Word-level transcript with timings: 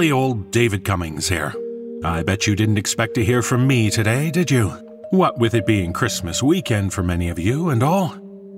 jolly 0.00 0.12
old 0.12 0.50
David 0.50 0.82
Cummings 0.82 1.28
here. 1.28 1.52
I 2.02 2.22
bet 2.22 2.46
you 2.46 2.56
didn't 2.56 2.78
expect 2.78 3.12
to 3.16 3.24
hear 3.24 3.42
from 3.42 3.66
me 3.66 3.90
today, 3.90 4.30
did 4.30 4.50
you? 4.50 4.70
What 5.10 5.38
with 5.38 5.52
it 5.52 5.66
being 5.66 5.92
Christmas 5.92 6.42
weekend 6.42 6.94
for 6.94 7.02
many 7.02 7.28
of 7.28 7.38
you 7.38 7.68
and 7.68 7.82
all. 7.82 8.16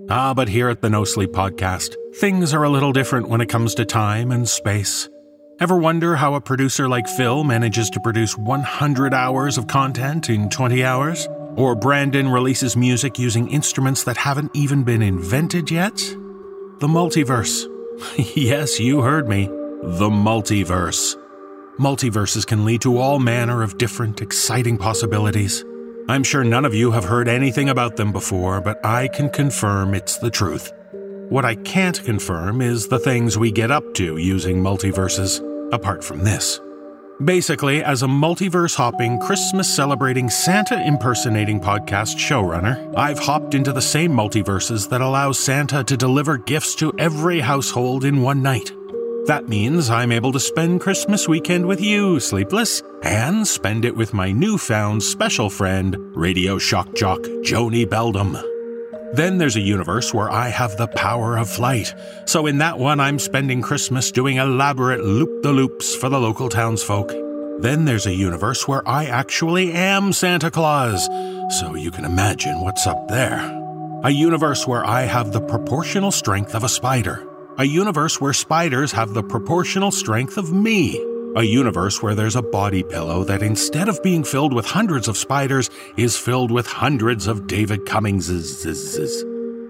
Ah, 0.08 0.34
but 0.34 0.48
here 0.48 0.68
at 0.68 0.82
the 0.82 0.88
No 0.88 1.02
Sleep 1.02 1.32
Podcast, 1.32 1.96
things 2.14 2.54
are 2.54 2.62
a 2.62 2.68
little 2.68 2.92
different 2.92 3.28
when 3.28 3.40
it 3.40 3.48
comes 3.48 3.74
to 3.74 3.84
time 3.84 4.30
and 4.30 4.48
space. 4.48 5.08
Ever 5.58 5.76
wonder 5.76 6.14
how 6.14 6.34
a 6.34 6.40
producer 6.40 6.88
like 6.88 7.08
Phil 7.08 7.42
manages 7.42 7.90
to 7.90 8.00
produce 8.00 8.38
100 8.38 9.12
hours 9.12 9.58
of 9.58 9.66
content 9.66 10.30
in 10.30 10.48
20 10.48 10.84
hours? 10.84 11.26
Or 11.56 11.74
Brandon 11.74 12.28
releases 12.28 12.76
music 12.76 13.18
using 13.18 13.48
instruments 13.48 14.04
that 14.04 14.16
haven't 14.16 14.52
even 14.54 14.84
been 14.84 15.02
invented 15.02 15.72
yet? 15.72 15.96
The 16.78 16.86
multiverse. 16.86 17.66
yes, 18.36 18.78
you 18.78 19.00
heard 19.00 19.28
me. 19.28 19.46
The 19.46 20.08
multiverse. 20.08 21.16
Multiverses 21.78 22.46
can 22.46 22.66
lead 22.66 22.82
to 22.82 22.98
all 22.98 23.18
manner 23.18 23.62
of 23.62 23.78
different, 23.78 24.20
exciting 24.20 24.76
possibilities. 24.76 25.64
I'm 26.06 26.22
sure 26.22 26.44
none 26.44 26.66
of 26.66 26.74
you 26.74 26.90
have 26.90 27.04
heard 27.04 27.28
anything 27.28 27.70
about 27.70 27.96
them 27.96 28.12
before, 28.12 28.60
but 28.60 28.84
I 28.84 29.08
can 29.08 29.30
confirm 29.30 29.94
it's 29.94 30.18
the 30.18 30.30
truth. 30.30 30.70
What 31.30 31.46
I 31.46 31.54
can't 31.54 32.04
confirm 32.04 32.60
is 32.60 32.88
the 32.88 32.98
things 32.98 33.38
we 33.38 33.50
get 33.50 33.70
up 33.70 33.94
to 33.94 34.18
using 34.18 34.62
multiverses, 34.62 35.40
apart 35.72 36.04
from 36.04 36.24
this. 36.24 36.60
Basically, 37.24 37.82
as 37.82 38.02
a 38.02 38.06
multiverse 38.06 38.76
hopping, 38.76 39.18
Christmas 39.20 39.74
celebrating, 39.74 40.28
Santa 40.28 40.86
impersonating 40.86 41.58
podcast 41.58 42.16
showrunner, 42.16 42.94
I've 42.98 43.18
hopped 43.18 43.54
into 43.54 43.72
the 43.72 43.80
same 43.80 44.12
multiverses 44.12 44.90
that 44.90 45.00
allow 45.00 45.32
Santa 45.32 45.82
to 45.84 45.96
deliver 45.96 46.36
gifts 46.36 46.74
to 46.76 46.92
every 46.98 47.40
household 47.40 48.04
in 48.04 48.20
one 48.20 48.42
night. 48.42 48.72
That 49.26 49.48
means 49.48 49.88
I'm 49.88 50.10
able 50.10 50.32
to 50.32 50.40
spend 50.40 50.80
Christmas 50.80 51.28
weekend 51.28 51.66
with 51.66 51.80
you, 51.80 52.18
Sleepless, 52.18 52.82
and 53.04 53.46
spend 53.46 53.84
it 53.84 53.94
with 53.94 54.12
my 54.12 54.32
newfound 54.32 55.00
special 55.04 55.48
friend, 55.48 55.96
radio 56.16 56.58
shock 56.58 56.92
jock 56.96 57.20
Joni 57.20 57.86
Beldum. 57.86 58.42
Then 59.14 59.38
there's 59.38 59.54
a 59.54 59.60
universe 59.60 60.12
where 60.12 60.28
I 60.28 60.48
have 60.48 60.76
the 60.76 60.88
power 60.88 61.36
of 61.36 61.48
flight. 61.48 61.94
So 62.26 62.46
in 62.46 62.58
that 62.58 62.80
one, 62.80 62.98
I'm 62.98 63.20
spending 63.20 63.62
Christmas 63.62 64.10
doing 64.10 64.38
elaborate 64.38 65.04
loop 65.04 65.44
the 65.44 65.52
loops 65.52 65.94
for 65.94 66.08
the 66.08 66.18
local 66.18 66.48
townsfolk. 66.48 67.12
Then 67.60 67.84
there's 67.84 68.06
a 68.06 68.14
universe 68.14 68.66
where 68.66 68.86
I 68.88 69.04
actually 69.04 69.72
am 69.72 70.12
Santa 70.12 70.50
Claus. 70.50 71.06
So 71.60 71.76
you 71.76 71.92
can 71.92 72.04
imagine 72.04 72.60
what's 72.60 72.88
up 72.88 73.06
there. 73.06 73.40
A 74.02 74.10
universe 74.10 74.66
where 74.66 74.84
I 74.84 75.02
have 75.02 75.30
the 75.30 75.40
proportional 75.40 76.10
strength 76.10 76.56
of 76.56 76.64
a 76.64 76.68
spider. 76.68 77.28
A 77.58 77.64
universe 77.64 78.18
where 78.18 78.32
spiders 78.32 78.92
have 78.92 79.12
the 79.12 79.22
proportional 79.22 79.90
strength 79.90 80.38
of 80.38 80.50
me. 80.50 80.98
A 81.36 81.42
universe 81.42 82.02
where 82.02 82.14
there's 82.14 82.34
a 82.34 82.40
body 82.40 82.82
pillow 82.82 83.24
that 83.24 83.42
instead 83.42 83.90
of 83.90 84.02
being 84.02 84.24
filled 84.24 84.54
with 84.54 84.64
hundreds 84.64 85.06
of 85.06 85.18
spiders 85.18 85.68
is 85.98 86.16
filled 86.16 86.50
with 86.50 86.66
hundreds 86.66 87.26
of 87.26 87.46
David 87.46 87.84
Cummingses. 87.84 89.22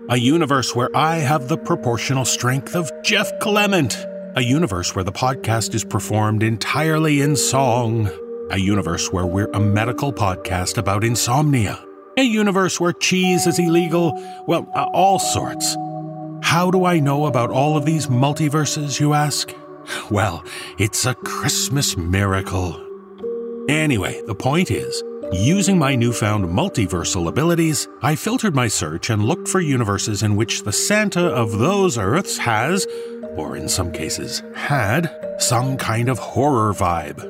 A 0.09 0.17
universe 0.17 0.77
where 0.77 0.97
I 0.97 1.17
have 1.17 1.49
the 1.49 1.59
proportional 1.59 2.25
strength 2.25 2.77
of 2.77 2.89
Jeff 3.03 3.37
Clement. 3.41 3.97
A 4.37 4.43
universe 4.43 4.95
where 4.95 5.05
the 5.05 5.11
podcast 5.11 5.75
is 5.75 5.83
performed 5.85 6.45
entirely 6.45 7.21
in 7.21 7.35
song. 7.35 8.09
A 8.51 8.59
universe 8.59 9.11
where 9.11 9.27
we're 9.27 9.51
a 9.55 9.61
medical 9.61 10.13
podcast 10.13 10.79
about 10.79 11.03
insomnia. 11.03 11.85
A 12.17 12.23
universe 12.23 12.79
where 12.79 12.93
cheese 12.93 13.49
is 13.49 13.59
illegal. 13.59 14.13
Well, 14.47 14.71
uh, 14.73 14.87
all 14.95 15.19
sorts. 15.19 15.77
How 16.43 16.71
do 16.71 16.85
I 16.85 16.99
know 16.99 17.27
about 17.27 17.51
all 17.51 17.77
of 17.77 17.85
these 17.85 18.09
multiverses, 18.09 19.01
you 19.01 19.15
ask? 19.15 19.55
Well, 20.11 20.45
it's 20.77 21.07
a 21.07 21.15
Christmas 21.15 21.97
miracle. 21.97 22.79
Anyway, 23.69 24.21
the 24.27 24.35
point 24.35 24.71
is, 24.71 25.03
using 25.33 25.79
my 25.79 25.95
newfound 25.95 26.45
multiversal 26.45 27.29
abilities, 27.29 27.89
I 28.03 28.17
filtered 28.17 28.55
my 28.55 28.69
search 28.69 29.09
and 29.09 29.25
looked 29.25 29.49
for 29.49 29.61
universes 29.61 30.23
in 30.23 30.37
which 30.37 30.65
the 30.65 30.73
Santa 30.73 31.25
of 31.25 31.59
those 31.59 31.97
Earths 31.97 32.39
has, 32.39 32.87
or 33.37 33.57
in 33.57 33.69
some 33.69 33.93
cases 33.93 34.43
had, 34.55 35.11
some 35.39 35.77
kind 35.77 36.09
of 36.09 36.19
horror 36.19 36.75
vibe. 36.75 37.21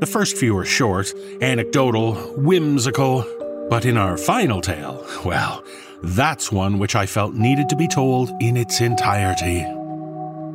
The 0.00 0.06
first 0.06 0.36
few 0.36 0.56
are 0.58 0.64
short, 0.64 1.12
anecdotal, 1.40 2.14
whimsical, 2.36 3.24
but 3.68 3.84
in 3.84 3.96
our 3.96 4.16
final 4.16 4.60
tale, 4.60 5.04
well, 5.24 5.64
that's 6.02 6.50
one 6.50 6.78
which 6.78 6.96
I 6.96 7.06
felt 7.06 7.34
needed 7.34 7.68
to 7.68 7.76
be 7.76 7.88
told 7.88 8.30
in 8.40 8.56
its 8.56 8.80
entirety. 8.80 9.66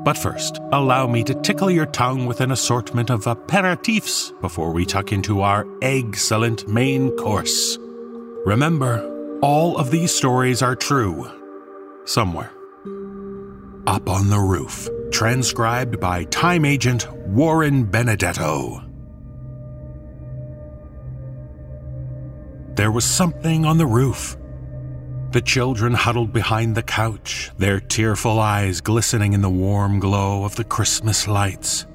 But 0.03 0.17
first, 0.17 0.59
allow 0.72 1.07
me 1.07 1.23
to 1.23 1.33
tickle 1.41 1.72
your 1.72 1.88
tongue 1.88 2.28
with 2.28 2.39
an 2.41 2.51
assortment 2.51 3.09
of 3.09 3.25
aperitifs 3.25 4.39
before 4.39 4.72
we 4.72 4.85
tuck 4.85 5.11
into 5.11 5.41
our 5.41 5.66
excellent 5.81 6.67
main 6.67 7.09
course. 7.17 7.79
Remember, 8.45 9.39
all 9.41 9.78
of 9.78 9.89
these 9.89 10.13
stories 10.13 10.61
are 10.61 10.75
true. 10.75 11.29
Somewhere. 12.05 12.51
Up 13.88 14.07
on 14.09 14.29
the 14.29 14.39
Roof, 14.39 14.88
transcribed 15.11 16.00
by 16.00 16.25
time 16.25 16.66
agent 16.66 17.11
Warren 17.28 17.84
Benedetto. 17.85 18.84
There 22.75 22.91
was 22.91 23.05
something 23.05 23.66
on 23.66 23.78
the 23.78 23.85
roof 23.85 24.35
the 25.35 25.41
children 25.41 25.94
huddled 25.94 26.31
behind 26.31 26.75
the 26.75 26.81
couch, 26.81 27.51
their 27.57 27.81
tearful 27.81 28.40
eyes 28.40 28.79
glistening 28.79 29.34
in 29.34 29.41
the 29.41 29.50
warm 29.50 30.00
glow 30.00 30.46
of 30.46 30.56
the 30.56 30.63
Christmas 30.63 31.28
lights. 31.28 31.85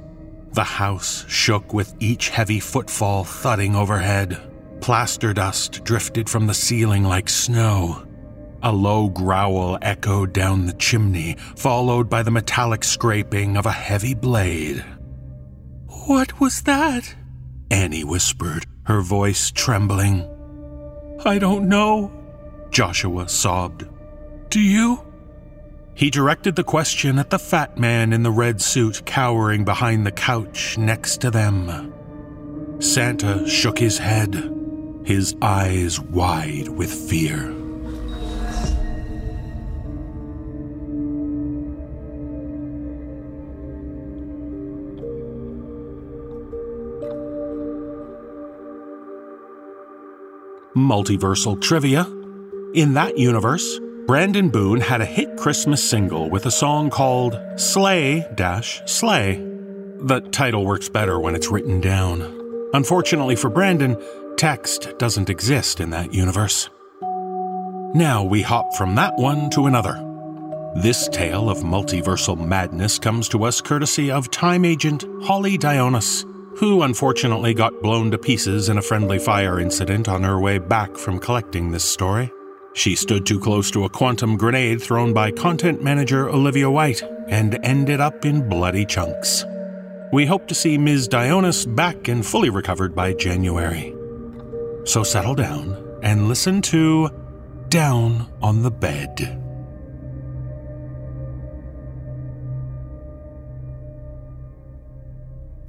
The 0.53 0.62
house 0.62 1.25
shook 1.27 1.73
with 1.73 1.95
each 2.01 2.28
heavy 2.28 2.61
footfall 2.61 3.25
thudding 3.25 3.75
overhead. 3.75 4.39
Plaster 4.83 5.33
dust 5.33 5.83
drifted 5.84 6.28
from 6.28 6.47
the 6.47 6.53
ceiling 6.53 7.03
like 7.03 7.31
snow. 7.31 8.06
A 8.62 8.71
low 8.71 9.09
growl 9.09 9.78
echoed 9.81 10.34
down 10.34 10.67
the 10.67 10.75
chimney, 10.75 11.37
followed 11.57 12.11
by 12.11 12.22
the 12.22 12.31
metallic 12.31 12.84
scraping 12.84 13.57
of 13.57 13.65
a 13.65 13.72
heavy 13.72 14.12
blade. 14.12 14.84
What 15.87 16.39
was 16.41 16.61
that? 16.65 17.15
Annie 17.71 18.05
whispered, 18.05 18.67
her 18.84 19.01
voice 19.01 19.51
trembling. 19.51 20.28
I 21.25 21.39
don't 21.39 21.71
know, 21.71 22.20
Joshua 22.71 23.29
sobbed. 23.29 23.87
Do 24.49 24.61
you? 24.61 25.05
He 25.95 26.09
directed 26.09 26.57
the 26.57 26.65
question 26.65 27.19
at 27.19 27.31
the 27.31 27.39
fat 27.39 27.79
man 27.79 28.13
in 28.13 28.23
the 28.23 28.31
red 28.31 28.63
suit 28.63 29.05
cowering 29.05 29.65
behind 29.65 30.07
the 30.07 30.13
couch 30.13 30.79
next 30.79 31.21
to 31.21 31.31
them. 31.31 31.93
Santa 32.81 33.47
shook 33.49 33.79
his 33.79 33.99
head, 33.99 34.35
his 35.05 35.37
eyes 35.43 36.01
wide 36.01 36.69
with 36.69 36.91
fear. 36.91 37.55
Multiversal 50.75 51.61
trivia 51.61 52.20
in 52.75 52.95
that 52.95 53.19
universe, 53.19 53.81
Brandon 54.07 54.49
Boone 54.49 54.81
had 54.81 55.01
a 55.01 55.07
hit 55.07 55.37
Christmas 55.37 55.83
single 55.83 56.31
with 56.31 56.47
a 56.47 56.51
song 56.51 56.91
called 56.91 57.39
Slay 57.57 58.27
Dash 58.34 58.81
Slay. 58.87 59.37
The 59.99 60.21
title 60.33 60.65
works 60.65 60.89
better 60.89 61.19
when 61.19 61.34
it's 61.34 61.51
written 61.51 61.81
down. 61.81 62.22
Unfortunately 62.72 63.37
for 63.37 63.51
Brandon, 63.51 63.97
text 64.37 64.97
doesn't 64.99 65.31
exist 65.31 65.81
in 65.81 65.91
that 65.91 66.15
universe. 66.15 66.71
Now 67.95 68.22
we 68.22 68.43
hop 68.43 68.73
from 68.75 68.95
that 68.95 69.16
one 69.16 69.51
to 69.51 69.66
another. 69.66 69.95
This 70.77 71.09
tale 71.09 71.51
of 71.51 71.59
multiversal 71.59 72.39
madness 72.39 72.99
comes 72.99 73.28
to 73.31 73.45
us 73.45 73.61
courtesy 73.61 74.11
of 74.11 74.31
time 74.31 74.65
agent 74.65 75.05
Holly 75.25 75.59
Dionis, 75.59 76.25
who 76.59 76.83
unfortunately 76.83 77.53
got 77.53 77.83
blown 77.83 78.13
to 78.13 78.19
pieces 78.19 78.69
in 78.69 78.78
a 78.78 78.83
friendly 78.83 79.19
fire 79.19 79.59
incident 79.59 80.09
on 80.09 80.23
her 80.23 80.39
way 80.39 80.59
back 80.59 80.97
from 80.97 81.19
collecting 81.19 81.73
this 81.73 81.84
story. 81.84 82.31
She 82.72 82.95
stood 82.95 83.27
too 83.27 83.41
close 83.41 83.71
to 83.72 83.84
a 83.84 83.89
quantum 83.89 84.37
grenade 84.37 84.81
thrown 84.81 85.13
by 85.13 85.33
content 85.33 85.83
manager 85.83 86.28
Olivia 86.28 86.71
White 86.71 87.03
and 87.28 87.59
ended 87.65 88.01
up 88.01 88.25
in 88.25 88.49
bloody 88.49 88.87
chunks. 88.87 89.45
We 90.13 90.27
hope 90.27 90.47
to 90.49 90.55
see 90.55 90.78
Ms. 90.78 91.09
Dionis 91.09 91.67
back 91.75 92.09
and 92.09 92.25
fully 92.25 92.51
recovered 92.51 92.95
by 92.95 93.13
January. 93.13 93.95
So 94.84 95.03
settle 95.03 95.34
down 95.34 95.99
and 96.03 96.28
listen 96.28 96.63
to 96.63 97.11
Down 97.69 98.33
on 98.41 98.63
the 98.63 98.71
Bed. 98.71 99.37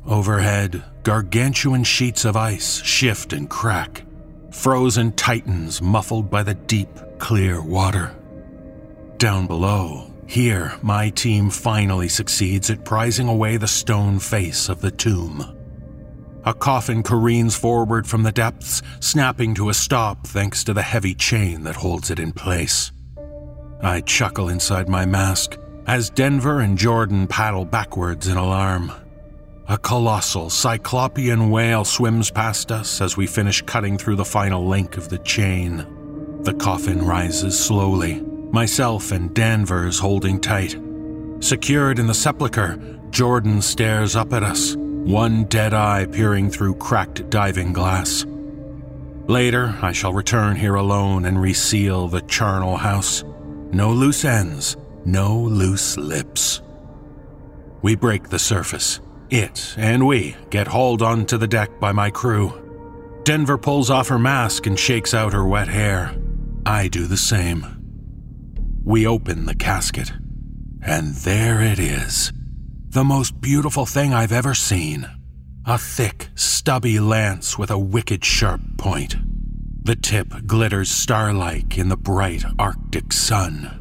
Overhead, 0.05 0.83
gargantuan 1.03 1.83
sheets 1.83 2.25
of 2.25 2.35
ice 2.35 2.81
shift 2.83 3.33
and 3.33 3.49
crack 3.49 4.03
frozen 4.51 5.11
titans 5.13 5.81
muffled 5.81 6.29
by 6.29 6.43
the 6.43 6.53
deep, 6.53 6.89
clear 7.17 7.61
water. 7.61 8.15
Down 9.17 9.47
below, 9.47 10.11
Here, 10.27 10.73
my 10.81 11.09
team 11.09 11.49
finally 11.49 12.07
succeeds 12.07 12.69
at 12.69 12.85
prizing 12.85 13.27
away 13.27 13.57
the 13.57 13.67
stone 13.67 14.19
face 14.19 14.69
of 14.69 14.79
the 14.79 14.91
tomb. 14.91 15.57
A 16.45 16.53
coffin 16.53 17.03
careens 17.03 17.55
forward 17.55 18.07
from 18.07 18.23
the 18.23 18.31
depths, 18.31 18.81
snapping 18.99 19.53
to 19.55 19.69
a 19.69 19.73
stop 19.73 20.25
thanks 20.25 20.63
to 20.63 20.73
the 20.73 20.81
heavy 20.81 21.13
chain 21.13 21.63
that 21.63 21.75
holds 21.75 22.09
it 22.09 22.19
in 22.19 22.31
place. 22.31 22.91
I 23.81 24.01
chuckle 24.01 24.49
inside 24.49 24.87
my 24.87 25.05
mask 25.05 25.57
as 25.85 26.09
Denver 26.09 26.61
and 26.61 26.77
Jordan 26.77 27.27
paddle 27.27 27.65
backwards 27.65 28.27
in 28.27 28.37
alarm. 28.37 28.91
A 29.71 29.77
colossal 29.77 30.49
cyclopean 30.49 31.49
whale 31.49 31.85
swims 31.85 32.29
past 32.29 32.73
us 32.73 32.99
as 32.99 33.15
we 33.15 33.25
finish 33.25 33.61
cutting 33.61 33.97
through 33.97 34.17
the 34.17 34.25
final 34.25 34.67
link 34.67 34.97
of 34.97 35.07
the 35.07 35.19
chain. 35.19 35.85
The 36.41 36.53
coffin 36.55 37.01
rises 37.05 37.57
slowly, 37.57 38.19
myself 38.51 39.13
and 39.13 39.33
Danvers 39.33 39.97
holding 39.97 40.41
tight. 40.41 40.75
Secured 41.39 41.99
in 41.99 42.07
the 42.07 42.13
sepulchre, 42.13 42.77
Jordan 43.11 43.61
stares 43.61 44.13
up 44.13 44.33
at 44.33 44.43
us, 44.43 44.75
one 44.75 45.45
dead 45.45 45.73
eye 45.73 46.05
peering 46.05 46.51
through 46.51 46.75
cracked 46.75 47.29
diving 47.29 47.71
glass. 47.71 48.25
Later, 49.27 49.73
I 49.81 49.93
shall 49.93 50.11
return 50.11 50.57
here 50.57 50.75
alone 50.75 51.23
and 51.23 51.41
reseal 51.41 52.09
the 52.09 52.23
charnel 52.23 52.75
house. 52.75 53.23
No 53.71 53.93
loose 53.93 54.25
ends, 54.25 54.75
no 55.05 55.39
loose 55.39 55.95
lips. 55.95 56.61
We 57.81 57.95
break 57.95 58.27
the 58.27 58.37
surface. 58.37 58.99
It 59.31 59.75
and 59.77 60.05
we 60.05 60.35
get 60.49 60.67
hauled 60.67 61.01
onto 61.01 61.37
the 61.37 61.47
deck 61.47 61.79
by 61.79 61.93
my 61.93 62.11
crew. 62.11 62.51
Denver 63.23 63.57
pulls 63.57 63.89
off 63.89 64.09
her 64.09 64.19
mask 64.19 64.67
and 64.67 64.77
shakes 64.77 65.13
out 65.13 65.31
her 65.31 65.47
wet 65.47 65.69
hair. 65.69 66.13
I 66.65 66.89
do 66.89 67.07
the 67.07 67.15
same. 67.15 67.65
We 68.83 69.07
open 69.07 69.45
the 69.45 69.55
casket, 69.55 70.11
and 70.81 71.15
there 71.15 71.61
it 71.61 71.79
is. 71.79 72.33
The 72.89 73.05
most 73.05 73.39
beautiful 73.39 73.85
thing 73.85 74.13
I've 74.13 74.33
ever 74.33 74.53
seen. 74.53 75.09
A 75.65 75.77
thick, 75.77 76.27
stubby 76.35 76.99
lance 76.99 77.57
with 77.57 77.71
a 77.71 77.79
wicked 77.79 78.25
sharp 78.25 78.59
point. 78.77 79.15
The 79.83 79.95
tip 79.95 80.45
glitters 80.45 80.91
starlike 80.91 81.77
in 81.77 81.87
the 81.87 81.97
bright 81.97 82.43
Arctic 82.59 83.13
sun. 83.13 83.80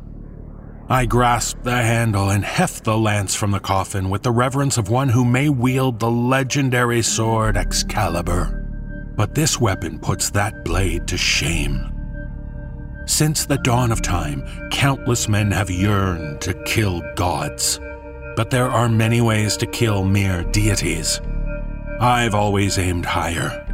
I 0.93 1.07
grasp 1.07 1.63
the 1.63 1.71
handle 1.71 2.31
and 2.31 2.45
heft 2.45 2.83
the 2.83 2.99
lance 2.99 3.37
from 3.37 3.53
the 3.53 3.61
coffin 3.61 4.11
with 4.11 4.25
the 4.25 4.33
reverence 4.33 4.77
of 4.77 4.91
one 4.91 5.09
who 5.09 5.25
may 5.25 5.49
wield 5.49 6.01
the 6.01 6.11
legendary 6.11 7.01
sword 7.01 7.57
Excalibur. 7.57 9.13
But 9.15 9.37
this 9.37 9.61
weapon 9.61 10.01
puts 10.01 10.31
that 10.31 10.65
blade 10.65 11.07
to 11.07 11.17
shame. 11.17 11.93
Since 13.07 13.47
the 13.47 13.59
dawn 13.59 13.93
of 13.93 14.03
time, 14.03 14.43
countless 14.73 15.29
men 15.29 15.53
have 15.53 15.71
yearned 15.71 16.41
to 16.41 16.61
kill 16.65 17.03
gods. 17.15 17.79
But 18.35 18.51
there 18.51 18.69
are 18.69 18.89
many 18.89 19.21
ways 19.21 19.57
to 19.59 19.67
kill 19.67 20.03
mere 20.03 20.43
deities. 20.43 21.21
I've 22.01 22.35
always 22.35 22.79
aimed 22.79 23.07
higher. 23.07 23.65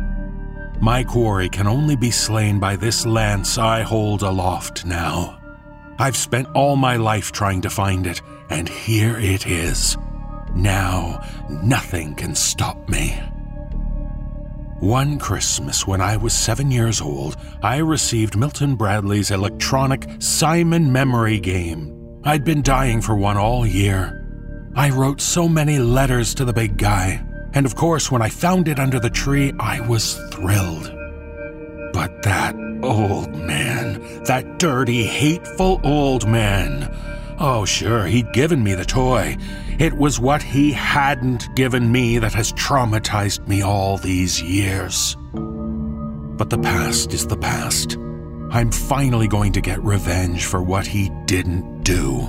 My 0.82 1.02
quarry 1.02 1.48
can 1.48 1.66
only 1.66 1.96
be 1.96 2.10
slain 2.10 2.60
by 2.60 2.76
this 2.76 3.06
lance 3.06 3.56
I 3.56 3.80
hold 3.80 4.20
aloft 4.20 4.84
now. 4.84 5.40
I've 5.98 6.16
spent 6.16 6.48
all 6.54 6.76
my 6.76 6.96
life 6.96 7.32
trying 7.32 7.62
to 7.62 7.70
find 7.70 8.06
it, 8.06 8.20
and 8.50 8.68
here 8.68 9.18
it 9.18 9.46
is. 9.46 9.96
Now, 10.54 11.20
nothing 11.48 12.14
can 12.14 12.34
stop 12.34 12.88
me. 12.88 13.18
One 14.80 15.18
Christmas, 15.18 15.86
when 15.86 16.02
I 16.02 16.18
was 16.18 16.34
seven 16.34 16.70
years 16.70 17.00
old, 17.00 17.36
I 17.62 17.78
received 17.78 18.36
Milton 18.36 18.76
Bradley's 18.76 19.30
electronic 19.30 20.06
Simon 20.18 20.92
memory 20.92 21.40
game. 21.40 22.20
I'd 22.24 22.44
been 22.44 22.60
dying 22.60 23.00
for 23.00 23.16
one 23.16 23.38
all 23.38 23.66
year. 23.66 24.22
I 24.74 24.90
wrote 24.90 25.22
so 25.22 25.48
many 25.48 25.78
letters 25.78 26.34
to 26.34 26.44
the 26.44 26.52
big 26.52 26.76
guy, 26.76 27.24
and 27.54 27.64
of 27.64 27.74
course, 27.74 28.10
when 28.10 28.20
I 28.20 28.28
found 28.28 28.68
it 28.68 28.78
under 28.78 29.00
the 29.00 29.08
tree, 29.08 29.52
I 29.58 29.80
was 29.80 30.16
thrilled. 30.30 30.95
But 31.96 32.24
that 32.24 32.54
old 32.82 33.34
man, 33.34 34.02
that 34.24 34.58
dirty, 34.58 35.04
hateful 35.04 35.80
old 35.82 36.28
man. 36.28 36.94
Oh, 37.40 37.64
sure, 37.64 38.04
he'd 38.04 38.34
given 38.34 38.62
me 38.62 38.74
the 38.74 38.84
toy. 38.84 39.38
It 39.78 39.94
was 39.94 40.20
what 40.20 40.42
he 40.42 40.72
hadn't 40.72 41.54
given 41.56 41.90
me 41.90 42.18
that 42.18 42.34
has 42.34 42.52
traumatized 42.52 43.48
me 43.48 43.62
all 43.62 43.96
these 43.96 44.42
years. 44.42 45.16
But 45.32 46.50
the 46.50 46.58
past 46.58 47.14
is 47.14 47.26
the 47.26 47.38
past. 47.38 47.96
I'm 48.50 48.70
finally 48.70 49.26
going 49.26 49.54
to 49.54 49.62
get 49.62 49.82
revenge 49.82 50.44
for 50.44 50.62
what 50.62 50.86
he 50.86 51.10
didn't 51.24 51.82
do. 51.82 52.20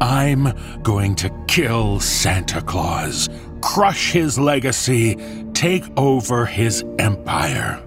I'm 0.00 0.56
going 0.84 1.16
to 1.16 1.44
kill 1.48 1.98
Santa 1.98 2.62
Claus, 2.62 3.28
crush 3.62 4.12
his 4.12 4.38
legacy, 4.38 5.16
take 5.54 5.82
over 5.96 6.46
his 6.46 6.84
empire. 7.00 7.84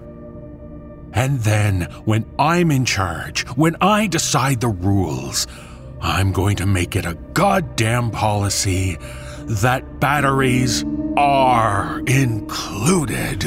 And 1.14 1.40
then, 1.40 1.82
when 2.04 2.26
I'm 2.38 2.70
in 2.72 2.84
charge, 2.84 3.46
when 3.56 3.76
I 3.80 4.08
decide 4.08 4.60
the 4.60 4.68
rules, 4.68 5.46
I'm 6.00 6.32
going 6.32 6.56
to 6.56 6.66
make 6.66 6.96
it 6.96 7.06
a 7.06 7.14
goddamn 7.32 8.10
policy 8.10 8.98
that 9.46 10.00
batteries 10.00 10.84
are 11.16 12.00
included. 12.00 13.44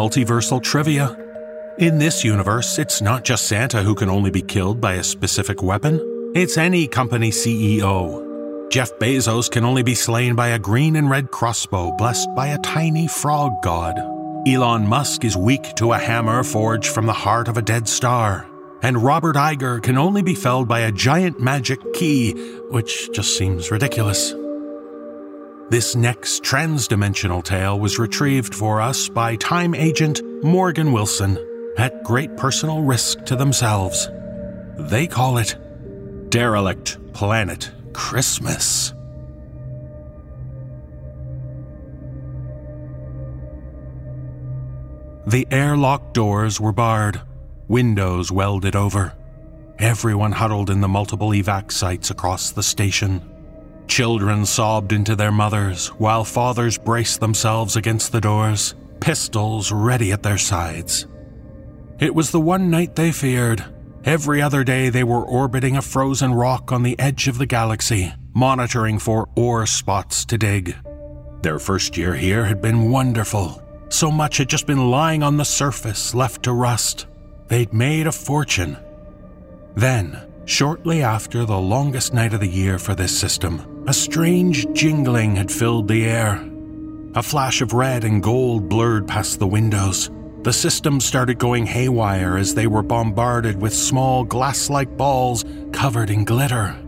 Multiversal 0.00 0.62
trivia. 0.62 1.14
In 1.76 1.98
this 1.98 2.24
universe, 2.24 2.78
it's 2.78 3.02
not 3.02 3.22
just 3.22 3.48
Santa 3.48 3.82
who 3.82 3.94
can 3.94 4.08
only 4.08 4.30
be 4.30 4.40
killed 4.40 4.80
by 4.80 4.94
a 4.94 5.04
specific 5.04 5.62
weapon, 5.62 6.00
it's 6.34 6.56
any 6.56 6.88
company 6.88 7.30
CEO. 7.30 8.70
Jeff 8.70 8.90
Bezos 8.98 9.50
can 9.50 9.62
only 9.62 9.82
be 9.82 9.94
slain 9.94 10.34
by 10.34 10.48
a 10.48 10.58
green 10.58 10.96
and 10.96 11.10
red 11.10 11.30
crossbow 11.30 11.92
blessed 11.98 12.34
by 12.34 12.46
a 12.46 12.58
tiny 12.60 13.08
frog 13.08 13.52
god. 13.62 13.98
Elon 14.48 14.86
Musk 14.86 15.22
is 15.22 15.36
weak 15.36 15.74
to 15.74 15.92
a 15.92 15.98
hammer 15.98 16.42
forged 16.44 16.88
from 16.88 17.04
the 17.04 17.12
heart 17.12 17.46
of 17.46 17.58
a 17.58 17.62
dead 17.62 17.86
star. 17.86 18.48
And 18.80 19.04
Robert 19.04 19.36
Iger 19.36 19.82
can 19.82 19.98
only 19.98 20.22
be 20.22 20.34
felled 20.34 20.66
by 20.66 20.80
a 20.80 20.92
giant 20.92 21.40
magic 21.40 21.78
key, 21.92 22.32
which 22.70 23.12
just 23.12 23.36
seems 23.36 23.70
ridiculous. 23.70 24.32
This 25.70 25.94
next 25.94 26.42
transdimensional 26.42 27.44
tale 27.44 27.78
was 27.78 27.96
retrieved 27.96 28.56
for 28.56 28.80
us 28.80 29.08
by 29.08 29.36
time 29.36 29.72
agent 29.72 30.20
Morgan 30.42 30.90
Wilson 30.90 31.38
at 31.78 32.02
great 32.02 32.36
personal 32.36 32.82
risk 32.82 33.24
to 33.26 33.36
themselves. 33.36 34.08
They 34.76 35.06
call 35.06 35.38
it 35.38 35.56
Derelict 36.28 36.98
Planet 37.12 37.70
Christmas. 37.92 38.92
The 45.28 45.46
airlock 45.52 46.12
doors 46.12 46.60
were 46.60 46.72
barred, 46.72 47.20
windows 47.68 48.32
welded 48.32 48.74
over. 48.74 49.14
Everyone 49.78 50.32
huddled 50.32 50.68
in 50.68 50.80
the 50.80 50.88
multiple 50.88 51.28
evac 51.28 51.70
sites 51.70 52.10
across 52.10 52.50
the 52.50 52.64
station. 52.64 53.29
Children 53.90 54.46
sobbed 54.46 54.92
into 54.92 55.16
their 55.16 55.32
mothers, 55.32 55.88
while 55.88 56.22
fathers 56.22 56.78
braced 56.78 57.18
themselves 57.18 57.74
against 57.74 58.12
the 58.12 58.20
doors, 58.20 58.76
pistols 59.00 59.72
ready 59.72 60.12
at 60.12 60.22
their 60.22 60.38
sides. 60.38 61.08
It 61.98 62.14
was 62.14 62.30
the 62.30 62.40
one 62.40 62.70
night 62.70 62.94
they 62.94 63.10
feared. 63.10 63.64
Every 64.04 64.40
other 64.40 64.62
day 64.62 64.90
they 64.90 65.02
were 65.02 65.24
orbiting 65.24 65.76
a 65.76 65.82
frozen 65.82 66.32
rock 66.32 66.70
on 66.70 66.84
the 66.84 66.96
edge 67.00 67.26
of 67.26 67.38
the 67.38 67.46
galaxy, 67.46 68.14
monitoring 68.32 69.00
for 69.00 69.28
ore 69.34 69.66
spots 69.66 70.24
to 70.26 70.38
dig. 70.38 70.76
Their 71.42 71.58
first 71.58 71.96
year 71.96 72.14
here 72.14 72.44
had 72.44 72.62
been 72.62 72.92
wonderful. 72.92 73.60
So 73.88 74.12
much 74.12 74.36
had 74.36 74.48
just 74.48 74.68
been 74.68 74.88
lying 74.88 75.24
on 75.24 75.36
the 75.36 75.44
surface, 75.44 76.14
left 76.14 76.44
to 76.44 76.52
rust. 76.52 77.06
They'd 77.48 77.74
made 77.74 78.06
a 78.06 78.12
fortune. 78.12 78.78
Then, 79.74 80.30
shortly 80.44 81.02
after 81.02 81.44
the 81.44 81.58
longest 81.58 82.14
night 82.14 82.34
of 82.34 82.40
the 82.40 82.48
year 82.48 82.78
for 82.78 82.94
this 82.94 83.18
system, 83.18 83.79
a 83.90 83.92
strange 83.92 84.72
jingling 84.72 85.34
had 85.34 85.50
filled 85.50 85.88
the 85.88 86.04
air. 86.04 86.48
A 87.16 87.22
flash 87.24 87.60
of 87.60 87.72
red 87.72 88.04
and 88.04 88.22
gold 88.22 88.68
blurred 88.68 89.08
past 89.08 89.40
the 89.40 89.48
windows. 89.48 90.12
The 90.44 90.52
system 90.52 91.00
started 91.00 91.40
going 91.40 91.66
haywire 91.66 92.36
as 92.36 92.54
they 92.54 92.68
were 92.68 92.84
bombarded 92.84 93.60
with 93.60 93.74
small 93.74 94.22
glass 94.22 94.70
like 94.70 94.96
balls 94.96 95.44
covered 95.72 96.08
in 96.08 96.24
glitter. 96.24 96.78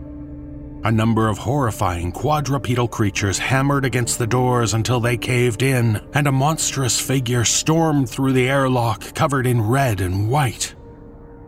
A 0.85 0.91
number 0.93 1.27
of 1.27 1.39
horrifying 1.39 2.13
quadrupedal 2.13 2.87
creatures 2.87 3.37
hammered 3.37 3.83
against 3.83 4.17
the 4.17 4.25
doors 4.25 4.73
until 4.73 5.01
they 5.01 5.17
caved 5.17 5.61
in, 5.61 5.99
and 6.13 6.25
a 6.25 6.31
monstrous 6.31 7.01
figure 7.01 7.43
stormed 7.43 8.09
through 8.09 8.31
the 8.31 8.47
airlock 8.47 9.13
covered 9.13 9.45
in 9.45 9.61
red 9.61 9.99
and 9.99 10.29
white. 10.29 10.73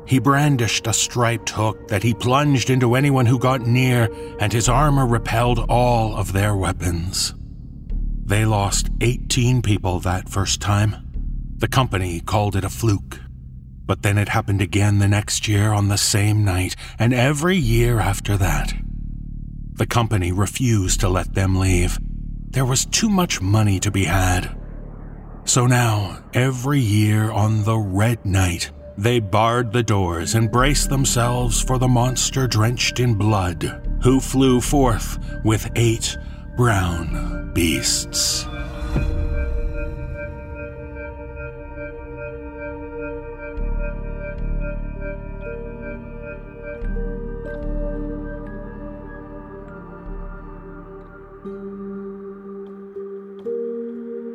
He 0.06 0.20
brandished 0.20 0.86
a 0.86 0.94
striped 0.94 1.50
hook 1.50 1.88
that 1.88 2.04
he 2.04 2.14
plunged 2.14 2.70
into 2.70 2.96
anyone 2.96 3.26
who 3.26 3.40
got 3.40 3.62
near, 3.62 4.10
and 4.40 4.54
his 4.54 4.70
armor 4.70 5.08
repelled 5.08 5.66
all 5.70 6.16
of 6.16 6.32
their 6.32 6.56
weapons. 6.56 7.34
They 8.26 8.46
lost 8.46 8.90
18 9.02 9.62
people 9.62 10.00
that 10.02 10.30
first 10.30 10.62
time. 10.62 10.96
The 11.58 11.68
company 11.68 12.20
called 12.20 12.56
it 12.56 12.64
a 12.64 12.70
fluke. 12.70 13.20
But 13.86 14.02
then 14.02 14.18
it 14.18 14.30
happened 14.30 14.62
again 14.62 15.00
the 15.00 15.08
next 15.08 15.48
year 15.48 15.72
on 15.72 15.88
the 15.88 15.98
same 15.98 16.44
night, 16.44 16.76
and 17.00 17.14
every 17.14 17.56
year 17.56 18.00
after 18.00 18.38
that. 18.38 18.74
The 19.74 19.86
company 19.86 20.32
refused 20.32 21.00
to 21.02 21.10
let 21.10 21.34
them 21.34 21.56
leave. 21.56 22.00
There 22.50 22.66
was 22.66 22.86
too 22.86 23.10
much 23.10 23.42
money 23.42 23.80
to 23.82 23.92
be 23.92 24.06
had. 24.06 24.56
So 25.44 25.68
now, 25.68 26.24
every 26.34 26.80
year 26.80 27.32
on 27.32 27.64
the 27.64 27.78
red 27.78 28.26
night, 28.26 28.72
they 28.98 29.20
barred 29.20 29.72
the 29.72 29.84
doors 29.84 30.36
and 30.36 30.52
braced 30.52 30.90
themselves 30.90 31.62
for 31.62 31.78
the 31.78 31.88
monster 31.88 32.48
drenched 32.48 33.00
in 33.00 33.16
blood, 33.16 33.82
who 34.02 34.20
flew 34.20 34.62
forth 34.62 35.20
with 35.44 35.70
eight 35.76 36.18
brown 36.56 37.52
beasts. 37.54 38.46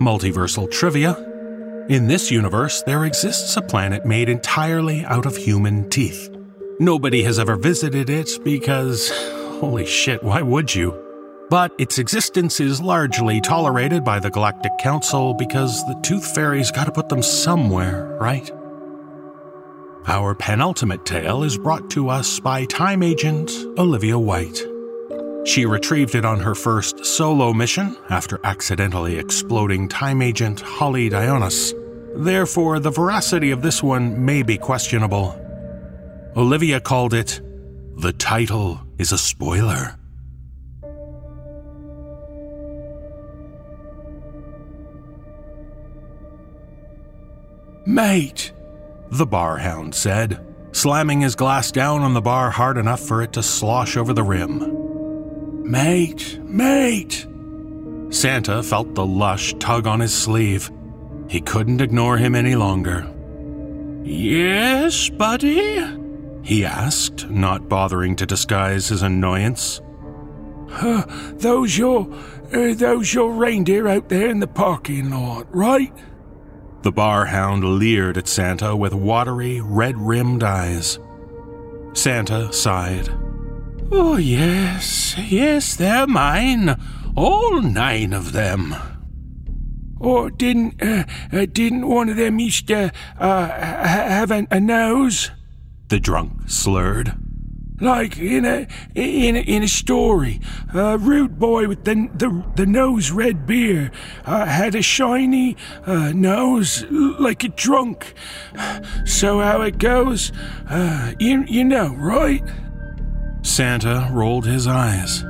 Multiversal 0.00 0.70
trivia. 0.70 1.29
In 1.90 2.06
this 2.06 2.30
universe, 2.30 2.84
there 2.84 3.04
exists 3.04 3.56
a 3.56 3.62
planet 3.62 4.06
made 4.06 4.28
entirely 4.28 5.04
out 5.06 5.26
of 5.26 5.36
human 5.36 5.90
teeth. 5.90 6.30
Nobody 6.78 7.24
has 7.24 7.36
ever 7.36 7.56
visited 7.56 8.08
it 8.08 8.30
because, 8.44 9.10
holy 9.58 9.86
shit, 9.86 10.22
why 10.22 10.40
would 10.40 10.72
you? 10.72 10.94
But 11.50 11.72
its 11.78 11.98
existence 11.98 12.60
is 12.60 12.80
largely 12.80 13.40
tolerated 13.40 14.04
by 14.04 14.20
the 14.20 14.30
Galactic 14.30 14.70
Council 14.78 15.34
because 15.34 15.84
the 15.86 15.98
Tooth 16.04 16.32
Fairies 16.32 16.70
gotta 16.70 16.92
put 16.92 17.08
them 17.08 17.24
somewhere, 17.24 18.16
right? 18.20 18.48
Our 20.06 20.36
penultimate 20.36 21.04
tale 21.04 21.42
is 21.42 21.58
brought 21.58 21.90
to 21.90 22.08
us 22.08 22.38
by 22.38 22.66
time 22.66 23.02
agent 23.02 23.50
Olivia 23.76 24.16
White. 24.16 24.62
She 25.44 25.66
retrieved 25.66 26.14
it 26.14 26.24
on 26.24 26.38
her 26.38 26.54
first 26.54 27.04
solo 27.04 27.52
mission 27.52 27.96
after 28.10 28.38
accidentally 28.44 29.16
exploding 29.16 29.88
time 29.88 30.22
agent 30.22 30.60
Holly 30.60 31.10
Dionis. 31.10 31.79
Therefore, 32.14 32.78
the 32.80 32.90
veracity 32.90 33.50
of 33.50 33.62
this 33.62 33.82
one 33.82 34.24
may 34.24 34.42
be 34.42 34.58
questionable. 34.58 35.36
Olivia 36.36 36.80
called 36.80 37.14
it, 37.14 37.40
The 37.96 38.12
title 38.12 38.80
is 38.98 39.12
a 39.12 39.18
spoiler. 39.18 39.96
Mate, 47.86 48.52
the 49.10 49.26
bar 49.26 49.56
hound 49.56 49.94
said, 49.94 50.44
slamming 50.72 51.20
his 51.20 51.34
glass 51.34 51.72
down 51.72 52.02
on 52.02 52.14
the 52.14 52.20
bar 52.20 52.50
hard 52.50 52.78
enough 52.78 53.00
for 53.00 53.22
it 53.22 53.32
to 53.32 53.42
slosh 53.42 53.96
over 53.96 54.12
the 54.12 54.22
rim. 54.22 55.68
Mate, 55.68 56.38
mate! 56.42 57.26
Santa 58.10 58.62
felt 58.62 58.94
the 58.94 59.06
lush 59.06 59.54
tug 59.58 59.86
on 59.86 60.00
his 60.00 60.14
sleeve. 60.14 60.70
He 61.30 61.40
couldn't 61.40 61.80
ignore 61.80 62.16
him 62.16 62.34
any 62.34 62.56
longer. 62.56 63.08
Yes, 64.02 65.08
buddy? 65.10 65.80
He 66.42 66.64
asked, 66.64 67.30
not 67.30 67.68
bothering 67.68 68.16
to 68.16 68.26
disguise 68.26 68.88
his 68.88 69.02
annoyance. 69.02 69.80
Huh, 70.68 71.04
those 71.36 71.78
your, 71.78 72.12
uh, 72.52 72.74
those 72.74 73.14
your 73.14 73.32
reindeer 73.32 73.86
out 73.86 74.08
there 74.08 74.28
in 74.28 74.40
the 74.40 74.48
parking 74.48 75.10
lot, 75.10 75.46
right? 75.54 75.92
The 76.82 76.90
bar 76.90 77.26
hound 77.26 77.78
leered 77.78 78.18
at 78.18 78.26
Santa 78.26 78.74
with 78.74 78.92
watery, 78.92 79.60
red 79.60 79.96
rimmed 79.98 80.42
eyes. 80.42 80.98
Santa 81.92 82.52
sighed. 82.52 83.08
Oh, 83.92 84.16
yes, 84.16 85.16
yes, 85.16 85.76
they're 85.76 86.08
mine. 86.08 86.74
All 87.14 87.62
nine 87.62 88.12
of 88.12 88.32
them. 88.32 88.74
Or 90.00 90.30
didn't 90.30 90.82
uh, 90.82 91.04
uh, 91.30 91.46
didn't 91.52 91.86
one 91.86 92.08
of 92.08 92.16
them 92.16 92.38
used 92.38 92.66
to 92.68 92.90
uh, 93.18 93.48
have 93.48 94.30
a, 94.30 94.46
a 94.50 94.58
nose? 94.58 95.30
The 95.88 96.00
drunk 96.00 96.48
slurred. 96.48 97.12
Like 97.82 98.18
in 98.18 98.44
a 98.44 98.66
in 98.94 99.36
a, 99.36 99.40
in 99.40 99.62
a 99.62 99.68
story, 99.68 100.40
a 100.74 100.98
rude 100.98 101.38
boy 101.38 101.68
with 101.68 101.84
the 101.84 102.08
the, 102.14 102.44
the 102.56 102.66
nose 102.66 103.10
red 103.10 103.46
beer 103.46 103.90
uh, 104.24 104.46
had 104.46 104.74
a 104.74 104.82
shiny 104.82 105.56
uh, 105.86 106.12
nose 106.12 106.84
like 106.90 107.44
a 107.44 107.48
drunk. 107.48 108.14
So 109.04 109.40
how 109.40 109.62
it 109.62 109.78
goes, 109.78 110.32
uh, 110.68 111.12
you 111.18 111.44
you 111.48 111.64
know, 111.64 111.94
right? 111.94 112.42
Santa 113.42 114.08
rolled 114.12 114.46
his 114.46 114.66
eyes. 114.66 115.24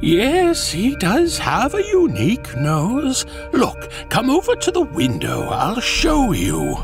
Yes, 0.00 0.70
he 0.70 0.94
does 0.96 1.38
have 1.38 1.74
a 1.74 1.82
unique 1.82 2.54
nose. 2.56 3.24
Look, 3.52 3.90
come 4.10 4.30
over 4.30 4.54
to 4.54 4.70
the 4.70 4.82
window. 4.82 5.48
I'll 5.48 5.80
show 5.80 6.32
you. 6.32 6.76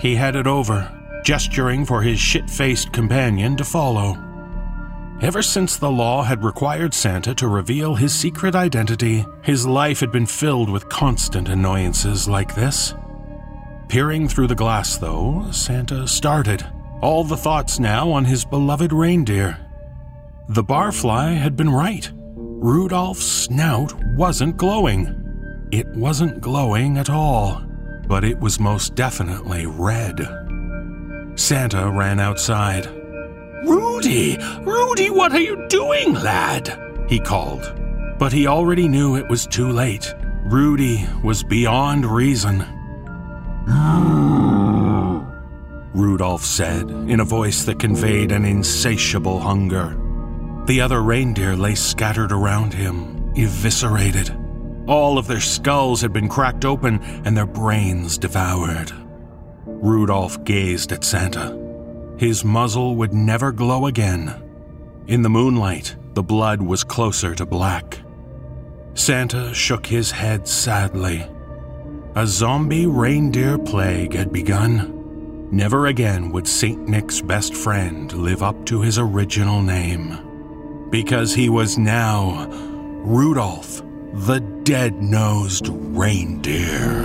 He 0.00 0.14
headed 0.14 0.46
over, 0.46 0.90
gesturing 1.24 1.86
for 1.86 2.02
his 2.02 2.18
shit 2.20 2.50
faced 2.50 2.92
companion 2.92 3.56
to 3.56 3.64
follow. 3.64 4.18
Ever 5.22 5.42
since 5.42 5.76
the 5.76 5.90
law 5.90 6.22
had 6.24 6.44
required 6.44 6.92
Santa 6.92 7.34
to 7.36 7.48
reveal 7.48 7.94
his 7.94 8.14
secret 8.14 8.54
identity, 8.54 9.24
his 9.42 9.66
life 9.66 10.00
had 10.00 10.12
been 10.12 10.26
filled 10.26 10.68
with 10.68 10.88
constant 10.90 11.48
annoyances 11.48 12.28
like 12.28 12.54
this. 12.54 12.94
Peering 13.88 14.28
through 14.28 14.48
the 14.48 14.54
glass, 14.54 14.98
though, 14.98 15.46
Santa 15.52 16.06
started 16.06 16.66
all 17.00 17.24
the 17.24 17.36
thoughts 17.36 17.78
now 17.78 18.10
on 18.10 18.24
his 18.24 18.44
beloved 18.44 18.92
reindeer. 18.92 19.58
The 20.48 20.62
barfly 20.62 21.38
had 21.38 21.56
been 21.56 21.70
right. 21.70 22.10
Rudolph's 22.36 23.24
snout 23.24 23.94
wasn't 24.14 24.58
glowing. 24.58 25.68
It 25.72 25.86
wasn't 25.96 26.42
glowing 26.42 26.98
at 26.98 27.08
all, 27.08 27.62
but 28.06 28.24
it 28.24 28.38
was 28.38 28.60
most 28.60 28.94
definitely 28.94 29.64
red. 29.64 30.20
Santa 31.36 31.90
ran 31.90 32.20
outside. 32.20 32.86
Rudy! 33.64 34.36
Rudy, 34.60 35.08
what 35.08 35.32
are 35.32 35.40
you 35.40 35.66
doing, 35.68 36.12
lad? 36.12 36.78
He 37.08 37.20
called. 37.20 37.72
But 38.18 38.32
he 38.32 38.46
already 38.46 38.86
knew 38.86 39.16
it 39.16 39.28
was 39.30 39.46
too 39.46 39.70
late. 39.70 40.14
Rudy 40.44 41.06
was 41.22 41.42
beyond 41.42 42.04
reason. 42.04 42.58
Rudolph 45.94 46.44
said, 46.44 46.90
in 46.90 47.20
a 47.20 47.24
voice 47.24 47.64
that 47.64 47.78
conveyed 47.78 48.30
an 48.30 48.44
insatiable 48.44 49.40
hunger. 49.40 49.98
The 50.66 50.80
other 50.80 51.02
reindeer 51.02 51.54
lay 51.56 51.74
scattered 51.74 52.32
around 52.32 52.72
him, 52.72 53.32
eviscerated. 53.36 54.34
All 54.86 55.18
of 55.18 55.26
their 55.26 55.40
skulls 55.40 56.00
had 56.00 56.12
been 56.12 56.28
cracked 56.28 56.64
open 56.64 57.02
and 57.24 57.36
their 57.36 57.46
brains 57.46 58.16
devoured. 58.16 58.90
Rudolph 59.66 60.42
gazed 60.44 60.92
at 60.92 61.04
Santa. 61.04 61.58
His 62.16 62.44
muzzle 62.44 62.96
would 62.96 63.12
never 63.12 63.52
glow 63.52 63.86
again. 63.86 64.42
In 65.06 65.20
the 65.20 65.28
moonlight, 65.28 65.96
the 66.14 66.22
blood 66.22 66.62
was 66.62 66.82
closer 66.82 67.34
to 67.34 67.44
black. 67.44 68.00
Santa 68.94 69.52
shook 69.52 69.84
his 69.84 70.10
head 70.10 70.48
sadly. 70.48 71.28
A 72.14 72.26
zombie 72.26 72.86
reindeer 72.86 73.58
plague 73.58 74.14
had 74.14 74.32
begun. 74.32 75.48
Never 75.50 75.88
again 75.88 76.30
would 76.32 76.48
St. 76.48 76.88
Nick's 76.88 77.20
best 77.20 77.54
friend 77.54 78.10
live 78.12 78.42
up 78.42 78.64
to 78.66 78.80
his 78.80 78.98
original 78.98 79.60
name. 79.60 80.33
Because 80.94 81.34
he 81.34 81.48
was 81.48 81.76
now 81.76 82.46
Rudolph, 83.02 83.82
the 84.12 84.38
dead 84.62 85.02
nosed 85.02 85.66
reindeer. 85.68 87.02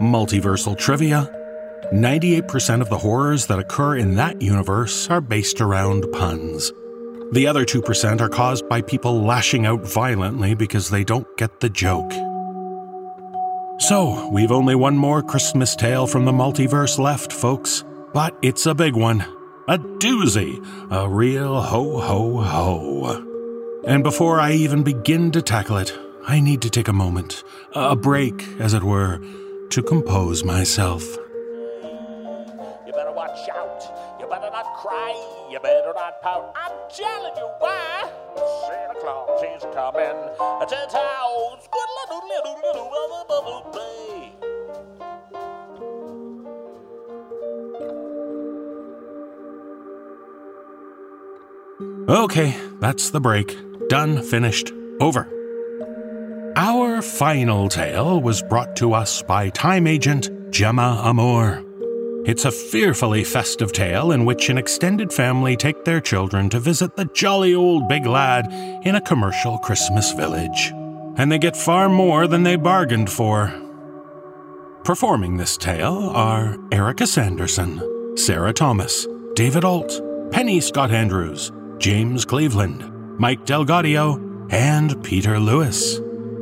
Multiversal 0.00 0.76
trivia 0.76 1.32
98% 1.92 2.80
of 2.80 2.88
the 2.88 2.98
horrors 2.98 3.46
that 3.46 3.60
occur 3.60 3.96
in 3.96 4.16
that 4.16 4.42
universe 4.42 5.08
are 5.08 5.20
based 5.20 5.60
around 5.60 6.04
puns. 6.10 6.72
The 7.32 7.46
other 7.46 7.64
2% 7.64 8.20
are 8.20 8.28
caused 8.28 8.68
by 8.68 8.80
people 8.80 9.22
lashing 9.22 9.66
out 9.66 9.86
violently 9.86 10.54
because 10.54 10.88
they 10.88 11.04
don't 11.04 11.26
get 11.36 11.60
the 11.60 11.68
joke. 11.68 12.10
So, 13.80 14.28
we've 14.30 14.50
only 14.50 14.74
one 14.74 14.96
more 14.96 15.22
Christmas 15.22 15.76
tale 15.76 16.06
from 16.06 16.24
the 16.24 16.32
multiverse 16.32 16.98
left, 16.98 17.32
folks. 17.32 17.84
but 18.14 18.34
it's 18.42 18.64
a 18.66 18.74
big 18.74 18.96
one. 18.96 19.20
A 19.68 19.78
doozy. 19.78 20.58
A 20.90 21.08
real 21.08 21.60
ho 21.60 22.00
ho 22.00 22.40
ho. 22.40 23.24
And 23.86 24.02
before 24.02 24.40
I 24.40 24.52
even 24.52 24.82
begin 24.82 25.30
to 25.32 25.42
tackle 25.42 25.76
it, 25.76 25.92
I 26.26 26.40
need 26.40 26.62
to 26.62 26.70
take 26.70 26.88
a 26.88 26.92
moment, 26.92 27.44
a 27.74 27.94
break, 27.94 28.46
as 28.58 28.72
it 28.74 28.82
were, 28.82 29.20
to 29.70 29.82
compose 29.82 30.42
myself. 30.42 31.04
You 32.86 32.92
better 32.92 33.12
watch 33.12 33.48
out. 33.50 33.82
You 34.18 34.26
better 34.26 34.50
not 34.50 34.64
cry. 34.76 35.37
You 35.58 35.62
better 35.62 35.92
not 35.92 36.22
pout. 36.22 36.54
I'm 36.54 36.70
telling 36.88 37.36
you 37.36 37.48
why. 37.58 38.08
Santa 38.68 39.00
Claus 39.00 39.42
is 39.42 39.62
coming 39.74 40.68
to 40.68 40.88
town. 40.88 41.58
Okay, 52.08 52.56
that's 52.80 53.10
the 53.10 53.20
break. 53.20 53.56
Done, 53.88 54.22
finished, 54.22 54.72
over. 55.00 55.26
Our 56.54 57.02
final 57.02 57.68
tale 57.68 58.20
was 58.20 58.42
brought 58.42 58.76
to 58.76 58.92
us 58.92 59.22
by 59.22 59.50
time 59.50 59.88
agent 59.88 60.30
Gemma 60.52 61.02
Amor. 61.04 61.67
It's 62.28 62.44
a 62.44 62.52
fearfully 62.52 63.24
festive 63.24 63.72
tale 63.72 64.12
in 64.12 64.26
which 64.26 64.50
an 64.50 64.58
extended 64.58 65.14
family 65.14 65.56
take 65.56 65.86
their 65.86 65.98
children 65.98 66.50
to 66.50 66.60
visit 66.60 66.94
the 66.94 67.06
jolly 67.06 67.54
old 67.54 67.88
big 67.88 68.04
lad 68.04 68.52
in 68.84 68.96
a 68.96 69.00
commercial 69.00 69.56
Christmas 69.56 70.12
village. 70.12 70.70
And 71.16 71.32
they 71.32 71.38
get 71.38 71.56
far 71.56 71.88
more 71.88 72.26
than 72.26 72.42
they 72.42 72.56
bargained 72.56 73.08
for. 73.08 73.50
Performing 74.84 75.38
this 75.38 75.56
tale 75.56 76.10
are 76.10 76.58
Erika 76.70 77.06
Sanderson, 77.06 78.14
Sarah 78.18 78.52
Thomas, 78.52 79.06
David 79.32 79.64
Ault, 79.64 79.98
Penny 80.30 80.60
Scott 80.60 80.90
Andrews, 80.90 81.50
James 81.78 82.26
Cleveland, 82.26 83.18
Mike 83.18 83.46
DelGaudio, 83.46 84.52
and 84.52 85.02
Peter 85.02 85.40
Lewis. 85.40 85.98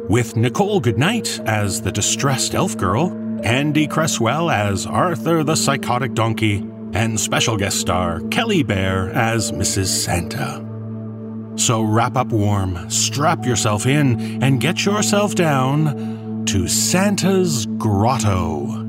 With 0.09 0.35
Nichole 0.35 0.81
Goodnight 0.81 1.39
as 1.47 1.81
the 1.81 1.93
distressed 1.93 2.57
elf 2.57 2.77
girl, 2.77 3.13
Andy 3.47 3.87
Cresswell 3.87 4.51
as 4.51 4.87
Arthur 4.87 5.45
the 5.45 5.55
psychotic 5.55 6.15
donkey, 6.15 6.67
and 6.93 7.19
special 7.19 7.57
guest 7.57 7.79
star 7.79 8.19
Kelly 8.23 8.65
Bair 8.65 9.11
as 9.11 9.53
Mrs. 9.53 9.87
Santa. 9.87 10.65
So 11.55 11.81
wrap 11.81 12.17
up 12.17 12.31
warm, 12.31 12.91
strap 12.91 13.47
yourself 13.47 13.87
in, 13.87 14.43
and 14.43 14.61
get 14.61 14.85
yourself 14.85 15.37
down 15.37 16.45
to 16.47 16.67
Santa's 16.67 17.67
Grotto. 17.79 18.86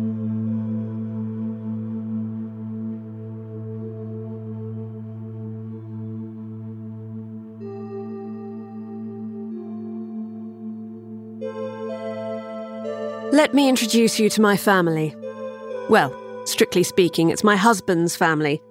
Let 13.32 13.54
me 13.54 13.68
introduce 13.68 14.20
you 14.20 14.30
to 14.30 14.42
my 14.42 14.56
family. 14.56 15.14
Well, 15.90 16.16
strictly 16.46 16.84
speaking, 16.84 17.30
it's 17.30 17.44
my 17.44 17.58
husband's 17.58 18.16
family. 18.16 18.62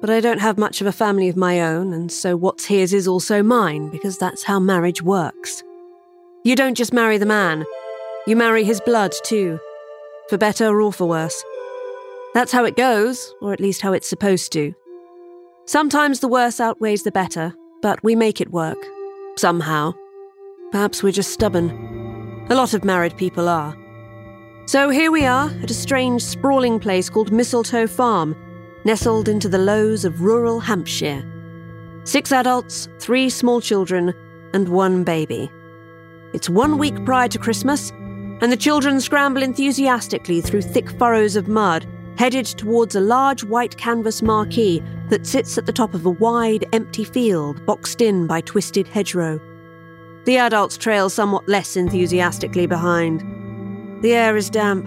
But 0.00 0.10
I 0.10 0.20
don't 0.20 0.40
have 0.40 0.58
much 0.58 0.80
of 0.80 0.88
a 0.88 0.92
family 0.92 1.28
of 1.28 1.36
my 1.36 1.60
own, 1.60 1.92
and 1.92 2.10
so 2.10 2.36
what's 2.36 2.64
his 2.64 2.92
is 2.92 3.06
also 3.06 3.44
mine, 3.44 3.88
because 3.90 4.18
that's 4.18 4.42
how 4.42 4.58
marriage 4.58 5.02
works. 5.02 5.62
You 6.42 6.56
don't 6.56 6.74
just 6.76 6.92
marry 6.92 7.16
the 7.16 7.26
man, 7.26 7.64
you 8.26 8.34
marry 8.34 8.64
his 8.64 8.80
blood 8.80 9.14
too, 9.22 9.60
for 10.28 10.36
better 10.36 10.80
or 10.80 10.92
for 10.92 11.06
worse. 11.06 11.42
That's 12.34 12.52
how 12.52 12.64
it 12.64 12.76
goes, 12.76 13.32
or 13.40 13.52
at 13.52 13.60
least 13.60 13.82
how 13.82 13.92
it's 13.92 14.08
supposed 14.08 14.52
to. 14.52 14.74
Sometimes 15.64 16.18
the 16.18 16.28
worse 16.28 16.58
outweighs 16.58 17.04
the 17.04 17.12
better, 17.12 17.54
but 17.82 18.02
we 18.02 18.16
make 18.16 18.40
it 18.40 18.50
work. 18.50 18.84
Somehow. 19.36 19.94
Perhaps 20.72 21.04
we're 21.04 21.12
just 21.12 21.32
stubborn. 21.32 21.95
A 22.48 22.54
lot 22.54 22.74
of 22.74 22.84
married 22.84 23.16
people 23.16 23.48
are. 23.48 23.76
So 24.66 24.88
here 24.88 25.10
we 25.10 25.26
are 25.26 25.50
at 25.64 25.70
a 25.70 25.74
strange, 25.74 26.22
sprawling 26.22 26.78
place 26.78 27.10
called 27.10 27.32
Mistletoe 27.32 27.88
Farm, 27.88 28.36
nestled 28.84 29.28
into 29.28 29.48
the 29.48 29.58
lows 29.58 30.04
of 30.04 30.20
rural 30.20 30.60
Hampshire. 30.60 31.24
Six 32.04 32.30
adults, 32.30 32.88
three 33.00 33.30
small 33.30 33.60
children, 33.60 34.14
and 34.54 34.68
one 34.68 35.02
baby. 35.02 35.50
It's 36.34 36.48
one 36.48 36.78
week 36.78 37.04
prior 37.04 37.26
to 37.26 37.38
Christmas, 37.38 37.90
and 37.90 38.52
the 38.52 38.56
children 38.56 39.00
scramble 39.00 39.42
enthusiastically 39.42 40.40
through 40.40 40.62
thick 40.62 40.88
furrows 41.00 41.34
of 41.34 41.48
mud, 41.48 41.84
headed 42.16 42.46
towards 42.46 42.94
a 42.94 43.00
large 43.00 43.42
white 43.42 43.76
canvas 43.76 44.22
marquee 44.22 44.84
that 45.08 45.26
sits 45.26 45.58
at 45.58 45.66
the 45.66 45.72
top 45.72 45.94
of 45.94 46.06
a 46.06 46.10
wide, 46.10 46.64
empty 46.72 47.02
field 47.02 47.66
boxed 47.66 48.00
in 48.00 48.28
by 48.28 48.40
twisted 48.40 48.86
hedgerow. 48.86 49.40
The 50.26 50.38
adults 50.38 50.76
trail 50.76 51.08
somewhat 51.08 51.48
less 51.48 51.76
enthusiastically 51.76 52.66
behind. 52.66 53.22
The 54.02 54.12
air 54.12 54.36
is 54.36 54.50
damp. 54.50 54.84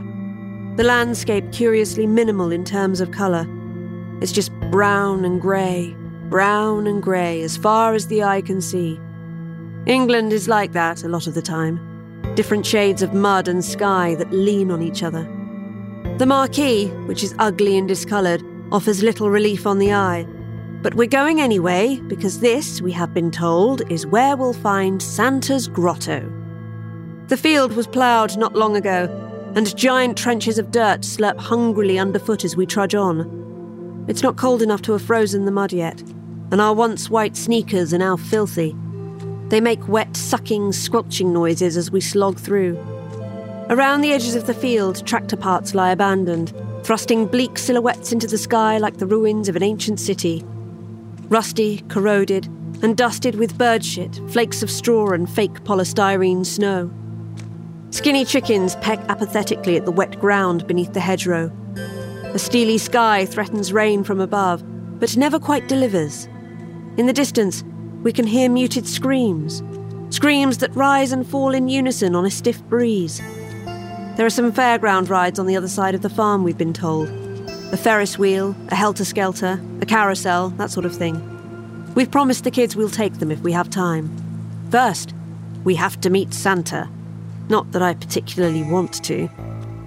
The 0.75 0.83
landscape 0.83 1.53
curiously 1.53 2.05
minimal 2.05 2.51
in 2.51 2.65
terms 2.65 2.99
of 2.99 3.11
colour. 3.11 3.47
It's 4.21 4.33
just 4.33 4.51
brown 4.69 5.23
and 5.23 5.39
grey, 5.39 5.95
brown 6.29 6.87
and 6.87 7.01
grey, 7.01 7.41
as 7.41 7.55
far 7.55 7.93
as 7.93 8.07
the 8.07 8.21
eye 8.21 8.41
can 8.41 8.59
see. 8.59 8.99
England 9.85 10.33
is 10.33 10.49
like 10.49 10.73
that 10.73 11.05
a 11.05 11.07
lot 11.07 11.25
of 11.25 11.35
the 11.35 11.41
time. 11.41 11.79
Different 12.35 12.65
shades 12.65 13.01
of 13.01 13.13
mud 13.13 13.47
and 13.47 13.63
sky 13.63 14.15
that 14.15 14.33
lean 14.33 14.69
on 14.71 14.81
each 14.81 15.03
other. 15.03 15.23
The 16.17 16.25
marquee, 16.25 16.87
which 17.07 17.23
is 17.23 17.33
ugly 17.39 17.77
and 17.77 17.87
discoloured, 17.87 18.43
offers 18.73 19.03
little 19.03 19.29
relief 19.29 19.65
on 19.65 19.79
the 19.79 19.93
eye. 19.93 20.27
But 20.81 20.93
we're 20.93 21.07
going 21.07 21.41
anyway, 21.41 21.97
because 22.07 22.39
this, 22.39 22.81
we 22.81 22.93
have 22.93 23.13
been 23.13 23.31
told, 23.31 23.81
is 23.91 24.07
where 24.07 24.37
we'll 24.37 24.53
find 24.53 25.01
Santa's 25.01 25.67
Grotto. 25.67 26.31
The 27.27 27.35
field 27.35 27.73
was 27.73 27.85
ploughed 27.85 28.37
not 28.37 28.55
long 28.55 28.77
ago, 28.77 29.07
and 29.55 29.75
giant 29.75 30.17
trenches 30.17 30.57
of 30.57 30.71
dirt 30.71 31.01
slurp 31.01 31.37
hungrily 31.37 31.99
underfoot 31.99 32.45
as 32.45 32.55
we 32.55 32.65
trudge 32.65 32.95
on. 32.95 34.05
It's 34.07 34.23
not 34.23 34.37
cold 34.37 34.61
enough 34.61 34.81
to 34.83 34.93
have 34.93 35.01
frozen 35.01 35.43
the 35.43 35.51
mud 35.51 35.73
yet, 35.73 36.01
and 36.51 36.61
our 36.61 36.73
once 36.73 37.09
white 37.09 37.35
sneakers 37.35 37.93
are 37.93 37.97
now 37.99 38.15
filthy. 38.15 38.73
They 39.49 39.59
make 39.59 39.89
wet, 39.89 40.15
sucking, 40.15 40.71
squelching 40.71 41.33
noises 41.33 41.75
as 41.75 41.91
we 41.91 41.99
slog 41.99 42.39
through. 42.39 42.77
Around 43.69 44.01
the 44.01 44.13
edges 44.13 44.35
of 44.35 44.47
the 44.47 44.53
field, 44.53 45.05
tractor 45.05 45.35
parts 45.35 45.75
lie 45.75 45.91
abandoned, 45.91 46.53
thrusting 46.83 47.25
bleak 47.27 47.57
silhouettes 47.57 48.13
into 48.13 48.27
the 48.27 48.37
sky 48.37 48.77
like 48.77 48.97
the 48.97 49.05
ruins 49.05 49.49
of 49.49 49.57
an 49.57 49.63
ancient 49.63 49.99
city. 49.99 50.45
Rusty, 51.29 51.81
corroded, 51.89 52.47
and 52.81 52.97
dusted 52.97 53.35
with 53.35 53.57
bird 53.57 53.85
shit, 53.85 54.19
flakes 54.29 54.63
of 54.63 54.71
straw, 54.71 55.11
and 55.11 55.29
fake 55.29 55.63
polystyrene 55.63 56.43
snow. 56.43 56.91
Skinny 57.91 58.25
chickens 58.25 58.75
peck 58.77 58.99
apathetically 59.09 59.77
at 59.77 59.85
the 59.85 59.91
wet 59.91 60.19
ground 60.19 60.65
beneath 60.65 60.93
the 60.93 60.99
hedgerow. 60.99 61.51
A 62.33 62.39
steely 62.39 62.77
sky 62.77 63.25
threatens 63.25 63.71
rain 63.71 64.03
from 64.03 64.19
above, 64.19 64.63
but 64.99 65.17
never 65.17 65.39
quite 65.39 65.67
delivers. 65.67 66.27
In 66.97 67.05
the 67.05 67.13
distance, 67.13 67.63
we 68.01 68.11
can 68.11 68.25
hear 68.25 68.49
muted 68.49 68.87
screams. 68.87 69.61
Screams 70.09 70.57
that 70.59 70.75
rise 70.75 71.11
and 71.11 71.27
fall 71.27 71.53
in 71.53 71.67
unison 71.67 72.15
on 72.15 72.25
a 72.25 72.31
stiff 72.31 72.63
breeze. 72.63 73.19
There 74.17 74.25
are 74.25 74.31
some 74.31 74.51
fairground 74.51 75.09
rides 75.09 75.37
on 75.37 75.45
the 75.45 75.55
other 75.55 75.67
side 75.67 75.93
of 75.93 76.01
the 76.01 76.09
farm, 76.09 76.43
we've 76.43 76.57
been 76.57 76.73
told. 76.73 77.07
A 77.71 77.77
Ferris 77.77 78.17
wheel, 78.17 78.55
a 78.69 78.75
helter 78.75 79.05
skelter, 79.05 79.61
a 79.79 79.85
carousel, 79.85 80.49
that 80.57 80.71
sort 80.71 80.87
of 80.87 80.95
thing. 80.95 81.21
We've 81.93 82.09
promised 82.09 82.43
the 82.43 82.49
kids 82.49 82.75
we'll 82.75 82.89
take 82.89 83.19
them 83.19 83.29
if 83.29 83.41
we 83.41 83.51
have 83.51 83.69
time. 83.69 84.09
First, 84.71 85.13
we 85.63 85.75
have 85.75 86.01
to 86.01 86.09
meet 86.09 86.33
Santa. 86.33 86.89
Not 87.47 87.71
that 87.73 87.83
I 87.83 87.93
particularly 87.93 88.63
want 88.63 89.03
to. 89.03 89.29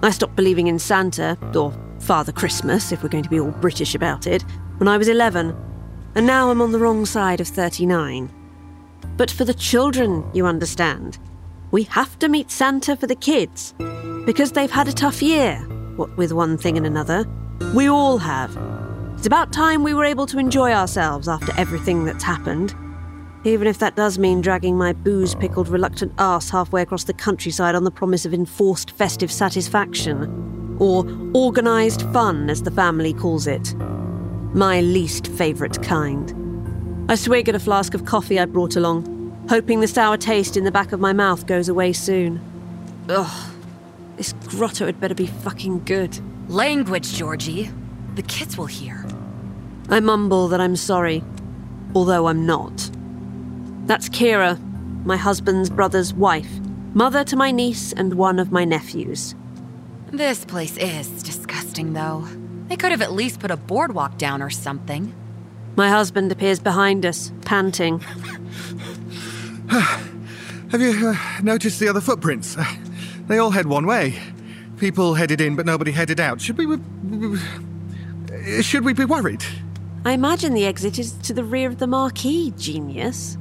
I 0.00 0.10
stopped 0.10 0.36
believing 0.36 0.68
in 0.68 0.78
Santa, 0.78 1.36
or 1.56 1.74
Father 1.98 2.30
Christmas, 2.30 2.92
if 2.92 3.02
we're 3.02 3.08
going 3.08 3.24
to 3.24 3.30
be 3.30 3.40
all 3.40 3.50
British 3.50 3.96
about 3.96 4.28
it, 4.28 4.42
when 4.78 4.86
I 4.86 4.96
was 4.96 5.08
11, 5.08 5.52
and 6.14 6.24
now 6.24 6.50
I'm 6.50 6.62
on 6.62 6.70
the 6.70 6.78
wrong 6.78 7.04
side 7.04 7.40
of 7.40 7.48
39. 7.48 8.30
But 9.16 9.30
for 9.30 9.44
the 9.44 9.54
children, 9.54 10.24
you 10.32 10.46
understand. 10.46 11.18
We 11.72 11.82
have 11.84 12.16
to 12.20 12.28
meet 12.28 12.52
Santa 12.52 12.96
for 12.96 13.08
the 13.08 13.16
kids, 13.16 13.74
because 14.24 14.52
they've 14.52 14.70
had 14.70 14.86
a 14.86 14.92
tough 14.92 15.20
year, 15.20 15.56
what 15.96 16.16
with 16.16 16.32
one 16.32 16.56
thing 16.56 16.76
and 16.76 16.86
another. 16.86 17.26
We 17.74 17.88
all 17.88 18.18
have. 18.18 18.56
It's 19.16 19.26
about 19.26 19.52
time 19.52 19.82
we 19.82 19.94
were 19.94 20.04
able 20.04 20.26
to 20.26 20.38
enjoy 20.38 20.72
ourselves 20.72 21.28
after 21.28 21.52
everything 21.56 22.04
that's 22.04 22.24
happened. 22.24 22.74
Even 23.44 23.66
if 23.66 23.78
that 23.78 23.96
does 23.96 24.18
mean 24.18 24.40
dragging 24.40 24.76
my 24.76 24.92
booze 24.92 25.34
pickled 25.34 25.68
reluctant 25.68 26.12
ass 26.18 26.50
halfway 26.50 26.82
across 26.82 27.04
the 27.04 27.12
countryside 27.12 27.74
on 27.74 27.84
the 27.84 27.90
promise 27.90 28.24
of 28.24 28.34
enforced 28.34 28.90
festive 28.90 29.32
satisfaction. 29.32 30.76
Or 30.78 31.06
organised 31.34 32.02
fun, 32.12 32.50
as 32.50 32.62
the 32.62 32.70
family 32.70 33.12
calls 33.12 33.46
it. 33.46 33.74
My 34.54 34.80
least 34.80 35.28
favourite 35.28 35.82
kind. 35.82 37.08
I 37.08 37.14
swig 37.14 37.48
at 37.48 37.54
a 37.54 37.60
flask 37.60 37.94
of 37.94 38.04
coffee 38.04 38.38
I 38.38 38.44
brought 38.44 38.76
along, 38.76 39.46
hoping 39.48 39.80
the 39.80 39.88
sour 39.88 40.16
taste 40.16 40.56
in 40.56 40.64
the 40.64 40.70
back 40.70 40.92
of 40.92 41.00
my 41.00 41.12
mouth 41.12 41.46
goes 41.46 41.68
away 41.68 41.92
soon. 41.92 42.40
Ugh. 43.08 43.52
This 44.16 44.34
grotto 44.46 44.86
had 44.86 45.00
better 45.00 45.14
be 45.14 45.26
fucking 45.26 45.84
good. 45.84 46.20
Language, 46.48 47.14
Georgie. 47.14 47.70
The 48.14 48.22
kids 48.22 48.58
will 48.58 48.66
hear. 48.66 49.06
I 49.88 50.00
mumble 50.00 50.48
that 50.48 50.60
I'm 50.60 50.76
sorry, 50.76 51.24
although 51.94 52.28
I'm 52.28 52.44
not. 52.46 52.90
That's 53.86 54.08
Kira, 54.08 54.58
my 55.04 55.16
husband's 55.16 55.70
brother's 55.70 56.12
wife, 56.12 56.50
mother 56.94 57.24
to 57.24 57.36
my 57.36 57.50
niece 57.50 57.92
and 57.92 58.14
one 58.14 58.38
of 58.38 58.52
my 58.52 58.64
nephews. 58.64 59.34
This 60.10 60.44
place 60.44 60.76
is 60.76 61.22
disgusting, 61.22 61.94
though. 61.94 62.26
They 62.68 62.76
could 62.76 62.90
have 62.90 63.02
at 63.02 63.12
least 63.12 63.40
put 63.40 63.50
a 63.50 63.56
boardwalk 63.56 64.18
down 64.18 64.42
or 64.42 64.50
something. 64.50 65.14
My 65.76 65.88
husband 65.88 66.30
appears 66.32 66.60
behind 66.60 67.06
us, 67.06 67.32
panting. 67.44 68.00
Have 69.68 70.80
you 70.80 71.08
uh, 71.08 71.16
noticed 71.42 71.80
the 71.80 71.88
other 71.88 72.00
footprints? 72.00 72.56
They 73.28 73.38
all 73.38 73.52
head 73.52 73.66
one 73.66 73.86
way. 73.86 74.18
People 74.82 75.14
headed 75.14 75.40
in, 75.40 75.54
but 75.54 75.64
nobody 75.64 75.92
headed 75.92 76.18
out. 76.18 76.40
Should 76.40 76.58
we. 76.58 76.66
Uh, 76.66 78.62
should 78.62 78.84
we 78.84 78.92
be 78.92 79.04
worried? 79.04 79.44
I 80.04 80.10
imagine 80.10 80.54
the 80.54 80.66
exit 80.66 80.98
is 80.98 81.12
to 81.18 81.32
the 81.32 81.44
rear 81.44 81.68
of 81.68 81.78
the 81.78 81.86
marquee, 81.86 82.52
genius. 82.56 83.38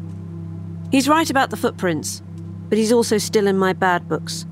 He's 0.91 1.09
right 1.09 1.27
about 1.27 1.49
the 1.49 1.57
footprints, 1.57 2.21
but 2.69 2.77
he's 2.77 2.91
also 2.91 3.17
still 3.17 3.47
in 3.47 3.57
my 3.57 3.73
bad 3.73 4.07
books. 4.07 4.45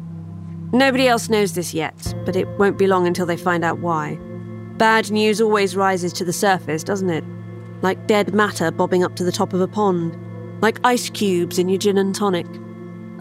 Nobody 0.73 1.07
else 1.07 1.29
knows 1.29 1.53
this 1.53 1.75
yet, 1.75 2.15
but 2.25 2.35
it 2.35 2.47
won't 2.57 2.79
be 2.79 2.87
long 2.87 3.05
until 3.05 3.27
they 3.27 3.37
find 3.37 3.63
out 3.63 3.77
why. 3.77 4.17
Bad 4.79 5.11
news 5.11 5.39
always 5.39 5.75
rises 5.75 6.11
to 6.13 6.25
the 6.25 6.33
surface, 6.33 6.83
doesn't 6.83 7.11
it? 7.11 7.23
Like 7.83 8.07
dead 8.07 8.33
matter 8.33 8.71
bobbing 8.71 9.03
up 9.03 9.15
to 9.17 9.23
the 9.23 9.31
top 9.31 9.53
of 9.53 9.61
a 9.61 9.67
pond. 9.67 10.17
Like 10.63 10.79
ice 10.83 11.11
cubes 11.11 11.59
in 11.59 11.69
your 11.69 11.77
gin 11.77 11.99
and 11.99 12.15
tonic. 12.15 12.47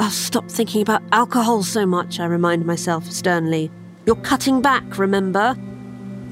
Oh, 0.00 0.10
stop 0.10 0.48
thinking 0.48 0.80
about 0.80 1.02
alcohol 1.10 1.64
so 1.64 1.84
much, 1.84 2.20
I 2.20 2.26
remind 2.26 2.64
myself 2.64 3.10
sternly. 3.10 3.70
You're 4.06 4.16
cutting 4.16 4.62
back, 4.62 4.96
remember? 4.96 5.56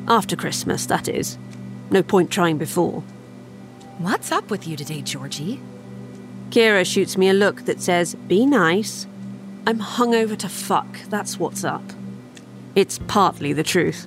After 0.06 0.36
Christmas, 0.36 0.86
that 0.86 1.08
is. 1.08 1.36
No 1.90 2.02
point 2.02 2.30
trying 2.30 2.58
before. 2.58 3.02
What's 3.98 4.30
up 4.30 4.50
with 4.50 4.68
you 4.68 4.76
today, 4.76 5.02
Georgie? 5.02 5.60
Kira 6.50 6.86
shoots 6.86 7.16
me 7.16 7.28
a 7.28 7.34
look 7.34 7.64
that 7.64 7.80
says, 7.80 8.14
Be 8.14 8.46
nice. 8.46 9.06
I'm 9.66 9.80
hungover 9.80 10.38
to 10.38 10.48
fuck, 10.48 11.00
that's 11.08 11.40
what's 11.40 11.64
up. 11.64 11.82
It's 12.76 13.00
partly 13.08 13.52
the 13.52 13.64
truth. 13.64 14.06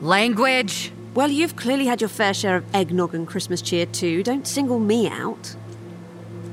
Language! 0.00 0.90
Well, 1.14 1.30
you've 1.30 1.54
clearly 1.54 1.86
had 1.86 2.00
your 2.00 2.08
fair 2.08 2.34
share 2.34 2.56
of 2.56 2.74
eggnog 2.74 3.14
and 3.14 3.28
Christmas 3.28 3.62
cheer 3.62 3.86
too. 3.86 4.24
Don't 4.24 4.48
single 4.48 4.80
me 4.80 5.08
out. 5.08 5.54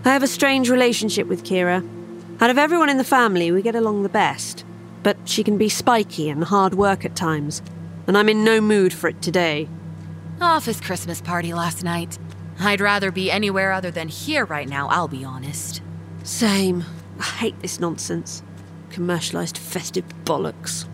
I 0.06 0.10
have 0.10 0.22
a 0.22 0.28
strange 0.28 0.70
relationship 0.70 1.26
with 1.26 1.44
Kira. 1.44 1.88
Out 2.42 2.50
of 2.50 2.58
everyone 2.58 2.90
in 2.90 2.98
the 2.98 3.04
family, 3.04 3.52
we 3.52 3.62
get 3.62 3.76
along 3.76 4.02
the 4.02 4.10
best. 4.10 4.66
But 5.04 5.16
she 5.26 5.44
can 5.44 5.60
be 5.60 5.70
spiky 5.70 6.28
and 6.28 6.44
hard 6.44 6.74
work 6.74 7.06
at 7.06 7.16
times, 7.16 7.62
and 8.08 8.18
I'm 8.18 8.30
in 8.30 8.44
no 8.44 8.60
mood 8.60 8.94
for 8.94 9.10
it 9.10 9.22
today. 9.22 9.70
Office 10.42 10.82
Christmas 10.82 11.22
party 11.22 11.54
last 11.54 11.84
night. 11.84 12.18
I'd 12.60 12.82
rather 12.82 13.12
be 13.12 13.30
anywhere 13.30 13.72
other 13.72 13.92
than 13.92 14.08
here 14.08 14.46
right 14.46 14.68
now, 14.68 14.88
I'll 14.88 15.08
be 15.08 15.24
honest. 15.24 15.84
Same. 16.24 16.84
I 17.20 17.26
hate 17.26 17.60
this 17.60 17.80
nonsense. 17.80 18.42
Commercialised 18.90 19.60
festive 19.60 20.06
bollocks. 20.26 20.90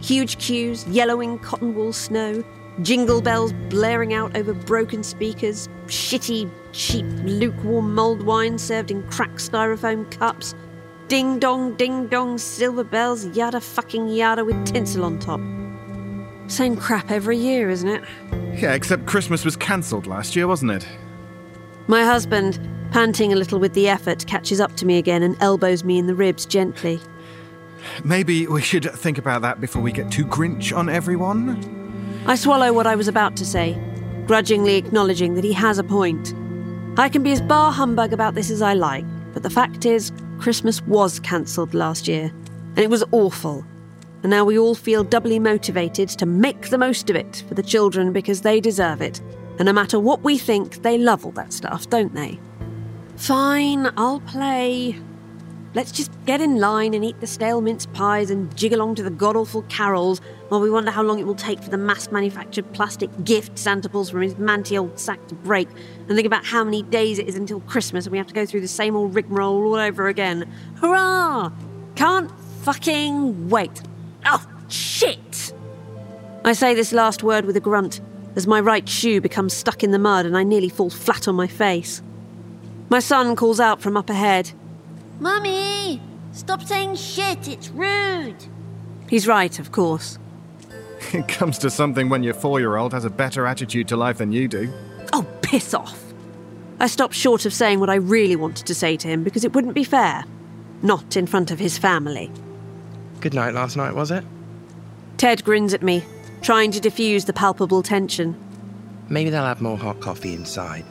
Huge 0.00 0.38
queues, 0.38 0.86
yellowing 0.86 1.40
cotton 1.40 1.74
wool 1.74 1.92
snow, 1.92 2.44
jingle 2.82 3.20
bells 3.20 3.52
blaring 3.68 4.14
out 4.14 4.36
over 4.36 4.54
broken 4.54 5.02
speakers, 5.02 5.68
shitty, 5.86 6.48
cheap, 6.70 7.06
lukewarm 7.24 7.92
mulled 7.92 8.22
wine 8.22 8.58
served 8.58 8.92
in 8.92 9.02
cracked 9.08 9.38
styrofoam 9.38 10.08
cups, 10.12 10.54
ding 11.14 11.38
dong, 11.38 11.76
ding 11.76 12.08
dong, 12.08 12.36
silver 12.38 12.82
bells, 12.82 13.24
yada 13.36 13.60
fucking 13.60 14.08
yada 14.08 14.44
with 14.44 14.66
tinsel 14.66 15.04
on 15.04 15.16
top. 15.20 15.38
Same 16.50 16.74
crap 16.76 17.08
every 17.08 17.38
year, 17.38 17.70
isn't 17.70 17.88
it? 17.88 18.02
Yeah, 18.60 18.74
except 18.74 19.06
Christmas 19.06 19.44
was 19.44 19.54
cancelled 19.54 20.08
last 20.08 20.34
year, 20.34 20.48
wasn't 20.48 20.72
it? 20.72 20.88
My 21.86 22.02
husband, 22.02 22.58
panting 22.90 23.32
a 23.32 23.36
little 23.36 23.60
with 23.60 23.74
the 23.74 23.88
effort, 23.88 24.26
catches 24.26 24.60
up 24.60 24.74
to 24.74 24.86
me 24.86 24.98
again 24.98 25.22
and 25.22 25.40
elbows 25.40 25.84
me 25.84 26.00
in 26.00 26.08
the 26.08 26.16
ribs 26.16 26.46
gently. 26.46 27.00
Maybe 28.02 28.48
we 28.48 28.60
should 28.60 28.90
think 28.90 29.16
about 29.16 29.40
that 29.42 29.60
before 29.60 29.82
we 29.82 29.92
get 29.92 30.10
too 30.10 30.26
Grinch 30.26 30.76
on 30.76 30.88
everyone? 30.88 32.24
I 32.26 32.34
swallow 32.34 32.72
what 32.72 32.88
I 32.88 32.96
was 32.96 33.06
about 33.06 33.36
to 33.36 33.46
say, 33.46 33.80
grudgingly 34.26 34.74
acknowledging 34.74 35.34
that 35.34 35.44
he 35.44 35.52
has 35.52 35.78
a 35.78 35.84
point. 35.84 36.34
I 36.96 37.08
can 37.08 37.22
be 37.22 37.30
as 37.30 37.40
bar 37.40 37.70
humbug 37.70 38.12
about 38.12 38.34
this 38.34 38.50
as 38.50 38.62
I 38.62 38.74
like, 38.74 39.04
but 39.34 39.42
the 39.42 39.50
fact 39.50 39.84
is, 39.84 40.12
Christmas 40.38 40.80
was 40.82 41.20
cancelled 41.20 41.74
last 41.74 42.08
year, 42.08 42.32
and 42.76 42.78
it 42.78 42.88
was 42.88 43.04
awful. 43.10 43.66
And 44.22 44.30
now 44.30 44.44
we 44.44 44.58
all 44.58 44.74
feel 44.74 45.04
doubly 45.04 45.38
motivated 45.38 46.08
to 46.10 46.24
make 46.24 46.70
the 46.70 46.78
most 46.78 47.10
of 47.10 47.16
it 47.16 47.44
for 47.46 47.54
the 47.54 47.62
children 47.62 48.12
because 48.12 48.40
they 48.40 48.60
deserve 48.60 49.02
it. 49.02 49.20
And 49.58 49.66
no 49.66 49.72
matter 49.72 50.00
what 50.00 50.22
we 50.22 50.38
think, 50.38 50.82
they 50.82 50.96
love 50.96 51.26
all 51.26 51.32
that 51.32 51.52
stuff, 51.52 51.90
don't 51.90 52.14
they? 52.14 52.40
Fine, 53.16 53.92
I'll 53.96 54.20
play. 54.20 54.98
Let's 55.74 55.90
just 55.90 56.12
get 56.24 56.40
in 56.40 56.60
line 56.60 56.94
and 56.94 57.04
eat 57.04 57.20
the 57.20 57.26
stale 57.26 57.60
mince 57.60 57.86
pies 57.86 58.30
and 58.30 58.56
jig 58.56 58.72
along 58.72 58.94
to 58.94 59.02
the 59.02 59.10
godawful 59.10 59.62
carols 59.62 60.20
while 60.48 60.60
we 60.60 60.70
wonder 60.70 60.92
how 60.92 61.02
long 61.02 61.18
it 61.18 61.26
will 61.26 61.34
take 61.34 61.60
for 61.60 61.70
the 61.70 61.76
mass 61.76 62.12
manufactured 62.12 62.72
plastic 62.72 63.10
gift 63.24 63.58
Santa 63.58 63.88
pulls 63.88 64.08
from 64.10 64.22
his 64.22 64.36
manty 64.36 64.78
old 64.78 65.00
sack 65.00 65.26
to 65.26 65.34
break 65.34 65.68
and 66.06 66.16
think 66.16 66.26
about 66.26 66.44
how 66.44 66.64
many 66.64 66.82
days 66.82 67.18
it 67.18 67.26
is 67.28 67.34
until 67.34 67.60
Christmas 67.60 68.04
and 68.04 68.12
we 68.12 68.18
have 68.18 68.26
to 68.26 68.34
go 68.34 68.44
through 68.44 68.60
the 68.60 68.68
same 68.68 68.94
old 68.94 69.14
rigmarole 69.14 69.64
all 69.64 69.74
over 69.76 70.08
again. 70.08 70.50
Hurrah! 70.80 71.50
Can't 71.94 72.30
fucking 72.62 73.48
wait. 73.48 73.82
Oh, 74.26 74.46
shit! 74.68 75.52
I 76.44 76.52
say 76.52 76.74
this 76.74 76.92
last 76.92 77.22
word 77.22 77.46
with 77.46 77.56
a 77.56 77.60
grunt 77.60 78.00
as 78.36 78.46
my 78.46 78.60
right 78.60 78.86
shoe 78.88 79.20
becomes 79.20 79.54
stuck 79.54 79.82
in 79.82 79.92
the 79.92 79.98
mud 79.98 80.26
and 80.26 80.36
I 80.36 80.42
nearly 80.42 80.68
fall 80.68 80.90
flat 80.90 81.26
on 81.26 81.34
my 81.36 81.46
face. 81.46 82.02
My 82.90 82.98
son 83.00 83.34
calls 83.34 83.60
out 83.60 83.80
from 83.80 83.96
up 83.96 84.10
ahead. 84.10 84.52
Mummy! 85.20 86.02
Stop 86.32 86.62
saying 86.62 86.96
shit, 86.96 87.48
it's 87.48 87.70
rude! 87.70 88.44
He's 89.08 89.26
right, 89.26 89.58
of 89.58 89.72
course. 89.72 90.18
It 91.12 91.28
comes 91.28 91.58
to 91.58 91.70
something 91.70 92.08
when 92.08 92.22
your 92.22 92.34
four 92.34 92.60
year 92.60 92.76
old 92.76 92.92
has 92.92 93.04
a 93.04 93.10
better 93.10 93.46
attitude 93.46 93.88
to 93.88 93.96
life 93.96 94.18
than 94.18 94.32
you 94.32 94.48
do. 94.48 94.72
Piss 95.44 95.74
off! 95.74 96.02
I 96.80 96.86
stopped 96.86 97.14
short 97.14 97.46
of 97.46 97.52
saying 97.52 97.80
what 97.80 97.90
I 97.90 97.96
really 97.96 98.36
wanted 98.36 98.66
to 98.66 98.74
say 98.74 98.96
to 98.96 99.08
him 99.08 99.22
because 99.22 99.44
it 99.44 99.52
wouldn't 99.52 99.74
be 99.74 99.84
fair. 99.84 100.24
Not 100.82 101.16
in 101.16 101.26
front 101.26 101.50
of 101.50 101.58
his 101.58 101.78
family. 101.78 102.30
Good 103.20 103.34
night 103.34 103.54
last 103.54 103.76
night, 103.76 103.94
was 103.94 104.10
it? 104.10 104.24
Ted 105.16 105.44
grins 105.44 105.72
at 105.72 105.82
me, 105.82 106.02
trying 106.42 106.70
to 106.72 106.80
diffuse 106.80 107.24
the 107.24 107.32
palpable 107.32 107.82
tension. 107.82 108.36
Maybe 109.08 109.30
they'll 109.30 109.44
have 109.44 109.60
more 109.60 109.78
hot 109.78 110.00
coffee 110.00 110.34
inside. 110.34 110.84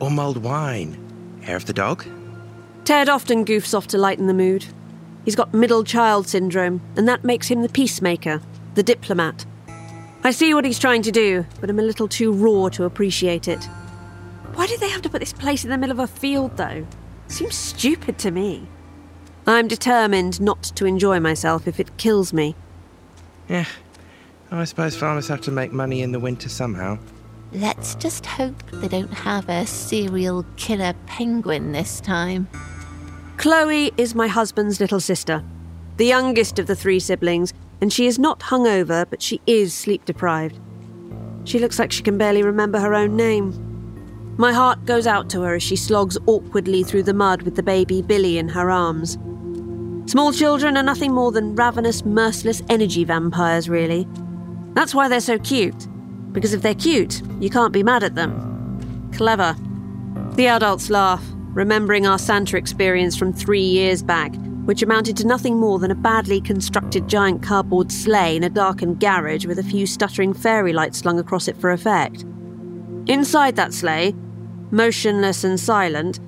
Or 0.00 0.10
mulled 0.10 0.38
wine. 0.38 1.40
Hair 1.42 1.56
of 1.56 1.66
the 1.66 1.72
dog? 1.72 2.04
Ted 2.84 3.08
often 3.08 3.44
goofs 3.44 3.76
off 3.76 3.86
to 3.88 3.98
lighten 3.98 4.26
the 4.26 4.34
mood. 4.34 4.66
He's 5.24 5.36
got 5.36 5.54
middle 5.54 5.84
child 5.84 6.28
syndrome, 6.28 6.82
and 6.96 7.08
that 7.08 7.24
makes 7.24 7.48
him 7.48 7.62
the 7.62 7.68
peacemaker, 7.68 8.42
the 8.74 8.82
diplomat. 8.82 9.46
I 10.22 10.32
see 10.32 10.52
what 10.52 10.64
he's 10.64 10.78
trying 10.78 11.02
to 11.02 11.12
do, 11.12 11.46
but 11.60 11.70
I'm 11.70 11.78
a 11.78 11.82
little 11.82 12.08
too 12.08 12.32
raw 12.32 12.68
to 12.70 12.84
appreciate 12.84 13.48
it. 13.48 13.66
Why 14.54 14.66
did 14.66 14.80
they 14.80 14.88
have 14.88 15.02
to 15.02 15.08
put 15.08 15.20
this 15.20 15.32
place 15.32 15.64
in 15.64 15.70
the 15.70 15.78
middle 15.78 15.98
of 15.98 15.98
a 15.98 16.06
field, 16.06 16.56
though? 16.56 16.86
Seems 17.28 17.54
stupid 17.54 18.18
to 18.18 18.30
me. 18.30 18.66
I'm 19.46 19.68
determined 19.68 20.40
not 20.40 20.62
to 20.76 20.86
enjoy 20.86 21.20
myself 21.20 21.66
if 21.68 21.78
it 21.78 21.96
kills 21.96 22.32
me. 22.32 22.54
Yeah. 23.48 23.66
I 24.50 24.64
suppose 24.64 24.96
farmers 24.96 25.28
have 25.28 25.40
to 25.42 25.50
make 25.50 25.72
money 25.72 26.02
in 26.02 26.12
the 26.12 26.20
winter 26.20 26.48
somehow. 26.48 26.98
Let's 27.52 27.94
just 27.96 28.26
hope 28.26 28.54
they 28.72 28.88
don't 28.88 29.12
have 29.12 29.48
a 29.48 29.66
serial 29.66 30.44
killer 30.56 30.94
penguin 31.06 31.72
this 31.72 32.00
time. 32.00 32.48
Chloe 33.36 33.92
is 33.96 34.14
my 34.14 34.28
husband's 34.28 34.80
little 34.80 35.00
sister, 35.00 35.44
the 35.96 36.06
youngest 36.06 36.58
of 36.58 36.66
the 36.66 36.76
three 36.76 37.00
siblings, 37.00 37.52
and 37.80 37.92
she 37.92 38.06
is 38.06 38.18
not 38.18 38.40
hungover, 38.40 39.04
but 39.10 39.20
she 39.20 39.40
is 39.46 39.74
sleep 39.74 40.04
deprived. 40.04 40.58
She 41.44 41.58
looks 41.58 41.78
like 41.78 41.92
she 41.92 42.02
can 42.02 42.16
barely 42.16 42.42
remember 42.42 42.78
her 42.78 42.94
own 42.94 43.16
name. 43.16 43.63
My 44.36 44.52
heart 44.52 44.84
goes 44.84 45.06
out 45.06 45.30
to 45.30 45.42
her 45.42 45.54
as 45.54 45.62
she 45.62 45.76
slogs 45.76 46.18
awkwardly 46.26 46.82
through 46.82 47.04
the 47.04 47.14
mud 47.14 47.42
with 47.42 47.54
the 47.54 47.62
baby 47.62 48.02
Billy 48.02 48.36
in 48.36 48.48
her 48.48 48.68
arms. 48.68 49.16
Small 50.10 50.32
children 50.32 50.76
are 50.76 50.82
nothing 50.82 51.12
more 51.12 51.30
than 51.30 51.54
ravenous, 51.54 52.04
merciless 52.04 52.60
energy 52.68 53.04
vampires, 53.04 53.68
really. 53.68 54.08
That's 54.74 54.92
why 54.92 55.08
they're 55.08 55.20
so 55.20 55.38
cute. 55.38 55.86
Because 56.32 56.52
if 56.52 56.62
they're 56.62 56.74
cute, 56.74 57.22
you 57.40 57.48
can't 57.48 57.72
be 57.72 57.84
mad 57.84 58.02
at 58.02 58.16
them. 58.16 59.10
Clever. 59.14 59.54
The 60.32 60.48
adults 60.48 60.90
laugh, 60.90 61.22
remembering 61.52 62.04
our 62.04 62.18
Santa 62.18 62.56
experience 62.56 63.16
from 63.16 63.32
three 63.32 63.62
years 63.62 64.02
back, 64.02 64.34
which 64.64 64.82
amounted 64.82 65.16
to 65.18 65.26
nothing 65.28 65.58
more 65.58 65.78
than 65.78 65.92
a 65.92 65.94
badly 65.94 66.40
constructed 66.40 67.06
giant 67.06 67.40
cardboard 67.40 67.92
sleigh 67.92 68.34
in 68.34 68.42
a 68.42 68.50
darkened 68.50 68.98
garage 68.98 69.46
with 69.46 69.60
a 69.60 69.64
few 69.64 69.86
stuttering 69.86 70.34
fairy 70.34 70.72
lights 70.72 70.98
slung 70.98 71.20
across 71.20 71.46
it 71.46 71.56
for 71.56 71.70
effect. 71.70 72.24
Inside 73.06 73.54
that 73.56 73.72
sleigh, 73.72 74.14
motionless 74.74 75.44
and 75.44 75.58
silent, 75.58 76.18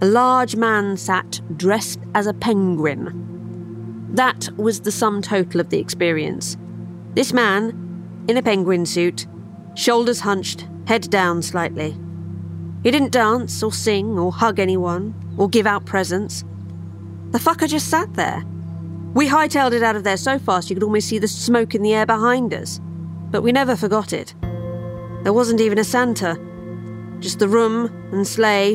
a 0.00 0.06
large 0.06 0.54
man 0.54 0.96
sat 0.96 1.40
dressed 1.56 1.98
as 2.14 2.28
a 2.28 2.34
penguin. 2.34 4.06
That 4.12 4.48
was 4.56 4.80
the 4.80 4.92
sum 4.92 5.20
total 5.20 5.60
of 5.60 5.70
the 5.70 5.80
experience. 5.80 6.56
This 7.14 7.32
man, 7.32 8.24
in 8.28 8.36
a 8.36 8.42
penguin 8.42 8.86
suit, 8.86 9.26
shoulders 9.74 10.20
hunched, 10.20 10.68
head 10.86 11.10
down 11.10 11.42
slightly. 11.42 11.96
He 12.84 12.92
didn't 12.92 13.10
dance 13.10 13.60
or 13.62 13.72
sing 13.72 14.16
or 14.16 14.30
hug 14.30 14.60
anyone 14.60 15.12
or 15.36 15.48
give 15.48 15.66
out 15.66 15.84
presents. 15.84 16.44
The 17.32 17.40
fucker 17.40 17.68
just 17.68 17.88
sat 17.88 18.14
there. 18.14 18.44
We 19.14 19.26
hightailed 19.28 19.72
it 19.72 19.82
out 19.82 19.96
of 19.96 20.04
there 20.04 20.16
so 20.16 20.38
fast 20.38 20.70
you 20.70 20.76
could 20.76 20.84
almost 20.84 21.08
see 21.08 21.18
the 21.18 21.26
smoke 21.26 21.74
in 21.74 21.82
the 21.82 21.94
air 21.94 22.06
behind 22.06 22.54
us. 22.54 22.80
But 23.32 23.42
we 23.42 23.50
never 23.50 23.74
forgot 23.74 24.12
it. 24.12 24.34
There 25.24 25.32
wasn't 25.32 25.60
even 25.60 25.78
a 25.78 25.84
Santa. 25.84 26.38
Just 27.20 27.38
the 27.38 27.48
room 27.48 27.86
and 28.12 28.26
sleigh 28.26 28.74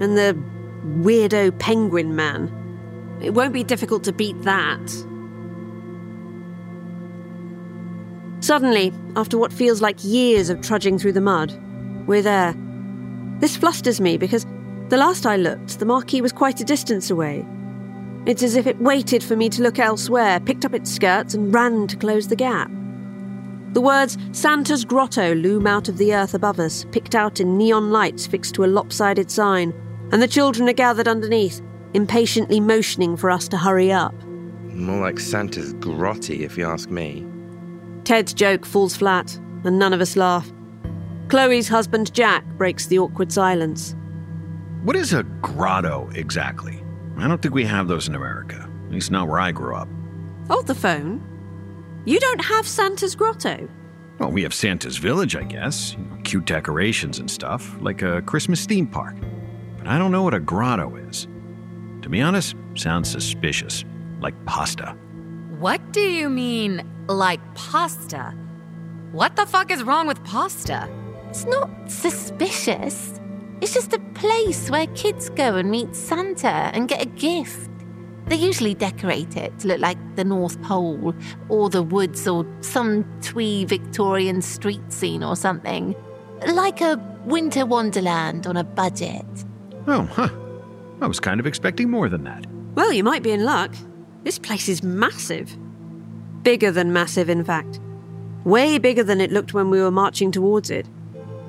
and 0.00 0.16
the 0.16 0.36
weirdo 0.84 1.58
penguin 1.58 2.14
man. 2.16 2.52
It 3.22 3.30
won't 3.30 3.52
be 3.52 3.64
difficult 3.64 4.04
to 4.04 4.12
beat 4.12 4.40
that. 4.42 5.04
Suddenly, 8.40 8.92
after 9.16 9.38
what 9.38 9.52
feels 9.52 9.80
like 9.80 10.04
years 10.04 10.50
of 10.50 10.60
trudging 10.60 10.98
through 10.98 11.12
the 11.12 11.20
mud, 11.20 11.52
we're 12.06 12.22
there. 12.22 12.54
This 13.40 13.56
flusters 13.56 14.00
me 14.00 14.18
because 14.18 14.46
the 14.88 14.96
last 14.96 15.26
I 15.26 15.36
looked, 15.36 15.78
the 15.78 15.84
marquee 15.84 16.20
was 16.20 16.32
quite 16.32 16.60
a 16.60 16.64
distance 16.64 17.10
away. 17.10 17.44
It's 18.26 18.42
as 18.42 18.54
if 18.56 18.66
it 18.66 18.80
waited 18.80 19.22
for 19.24 19.36
me 19.36 19.48
to 19.50 19.62
look 19.62 19.78
elsewhere, 19.78 20.40
picked 20.40 20.64
up 20.64 20.74
its 20.74 20.92
skirts, 20.92 21.34
and 21.34 21.52
ran 21.52 21.86
to 21.88 21.96
close 21.96 22.28
the 22.28 22.36
gap. 22.36 22.70
The 23.76 23.82
words 23.82 24.16
Santa's 24.32 24.86
Grotto 24.86 25.34
loom 25.34 25.66
out 25.66 25.90
of 25.90 25.98
the 25.98 26.14
earth 26.14 26.32
above 26.32 26.58
us, 26.58 26.86
picked 26.92 27.14
out 27.14 27.40
in 27.40 27.58
neon 27.58 27.90
lights 27.90 28.26
fixed 28.26 28.54
to 28.54 28.64
a 28.64 28.66
lopsided 28.66 29.30
sign, 29.30 29.74
and 30.12 30.22
the 30.22 30.26
children 30.26 30.66
are 30.70 30.72
gathered 30.72 31.06
underneath, 31.06 31.60
impatiently 31.92 32.58
motioning 32.58 33.18
for 33.18 33.30
us 33.30 33.48
to 33.48 33.58
hurry 33.58 33.92
up. 33.92 34.14
More 34.72 35.02
like 35.02 35.20
Santa's 35.20 35.74
grotty, 35.74 36.40
if 36.40 36.56
you 36.56 36.64
ask 36.64 36.88
me. 36.88 37.26
Ted's 38.04 38.32
joke 38.32 38.64
falls 38.64 38.96
flat, 38.96 39.38
and 39.64 39.78
none 39.78 39.92
of 39.92 40.00
us 40.00 40.16
laugh. 40.16 40.50
Chloe's 41.28 41.68
husband 41.68 42.14
Jack 42.14 42.46
breaks 42.56 42.86
the 42.86 42.98
awkward 42.98 43.30
silence. 43.30 43.94
What 44.84 44.96
is 44.96 45.12
a 45.12 45.22
grotto 45.42 46.08
exactly? 46.14 46.82
I 47.18 47.28
don't 47.28 47.42
think 47.42 47.52
we 47.52 47.66
have 47.66 47.88
those 47.88 48.08
in 48.08 48.14
America, 48.14 48.70
at 48.86 48.90
least 48.90 49.10
not 49.10 49.28
where 49.28 49.38
I 49.38 49.52
grew 49.52 49.76
up. 49.76 49.88
Hold 50.48 50.66
the 50.66 50.74
phone. 50.74 51.35
You 52.06 52.20
don't 52.20 52.44
have 52.44 52.68
Santa's 52.68 53.16
Grotto? 53.16 53.68
Well, 54.20 54.30
we 54.30 54.44
have 54.44 54.54
Santa's 54.54 54.96
Village, 54.96 55.34
I 55.34 55.42
guess. 55.42 55.94
You 55.94 56.04
know, 56.04 56.18
cute 56.22 56.44
decorations 56.44 57.18
and 57.18 57.28
stuff, 57.28 57.76
like 57.80 58.00
a 58.00 58.22
Christmas 58.22 58.64
theme 58.64 58.86
park. 58.86 59.16
But 59.76 59.88
I 59.88 59.98
don't 59.98 60.12
know 60.12 60.22
what 60.22 60.32
a 60.32 60.38
grotto 60.38 60.94
is. 60.94 61.26
To 62.02 62.08
be 62.08 62.22
honest, 62.22 62.54
sounds 62.76 63.10
suspicious, 63.10 63.84
like 64.20 64.34
pasta. 64.44 64.96
What 65.58 65.92
do 65.92 66.00
you 66.00 66.30
mean, 66.30 66.88
like 67.08 67.40
pasta? 67.56 68.34
What 69.10 69.34
the 69.34 69.44
fuck 69.44 69.72
is 69.72 69.82
wrong 69.82 70.06
with 70.06 70.22
pasta? 70.22 70.88
It's 71.30 71.44
not 71.44 71.90
suspicious. 71.90 73.20
It's 73.60 73.74
just 73.74 73.92
a 73.94 73.98
place 74.14 74.70
where 74.70 74.86
kids 74.88 75.28
go 75.30 75.56
and 75.56 75.72
meet 75.72 75.96
Santa 75.96 76.70
and 76.72 76.88
get 76.88 77.02
a 77.02 77.06
gift. 77.06 77.65
They 78.26 78.36
usually 78.36 78.74
decorate 78.74 79.36
it 79.36 79.56
to 79.60 79.68
look 79.68 79.80
like 79.80 79.98
the 80.16 80.24
North 80.24 80.60
Pole 80.62 81.14
or 81.48 81.70
the 81.70 81.82
woods 81.82 82.26
or 82.26 82.44
some 82.60 83.04
twee 83.22 83.64
Victorian 83.64 84.42
street 84.42 84.92
scene 84.92 85.22
or 85.22 85.36
something. 85.36 85.94
Like 86.46 86.80
a 86.80 86.96
winter 87.24 87.64
wonderland 87.64 88.46
on 88.46 88.56
a 88.56 88.64
budget. 88.64 89.24
Oh, 89.86 90.02
huh. 90.02 90.28
I 91.00 91.06
was 91.06 91.20
kind 91.20 91.38
of 91.38 91.46
expecting 91.46 91.88
more 91.88 92.08
than 92.08 92.24
that. 92.24 92.46
Well, 92.74 92.92
you 92.92 93.04
might 93.04 93.22
be 93.22 93.30
in 93.30 93.44
luck. 93.44 93.74
This 94.24 94.38
place 94.38 94.68
is 94.68 94.82
massive. 94.82 95.56
Bigger 96.42 96.72
than 96.72 96.92
massive, 96.92 97.30
in 97.30 97.44
fact. 97.44 97.80
Way 98.44 98.78
bigger 98.78 99.04
than 99.04 99.20
it 99.20 99.30
looked 99.30 99.54
when 99.54 99.70
we 99.70 99.80
were 99.80 99.90
marching 99.90 100.32
towards 100.32 100.70
it. 100.70 100.88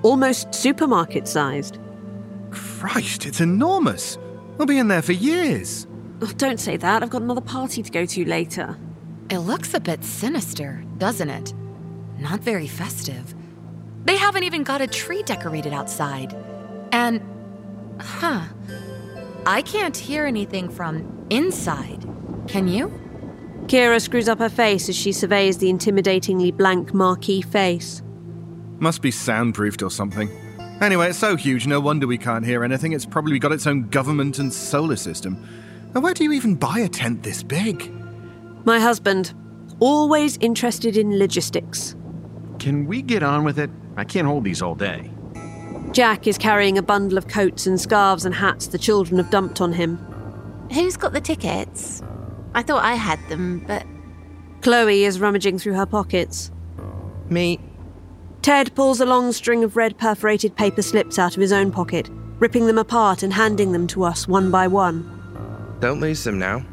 Almost 0.04 0.54
supermarket 0.54 1.28
sized. 1.28 1.80
Christ, 2.52 3.26
it's 3.26 3.42
enormous. 3.42 4.18
We'll 4.58 4.68
be 4.68 4.78
in 4.78 4.90
there 4.90 5.02
for 5.02 5.14
years. 5.14 5.88
Oh, 6.22 6.32
don't 6.38 6.60
say 6.60 6.78
that. 6.78 7.04
I've 7.04 7.10
got 7.10 7.22
another 7.22 7.42
party 7.42 7.84
to 7.84 7.92
go 7.92 8.06
to 8.06 8.26
later. 8.26 8.78
It 9.30 9.40
looks 9.40 9.74
a 9.74 9.80
bit 9.80 10.04
sinister, 10.04 10.84
doesn't 10.98 11.30
it? 11.30 11.54
Not 12.18 12.40
very 12.40 12.68
festive. 12.68 13.36
They 14.06 14.18
haven't 14.18 14.44
even 14.44 14.64
got 14.64 14.82
a 14.82 14.88
tree 14.88 15.22
decorated 15.24 15.74
outside. 15.74 16.36
And, 16.92 17.22
huh, 18.00 18.46
I 19.46 19.62
can't 19.62 19.96
hear 19.96 20.26
anything 20.26 20.70
from 20.70 21.28
inside. 21.30 22.06
Can 22.48 22.68
you? 22.68 22.92
Kira 23.68 24.02
screws 24.02 24.30
up 24.30 24.40
her 24.40 24.50
face 24.50 24.88
as 24.88 24.96
she 24.96 25.12
surveys 25.12 25.58
the 25.58 25.72
intimidatingly 25.72 26.56
blank 26.56 26.94
marquee 26.94 27.42
face. 27.42 28.02
Must 28.80 29.02
be 29.02 29.12
soundproofed 29.12 29.84
or 29.84 29.92
something. 29.92 30.30
Anyway, 30.80 31.10
it's 31.10 31.18
so 31.18 31.36
huge, 31.36 31.68
no 31.68 31.80
wonder 31.80 32.08
we 32.08 32.18
can't 32.18 32.46
hear 32.46 32.64
anything. 32.64 32.94
It's 32.94 33.06
probably 33.06 33.40
got 33.40 33.52
its 33.52 33.68
own 33.68 33.90
government 33.90 34.40
and 34.40 34.54
solar 34.54 34.96
system. 34.96 35.46
And 35.98 36.04
where 36.04 36.14
do 36.14 36.24
you 36.24 36.32
even 36.34 36.54
buy 36.54 36.78
a 36.78 36.88
tent 36.88 37.24
this 37.24 37.42
big? 37.42 37.92
My 38.66 38.80
husband, 38.80 39.34
always 39.80 40.38
interested 40.38 40.96
in 40.96 41.18
logistics. 41.18 41.96
Can 42.60 42.86
we 42.86 43.02
get 43.02 43.24
on 43.24 43.44
with 43.44 43.58
it? 43.58 43.72
I 43.96 44.04
can't 44.04 44.28
hold 44.28 44.44
these 44.44 44.62
all 44.62 44.76
day. 44.76 45.10
Jack 45.94 46.28
is 46.28 46.38
carrying 46.38 46.78
a 46.78 46.84
bundle 46.84 47.18
of 47.18 47.28
coats 47.28 47.66
and 47.66 47.82
scarves 47.82 48.26
and 48.26 48.36
hats 48.36 48.68
the 48.68 48.78
children 48.78 49.18
have 49.18 49.32
dumped 49.32 49.60
on 49.60 49.74
him. 49.74 49.98
Who's 50.72 50.98
got 50.98 51.14
the 51.14 51.20
tickets? 51.20 52.04
I 52.54 52.62
thought 52.62 52.86
I 52.86 52.94
had 52.94 53.18
them, 53.28 53.64
but 53.66 53.84
Chloe 54.62 55.04
is 55.04 55.20
rummaging 55.20 55.58
through 55.58 55.74
her 55.74 55.88
pockets. 55.88 56.52
Me. 57.28 57.60
Ted 58.44 58.76
pulls 58.76 59.02
a 59.02 59.06
long 59.08 59.32
string 59.32 59.64
of 59.64 59.76
red 59.76 59.98
perforated 59.98 60.56
paper 60.56 60.84
slips 60.84 61.18
out 61.18 61.36
of 61.36 61.42
his 61.42 61.52
own 61.52 61.72
pocket, 61.72 62.08
ripping 62.38 62.68
them 62.68 62.78
apart 62.78 63.24
and 63.24 63.34
handing 63.34 63.72
them 63.72 63.88
to 63.88 64.04
us 64.04 64.28
one 64.28 64.52
by 64.52 64.68
one. 64.68 65.17
Don't 65.80 66.00
lose 66.00 66.24
them 66.24 66.40
now. 66.40 66.66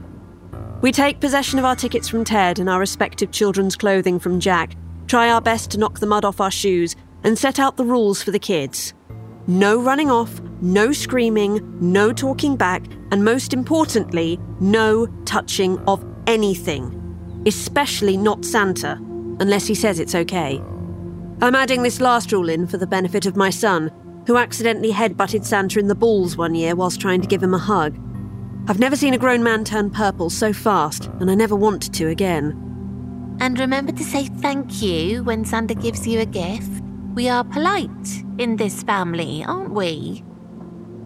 We 0.81 0.93
take 0.93 1.21
possession 1.21 1.59
of 1.59 1.65
our 1.65 1.77
tickets 1.77 2.09
from 2.09 2.25
Ted 2.25 2.59
and 2.59 2.69
our 2.69 2.79
respective 2.79 3.31
children's 3.31 3.77
clothing 3.77 4.19
from 4.19 4.41
Jack, 4.41 4.77
try 5.07 5.31
our 5.31 5.41
best 5.41 5.71
to 5.71 5.79
knock 5.79 5.99
the 5.99 6.07
mud 6.07 6.25
off 6.25 6.41
our 6.41 6.51
shoes, 6.51 6.97
and 7.23 7.39
set 7.39 7.59
out 7.59 7.77
the 7.77 7.85
rules 7.85 8.23
for 8.23 8.31
the 8.31 8.39
kids. 8.39 8.93
No 9.47 9.81
running 9.81 10.11
off, 10.11 10.41
no 10.61 10.93
screaming, 10.93 11.61
no 11.81 12.13
talking 12.13 12.57
back, 12.57 12.85
and 13.11 13.25
most 13.25 13.53
importantly, 13.53 14.39
no 14.61 15.07
touching 15.25 15.79
of 15.87 16.05
anything. 16.27 17.01
Especially 17.47 18.17
not 18.17 18.45
Santa, 18.45 18.99
unless 19.41 19.67
he 19.67 19.75
says 19.75 19.99
it's 19.99 20.15
okay. 20.15 20.63
I'm 21.43 21.55
adding 21.55 21.83
this 21.83 22.01
last 22.01 22.33
rule 22.33 22.49
in 22.49 22.67
for 22.67 22.79
the 22.79 22.87
benefit 22.87 23.27
of 23.27 23.37
my 23.37 23.51
son, 23.51 23.91
who 24.27 24.39
accidentally 24.39 24.93
headbutted 24.93 25.45
Santa 25.45 25.79
in 25.79 25.89
the 25.89 25.95
balls 25.95 26.37
one 26.37 26.55
year 26.55 26.75
whilst 26.75 27.01
trying 27.01 27.21
to 27.21 27.29
give 27.29 27.43
him 27.43 27.53
a 27.53 27.59
hug. 27.59 27.99
I've 28.67 28.79
never 28.79 28.97
seen 28.97 29.13
a 29.13 29.19
grown 29.19 29.43
man 29.43 29.63
turn 29.65 29.91
purple 29.91 30.31
so 30.31 30.55
fast, 30.55 31.11
and 31.21 31.31
I 31.31 31.35
never 31.35 31.55
want 31.55 31.93
to 31.93 32.09
again. 32.09 33.37
And 33.39 33.59
remember 33.59 33.93
to 33.93 34.03
say 34.03 34.27
thank 34.27 34.81
you 34.81 35.23
when 35.23 35.45
Santa 35.45 35.75
gives 35.75 36.07
you 36.07 36.21
a 36.21 36.27
gift. 36.27 36.83
We 37.15 37.29
are 37.29 37.45
polite 37.45 38.25
in 38.39 38.57
this 38.57 38.83
family, 38.83 39.45
aren't 39.45 39.73
we? 39.75 40.25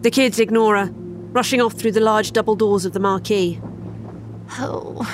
The 0.01 0.09
kids 0.09 0.39
ignore 0.39 0.77
her, 0.77 0.89
rushing 0.93 1.59
off 1.59 1.73
through 1.73 1.91
the 1.91 1.99
large 1.99 2.31
double 2.31 2.55
doors 2.55 2.85
of 2.85 2.93
the 2.93 2.99
marquee. 3.01 3.59
Oh, 4.51 5.05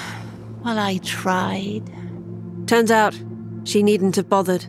well, 0.64 0.78
I 0.78 0.98
tried. 0.98 1.90
Turns 2.68 2.92
out, 2.92 3.20
she 3.64 3.82
needn't 3.82 4.18
have 4.18 4.30
bothered. 4.30 4.68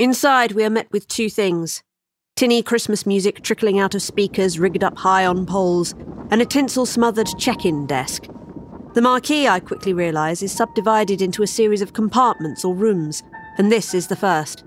Inside, 0.00 0.52
we 0.52 0.62
are 0.62 0.70
met 0.70 0.86
with 0.92 1.08
two 1.08 1.28
things 1.28 1.82
tinny 2.36 2.62
Christmas 2.62 3.04
music 3.04 3.42
trickling 3.42 3.80
out 3.80 3.96
of 3.96 4.02
speakers 4.02 4.60
rigged 4.60 4.84
up 4.84 4.96
high 4.96 5.26
on 5.26 5.44
poles, 5.44 5.92
and 6.30 6.40
a 6.40 6.46
tinsel 6.46 6.86
smothered 6.86 7.26
check 7.36 7.64
in 7.64 7.84
desk. 7.84 8.28
The 8.94 9.02
marquee, 9.02 9.48
I 9.48 9.58
quickly 9.58 9.92
realise, 9.92 10.40
is 10.40 10.52
subdivided 10.52 11.20
into 11.20 11.42
a 11.42 11.48
series 11.48 11.82
of 11.82 11.94
compartments 11.94 12.64
or 12.64 12.76
rooms, 12.76 13.24
and 13.56 13.72
this 13.72 13.92
is 13.92 14.06
the 14.06 14.14
first. 14.14 14.62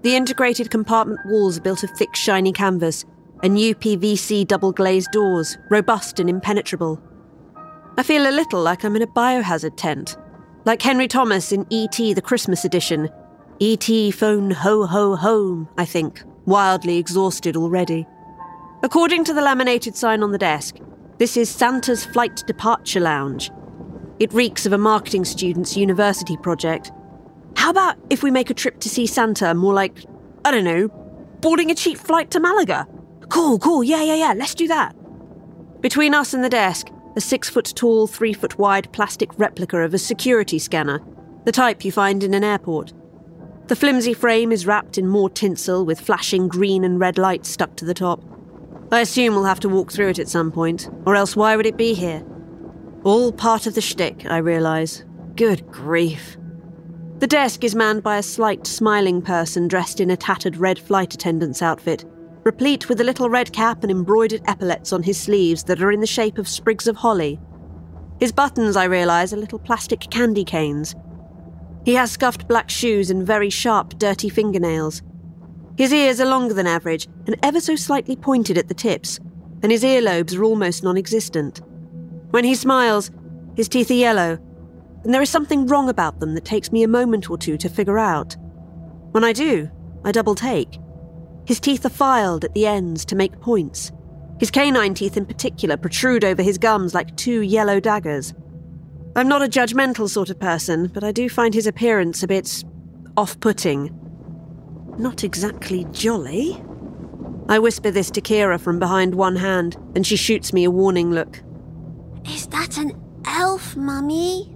The 0.00 0.16
integrated 0.16 0.70
compartment 0.70 1.20
walls 1.26 1.58
are 1.58 1.62
built 1.62 1.84
of 1.84 1.90
thick, 1.90 2.16
shiny 2.16 2.52
canvas, 2.52 3.04
and 3.42 3.58
UPVC 3.58 4.46
double 4.46 4.72
glazed 4.72 5.10
doors, 5.12 5.58
robust 5.68 6.20
and 6.20 6.30
impenetrable. 6.30 6.98
I 7.98 8.02
feel 8.02 8.26
a 8.26 8.32
little 8.32 8.62
like 8.62 8.82
I'm 8.82 8.96
in 8.96 9.02
a 9.02 9.06
biohazard 9.08 9.76
tent, 9.76 10.16
like 10.64 10.80
Henry 10.80 11.06
Thomas 11.06 11.52
in 11.52 11.66
E.T. 11.68 12.14
the 12.14 12.22
Christmas 12.22 12.64
edition. 12.64 13.10
E.T. 13.60 14.12
phone 14.12 14.52
ho 14.52 14.86
ho 14.86 15.16
home, 15.16 15.68
I 15.76 15.84
think, 15.84 16.22
wildly 16.46 16.96
exhausted 16.96 17.56
already. 17.56 18.06
According 18.84 19.24
to 19.24 19.34
the 19.34 19.42
laminated 19.42 19.96
sign 19.96 20.22
on 20.22 20.30
the 20.30 20.38
desk, 20.38 20.76
this 21.18 21.36
is 21.36 21.50
Santa's 21.50 22.04
Flight 22.04 22.44
Departure 22.46 23.00
Lounge. 23.00 23.50
It 24.20 24.32
reeks 24.32 24.64
of 24.64 24.72
a 24.72 24.78
marketing 24.78 25.24
student's 25.24 25.76
university 25.76 26.36
project. 26.36 26.92
How 27.56 27.70
about 27.70 27.96
if 28.10 28.22
we 28.22 28.30
make 28.30 28.48
a 28.48 28.54
trip 28.54 28.78
to 28.78 28.88
see 28.88 29.08
Santa 29.08 29.52
more 29.54 29.74
like, 29.74 30.04
I 30.44 30.52
don't 30.52 30.62
know, 30.62 30.86
boarding 31.40 31.72
a 31.72 31.74
cheap 31.74 31.98
flight 31.98 32.30
to 32.30 32.40
Malaga? 32.40 32.86
Cool, 33.28 33.58
cool, 33.58 33.82
yeah, 33.82 34.04
yeah, 34.04 34.14
yeah, 34.14 34.34
let's 34.36 34.54
do 34.54 34.68
that. 34.68 34.94
Between 35.80 36.14
us 36.14 36.32
and 36.32 36.44
the 36.44 36.48
desk, 36.48 36.90
a 37.16 37.20
six 37.20 37.48
foot 37.48 37.72
tall, 37.74 38.06
three 38.06 38.32
foot 38.32 38.56
wide 38.56 38.92
plastic 38.92 39.36
replica 39.36 39.78
of 39.78 39.94
a 39.94 39.98
security 39.98 40.60
scanner, 40.60 41.02
the 41.44 41.50
type 41.50 41.84
you 41.84 41.90
find 41.90 42.22
in 42.22 42.34
an 42.34 42.44
airport. 42.44 42.92
The 43.68 43.76
flimsy 43.76 44.14
frame 44.14 44.50
is 44.50 44.66
wrapped 44.66 44.96
in 44.96 45.06
more 45.06 45.28
tinsel 45.28 45.84
with 45.84 46.00
flashing 46.00 46.48
green 46.48 46.84
and 46.84 46.98
red 46.98 47.18
lights 47.18 47.50
stuck 47.50 47.76
to 47.76 47.84
the 47.84 47.92
top. 47.92 48.24
I 48.90 49.00
assume 49.00 49.34
we'll 49.34 49.44
have 49.44 49.60
to 49.60 49.68
walk 49.68 49.92
through 49.92 50.08
it 50.08 50.18
at 50.18 50.30
some 50.30 50.50
point, 50.50 50.88
or 51.04 51.14
else 51.14 51.36
why 51.36 51.54
would 51.54 51.66
it 51.66 51.76
be 51.76 51.92
here? 51.92 52.24
All 53.04 53.30
part 53.30 53.66
of 53.66 53.74
the 53.74 53.82
shtick, 53.82 54.24
I 54.24 54.38
realise. 54.38 55.04
Good 55.36 55.70
grief. 55.70 56.38
The 57.18 57.26
desk 57.26 57.62
is 57.62 57.74
manned 57.74 58.02
by 58.02 58.16
a 58.16 58.22
slight, 58.22 58.66
smiling 58.66 59.20
person 59.20 59.68
dressed 59.68 60.00
in 60.00 60.10
a 60.10 60.16
tattered 60.16 60.56
red 60.56 60.78
flight 60.78 61.12
attendant's 61.12 61.60
outfit, 61.60 62.06
replete 62.44 62.88
with 62.88 63.02
a 63.02 63.04
little 63.04 63.28
red 63.28 63.52
cap 63.52 63.82
and 63.82 63.90
embroidered 63.90 64.40
epaulets 64.46 64.94
on 64.94 65.02
his 65.02 65.20
sleeves 65.20 65.64
that 65.64 65.82
are 65.82 65.92
in 65.92 66.00
the 66.00 66.06
shape 66.06 66.38
of 66.38 66.48
sprigs 66.48 66.86
of 66.86 66.96
holly. 66.96 67.38
His 68.18 68.32
buttons, 68.32 68.76
I 68.76 68.84
realise, 68.84 69.34
are 69.34 69.36
little 69.36 69.58
plastic 69.58 70.08
candy 70.08 70.44
canes. 70.44 70.94
He 71.84 71.94
has 71.94 72.10
scuffed 72.10 72.48
black 72.48 72.70
shoes 72.70 73.10
and 73.10 73.26
very 73.26 73.50
sharp, 73.50 73.98
dirty 73.98 74.28
fingernails. 74.28 75.02
His 75.76 75.92
ears 75.92 76.20
are 76.20 76.26
longer 76.26 76.54
than 76.54 76.66
average 76.66 77.08
and 77.26 77.36
ever 77.42 77.60
so 77.60 77.76
slightly 77.76 78.16
pointed 78.16 78.58
at 78.58 78.68
the 78.68 78.74
tips, 78.74 79.18
and 79.62 79.72
his 79.72 79.84
earlobes 79.84 80.36
are 80.36 80.44
almost 80.44 80.82
non 80.82 80.96
existent. 80.96 81.60
When 82.30 82.44
he 82.44 82.54
smiles, 82.54 83.10
his 83.56 83.68
teeth 83.68 83.90
are 83.90 83.94
yellow 83.94 84.38
and 85.04 85.14
there 85.14 85.22
is 85.22 85.30
something 85.30 85.66
wrong 85.66 85.88
about 85.88 86.20
them 86.20 86.34
that 86.34 86.44
takes 86.44 86.72
me 86.72 86.82
a 86.82 86.88
moment 86.88 87.30
or 87.30 87.38
two 87.38 87.56
to 87.58 87.68
figure 87.68 87.98
out. 87.98 88.36
When 89.12 89.24
I 89.24 89.32
do, 89.32 89.70
I 90.04 90.12
double 90.12 90.34
take. 90.34 90.78
His 91.46 91.60
teeth 91.60 91.86
are 91.86 91.90
filed 91.90 92.44
at 92.44 92.54
the 92.54 92.66
ends 92.66 93.04
to 93.06 93.16
make 93.16 93.40
points. 93.40 93.92
His 94.38 94.50
canine 94.50 94.94
teeth, 94.94 95.16
in 95.16 95.26
particular, 95.26 95.76
protrude 95.76 96.24
over 96.24 96.42
his 96.42 96.58
gums 96.58 96.94
like 96.94 97.16
two 97.16 97.40
yellow 97.40 97.80
daggers. 97.80 98.34
I'm 99.18 99.26
not 99.26 99.42
a 99.42 99.48
judgmental 99.48 100.08
sort 100.08 100.30
of 100.30 100.38
person, 100.38 100.92
but 100.94 101.02
I 101.02 101.10
do 101.10 101.28
find 101.28 101.52
his 101.52 101.66
appearance 101.66 102.22
a 102.22 102.28
bit 102.28 102.62
off 103.16 103.40
putting. 103.40 103.90
Not 104.96 105.24
exactly 105.24 105.88
jolly. 105.90 106.62
I 107.48 107.58
whisper 107.58 107.90
this 107.90 108.12
to 108.12 108.20
Kira 108.20 108.60
from 108.60 108.78
behind 108.78 109.16
one 109.16 109.34
hand, 109.34 109.76
and 109.96 110.06
she 110.06 110.14
shoots 110.14 110.52
me 110.52 110.62
a 110.62 110.70
warning 110.70 111.10
look. 111.10 111.42
Is 112.28 112.46
that 112.46 112.78
an 112.78 112.92
elf, 113.26 113.74
Mummy? 113.74 114.54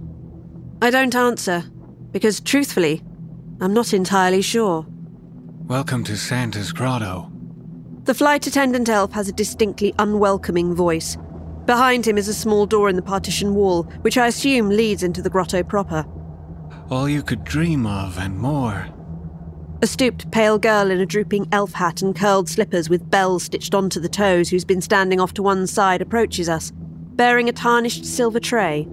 I 0.81 0.91
don't 0.91 1.17
answer, 1.17 1.65
because 2.13 2.41
truthfully, 2.41 3.03
I'm 3.61 3.75
not 3.75 3.93
entirely 3.93 4.43
sure. 4.43 4.87
Welcome 5.67 6.05
to 6.05 6.17
Santa's 6.17 6.71
Grotto. 6.71 7.33
The 8.05 8.15
flight 8.15 8.47
attendant 8.47 8.89
elf 8.89 9.11
has 9.11 9.29
a 9.29 9.33
distinctly 9.33 9.93
unwelcoming 9.99 10.73
voice. 10.73 11.19
Behind 11.67 12.07
him 12.07 12.19
is 12.19 12.29
a 12.29 12.35
small 12.35 12.67
door 12.67 12.89
in 12.89 12.97
the 12.97 13.03
partition 13.03 13.55
wall, 13.55 13.85
which 14.03 14.19
I 14.19 14.27
assume 14.27 14.69
leads 14.69 15.03
into 15.03 15.23
the 15.23 15.31
grotto 15.31 15.63
proper. 15.63 16.05
All 16.91 17.09
you 17.09 17.23
could 17.23 17.45
dream 17.45 17.87
of 17.87 18.19
and 18.19 18.37
more. 18.37 18.89
A 19.81 19.87
stooped, 19.87 20.31
pale 20.31 20.59
girl 20.59 20.91
in 20.91 21.01
a 21.01 21.07
drooping 21.07 21.49
elf 21.51 21.73
hat 21.73 22.03
and 22.03 22.15
curled 22.15 22.49
slippers 22.49 22.89
with 22.89 23.11
bells 23.11 23.45
stitched 23.45 23.75
onto 23.75 23.99
the 23.99 24.09
toes, 24.09 24.49
who's 24.49 24.65
been 24.65 24.81
standing 24.81 25.21
off 25.21 25.35
to 25.35 25.43
one 25.43 25.67
side, 25.67 26.03
approaches 26.03 26.49
us, 26.49 26.73
bearing 26.75 27.49
a 27.49 27.53
tarnished 27.53 28.05
silver 28.05 28.41
tray. 28.41 28.87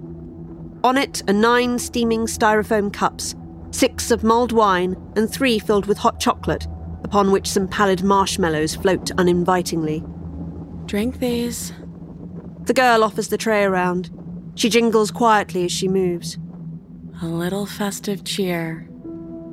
On 0.82 0.96
it 0.96 1.22
are 1.28 1.34
nine 1.34 1.78
steaming 1.78 2.26
styrofoam 2.26 2.92
cups, 2.92 3.34
six 3.70 4.10
of 4.10 4.24
mulled 4.24 4.52
wine, 4.52 4.96
and 5.14 5.30
three 5.30 5.58
filled 5.58 5.86
with 5.86 5.98
hot 5.98 6.18
chocolate, 6.18 6.66
upon 7.04 7.30
which 7.30 7.48
some 7.48 7.68
pallid 7.68 8.02
marshmallows 8.02 8.74
float 8.74 9.10
uninvitingly. 9.18 10.02
Drink 10.86 11.20
these. 11.20 11.72
The 12.70 12.74
girl 12.74 13.02
offers 13.02 13.26
the 13.26 13.36
tray 13.36 13.64
around. 13.64 14.10
She 14.54 14.68
jingles 14.68 15.10
quietly 15.10 15.64
as 15.64 15.72
she 15.72 15.88
moves. 15.88 16.38
A 17.20 17.26
little 17.26 17.66
festive 17.66 18.22
cheer. 18.22 18.88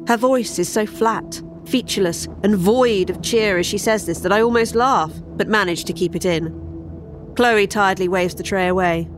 Her 0.08 0.17
voice 0.17 0.60
is 0.60 0.71
so 0.71 0.86
flat, 0.86 1.41
featureless, 1.65 2.27
and 2.43 2.56
void 2.56 3.10
of 3.10 3.23
cheer 3.23 3.58
as 3.58 3.65
she 3.65 3.80
says 3.80 4.06
this 4.06 4.19
that 4.19 4.32
I 4.32 4.41
almost 4.41 4.75
laugh, 4.75 5.12
but 5.30 5.47
manage 5.47 5.86
to 5.86 5.93
keep 5.93 6.15
it 6.15 6.25
in. 6.25 6.53
Chloe 7.36 7.65
tiredly 7.65 8.08
waves 8.08 8.36
the 8.36 8.43
tray 8.43 8.67
away. 8.67 9.10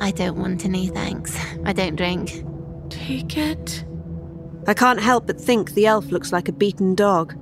I 0.00 0.10
don't 0.10 0.38
want 0.38 0.64
any, 0.64 0.86
thanks. 0.86 1.38
I 1.66 1.74
don't 1.74 1.96
drink. 1.96 2.46
Take 2.88 3.36
it. 3.36 3.84
I 4.66 4.72
can't 4.72 5.00
help 5.00 5.26
but 5.26 5.38
think 5.38 5.72
the 5.72 5.84
elf 5.84 6.06
looks 6.06 6.32
like 6.32 6.48
a 6.48 6.52
beaten 6.52 6.94
dog. 6.94 7.36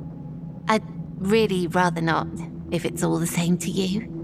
I'd 0.66 0.83
really 1.18 1.68
rather 1.68 2.01
not, 2.01 2.27
if 2.72 2.85
it's 2.85 3.05
all 3.05 3.20
the 3.20 3.27
same 3.29 3.57
to 3.59 3.70
you. 3.70 4.15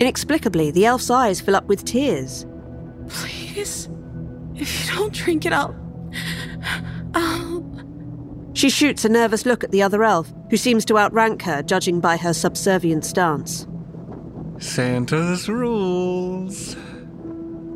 Inexplicably, 0.00 0.70
the 0.70 0.86
elf's 0.86 1.10
eyes 1.10 1.40
fill 1.40 1.54
up 1.54 1.66
with 1.66 1.84
tears. 1.84 2.46
Please? 3.08 3.88
If 4.54 4.88
you 4.88 4.96
don't 4.96 5.12
drink 5.12 5.44
it, 5.44 5.52
I'll. 5.52 5.76
I'll. 7.14 7.60
She 8.54 8.70
shoots 8.70 9.04
a 9.04 9.08
nervous 9.10 9.44
look 9.44 9.62
at 9.62 9.70
the 9.70 9.82
other 9.82 10.02
elf, 10.02 10.32
who 10.48 10.56
seems 10.56 10.84
to 10.86 10.98
outrank 10.98 11.42
her, 11.42 11.62
judging 11.62 12.00
by 12.00 12.16
her 12.16 12.32
subservient 12.32 13.04
stance. 13.04 13.66
Santa's 14.58 15.48
rules. 15.48 16.76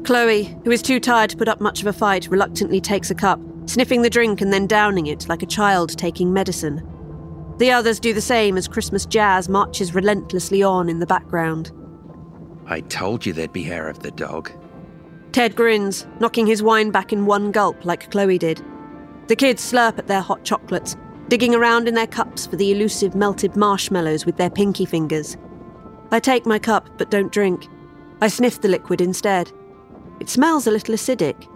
Chloe, 0.05 0.57
who 0.65 0.71
is 0.71 0.83
too 0.83 1.01
tired 1.01 1.31
to 1.31 1.37
put 1.37 1.49
up 1.49 1.61
much 1.61 1.81
of 1.81 1.87
a 1.87 1.93
fight, 1.93 2.29
reluctantly 2.29 2.81
takes 2.81 3.11
a 3.11 3.15
cup, 3.15 3.41
sniffing 3.67 4.03
the 4.03 4.11
drink 4.11 4.41
and 4.41 4.53
then 4.53 4.67
downing 4.67 5.07
it 5.07 5.29
like 5.29 5.43
a 5.43 5.47
child 5.47 5.97
taking 5.97 6.33
medicine. 6.33 6.87
The 7.59 7.71
others 7.71 8.01
do 8.01 8.13
the 8.13 8.21
same 8.21 8.57
as 8.57 8.67
Christmas 8.67 9.07
jazz 9.07 9.49
marches 9.49 9.95
relentlessly 9.95 10.63
on 10.63 10.89
in 10.89 10.99
the 10.99 11.07
background. 11.07 11.71
I 12.67 12.81
told 12.81 13.27
you 13.27 13.33
there'd 13.33 13.53
be 13.53 13.63
hair 13.63 13.89
of 13.89 14.01
the 14.01 14.11
dog. 14.11 14.51
Ted 15.33 15.57
grins, 15.57 16.07
knocking 16.21 16.47
his 16.47 16.63
wine 16.63 16.91
back 16.91 17.13
in 17.13 17.27
one 17.27 17.51
gulp 17.51 17.85
like 17.85 18.11
Chloe 18.11 18.39
did. 18.39 18.65
The 19.27 19.37
kids 19.37 19.63
slurp 19.63 19.99
at 19.99 20.07
their 20.07 20.21
hot 20.21 20.45
chocolates, 20.45 20.97
digging 21.29 21.55
around 21.55 21.89
in 21.89 21.95
their 21.95 22.07
cups 22.07 22.47
for 22.47 22.57
the 22.57 22.71
elusive 22.71 23.15
melted 23.15 23.57
marshmallows 23.57 24.27
with 24.27 24.37
their 24.37 24.51
pinky 24.51 24.85
fingers. 24.85 25.37
I 26.11 26.21
take 26.21 26.47
my 26.47 26.59
cup 26.59 26.89
but 26.99 27.11
don't 27.11 27.33
drink. 27.33 27.67
I 28.21 28.29
sniff 28.29 28.61
the 28.61 28.69
liquid 28.69 29.01
instead. 29.01 29.51
It 30.21 30.29
smells 30.29 30.67
a 30.67 30.71
little 30.71 30.95
acidic. 30.95 31.49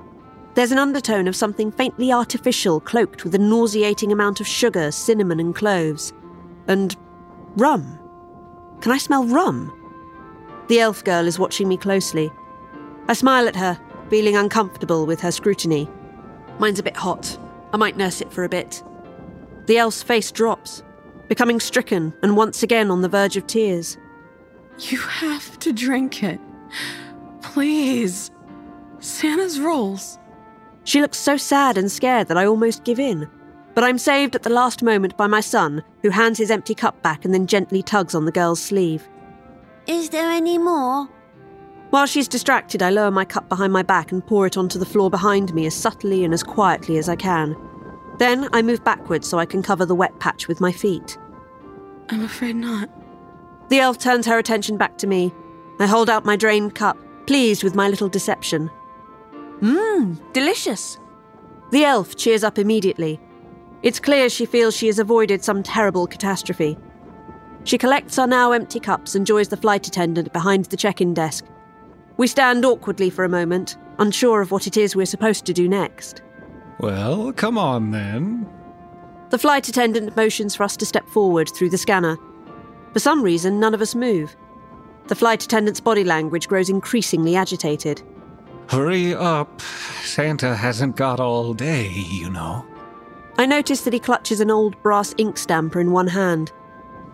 There's 0.54 0.72
an 0.72 0.78
undertone 0.78 1.28
of 1.28 1.36
something 1.36 1.70
faintly 1.70 2.10
artificial 2.10 2.80
cloaked 2.80 3.22
with 3.22 3.34
a 3.34 3.38
nauseating 3.38 4.10
amount 4.10 4.40
of 4.40 4.48
sugar, 4.48 4.90
cinnamon, 4.90 5.38
and 5.38 5.54
cloves. 5.54 6.12
And 6.66 6.96
rum. 7.56 7.98
Can 8.80 8.90
I 8.90 8.98
smell 8.98 9.24
rum? 9.24 9.77
The 10.68 10.80
elf 10.80 11.02
girl 11.02 11.26
is 11.26 11.38
watching 11.38 11.66
me 11.66 11.76
closely. 11.76 12.30
I 13.08 13.14
smile 13.14 13.48
at 13.48 13.56
her, 13.56 13.80
feeling 14.10 14.36
uncomfortable 14.36 15.06
with 15.06 15.20
her 15.20 15.32
scrutiny. 15.32 15.88
Mine's 16.58 16.78
a 16.78 16.82
bit 16.82 16.96
hot. 16.96 17.38
I 17.72 17.78
might 17.78 17.96
nurse 17.96 18.20
it 18.20 18.32
for 18.32 18.44
a 18.44 18.48
bit. 18.48 18.82
The 19.66 19.78
elf's 19.78 20.02
face 20.02 20.30
drops, 20.30 20.82
becoming 21.28 21.58
stricken 21.58 22.14
and 22.22 22.36
once 22.36 22.62
again 22.62 22.90
on 22.90 23.00
the 23.00 23.08
verge 23.08 23.36
of 23.36 23.46
tears. 23.46 23.96
You 24.78 24.98
have 24.98 25.58
to 25.60 25.72
drink 25.72 26.22
it. 26.22 26.40
Please. 27.42 28.30
Santa's 29.00 29.58
rules. 29.58 30.18
She 30.84 31.00
looks 31.00 31.18
so 31.18 31.36
sad 31.36 31.78
and 31.78 31.90
scared 31.90 32.28
that 32.28 32.38
I 32.38 32.46
almost 32.46 32.84
give 32.84 32.98
in. 32.98 33.28
But 33.74 33.84
I'm 33.84 33.98
saved 33.98 34.34
at 34.34 34.42
the 34.42 34.50
last 34.50 34.82
moment 34.82 35.16
by 35.16 35.26
my 35.26 35.40
son, 35.40 35.82
who 36.02 36.10
hands 36.10 36.38
his 36.38 36.50
empty 36.50 36.74
cup 36.74 37.00
back 37.02 37.24
and 37.24 37.32
then 37.32 37.46
gently 37.46 37.82
tugs 37.82 38.14
on 38.14 38.24
the 38.24 38.32
girl's 38.32 38.60
sleeve. 38.60 39.08
Is 39.88 40.10
there 40.10 40.30
any 40.30 40.58
more? 40.58 41.08
While 41.88 42.04
she's 42.04 42.28
distracted, 42.28 42.82
I 42.82 42.90
lower 42.90 43.10
my 43.10 43.24
cup 43.24 43.48
behind 43.48 43.72
my 43.72 43.82
back 43.82 44.12
and 44.12 44.24
pour 44.24 44.46
it 44.46 44.58
onto 44.58 44.78
the 44.78 44.84
floor 44.84 45.08
behind 45.08 45.54
me 45.54 45.64
as 45.64 45.74
subtly 45.74 46.24
and 46.24 46.34
as 46.34 46.42
quietly 46.42 46.98
as 46.98 47.08
I 47.08 47.16
can. 47.16 47.56
Then 48.18 48.50
I 48.52 48.60
move 48.60 48.84
backwards 48.84 49.26
so 49.26 49.38
I 49.38 49.46
can 49.46 49.62
cover 49.62 49.86
the 49.86 49.94
wet 49.94 50.20
patch 50.20 50.46
with 50.46 50.60
my 50.60 50.72
feet. 50.72 51.16
I'm 52.10 52.22
afraid 52.22 52.56
not. 52.56 52.90
The 53.70 53.80
elf 53.80 53.96
turns 53.96 54.26
her 54.26 54.38
attention 54.38 54.76
back 54.76 54.98
to 54.98 55.06
me. 55.06 55.32
I 55.80 55.86
hold 55.86 56.10
out 56.10 56.26
my 56.26 56.36
drained 56.36 56.74
cup, 56.74 56.98
pleased 57.26 57.64
with 57.64 57.74
my 57.74 57.88
little 57.88 58.10
deception. 58.10 58.70
Mmm, 59.60 60.20
delicious. 60.34 60.98
The 61.70 61.84
elf 61.84 62.14
cheers 62.14 62.44
up 62.44 62.58
immediately. 62.58 63.18
It's 63.82 64.00
clear 64.00 64.28
she 64.28 64.44
feels 64.44 64.76
she 64.76 64.88
has 64.88 64.98
avoided 64.98 65.42
some 65.42 65.62
terrible 65.62 66.06
catastrophe. 66.06 66.76
She 67.64 67.78
collects 67.78 68.18
our 68.18 68.26
now 68.26 68.52
empty 68.52 68.80
cups 68.80 69.14
and 69.14 69.26
joins 69.26 69.48
the 69.48 69.56
flight 69.56 69.86
attendant 69.86 70.32
behind 70.32 70.66
the 70.66 70.76
check 70.76 71.00
in 71.00 71.14
desk. 71.14 71.44
We 72.16 72.26
stand 72.26 72.64
awkwardly 72.64 73.10
for 73.10 73.24
a 73.24 73.28
moment, 73.28 73.76
unsure 73.98 74.40
of 74.40 74.50
what 74.50 74.66
it 74.66 74.76
is 74.76 74.96
we're 74.96 75.06
supposed 75.06 75.44
to 75.46 75.52
do 75.52 75.68
next. 75.68 76.22
Well, 76.80 77.32
come 77.32 77.58
on 77.58 77.90
then. 77.90 78.48
The 79.30 79.38
flight 79.38 79.68
attendant 79.68 80.16
motions 80.16 80.54
for 80.54 80.62
us 80.62 80.76
to 80.78 80.86
step 80.86 81.06
forward 81.08 81.50
through 81.50 81.70
the 81.70 81.78
scanner. 81.78 82.16
For 82.92 82.98
some 82.98 83.22
reason, 83.22 83.60
none 83.60 83.74
of 83.74 83.82
us 83.82 83.94
move. 83.94 84.34
The 85.08 85.14
flight 85.14 85.44
attendant's 85.44 85.80
body 85.80 86.04
language 86.04 86.48
grows 86.48 86.70
increasingly 86.70 87.36
agitated. 87.36 88.02
Hurry 88.68 89.14
up. 89.14 89.60
Santa 90.02 90.54
hasn't 90.54 90.96
got 90.96 91.20
all 91.20 91.54
day, 91.54 91.88
you 91.90 92.30
know. 92.30 92.64
I 93.38 93.46
notice 93.46 93.82
that 93.82 93.92
he 93.92 94.00
clutches 94.00 94.40
an 94.40 94.50
old 94.50 94.82
brass 94.82 95.14
ink 95.16 95.38
stamper 95.38 95.80
in 95.80 95.92
one 95.92 96.08
hand. 96.08 96.52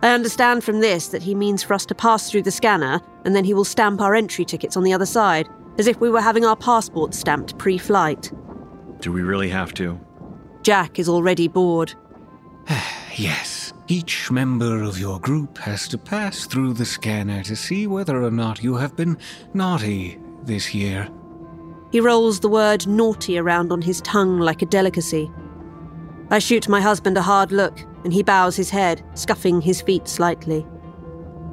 I 0.05 0.11
understand 0.11 0.62
from 0.62 0.80
this 0.80 1.09
that 1.09 1.22
he 1.22 1.34
means 1.34 1.62
for 1.62 1.72
us 1.72 1.86
to 1.86 1.94
pass 1.94 2.30
through 2.30 2.42
the 2.42 2.50
scanner 2.50 3.00
and 3.24 3.34
then 3.34 3.42
he 3.42 3.55
will 3.55 3.64
stamp 3.64 4.02
our 4.02 4.14
entry 4.14 4.44
tickets 4.44 4.76
on 4.76 4.84
the 4.84 4.92
other 4.92 5.07
side, 5.07 5.48
as 5.78 5.86
if 5.86 5.98
we 5.98 6.11
were 6.11 6.20
having 6.20 6.44
our 6.44 6.57
passports 6.57 7.18
stamped 7.18 7.57
pre 7.57 7.78
flight. 7.78 8.30
Do 9.00 9.11
we 9.11 9.22
really 9.22 9.48
have 9.48 9.72
to? 9.74 9.98
Jack 10.62 10.98
is 10.98 11.09
already 11.09 11.48
bored. 11.48 11.94
Yes, 13.16 13.72
each 13.86 14.32
member 14.32 14.82
of 14.82 14.98
your 14.98 15.20
group 15.20 15.57
has 15.59 15.86
to 15.86 15.96
pass 15.96 16.46
through 16.46 16.72
the 16.72 16.84
scanner 16.84 17.44
to 17.44 17.55
see 17.55 17.86
whether 17.86 18.20
or 18.20 18.30
not 18.32 18.61
you 18.61 18.74
have 18.74 18.96
been 18.96 19.16
naughty 19.52 20.18
this 20.42 20.74
year. 20.74 21.09
He 21.92 22.00
rolls 22.00 22.40
the 22.40 22.48
word 22.48 22.88
naughty 22.88 23.38
around 23.38 23.70
on 23.70 23.80
his 23.80 24.00
tongue 24.00 24.40
like 24.40 24.62
a 24.62 24.66
delicacy. 24.66 25.30
I 26.28 26.40
shoot 26.40 26.68
my 26.68 26.80
husband 26.80 27.16
a 27.16 27.22
hard 27.22 27.52
look, 27.52 27.78
and 28.05 28.12
he 28.12 28.22
bows 28.22 28.55
his 28.55 28.70
head, 28.70 29.02
scuffing 29.14 29.61
his 29.61 29.82
feet 29.82 30.07
slightly. 30.07 30.64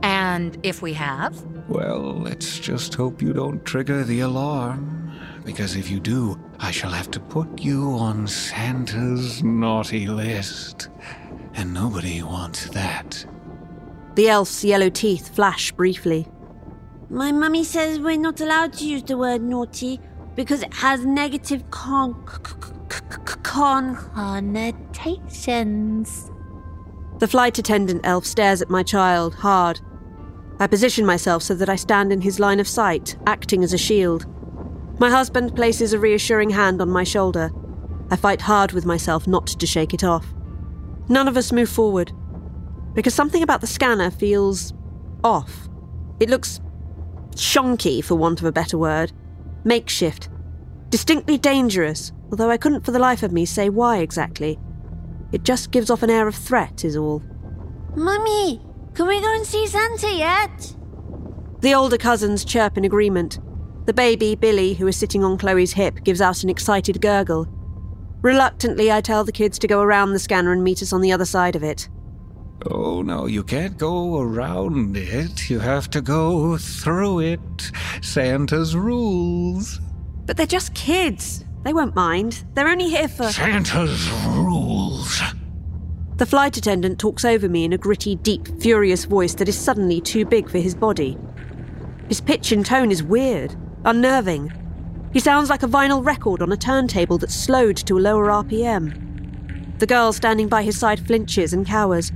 And 0.04 0.58
if 0.64 0.82
we 0.82 0.94
have? 0.94 1.44
Well, 1.68 2.14
let's 2.14 2.60
just 2.60 2.94
hope 2.94 3.22
you 3.22 3.34
don't 3.34 3.64
trigger 3.66 4.04
the 4.04 4.20
alarm, 4.20 5.12
because 5.46 5.76
if 5.76 5.90
you 5.90 6.00
do, 6.00 6.40
I 6.60 6.72
shall 6.72 6.92
have 6.92 7.10
to 7.12 7.20
put 7.20 7.62
you 7.62 7.92
on 7.92 8.28
Santa's 8.28 9.44
naughty 9.44 10.08
list. 10.08 10.90
And 11.54 11.74
nobody 11.74 12.24
wants 12.24 12.70
that. 12.70 13.26
The 14.16 14.30
elf's 14.30 14.64
yellow 14.64 14.90
teeth 14.90 15.36
flash 15.36 15.72
briefly. 15.72 16.28
My 17.10 17.32
mummy 17.32 17.64
says 17.64 18.00
we're 18.00 18.18
not 18.18 18.42
allowed 18.42 18.74
to 18.74 18.86
use 18.86 19.04
the 19.04 19.18
word 19.18 19.42
naughty 19.42 20.00
because 20.36 20.64
it 20.64 20.74
has 20.74 21.06
negative 21.06 21.70
con. 21.72 22.14
con. 23.44 23.44
Connotations. 23.44 26.31
The 27.22 27.28
flight 27.28 27.60
attendant 27.60 28.02
elf 28.04 28.26
stares 28.26 28.64
at 28.64 28.72
my 28.72 28.82
child 28.82 29.36
hard. 29.36 29.80
I 30.60 30.66
position 30.66 31.06
myself 31.06 31.44
so 31.44 31.54
that 31.54 31.70
I 31.70 31.76
stand 31.76 32.12
in 32.12 32.22
his 32.22 32.40
line 32.40 32.60
of 32.60 32.68
sight, 32.68 33.16
acting 33.28 33.64
as 33.64 33.74
a 33.74 33.78
shield. 33.78 34.26
My 35.00 35.12
husband 35.12 35.56
places 35.56 35.94
a 35.94 36.00
reassuring 36.00 36.50
hand 36.50 36.82
on 36.82 36.90
my 36.90 37.04
shoulder. 37.04 37.52
I 38.10 38.16
fight 38.16 38.42
hard 38.42 38.72
with 38.72 38.88
myself 38.88 39.28
not 39.28 39.46
to 39.46 39.68
shake 39.68 39.94
it 39.94 40.04
off. 40.04 40.34
None 41.10 41.28
of 41.28 41.38
us 41.38 41.52
move 41.52 41.70
forward, 41.70 42.12
because 42.96 43.14
something 43.14 43.44
about 43.44 43.62
the 43.62 43.68
scanner 43.68 44.10
feels 44.10 44.74
off. 45.24 45.70
It 46.20 46.28
looks 46.32 46.60
shonky, 47.36 48.04
for 48.04 48.16
want 48.16 48.40
of 48.40 48.48
a 48.48 48.52
better 48.52 48.80
word, 48.80 49.12
makeshift, 49.64 50.28
distinctly 50.90 51.38
dangerous, 51.38 52.14
although 52.32 52.50
I 52.50 52.58
couldn't 52.58 52.84
for 52.84 52.92
the 52.92 52.98
life 52.98 53.22
of 53.22 53.32
me 53.32 53.46
say 53.46 53.70
why 53.70 54.00
exactly. 54.00 54.58
It 55.32 55.44
just 55.44 55.72
gives 55.72 55.90
off 55.90 56.04
an 56.04 56.10
air 56.10 56.28
of 56.28 56.36
threat, 56.36 56.84
is 56.84 56.98
all. 56.98 57.24
Mummy, 57.96 58.62
can 58.94 59.08
we 59.08 59.22
go 59.22 59.34
and 59.34 59.46
see 59.46 59.68
Santa 59.68 60.12
yet? 60.14 60.76
The 61.60 61.74
older 61.74 61.98
cousins 61.98 62.44
chirp 62.44 62.78
in 62.78 62.86
agreement. 62.86 63.40
The 63.86 63.94
baby, 63.94 64.36
Billy, 64.36 64.74
who 64.74 64.88
is 64.88 64.98
sitting 64.98 65.24
on 65.24 65.38
Chloe's 65.38 65.74
hip, 65.74 66.04
gives 66.04 66.22
out 66.22 66.44
an 66.44 66.50
excited 66.50 67.02
gurgle. 67.02 67.48
Reluctantly, 68.22 68.92
I 68.92 69.02
tell 69.02 69.24
the 69.24 69.32
kids 69.32 69.58
to 69.60 69.68
go 69.68 69.82
around 69.82 70.12
the 70.12 70.20
scanner 70.20 70.52
and 70.52 70.64
meet 70.64 70.82
us 70.82 70.94
on 70.94 71.02
the 71.02 71.12
other 71.12 71.26
side 71.26 71.56
of 71.56 71.64
it. 71.64 71.90
Oh, 72.70 73.02
no, 73.02 73.26
you 73.26 73.44
can't 73.44 73.78
go 73.78 74.20
around 74.20 74.96
it. 74.96 75.50
You 75.50 75.60
have 75.60 75.90
to 75.92 76.02
go 76.02 76.58
through 76.58 77.20
it. 77.22 77.72
Santa's 78.02 78.76
rules. 78.76 79.80
But 80.26 80.38
they're 80.38 80.46
just 80.46 80.76
kids. 80.76 81.44
They 81.64 81.74
won't 81.74 81.96
mind. 81.96 82.44
They're 82.54 82.70
only 82.70 82.90
here 82.90 83.08
for. 83.08 83.32
Santa's 83.32 84.10
rules. 84.10 84.51
The 86.18 86.26
flight 86.28 86.56
attendant 86.56 87.00
talks 87.00 87.26
over 87.26 87.50
me 87.50 87.66
in 87.66 87.74
a 87.74 87.78
gritty, 87.80 88.16
deep, 88.16 88.48
furious 88.62 89.06
voice 89.06 89.34
that 89.36 89.50
is 89.50 89.58
suddenly 89.58 90.00
too 90.00 90.24
big 90.24 90.50
for 90.50 90.60
his 90.60 90.76
body. 90.76 91.18
His 92.10 92.22
pitch 92.22 92.52
and 92.52 92.64
tone 92.64 92.92
is 92.92 93.02
weird, 93.02 93.56
unnerving. 93.86 94.54
He 95.14 95.20
sounds 95.20 95.50
like 95.50 95.64
a 95.64 95.68
vinyl 95.68 96.06
record 96.06 96.42
on 96.42 96.52
a 96.52 96.58
turntable 96.58 97.18
that's 97.18 97.34
slowed 97.34 97.78
to 97.78 97.98
a 97.98 98.00
lower 98.00 98.28
RPM. 98.28 99.80
The 99.80 99.88
girl 99.88 100.14
standing 100.14 100.48
by 100.48 100.62
his 100.62 100.78
side 100.78 101.00
flinches 101.00 101.54
and 101.54 101.66
cowers. 101.66 102.12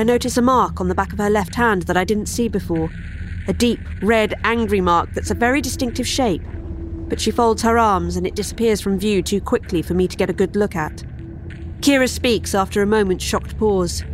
I 0.00 0.02
notice 0.02 0.36
a 0.36 0.42
mark 0.42 0.80
on 0.80 0.88
the 0.88 0.94
back 0.96 1.12
of 1.12 1.20
her 1.20 1.30
left 1.30 1.54
hand 1.54 1.82
that 1.82 1.96
I 1.96 2.02
didn't 2.02 2.26
see 2.26 2.48
before. 2.48 2.90
A 3.46 3.52
deep, 3.52 3.78
red, 4.02 4.34
angry 4.42 4.80
mark 4.80 5.14
that's 5.14 5.30
a 5.30 5.34
very 5.34 5.60
distinctive 5.60 6.08
shape. 6.08 6.42
But 7.08 7.20
she 7.20 7.30
folds 7.30 7.62
her 7.62 7.78
arms 7.78 8.16
and 8.16 8.26
it 8.26 8.34
disappears 8.34 8.80
from 8.80 8.98
view 8.98 9.22
too 9.22 9.40
quickly 9.40 9.80
for 9.80 9.94
me 9.94 10.08
to 10.08 10.16
get 10.16 10.28
a 10.28 10.32
good 10.32 10.56
look 10.56 10.74
at. 10.74 11.04
Kira 11.82 12.08
speaks 12.08 12.54
after 12.54 12.80
a 12.80 12.86
moment's 12.86 13.24
shocked 13.24 13.58
pause. 13.58 14.04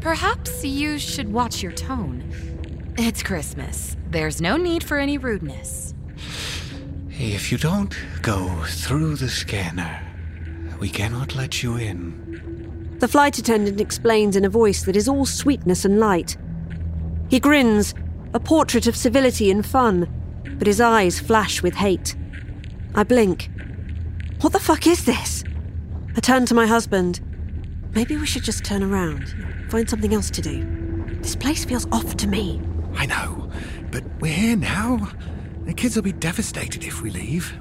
Perhaps 0.00 0.64
you 0.64 1.00
should 1.00 1.32
watch 1.32 1.60
your 1.60 1.72
tone. 1.72 2.22
It's 2.96 3.24
Christmas. 3.24 3.96
There's 4.10 4.40
no 4.40 4.56
need 4.56 4.84
for 4.84 4.98
any 4.98 5.18
rudeness. 5.18 5.94
If 7.10 7.50
you 7.50 7.58
don't 7.58 7.92
go 8.22 8.48
through 8.68 9.16
the 9.16 9.28
scanner, 9.28 10.00
we 10.78 10.88
cannot 10.88 11.34
let 11.34 11.60
you 11.60 11.74
in. 11.74 12.96
The 13.00 13.08
flight 13.08 13.36
attendant 13.36 13.80
explains 13.80 14.36
in 14.36 14.44
a 14.44 14.48
voice 14.48 14.84
that 14.84 14.94
is 14.94 15.08
all 15.08 15.26
sweetness 15.26 15.84
and 15.84 15.98
light. 15.98 16.36
He 17.30 17.40
grins, 17.40 17.94
a 18.32 18.38
portrait 18.38 18.86
of 18.86 18.94
civility 18.94 19.50
and 19.50 19.66
fun, 19.66 20.08
but 20.56 20.68
his 20.68 20.80
eyes 20.80 21.18
flash 21.18 21.64
with 21.64 21.74
hate. 21.74 22.14
I 22.94 23.02
blink. 23.02 23.50
What 24.40 24.52
the 24.52 24.60
fuck 24.60 24.86
is 24.86 25.04
this? 25.04 25.42
I 26.14 26.20
turn 26.20 26.44
to 26.46 26.54
my 26.54 26.66
husband. 26.66 27.20
Maybe 27.94 28.16
we 28.16 28.26
should 28.26 28.42
just 28.42 28.64
turn 28.64 28.82
around, 28.82 29.34
find 29.70 29.88
something 29.88 30.12
else 30.12 30.30
to 30.30 30.42
do. 30.42 30.64
This 31.22 31.36
place 31.36 31.64
feels 31.64 31.86
off 31.90 32.16
to 32.18 32.26
me. 32.26 32.60
I 32.94 33.06
know, 33.06 33.50
but 33.90 34.04
we're 34.20 34.32
here 34.32 34.56
now. 34.56 35.10
The 35.64 35.72
kids 35.72 35.96
will 35.96 36.02
be 36.02 36.12
devastated 36.12 36.84
if 36.84 37.00
we 37.00 37.10
leave. 37.10 37.54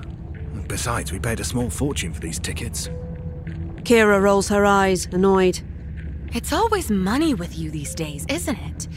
Besides, 0.68 1.12
we 1.12 1.20
paid 1.20 1.39
a 1.39 1.43
small 1.43 1.70
fortune 1.70 2.14
for 2.14 2.20
these 2.20 2.39
tickets. 2.39 2.89
Kira 3.84 4.22
rolls 4.22 4.47
her 4.49 4.66
eyes, 4.66 5.06
annoyed. 5.12 5.62
It's 6.34 6.54
always 6.54 6.89
money 6.89 7.34
with 7.34 7.58
you 7.58 7.72
these 7.72 7.93
days, 7.93 8.26
isn't 8.30 8.58
it? 8.58 8.88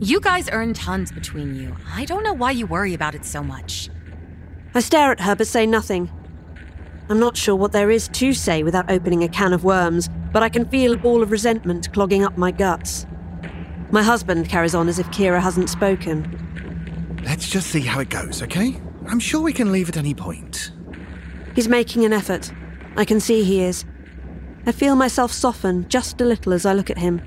You 0.00 0.20
guys 0.20 0.48
earn 0.50 0.74
tons 0.74 1.12
between 1.12 1.54
you. 1.54 1.76
I 1.92 2.04
don't 2.04 2.24
know 2.24 2.32
why 2.32 2.52
you 2.52 2.66
worry 2.66 2.94
about 2.94 3.14
it 3.14 3.24
so 3.24 3.42
much. 3.42 3.90
I 4.74 4.80
stare 4.80 5.12
at 5.12 5.20
her 5.20 5.34
but 5.36 5.46
say 5.46 5.66
nothing. 5.66 6.10
I'm 7.10 7.18
not 7.18 7.36
sure 7.36 7.56
what 7.56 7.72
there 7.72 7.90
is 7.90 8.06
to 8.06 8.32
say 8.32 8.62
without 8.62 8.88
opening 8.88 9.24
a 9.24 9.28
can 9.28 9.52
of 9.52 9.64
worms, 9.64 10.08
but 10.32 10.44
I 10.44 10.48
can 10.48 10.64
feel 10.64 10.92
a 10.92 10.96
ball 10.96 11.24
of 11.24 11.32
resentment 11.32 11.92
clogging 11.92 12.24
up 12.24 12.38
my 12.38 12.52
guts. 12.52 13.04
My 13.90 14.00
husband 14.00 14.48
carries 14.48 14.76
on 14.76 14.88
as 14.88 15.00
if 15.00 15.08
Kira 15.08 15.40
hasn't 15.40 15.70
spoken. 15.70 17.18
Let's 17.24 17.48
just 17.48 17.66
see 17.66 17.80
how 17.80 17.98
it 17.98 18.10
goes, 18.10 18.44
okay? 18.44 18.80
I'm 19.08 19.18
sure 19.18 19.40
we 19.40 19.52
can 19.52 19.72
leave 19.72 19.88
at 19.88 19.96
any 19.96 20.14
point. 20.14 20.70
He's 21.56 21.66
making 21.66 22.04
an 22.04 22.12
effort. 22.12 22.52
I 22.96 23.04
can 23.04 23.18
see 23.18 23.42
he 23.42 23.60
is. 23.60 23.84
I 24.64 24.70
feel 24.70 24.94
myself 24.94 25.32
soften 25.32 25.88
just 25.88 26.20
a 26.20 26.24
little 26.24 26.52
as 26.52 26.64
I 26.64 26.74
look 26.74 26.90
at 26.90 26.98
him. 26.98 27.20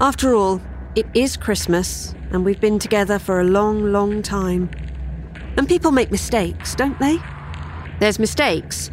After 0.00 0.32
all, 0.32 0.62
it 0.94 1.06
is 1.12 1.36
Christmas, 1.36 2.14
and 2.30 2.44
we've 2.44 2.60
been 2.60 2.78
together 2.78 3.18
for 3.18 3.40
a 3.40 3.44
long, 3.44 3.90
long 3.90 4.22
time. 4.22 4.70
And 5.56 5.66
people 5.66 5.90
make 5.90 6.12
mistakes, 6.12 6.76
don't 6.76 7.00
they? 7.00 7.18
There's 7.98 8.18
mistakes, 8.18 8.90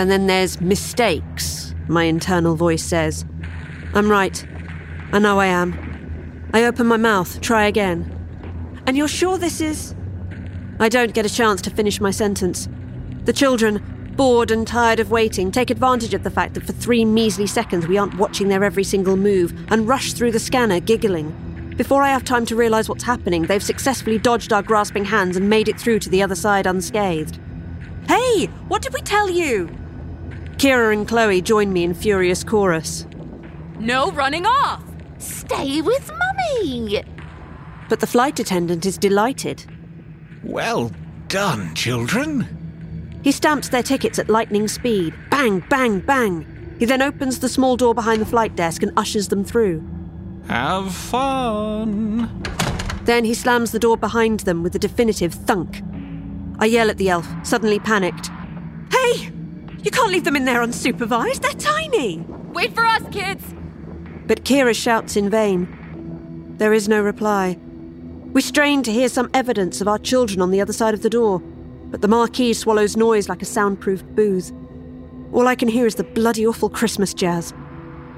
and 0.00 0.10
then 0.10 0.26
there's 0.26 0.62
mistakes, 0.62 1.74
my 1.86 2.04
internal 2.04 2.56
voice 2.56 2.82
says. 2.82 3.26
I'm 3.92 4.10
right. 4.10 4.46
I 5.12 5.18
know 5.18 5.38
I 5.38 5.44
am. 5.44 6.48
I 6.54 6.64
open 6.64 6.86
my 6.86 6.96
mouth, 6.96 7.38
try 7.42 7.66
again. 7.66 8.10
And 8.86 8.96
you're 8.96 9.06
sure 9.06 9.36
this 9.36 9.60
is. 9.60 9.94
I 10.78 10.88
don't 10.88 11.12
get 11.12 11.26
a 11.26 11.28
chance 11.28 11.60
to 11.60 11.70
finish 11.70 12.00
my 12.00 12.10
sentence. 12.12 12.66
The 13.24 13.34
children, 13.34 14.14
bored 14.16 14.50
and 14.50 14.66
tired 14.66 15.00
of 15.00 15.10
waiting, 15.10 15.52
take 15.52 15.68
advantage 15.68 16.14
of 16.14 16.22
the 16.22 16.30
fact 16.30 16.54
that 16.54 16.64
for 16.64 16.72
three 16.72 17.04
measly 17.04 17.46
seconds 17.46 17.86
we 17.86 17.98
aren't 17.98 18.16
watching 18.16 18.48
their 18.48 18.64
every 18.64 18.84
single 18.84 19.18
move 19.18 19.52
and 19.70 19.86
rush 19.86 20.14
through 20.14 20.32
the 20.32 20.40
scanner, 20.40 20.80
giggling. 20.80 21.74
Before 21.76 22.02
I 22.02 22.08
have 22.08 22.24
time 22.24 22.46
to 22.46 22.56
realise 22.56 22.88
what's 22.88 23.04
happening, 23.04 23.42
they've 23.42 23.62
successfully 23.62 24.16
dodged 24.16 24.54
our 24.54 24.62
grasping 24.62 25.04
hands 25.04 25.36
and 25.36 25.50
made 25.50 25.68
it 25.68 25.78
through 25.78 25.98
to 25.98 26.08
the 26.08 26.22
other 26.22 26.34
side 26.34 26.66
unscathed. 26.66 27.38
Hey, 28.08 28.46
what 28.66 28.80
did 28.80 28.94
we 28.94 29.02
tell 29.02 29.28
you? 29.28 29.68
Kira 30.60 30.92
and 30.92 31.08
Chloe 31.08 31.40
join 31.40 31.72
me 31.72 31.84
in 31.84 31.94
furious 31.94 32.44
chorus. 32.44 33.06
No 33.78 34.10
running 34.10 34.44
off! 34.44 34.84
Stay 35.16 35.80
with 35.80 36.10
Mummy! 36.10 37.02
But 37.88 38.00
the 38.00 38.06
flight 38.06 38.38
attendant 38.38 38.84
is 38.84 38.98
delighted. 38.98 39.64
Well 40.44 40.90
done, 41.28 41.74
children. 41.74 43.18
He 43.24 43.32
stamps 43.32 43.70
their 43.70 43.82
tickets 43.82 44.18
at 44.18 44.28
lightning 44.28 44.68
speed. 44.68 45.14
Bang, 45.30 45.60
bang, 45.70 46.00
bang. 46.00 46.76
He 46.78 46.84
then 46.84 47.00
opens 47.00 47.38
the 47.38 47.48
small 47.48 47.78
door 47.78 47.94
behind 47.94 48.20
the 48.20 48.26
flight 48.26 48.54
desk 48.54 48.82
and 48.82 48.92
ushers 48.98 49.28
them 49.28 49.44
through. 49.44 49.82
Have 50.46 50.92
fun. 50.92 52.42
Then 53.04 53.24
he 53.24 53.32
slams 53.32 53.72
the 53.72 53.78
door 53.78 53.96
behind 53.96 54.40
them 54.40 54.62
with 54.62 54.74
a 54.74 54.78
definitive 54.78 55.32
thunk. 55.32 55.82
I 56.58 56.66
yell 56.66 56.90
at 56.90 56.98
the 56.98 57.08
elf, 57.08 57.26
suddenly 57.44 57.78
panicked. 57.78 58.28
Hey! 58.92 59.32
You 59.82 59.90
can't 59.90 60.12
leave 60.12 60.24
them 60.24 60.36
in 60.36 60.44
there 60.44 60.60
unsupervised. 60.60 61.40
They're 61.40 61.52
tiny. 61.52 62.24
Wait 62.52 62.74
for 62.74 62.84
us, 62.84 63.02
kids! 63.10 63.54
But 64.26 64.44
Kira 64.44 64.74
shouts 64.74 65.16
in 65.16 65.30
vain. 65.30 66.54
There 66.58 66.72
is 66.72 66.88
no 66.88 67.00
reply. 67.00 67.58
We 68.32 68.42
strain 68.42 68.82
to 68.84 68.92
hear 68.92 69.08
some 69.08 69.30
evidence 69.34 69.80
of 69.80 69.88
our 69.88 69.98
children 69.98 70.40
on 70.40 70.50
the 70.50 70.60
other 70.60 70.72
side 70.72 70.94
of 70.94 71.02
the 71.02 71.10
door, 71.10 71.40
but 71.40 72.00
the 72.00 72.08
marquee 72.08 72.52
swallows 72.52 72.96
noise 72.96 73.28
like 73.28 73.42
a 73.42 73.46
soundproof 73.46 74.04
booth. 74.04 74.52
All 75.32 75.48
I 75.48 75.54
can 75.54 75.68
hear 75.68 75.86
is 75.86 75.94
the 75.94 76.04
bloody 76.04 76.46
awful 76.46 76.68
Christmas 76.68 77.14
jazz. 77.14 77.54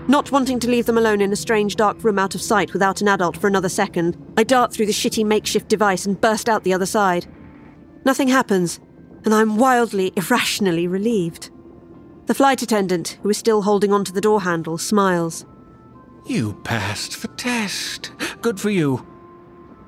Not 0.09 0.33
wanting 0.33 0.59
to 0.61 0.69
leave 0.69 0.87
them 0.87 0.99
alone 0.99 1.21
in 1.21 1.33
a 1.33 1.37
strange 1.37 1.77
dark 1.77 2.03
room 2.03 2.19
out 2.19 2.35
of 2.35 2.43
sight 2.43 2.73
without 2.73 3.01
an 3.01 3.09
adult 3.09 3.37
for 3.37 3.47
another 3.47 3.69
second, 3.69 4.17
I 4.37 4.43
dart 4.43 4.73
through 4.73 4.87
the 4.87 4.93
shitty 4.93 5.25
makeshift 5.25 5.69
device 5.69 6.05
and 6.05 6.21
burst 6.21 6.49
out 6.49 6.65
the 6.65 6.75
other 6.75 6.87
side. 6.87 7.27
Nothing 8.05 8.29
happens, 8.29 8.81
and 9.25 9.35
I'm 9.35 9.57
wildly, 9.57 10.13
irrationally 10.17 10.87
relieved. 10.87 11.51
The 12.27 12.35
flight 12.35 12.63
attendant, 12.63 13.19
who 13.23 13.31
is 13.31 13.39
still 13.39 13.63
holding 13.63 13.93
onto 13.93 14.13
the 14.13 14.21
door 14.21 14.43
handle, 14.43 14.79
smiles. 14.79 15.45
You 16.27 16.55
passed 16.65 17.21
the 17.21 17.29
test. 17.29 18.13
Good 18.41 18.61
for 18.61 18.71
you. 18.71 19.07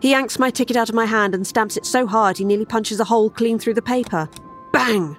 He 0.01 0.11
yanks 0.11 0.39
my 0.39 0.51
ticket 0.51 0.77
out 0.77 0.89
of 0.89 0.95
my 0.95 1.07
hand 1.07 1.35
and 1.35 1.47
stamps 1.47 1.77
it 1.77 1.87
so 1.87 2.07
hard 2.07 2.39
he 2.39 2.45
nearly 2.45 2.65
punches 2.67 3.01
a 3.01 3.05
hole 3.05 3.31
clean 3.31 3.59
through 3.59 3.75
the 3.75 3.83
paper. 3.83 4.29
Bang! 4.73 5.17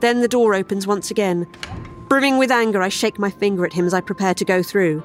Then 0.00 0.20
the 0.20 0.28
door 0.28 0.54
opens 0.54 0.86
once 0.86 1.10
again. 1.10 1.46
Brimming 2.08 2.38
with 2.38 2.50
anger, 2.50 2.80
I 2.80 2.88
shake 2.88 3.18
my 3.18 3.30
finger 3.30 3.66
at 3.66 3.72
him 3.72 3.84
as 3.84 3.92
I 3.92 4.00
prepare 4.00 4.34
to 4.34 4.44
go 4.44 4.62
through. 4.62 5.02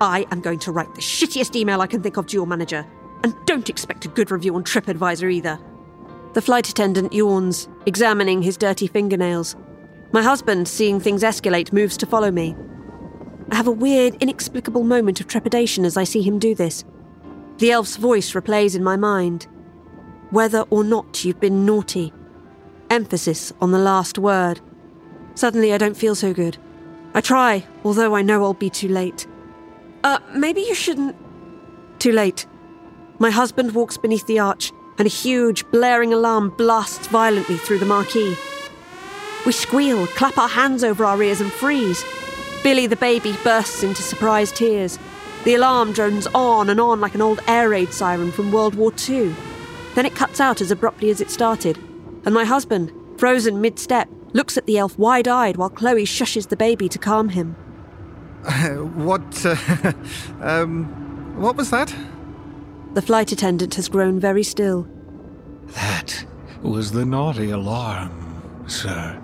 I 0.00 0.26
am 0.32 0.40
going 0.40 0.58
to 0.60 0.72
write 0.72 0.94
the 0.94 1.00
shittiest 1.00 1.54
email 1.54 1.80
I 1.80 1.86
can 1.86 2.02
think 2.02 2.16
of 2.16 2.26
to 2.28 2.34
your 2.34 2.46
manager, 2.46 2.84
and 3.22 3.34
don't 3.46 3.70
expect 3.70 4.04
a 4.04 4.08
good 4.08 4.30
review 4.30 4.56
on 4.56 4.64
TripAdvisor 4.64 5.32
either. 5.32 5.60
The 6.34 6.42
flight 6.42 6.68
attendant 6.68 7.12
yawns, 7.12 7.68
examining 7.86 8.42
his 8.42 8.56
dirty 8.56 8.88
fingernails. 8.88 9.54
My 10.12 10.20
husband, 10.20 10.66
seeing 10.66 10.98
things 10.98 11.22
escalate, 11.22 11.72
moves 11.72 11.96
to 11.98 12.06
follow 12.06 12.30
me. 12.32 12.56
I 13.52 13.56
have 13.56 13.68
a 13.68 13.72
weird, 13.72 14.20
inexplicable 14.20 14.82
moment 14.82 15.20
of 15.20 15.28
trepidation 15.28 15.84
as 15.84 15.96
I 15.96 16.02
see 16.02 16.22
him 16.22 16.40
do 16.40 16.54
this. 16.54 16.84
The 17.58 17.70
elf's 17.70 17.96
voice 17.96 18.32
replays 18.32 18.74
in 18.74 18.82
my 18.82 18.96
mind. 18.96 19.46
Whether 20.30 20.62
or 20.70 20.82
not 20.82 21.24
you've 21.24 21.38
been 21.38 21.64
naughty. 21.64 22.12
Emphasis 22.90 23.52
on 23.60 23.70
the 23.70 23.78
last 23.78 24.18
word. 24.18 24.60
Suddenly, 25.36 25.72
I 25.72 25.78
don't 25.78 25.96
feel 25.96 26.16
so 26.16 26.34
good. 26.34 26.58
I 27.14 27.20
try, 27.20 27.64
although 27.84 28.16
I 28.16 28.22
know 28.22 28.42
I'll 28.42 28.54
be 28.54 28.70
too 28.70 28.88
late. 28.88 29.28
Uh, 30.02 30.18
maybe 30.34 30.62
you 30.62 30.74
shouldn't. 30.74 31.14
Too 32.00 32.12
late. 32.12 32.44
My 33.20 33.30
husband 33.30 33.72
walks 33.72 33.96
beneath 33.96 34.26
the 34.26 34.40
arch, 34.40 34.72
and 34.98 35.06
a 35.06 35.10
huge, 35.10 35.68
blaring 35.70 36.12
alarm 36.12 36.50
blasts 36.50 37.06
violently 37.08 37.56
through 37.56 37.78
the 37.78 37.86
marquee. 37.86 38.36
We 39.46 39.52
squeal, 39.52 40.06
clap 40.08 40.38
our 40.38 40.48
hands 40.48 40.82
over 40.82 41.04
our 41.04 41.22
ears, 41.22 41.40
and 41.40 41.52
freeze. 41.52 42.04
Billy 42.62 42.86
the 42.86 42.96
baby 42.96 43.36
bursts 43.44 43.82
into 43.82 44.02
surprised 44.02 44.56
tears. 44.56 44.98
The 45.44 45.54
alarm 45.54 45.92
drones 45.92 46.26
on 46.28 46.70
and 46.70 46.80
on 46.80 47.00
like 47.00 47.14
an 47.14 47.20
old 47.20 47.40
air 47.46 47.68
raid 47.68 47.92
siren 47.92 48.32
from 48.32 48.52
World 48.52 48.74
War 48.74 48.92
II. 49.06 49.34
Then 49.94 50.06
it 50.06 50.14
cuts 50.14 50.40
out 50.40 50.60
as 50.60 50.70
abruptly 50.70 51.10
as 51.10 51.20
it 51.20 51.30
started, 51.30 51.76
and 52.24 52.32
my 52.32 52.44
husband, 52.44 52.90
frozen 53.18 53.60
mid 53.60 53.78
step, 53.78 54.08
looks 54.32 54.56
at 54.56 54.66
the 54.66 54.78
elf 54.78 54.98
wide 54.98 55.28
eyed 55.28 55.56
while 55.56 55.70
Chloe 55.70 56.04
shushes 56.04 56.48
the 56.48 56.56
baby 56.56 56.88
to 56.88 56.98
calm 56.98 57.28
him. 57.28 57.52
what, 58.94 59.46
uh, 59.46 59.92
um, 60.40 60.84
what 61.40 61.56
was 61.56 61.70
that? 61.70 61.94
The 62.94 63.02
flight 63.02 63.32
attendant 63.32 63.74
has 63.74 63.88
grown 63.88 64.20
very 64.20 64.44
still. 64.44 64.88
That 65.74 66.24
was 66.62 66.92
the 66.92 67.04
naughty 67.04 67.50
alarm, 67.50 68.64
sir. 68.68 69.20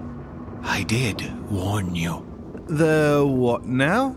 I 0.62 0.82
did 0.82 1.22
warn 1.50 1.94
you. 1.94 2.26
The 2.66 3.24
what 3.26 3.64
now? 3.64 4.16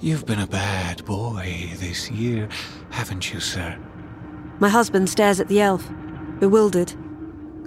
You've 0.00 0.26
been 0.26 0.40
a 0.40 0.46
bad 0.46 1.02
boy 1.06 1.70
this 1.76 2.10
year, 2.10 2.48
haven't 2.90 3.32
you, 3.32 3.40
sir? 3.40 3.78
My 4.60 4.68
husband 4.68 5.08
stares 5.08 5.40
at 5.40 5.48
the 5.48 5.62
elf, 5.62 5.90
bewildered. 6.38 6.92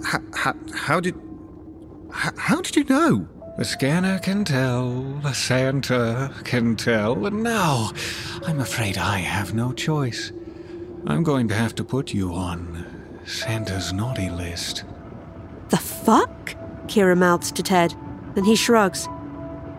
H- 0.06 0.20
h- 0.46 0.54
how 0.72 1.00
did. 1.00 1.16
H- 2.10 2.32
how 2.36 2.60
did 2.60 2.76
you 2.76 2.84
know? 2.84 3.28
The 3.58 3.64
scanner 3.64 4.20
can 4.20 4.44
tell, 4.44 5.02
the 5.24 5.32
Santa 5.32 6.32
can 6.44 6.76
tell, 6.76 7.26
and 7.26 7.42
now 7.42 7.90
I'm 8.46 8.60
afraid 8.60 8.96
I 8.96 9.18
have 9.18 9.52
no 9.52 9.72
choice. 9.72 10.30
I'm 11.08 11.22
going 11.22 11.48
to 11.48 11.54
have 11.54 11.74
to 11.76 11.84
put 11.84 12.12
you 12.12 12.34
on 12.34 13.22
Santa's 13.24 13.94
naughty 13.94 14.28
list. 14.28 14.84
The 15.70 15.78
fuck? 15.78 16.54
Kira 16.86 17.16
mouths 17.16 17.50
to 17.52 17.62
Ted, 17.62 17.94
then 18.34 18.44
he 18.44 18.54
shrugs. 18.54 19.08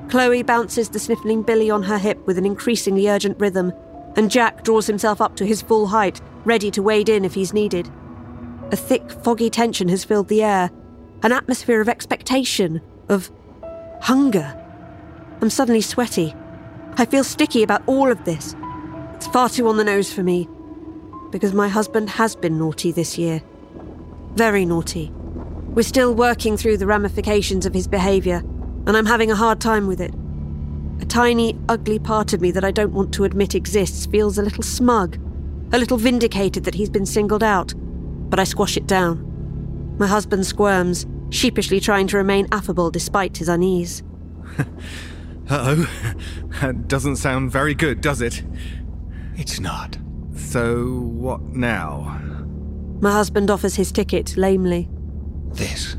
Chloe 0.10 0.42
bounces 0.42 0.90
the 0.90 0.98
sniffling 0.98 1.44
Billy 1.44 1.70
on 1.70 1.84
her 1.84 2.00
hip 2.00 2.26
with 2.26 2.40
an 2.40 2.48
increasingly 2.48 3.08
urgent 3.08 3.40
rhythm, 3.40 3.72
and 4.18 4.32
Jack 4.32 4.64
draws 4.64 4.88
himself 4.88 5.22
up 5.22 5.36
to 5.36 5.46
his 5.46 5.62
full 5.62 5.86
height, 5.86 6.20
ready 6.46 6.72
to 6.72 6.82
wade 6.82 7.10
in 7.10 7.24
if 7.24 7.36
he's 7.36 7.54
needed. 7.54 7.92
A 8.72 8.76
thick, 8.76 9.12
foggy 9.12 9.52
tension 9.52 9.88
has 9.90 10.04
filled 10.04 10.30
the 10.30 10.42
air, 10.42 10.72
an 11.22 11.32
atmosphere 11.32 11.80
of 11.80 11.90
expectation, 11.90 12.82
of 13.08 13.30
hunger. 14.02 14.60
I'm 15.42 15.52
suddenly 15.52 15.82
sweaty. 15.82 16.34
I 16.94 17.06
feel 17.06 17.24
sticky 17.24 17.62
about 17.62 17.84
all 17.86 18.10
of 18.10 18.26
this. 18.26 18.56
It's 19.14 19.28
far 19.28 19.48
too 19.48 19.68
on 19.68 19.78
the 19.78 19.84
nose 19.84 20.12
for 20.12 20.24
me, 20.24 20.50
because 21.32 21.54
my 21.54 21.68
husband 21.68 22.10
has 22.10 22.36
been 22.36 22.58
naughty 22.58 22.92
this 22.92 23.18
year. 23.18 23.42
Very 24.34 24.66
naughty. 24.66 25.12
We're 25.14 25.84
still 25.84 26.14
working 26.14 26.58
through 26.58 26.78
the 26.78 26.88
ramifications 26.88 27.66
of 27.66 27.74
his 27.74 27.88
behaviour, 27.88 28.38
and 28.88 28.98
I'm 28.98 29.06
having 29.06 29.32
a 29.32 29.36
hard 29.36 29.62
time 29.62 29.88
with 29.88 30.02
it. 30.02 30.14
A 31.02 31.06
tiny, 31.06 31.58
ugly 31.70 32.00
part 32.00 32.34
of 32.34 32.42
me 32.42 32.52
that 32.52 32.66
I 32.66 32.72
don't 32.72 32.94
want 32.94 33.14
to 33.14 33.24
admit 33.24 33.56
exists 33.56 34.06
feels 34.06 34.38
a 34.38 34.42
little 34.42 34.64
smug, 34.64 35.18
a 35.72 35.78
little 35.78 35.98
vindicated 35.98 36.64
that 36.66 36.74
he's 36.74 36.90
been 36.90 37.06
singled 37.06 37.44
out, 37.44 37.74
but 38.30 38.40
I 38.40 38.44
squash 38.44 38.76
it 38.78 38.88
down. 38.88 39.26
My 39.98 40.08
husband 40.08 40.46
squirms, 40.46 41.06
sheepishly 41.30 41.80
trying 41.80 42.08
to 42.08 42.18
remain 42.18 42.48
affable 42.52 42.90
despite 42.90 43.38
his 43.38 43.50
unease. 43.50 44.04
uh 44.58 44.64
oh. 45.50 46.14
That 46.62 46.88
doesn't 46.88 47.18
sound 47.18 47.52
very 47.52 47.74
good, 47.76 48.02
does 48.02 48.22
it? 48.22 48.44
It's 49.36 49.60
not. 49.60 49.98
So, 50.40 51.02
what 51.02 51.42
now? 51.42 52.20
My 53.02 53.12
husband 53.12 53.52
offers 53.52 53.76
his 53.76 53.92
ticket 53.92 54.36
lamely. 54.36 54.90
This. 55.54 55.96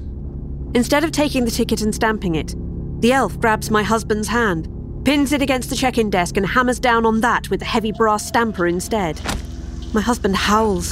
Instead 0.75 1.05
of 1.05 1.13
taking 1.13 1.45
the 1.45 1.51
ticket 1.51 1.83
and 1.83 1.95
stamping 1.95 2.35
it, 2.35 2.55
the 3.01 3.13
elf 3.13 3.39
grabs 3.41 3.71
my 3.71 3.83
husband's 3.83 4.29
hand, 4.29 4.69
pins 5.05 5.33
it 5.33 5.41
against 5.41 5.71
the 5.71 5.77
check 5.77 5.99
in 5.99 6.11
desk, 6.11 6.37
and 6.37 6.47
hammers 6.47 6.79
down 6.79 7.07
on 7.07 7.21
that 7.21 7.49
with 7.49 7.63
a 7.63 7.65
heavy 7.65 7.93
brass 7.93 8.27
stamper 8.27 8.67
instead. 8.67 9.21
My 9.95 10.01
husband 10.01 10.37
howls. 10.37 10.91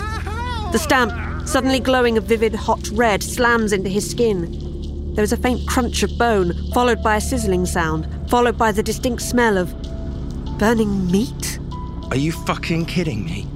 The 0.73 0.79
stamp, 0.79 1.47
suddenly 1.47 1.81
glowing 1.81 2.17
a 2.17 2.21
vivid 2.21 2.55
hot 2.55 2.89
red, 2.93 3.23
slams 3.23 3.73
into 3.73 3.89
his 3.89 4.09
skin. 4.09 5.15
There 5.15 5.25
is 5.25 5.33
a 5.33 5.37
faint 5.37 5.67
crunch 5.69 6.03
of 6.03 6.17
bone, 6.17 6.53
followed 6.73 7.03
by 7.03 7.17
a 7.17 7.21
sizzling 7.21 7.67
sound, 7.67 8.09
followed 8.31 8.57
by 8.57 8.73
the 8.73 8.83
distinct 8.83 9.23
smell 9.23 9.59
of 9.59 9.75
burning 10.59 11.11
meat. 11.11 11.59
Are 12.11 12.17
you 12.17 12.33
fucking 12.33 12.87
kidding 12.87 13.25
me? 13.25 13.47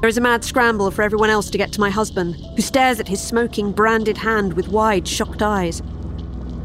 There 0.00 0.08
is 0.08 0.18
a 0.18 0.20
mad 0.20 0.44
scramble 0.44 0.90
for 0.90 1.02
everyone 1.02 1.30
else 1.30 1.48
to 1.50 1.58
get 1.58 1.72
to 1.72 1.80
my 1.80 1.88
husband, 1.88 2.36
who 2.54 2.60
stares 2.60 3.00
at 3.00 3.08
his 3.08 3.22
smoking, 3.22 3.72
branded 3.72 4.18
hand 4.18 4.52
with 4.52 4.68
wide, 4.68 5.08
shocked 5.08 5.40
eyes. 5.40 5.82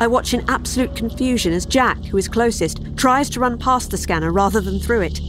I 0.01 0.07
watch 0.07 0.33
in 0.33 0.43
absolute 0.49 0.93
confusion 0.93 1.53
as 1.53 1.65
Jack, 1.65 2.03
who 2.03 2.17
is 2.17 2.27
closest, 2.27 2.81
tries 2.97 3.29
to 3.29 3.39
run 3.39 3.57
past 3.57 3.91
the 3.91 3.97
scanner 3.97 4.33
rather 4.33 4.59
than 4.59 4.77
through 4.77 5.01
it. 5.01 5.21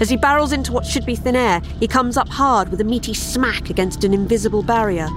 As 0.00 0.08
he 0.08 0.16
barrels 0.16 0.52
into 0.52 0.72
what 0.72 0.86
should 0.86 1.04
be 1.04 1.14
thin 1.14 1.36
air, 1.36 1.60
he 1.78 1.86
comes 1.86 2.16
up 2.16 2.28
hard 2.28 2.70
with 2.70 2.80
a 2.80 2.84
meaty 2.84 3.12
smack 3.12 3.68
against 3.68 4.02
an 4.02 4.14
invisible 4.14 4.62
barrier. 4.62 5.08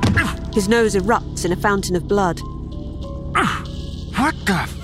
His 0.53 0.67
nose 0.67 0.93
erupts 0.95 1.45
in 1.45 1.53
a 1.53 1.57
fountain 1.57 1.95
of 1.95 2.07
blood. 2.07 2.41
What 4.15 4.35
the 4.45 4.67
fuck? 4.67 4.76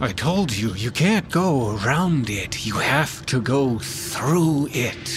I 0.00 0.12
told 0.12 0.56
you, 0.56 0.74
you 0.74 0.92
can't 0.92 1.28
go 1.28 1.76
around 1.76 2.30
it. 2.30 2.64
You 2.64 2.74
have 2.74 3.26
to 3.26 3.40
go 3.40 3.80
through 3.80 4.68
it. 4.70 5.08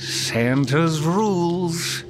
Santa's 0.00 1.02
rules. 1.02 2.04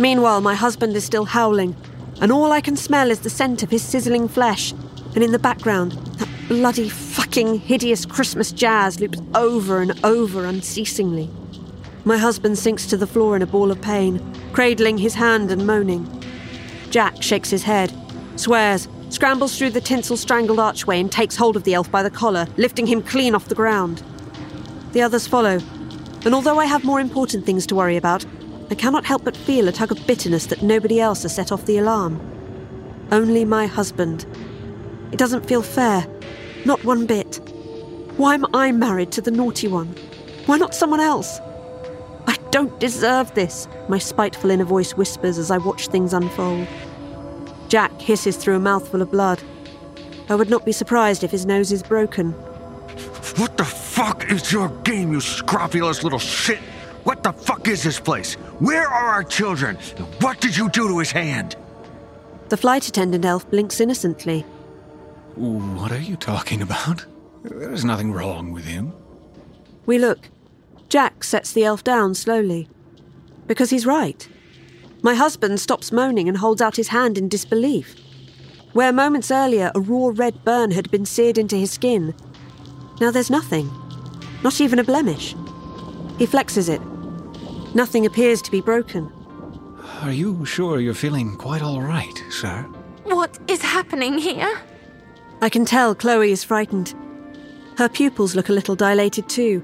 Meanwhile, 0.00 0.40
my 0.40 0.56
husband 0.56 0.96
is 0.96 1.04
still 1.04 1.24
howling, 1.24 1.76
and 2.20 2.32
all 2.32 2.50
I 2.50 2.60
can 2.60 2.76
smell 2.76 3.12
is 3.12 3.20
the 3.20 3.30
scent 3.30 3.62
of 3.62 3.70
his 3.70 3.82
sizzling 3.82 4.26
flesh. 4.26 4.72
And 5.14 5.22
in 5.22 5.30
the 5.30 5.38
background, 5.38 5.92
that 5.92 6.28
bloody 6.48 6.88
fucking 6.88 7.60
hideous 7.60 8.04
Christmas 8.04 8.50
jazz 8.50 8.98
loops 8.98 9.20
over 9.36 9.80
and 9.80 10.04
over 10.04 10.46
unceasingly. 10.46 11.30
My 12.04 12.18
husband 12.18 12.58
sinks 12.58 12.86
to 12.86 12.96
the 12.96 13.06
floor 13.06 13.36
in 13.36 13.42
a 13.42 13.46
ball 13.46 13.70
of 13.70 13.80
pain, 13.80 14.20
cradling 14.52 14.98
his 14.98 15.14
hand 15.14 15.52
and 15.52 15.64
moaning. 15.64 16.24
Jack 16.90 17.22
shakes 17.22 17.50
his 17.50 17.62
head, 17.62 17.92
swears, 18.34 18.88
scrambles 19.16 19.56
through 19.56 19.70
the 19.70 19.80
tinsel 19.80 20.14
strangled 20.14 20.60
archway, 20.60 21.00
and 21.00 21.10
takes 21.10 21.36
hold 21.36 21.56
of 21.56 21.64
the 21.64 21.72
elf 21.72 21.90
by 21.90 22.02
the 22.02 22.10
collar, 22.10 22.46
lifting 22.58 22.86
him 22.86 23.00
clean 23.00 23.34
off 23.34 23.48
the 23.48 23.54
ground. 23.54 24.02
The 24.92 25.00
others 25.00 25.26
follow, 25.26 25.58
and 26.26 26.34
although 26.34 26.58
I 26.58 26.66
have 26.66 26.84
more 26.84 27.00
important 27.00 27.46
things 27.46 27.66
to 27.68 27.74
worry 27.74 27.96
about, 27.96 28.26
I 28.70 28.74
cannot 28.74 29.06
help 29.06 29.24
but 29.24 29.34
feel 29.34 29.68
a 29.68 29.72
tug 29.72 29.90
of 29.90 30.06
bitterness 30.06 30.44
that 30.46 30.62
nobody 30.62 31.00
else 31.00 31.22
has 31.22 31.34
set 31.34 31.50
off 31.50 31.64
the 31.64 31.78
alarm. 31.78 32.20
Only 33.10 33.46
my 33.46 33.66
husband. 33.66 34.26
It 35.12 35.18
doesn't 35.18 35.48
feel 35.48 35.62
fair. 35.62 36.06
Not 36.66 36.84
one 36.84 37.06
bit. 37.06 37.36
Why 38.18 38.34
am 38.34 38.44
I 38.52 38.70
married 38.70 39.12
to 39.12 39.22
the 39.22 39.30
naughty 39.30 39.66
one? 39.66 39.94
Why 40.44 40.58
not 40.58 40.74
someone 40.74 41.00
else? 41.00 41.40
I 42.26 42.36
don't 42.50 42.78
deserve 42.80 43.32
this, 43.32 43.66
my 43.88 43.96
spiteful 43.96 44.50
inner 44.50 44.64
voice 44.64 44.94
whispers 44.94 45.38
as 45.38 45.50
I 45.50 45.56
watch 45.56 45.88
things 45.88 46.12
unfold. 46.12 46.68
Jack 47.68 48.00
hisses 48.00 48.36
through 48.36 48.56
a 48.56 48.60
mouthful 48.60 49.02
of 49.02 49.10
blood. 49.10 49.42
I 50.28 50.34
would 50.34 50.50
not 50.50 50.64
be 50.64 50.72
surprised 50.72 51.24
if 51.24 51.30
his 51.30 51.46
nose 51.46 51.72
is 51.72 51.82
broken. 51.82 52.32
What 53.36 53.56
the 53.56 53.64
fuck 53.64 54.30
is 54.30 54.52
your 54.52 54.68
game, 54.82 55.12
you 55.12 55.20
scrofulous 55.20 56.02
little 56.02 56.18
shit? 56.18 56.58
What 57.04 57.22
the 57.22 57.32
fuck 57.32 57.68
is 57.68 57.82
this 57.82 58.00
place? 58.00 58.34
Where 58.58 58.88
are 58.88 59.06
our 59.10 59.24
children? 59.24 59.76
What 60.20 60.40
did 60.40 60.56
you 60.56 60.68
do 60.70 60.88
to 60.88 60.98
his 60.98 61.12
hand? 61.12 61.56
The 62.48 62.56
flight 62.56 62.88
attendant 62.88 63.24
elf 63.24 63.48
blinks 63.50 63.80
innocently. 63.80 64.42
What 65.34 65.92
are 65.92 66.00
you 66.00 66.16
talking 66.16 66.62
about? 66.62 67.04
There's 67.44 67.84
nothing 67.84 68.12
wrong 68.12 68.52
with 68.52 68.64
him. 68.64 68.92
We 69.84 69.98
look. 69.98 70.30
Jack 70.88 71.24
sets 71.24 71.52
the 71.52 71.64
elf 71.64 71.84
down 71.84 72.14
slowly. 72.14 72.68
Because 73.46 73.70
he's 73.70 73.86
right. 73.86 74.26
My 75.06 75.14
husband 75.14 75.60
stops 75.60 75.92
moaning 75.92 76.28
and 76.28 76.36
holds 76.36 76.60
out 76.60 76.74
his 76.74 76.88
hand 76.88 77.16
in 77.16 77.28
disbelief. 77.28 77.94
Where 78.72 78.92
moments 78.92 79.30
earlier 79.30 79.70
a 79.72 79.80
raw 79.80 80.10
red 80.12 80.44
burn 80.44 80.72
had 80.72 80.90
been 80.90 81.06
seared 81.06 81.38
into 81.38 81.54
his 81.54 81.70
skin, 81.70 82.12
now 83.00 83.12
there's 83.12 83.30
nothing. 83.30 83.70
Not 84.42 84.60
even 84.60 84.80
a 84.80 84.82
blemish. 84.82 85.36
He 86.18 86.26
flexes 86.26 86.68
it. 86.68 86.80
Nothing 87.72 88.04
appears 88.04 88.42
to 88.42 88.50
be 88.50 88.60
broken. 88.60 89.12
Are 90.02 90.10
you 90.10 90.44
sure 90.44 90.80
you're 90.80 90.92
feeling 90.92 91.36
quite 91.36 91.62
all 91.62 91.80
right, 91.80 92.24
sir? 92.28 92.62
What 93.04 93.38
is 93.46 93.62
happening 93.62 94.18
here? 94.18 94.58
I 95.40 95.48
can 95.48 95.64
tell 95.64 95.94
Chloe 95.94 96.32
is 96.32 96.42
frightened. 96.42 96.96
Her 97.78 97.88
pupils 97.88 98.34
look 98.34 98.48
a 98.48 98.58
little 98.58 98.74
dilated 98.74 99.28
too, 99.28 99.62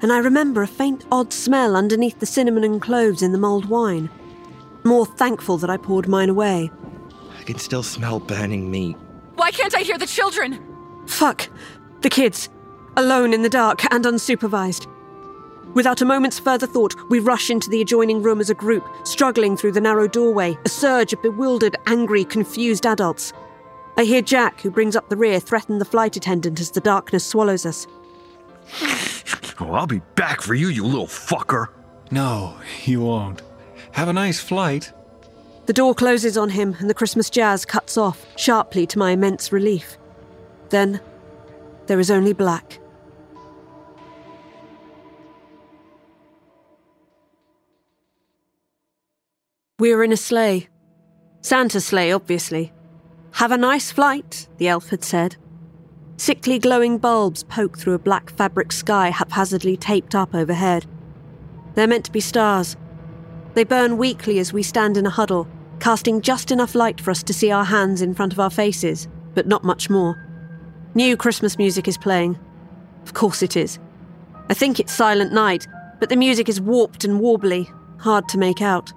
and 0.00 0.12
I 0.12 0.18
remember 0.18 0.60
a 0.60 0.66
faint 0.66 1.04
odd 1.12 1.32
smell 1.32 1.76
underneath 1.76 2.18
the 2.18 2.26
cinnamon 2.26 2.64
and 2.64 2.82
cloves 2.82 3.22
in 3.22 3.30
the 3.30 3.38
mulled 3.38 3.66
wine. 3.66 4.10
More 4.84 5.06
thankful 5.06 5.58
that 5.58 5.70
I 5.70 5.76
poured 5.76 6.08
mine 6.08 6.28
away. 6.28 6.70
I 7.38 7.42
can 7.44 7.58
still 7.58 7.82
smell 7.82 8.20
burning 8.20 8.70
meat. 8.70 8.96
Why 9.34 9.50
can't 9.50 9.76
I 9.76 9.80
hear 9.80 9.98
the 9.98 10.06
children? 10.06 10.60
Fuck! 11.06 11.48
The 12.00 12.10
kids! 12.10 12.48
Alone 12.96 13.32
in 13.32 13.42
the 13.42 13.48
dark 13.48 13.84
and 13.92 14.04
unsupervised. 14.04 14.86
Without 15.74 16.02
a 16.02 16.04
moment's 16.04 16.38
further 16.38 16.66
thought, 16.66 16.94
we 17.08 17.18
rush 17.18 17.48
into 17.48 17.70
the 17.70 17.80
adjoining 17.80 18.22
room 18.22 18.40
as 18.40 18.50
a 18.50 18.54
group, 18.54 18.86
struggling 19.04 19.56
through 19.56 19.72
the 19.72 19.80
narrow 19.80 20.06
doorway, 20.06 20.58
a 20.64 20.68
surge 20.68 21.12
of 21.14 21.22
bewildered, 21.22 21.76
angry, 21.86 22.24
confused 22.24 22.84
adults. 22.84 23.32
I 23.96 24.04
hear 24.04 24.20
Jack, 24.20 24.60
who 24.60 24.70
brings 24.70 24.96
up 24.96 25.08
the 25.08 25.16
rear, 25.16 25.40
threaten 25.40 25.78
the 25.78 25.84
flight 25.84 26.16
attendant 26.16 26.60
as 26.60 26.70
the 26.70 26.80
darkness 26.80 27.24
swallows 27.24 27.64
us. 27.64 27.86
Oh, 29.60 29.72
I'll 29.72 29.86
be 29.86 30.02
back 30.16 30.42
for 30.42 30.54
you, 30.54 30.68
you 30.68 30.84
little 30.84 31.06
fucker. 31.06 31.68
No, 32.10 32.56
you 32.84 33.02
won't. 33.02 33.42
Have 33.92 34.08
a 34.08 34.12
nice 34.12 34.40
flight. 34.40 34.92
The 35.66 35.72
door 35.72 35.94
closes 35.94 36.36
on 36.36 36.50
him 36.50 36.76
and 36.80 36.90
the 36.90 36.94
Christmas 36.94 37.30
jazz 37.30 37.64
cuts 37.64 37.96
off, 37.96 38.26
sharply 38.36 38.86
to 38.88 38.98
my 38.98 39.12
immense 39.12 39.52
relief. 39.52 39.96
Then, 40.70 41.00
there 41.86 42.00
is 42.00 42.10
only 42.10 42.32
black. 42.32 42.80
We 49.78 49.92
are 49.92 50.02
in 50.02 50.12
a 50.12 50.16
sleigh. 50.16 50.68
Santa's 51.40 51.86
sleigh, 51.86 52.12
obviously. 52.12 52.72
Have 53.32 53.50
a 53.50 53.58
nice 53.58 53.90
flight, 53.90 54.46
the 54.58 54.68
elf 54.68 54.90
had 54.90 55.02
said. 55.02 55.36
Sickly 56.16 56.58
glowing 56.58 56.98
bulbs 56.98 57.42
poke 57.42 57.76
through 57.76 57.94
a 57.94 57.98
black 57.98 58.30
fabric 58.30 58.70
sky 58.70 59.10
haphazardly 59.10 59.76
taped 59.76 60.14
up 60.14 60.34
overhead. 60.34 60.86
They're 61.74 61.88
meant 61.88 62.04
to 62.04 62.12
be 62.12 62.20
stars. 62.20 62.76
They 63.54 63.64
burn 63.64 63.98
weakly 63.98 64.38
as 64.38 64.52
we 64.52 64.62
stand 64.62 64.96
in 64.96 65.06
a 65.06 65.10
huddle, 65.10 65.46
casting 65.78 66.20
just 66.20 66.50
enough 66.50 66.74
light 66.74 67.00
for 67.00 67.10
us 67.10 67.22
to 67.24 67.34
see 67.34 67.50
our 67.50 67.64
hands 67.64 68.02
in 68.02 68.14
front 68.14 68.32
of 68.32 68.40
our 68.40 68.50
faces, 68.50 69.08
but 69.34 69.46
not 69.46 69.64
much 69.64 69.90
more. 69.90 70.16
New 70.94 71.16
Christmas 71.16 71.58
music 71.58 71.88
is 71.88 71.98
playing. 71.98 72.38
Of 73.02 73.14
course 73.14 73.42
it 73.42 73.56
is. 73.56 73.78
I 74.48 74.54
think 74.54 74.78
it's 74.78 74.92
Silent 74.92 75.32
Night, 75.32 75.66
but 76.00 76.08
the 76.08 76.16
music 76.16 76.48
is 76.48 76.60
warped 76.60 77.04
and 77.04 77.20
warbly, 77.20 77.68
hard 77.98 78.28
to 78.28 78.38
make 78.38 78.62
out. 78.62 78.92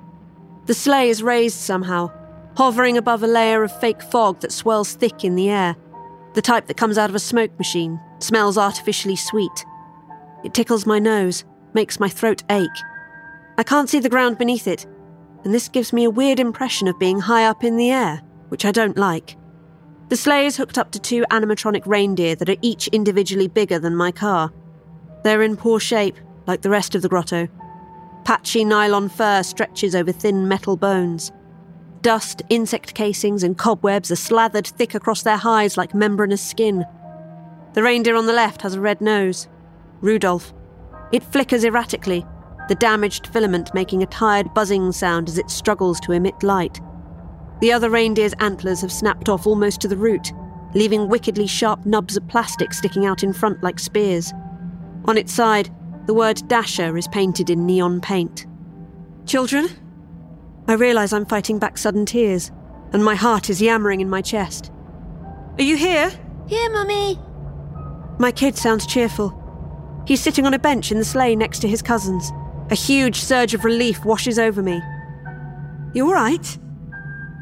The 0.66 0.74
sleigh 0.74 1.10
is 1.10 1.24
raised 1.24 1.58
somehow, 1.58 2.12
hovering 2.56 2.98
above 2.98 3.24
a 3.24 3.28
layer 3.28 3.64
of 3.64 3.80
fake 3.80 4.02
fog 4.02 4.40
that 4.42 4.52
swirls 4.52 4.94
thick 4.94 5.24
in 5.24 5.36
the 5.36 5.50
air, 5.50 5.76
the 6.34 6.42
type 6.42 6.68
that 6.68 6.78
comes 6.78 6.98
out 6.98 7.10
of 7.10 7.16
a 7.16 7.20
smoke 7.20 7.58
machine, 7.58 8.00
smells 8.20 8.58
artificially 8.58 9.16
sweet. 9.16 9.66
It 10.44 10.54
tickles 10.54 10.86
my 10.86 11.00
nose, 11.00 11.46
makes 11.74 12.00
my 12.00 12.10
throat 12.10 12.44
ache. 12.50 12.70
I 13.58 13.64
can't 13.64 13.90
see 13.90 14.00
the 14.00 14.10
ground 14.10 14.38
beneath 14.38 14.68
it, 14.68 14.86
and 15.44 15.54
this 15.54 15.70
gives 15.70 15.94
me 15.94 16.04
a 16.04 16.10
weird 16.10 16.40
impression 16.40 16.88
of 16.88 17.00
being 17.00 17.20
high 17.20 17.46
up 17.46 17.64
in 17.64 17.78
the 17.78 17.92
air, 17.92 18.22
which 18.50 18.66
I 18.66 18.72
don't 18.72 18.98
like. 18.98 19.38
The 20.10 20.18
sleigh 20.18 20.46
is 20.46 20.58
hooked 20.58 20.78
up 20.78 20.92
to 20.92 21.00
two 21.00 21.24
animatronic 21.32 21.84
reindeer 21.86 22.36
that 22.36 22.50
are 22.50 22.58
each 22.62 22.88
individually 22.90 23.48
bigger 23.48 23.80
than 23.80 23.96
my 23.96 24.12
car. 24.12 24.52
They're 25.24 25.42
in 25.42 25.56
poor 25.56 25.80
shape, 25.80 26.18
like 26.48 26.62
the 26.62 26.70
rest 26.70 26.96
of 26.96 27.02
the 27.02 27.10
grotto. 27.10 27.48
Patchy 28.26 28.66
nylon 28.66 29.10
fur 29.10 29.42
stretches 29.44 29.96
over 29.96 30.12
thin 30.12 30.48
metal 30.48 30.78
bones. 30.78 31.32
Dust, 32.02 32.42
insect 32.50 32.94
casings, 32.94 33.42
and 33.42 33.58
cobwebs 33.58 34.12
are 34.12 34.16
slathered 34.16 34.68
thick 34.68 34.94
across 34.94 35.24
their 35.24 35.38
hides 35.38 35.78
like 35.78 35.96
membranous 35.96 36.46
skin. 36.46 36.86
The 37.74 37.84
reindeer 37.84 38.16
on 38.16 38.26
the 38.26 38.34
left 38.34 38.62
has 38.62 38.76
a 38.76 38.82
red 38.82 39.02
nose. 39.02 39.48
Rudolph. 40.02 40.54
It 41.12 41.24
flickers 41.24 41.66
erratically, 41.66 42.26
the 42.68 42.76
damaged 42.76 43.28
filament 43.28 43.74
making 43.74 44.04
a 44.04 44.08
tired 44.08 44.54
buzzing 44.54 44.92
sound 44.92 45.30
as 45.30 45.38
it 45.38 45.50
struggles 45.50 46.00
to 46.02 46.12
emit 46.12 46.44
light. 46.44 46.80
The 47.62 47.72
other 47.72 47.90
reindeer's 47.90 48.34
antlers 48.40 48.82
have 48.82 48.92
snapped 48.92 49.30
off 49.30 49.48
almost 49.48 49.82
to 49.82 49.88
the 49.88 49.98
root, 49.98 50.32
leaving 50.74 51.08
wickedly 51.08 51.48
sharp 51.48 51.86
nubs 51.86 52.18
of 52.18 52.28
plastic 52.28 52.74
sticking 52.74 53.06
out 53.06 53.24
in 53.24 53.34
front 53.34 53.64
like 53.64 53.80
spears. 53.80 54.34
On 55.06 55.18
its 55.18 55.34
side, 55.34 55.70
the 56.06 56.14
word 56.14 56.48
Dasher 56.48 56.98
is 56.98 57.08
painted 57.08 57.50
in 57.50 57.66
neon 57.66 58.02
paint. 58.02 58.46
Children? 59.26 59.70
I 60.68 60.74
realise 60.74 61.14
I'm 61.14 61.26
fighting 61.26 61.60
back 61.60 61.78
sudden 61.78 62.06
tears, 62.06 62.52
and 62.92 63.04
my 63.04 63.16
heart 63.16 63.50
is 63.50 63.62
yammering 63.62 64.02
in 64.02 64.10
my 64.10 64.22
chest. 64.22 64.72
Are 65.58 65.64
you 65.64 65.78
here? 65.78 66.12
Here, 66.48 66.70
Mummy. 66.72 67.20
My 68.20 68.32
kid 68.32 68.58
sounds 68.58 68.86
cheerful. 68.86 69.42
He's 70.08 70.22
sitting 70.22 70.46
on 70.46 70.54
a 70.54 70.60
bench 70.60 70.92
in 70.92 71.00
the 71.00 71.06
sleigh 71.06 71.36
next 71.36 71.60
to 71.60 71.68
his 71.68 71.82
cousins. 71.82 72.32
A 72.72 72.76
huge 72.76 73.18
surge 73.18 73.54
of 73.54 73.64
relief 73.64 74.04
washes 74.06 74.40
over 74.40 74.64
me. 74.64 74.82
You 75.94 76.08
all 76.08 76.14
right? 76.14 76.58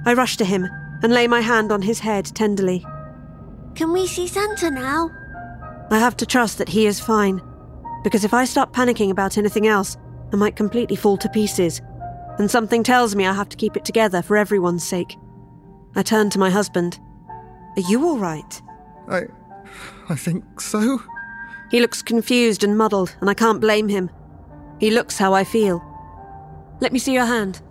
I 0.05 0.13
rush 0.13 0.37
to 0.37 0.45
him 0.45 0.67
and 1.01 1.13
lay 1.13 1.27
my 1.27 1.41
hand 1.41 1.71
on 1.71 1.81
his 1.81 1.99
head 1.99 2.25
tenderly. 2.25 2.85
Can 3.75 3.93
we 3.93 4.05
see 4.05 4.27
Santa 4.27 4.69
now? 4.69 5.09
I 5.89 5.99
have 5.99 6.17
to 6.17 6.25
trust 6.25 6.57
that 6.57 6.69
he 6.69 6.85
is 6.85 6.99
fine, 6.99 7.41
because 8.03 8.23
if 8.23 8.33
I 8.33 8.45
start 8.45 8.73
panicking 8.73 9.11
about 9.11 9.37
anything 9.37 9.67
else, 9.67 9.97
I 10.31 10.35
might 10.35 10.55
completely 10.55 10.95
fall 10.95 11.17
to 11.17 11.29
pieces, 11.29 11.81
and 12.37 12.49
something 12.49 12.83
tells 12.83 13.15
me 13.15 13.25
I 13.25 13.33
have 13.33 13.49
to 13.49 13.57
keep 13.57 13.77
it 13.77 13.85
together 13.85 14.21
for 14.21 14.37
everyone's 14.37 14.83
sake. 14.83 15.15
I 15.95 16.03
turn 16.03 16.29
to 16.31 16.39
my 16.39 16.49
husband. 16.49 16.99
Are 17.77 17.83
you 17.87 18.05
all 18.05 18.17
right? 18.17 18.61
I. 19.07 19.21
I 20.09 20.15
think 20.15 20.59
so. 20.59 21.01
He 21.71 21.79
looks 21.79 22.01
confused 22.01 22.63
and 22.63 22.77
muddled, 22.77 23.15
and 23.21 23.29
I 23.29 23.33
can't 23.33 23.61
blame 23.61 23.87
him. 23.87 24.09
He 24.83 24.91
looks 24.91 25.17
how 25.17 25.33
I 25.33 25.45
feel. 25.45 25.81
Let 26.81 26.91
me 26.91 26.99
see 26.99 27.13
your 27.13 27.23
hand. 27.23 27.61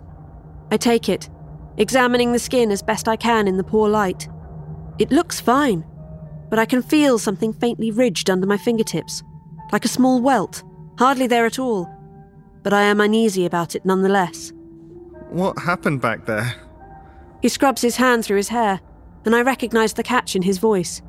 I 0.71 0.77
take 0.77 1.09
it, 1.09 1.29
examining 1.77 2.31
the 2.31 2.39
skin 2.39 2.71
as 2.71 2.81
best 2.81 3.07
I 3.07 3.17
can 3.17 3.47
in 3.47 3.57
the 3.57 3.63
poor 3.63 3.87
light. 3.87 4.27
It 4.97 5.11
looks 5.11 5.39
fine, 5.39 5.85
but 6.49 6.57
I 6.57 6.65
can 6.65 6.81
feel 6.81 7.19
something 7.19 7.53
faintly 7.53 7.91
ridged 7.91 8.31
under 8.31 8.47
my 8.47 8.57
fingertips, 8.57 9.21
like 9.71 9.85
a 9.85 9.89
small 9.89 10.23
welt, 10.23 10.63
hardly 10.97 11.27
there 11.27 11.45
at 11.45 11.59
all. 11.59 11.87
But 12.63 12.73
I 12.73 12.81
am 12.81 12.99
uneasy 12.99 13.45
about 13.45 13.75
it 13.75 13.85
nonetheless. 13.85 14.51
What 15.29 15.59
happened 15.59 16.01
back 16.01 16.25
there? 16.25 16.55
He 17.43 17.47
scrubs 17.49 17.83
his 17.83 17.97
hand 17.97 18.25
through 18.25 18.37
his 18.37 18.49
hair, 18.49 18.81
and 19.23 19.35
I 19.35 19.43
recognize 19.43 19.93
the 19.93 20.01
catch 20.01 20.35
in 20.35 20.41
his 20.41 20.57
voice. 20.57 21.03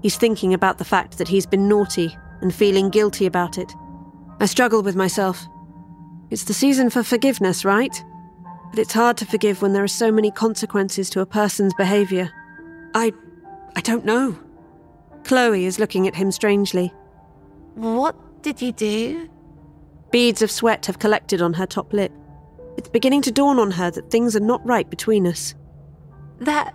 He's 0.00 0.16
thinking 0.16 0.54
about 0.54 0.78
the 0.78 0.86
fact 0.86 1.18
that 1.18 1.28
he's 1.28 1.44
been 1.44 1.68
naughty 1.68 2.16
and 2.40 2.54
feeling 2.54 2.88
guilty 2.88 3.26
about 3.26 3.58
it. 3.58 3.70
I 4.40 4.46
struggle 4.46 4.82
with 4.82 4.96
myself. 4.96 5.46
It's 6.30 6.44
the 6.44 6.54
season 6.54 6.90
for 6.90 7.02
forgiveness, 7.02 7.64
right? 7.64 8.04
But 8.70 8.78
it's 8.78 8.92
hard 8.92 9.16
to 9.18 9.26
forgive 9.26 9.62
when 9.62 9.72
there 9.72 9.84
are 9.84 9.88
so 9.88 10.10
many 10.10 10.30
consequences 10.30 11.08
to 11.10 11.20
a 11.20 11.26
person's 11.26 11.74
behavior. 11.74 12.30
I. 12.94 13.12
I 13.76 13.80
don't 13.80 14.04
know. 14.04 14.38
Chloe 15.24 15.64
is 15.64 15.78
looking 15.78 16.06
at 16.06 16.14
him 16.14 16.30
strangely. 16.30 16.92
What 17.74 18.16
did 18.42 18.62
you 18.62 18.72
do? 18.72 19.28
Beads 20.10 20.42
of 20.42 20.50
sweat 20.50 20.86
have 20.86 20.98
collected 20.98 21.42
on 21.42 21.54
her 21.54 21.66
top 21.66 21.92
lip. 21.92 22.12
It's 22.76 22.88
beginning 22.88 23.22
to 23.22 23.32
dawn 23.32 23.58
on 23.58 23.72
her 23.72 23.90
that 23.90 24.10
things 24.10 24.36
are 24.36 24.40
not 24.40 24.64
right 24.66 24.88
between 24.88 25.26
us. 25.26 25.54
That 26.40 26.74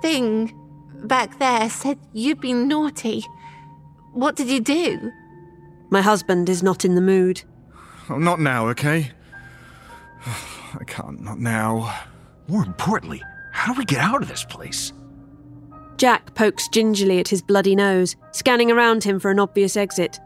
thing 0.00 0.54
back 1.04 1.38
there 1.38 1.68
said 1.68 1.98
you'd 2.12 2.40
been 2.40 2.68
naughty. 2.68 3.24
What 4.12 4.36
did 4.36 4.48
you 4.48 4.60
do? 4.60 5.12
My 5.94 6.02
husband 6.02 6.48
is 6.48 6.60
not 6.60 6.84
in 6.84 6.96
the 6.96 7.00
mood. 7.00 7.44
Oh, 8.10 8.18
not 8.18 8.40
now, 8.40 8.66
okay? 8.70 9.12
I 10.26 10.82
can't, 10.88 11.22
not 11.22 11.38
now. 11.38 11.94
More 12.48 12.64
importantly, 12.64 13.22
how 13.52 13.72
do 13.72 13.78
we 13.78 13.84
get 13.84 14.00
out 14.00 14.20
of 14.20 14.26
this 14.26 14.42
place? 14.42 14.92
Jack 15.96 16.34
pokes 16.34 16.66
gingerly 16.66 17.20
at 17.20 17.28
his 17.28 17.42
bloody 17.42 17.76
nose, 17.76 18.16
scanning 18.32 18.72
around 18.72 19.04
him 19.04 19.20
for 19.20 19.30
an 19.30 19.38
obvious 19.38 19.76
exit. 19.76 20.18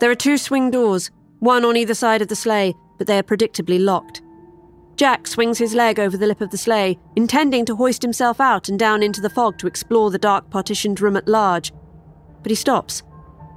There 0.00 0.10
are 0.10 0.14
two 0.14 0.36
swing 0.36 0.70
doors, 0.70 1.10
one 1.38 1.64
on 1.64 1.78
either 1.78 1.94
side 1.94 2.20
of 2.20 2.28
the 2.28 2.36
sleigh, 2.36 2.74
but 2.98 3.06
they 3.06 3.16
are 3.16 3.22
predictably 3.22 3.82
locked. 3.82 4.20
Jack 4.96 5.26
swings 5.26 5.56
his 5.56 5.72
leg 5.72 5.98
over 5.98 6.18
the 6.18 6.26
lip 6.26 6.42
of 6.42 6.50
the 6.50 6.58
sleigh, 6.58 6.98
intending 7.16 7.64
to 7.64 7.76
hoist 7.76 8.02
himself 8.02 8.38
out 8.38 8.68
and 8.68 8.78
down 8.78 9.02
into 9.02 9.22
the 9.22 9.30
fog 9.30 9.56
to 9.60 9.66
explore 9.66 10.10
the 10.10 10.18
dark 10.18 10.50
partitioned 10.50 11.00
room 11.00 11.16
at 11.16 11.26
large. 11.26 11.72
But 12.42 12.50
he 12.50 12.54
stops. 12.54 13.02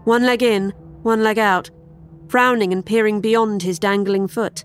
One 0.05 0.25
leg 0.25 0.41
in, 0.41 0.73
one 1.03 1.23
leg 1.23 1.39
out, 1.39 1.69
frowning 2.27 2.73
and 2.73 2.85
peering 2.85 3.21
beyond 3.21 3.61
his 3.61 3.79
dangling 3.79 4.27
foot. 4.27 4.63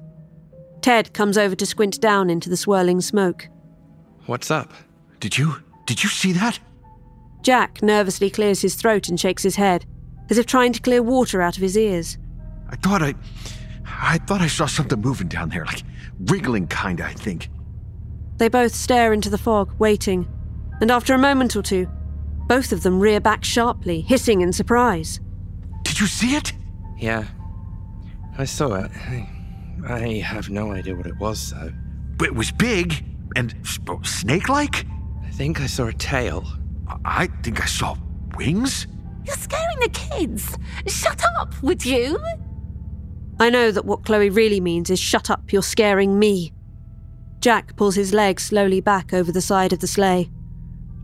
Ted 0.81 1.13
comes 1.13 1.37
over 1.37 1.55
to 1.57 1.67
squint 1.67 2.01
down 2.01 2.31
into 2.31 2.49
the 2.49 2.57
swirling 2.57 3.01
smoke. 3.01 3.49
What's 4.27 4.51
up? 4.51 4.73
Did 5.21 5.37
you? 5.37 5.57
Did 5.87 6.03
you 6.03 6.09
see 6.09 6.33
that? 6.33 6.59
Jack 7.43 7.83
nervously 7.83 8.31
clears 8.31 8.61
his 8.61 8.75
throat 8.75 9.09
and 9.09 9.19
shakes 9.19 9.43
his 9.43 9.57
head, 9.57 9.87
as 10.31 10.39
if 10.39 10.47
trying 10.47 10.73
to 10.73 10.81
clear 10.81 11.03
water 11.03 11.41
out 11.41 11.57
of 11.57 11.63
his 11.63 11.77
ears. 11.77 12.19
I 12.69 12.77
thought 12.77 13.03
I. 13.03 13.15
I 14.01 14.19
thought 14.19 14.41
I 14.41 14.49
saw 14.49 14.67
something 14.67 15.01
moving 15.01 15.29
down 15.29 15.49
there, 15.49 15.65
like 15.65 15.83
wriggling 16.21 16.69
kinda, 16.69 17.05
I 17.05 17.15
think. 17.15 17.49
They 18.37 18.49
both 18.49 18.75
stare 18.75 19.13
into 19.13 19.31
the 19.31 19.39
fog, 19.39 19.75
waiting, 19.79 20.29
and 20.81 20.91
after 20.91 21.15
a 21.15 21.19
moment 21.19 21.57
or 21.57 21.63
two, 21.63 21.89
both 22.47 22.71
of 22.71 22.83
them 22.83 23.01
rear 23.01 23.21
back 23.21 23.45
sharply, 23.45 24.01
hissing 24.03 24.43
in 24.43 24.53
surprise. 24.53 25.21
Did 25.99 26.03
you 26.03 26.07
see 26.11 26.37
it? 26.37 26.53
Yeah. 26.97 27.25
I 28.39 28.45
saw 28.45 28.73
it. 28.77 28.93
I 29.85 30.23
have 30.25 30.49
no 30.49 30.71
idea 30.71 30.95
what 30.95 31.07
it 31.07 31.17
was, 31.19 31.51
though. 31.51 31.73
But 32.17 32.29
it 32.29 32.35
was 32.37 32.53
big 32.53 33.05
and 33.35 33.53
snake 34.05 34.49
like? 34.49 34.87
I 35.25 35.31
think 35.31 35.61
I 35.61 35.67
saw 35.67 35.89
a 35.89 35.93
tail. 35.93 36.47
I 37.05 37.27
think 37.43 37.61
I 37.61 37.67
saw 37.67 37.97
wings? 38.37 38.87
You're 39.25 39.35
scaring 39.35 39.81
the 39.81 39.89
kids. 39.89 40.57
Shut 40.87 41.21
up, 41.37 41.61
would 41.65 41.85
you? 41.85 42.17
I 43.41 43.51
know 43.51 43.73
that 43.73 43.85
what 43.85 44.05
Chloe 44.05 44.31
really 44.31 44.61
means 44.61 44.91
is 44.91 45.01
shut 45.01 45.31
up, 45.31 45.53
you're 45.53 45.63
scaring 45.65 46.17
me. 46.17 46.53
Jack 47.41 47.75
pulls 47.75 47.97
his 47.97 48.15
leg 48.15 48.39
slowly 48.39 48.81
back 48.81 49.13
over 49.13 49.33
the 49.33 49.41
side 49.41 49.73
of 49.73 49.81
the 49.81 49.89
sleigh. 49.89 50.31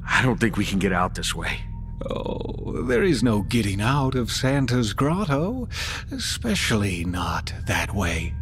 I 0.08 0.22
don't 0.22 0.38
think 0.38 0.56
we 0.56 0.64
can 0.64 0.78
get 0.78 0.92
out 0.92 1.16
this 1.16 1.34
way. 1.34 1.62
Oh, 2.10 2.82
there 2.86 3.02
is 3.02 3.22
no 3.22 3.42
getting 3.42 3.80
out 3.80 4.14
of 4.14 4.30
Santa's 4.30 4.92
grotto, 4.92 5.68
especially 6.10 7.04
not 7.04 7.52
that 7.66 7.94
way. 7.94 8.34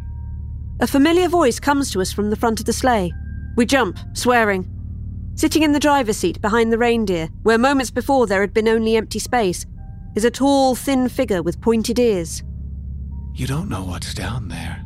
A 0.79 0.87
familiar 0.87 1.29
voice 1.29 1.59
comes 1.59 1.91
to 1.91 2.01
us 2.01 2.11
from 2.11 2.29
the 2.29 2.35
front 2.35 2.59
of 2.59 2.65
the 2.65 2.73
sleigh. 2.73 3.13
We 3.55 3.65
jump, 3.65 3.99
swearing. 4.13 4.69
Sitting 5.35 5.63
in 5.63 5.71
the 5.71 5.79
driver's 5.79 6.17
seat 6.17 6.41
behind 6.41 6.71
the 6.71 6.77
reindeer, 6.77 7.29
where 7.43 7.57
moments 7.57 7.91
before 7.91 8.27
there 8.27 8.41
had 8.41 8.53
been 8.53 8.67
only 8.67 8.97
empty 8.97 9.19
space, 9.19 9.65
is 10.15 10.25
a 10.25 10.31
tall, 10.31 10.75
thin 10.75 11.09
figure 11.09 11.41
with 11.41 11.61
pointed 11.61 11.99
ears. 11.99 12.43
You 13.33 13.47
don't 13.47 13.69
know 13.69 13.83
what's 13.83 14.13
down 14.13 14.47
there. 14.47 14.83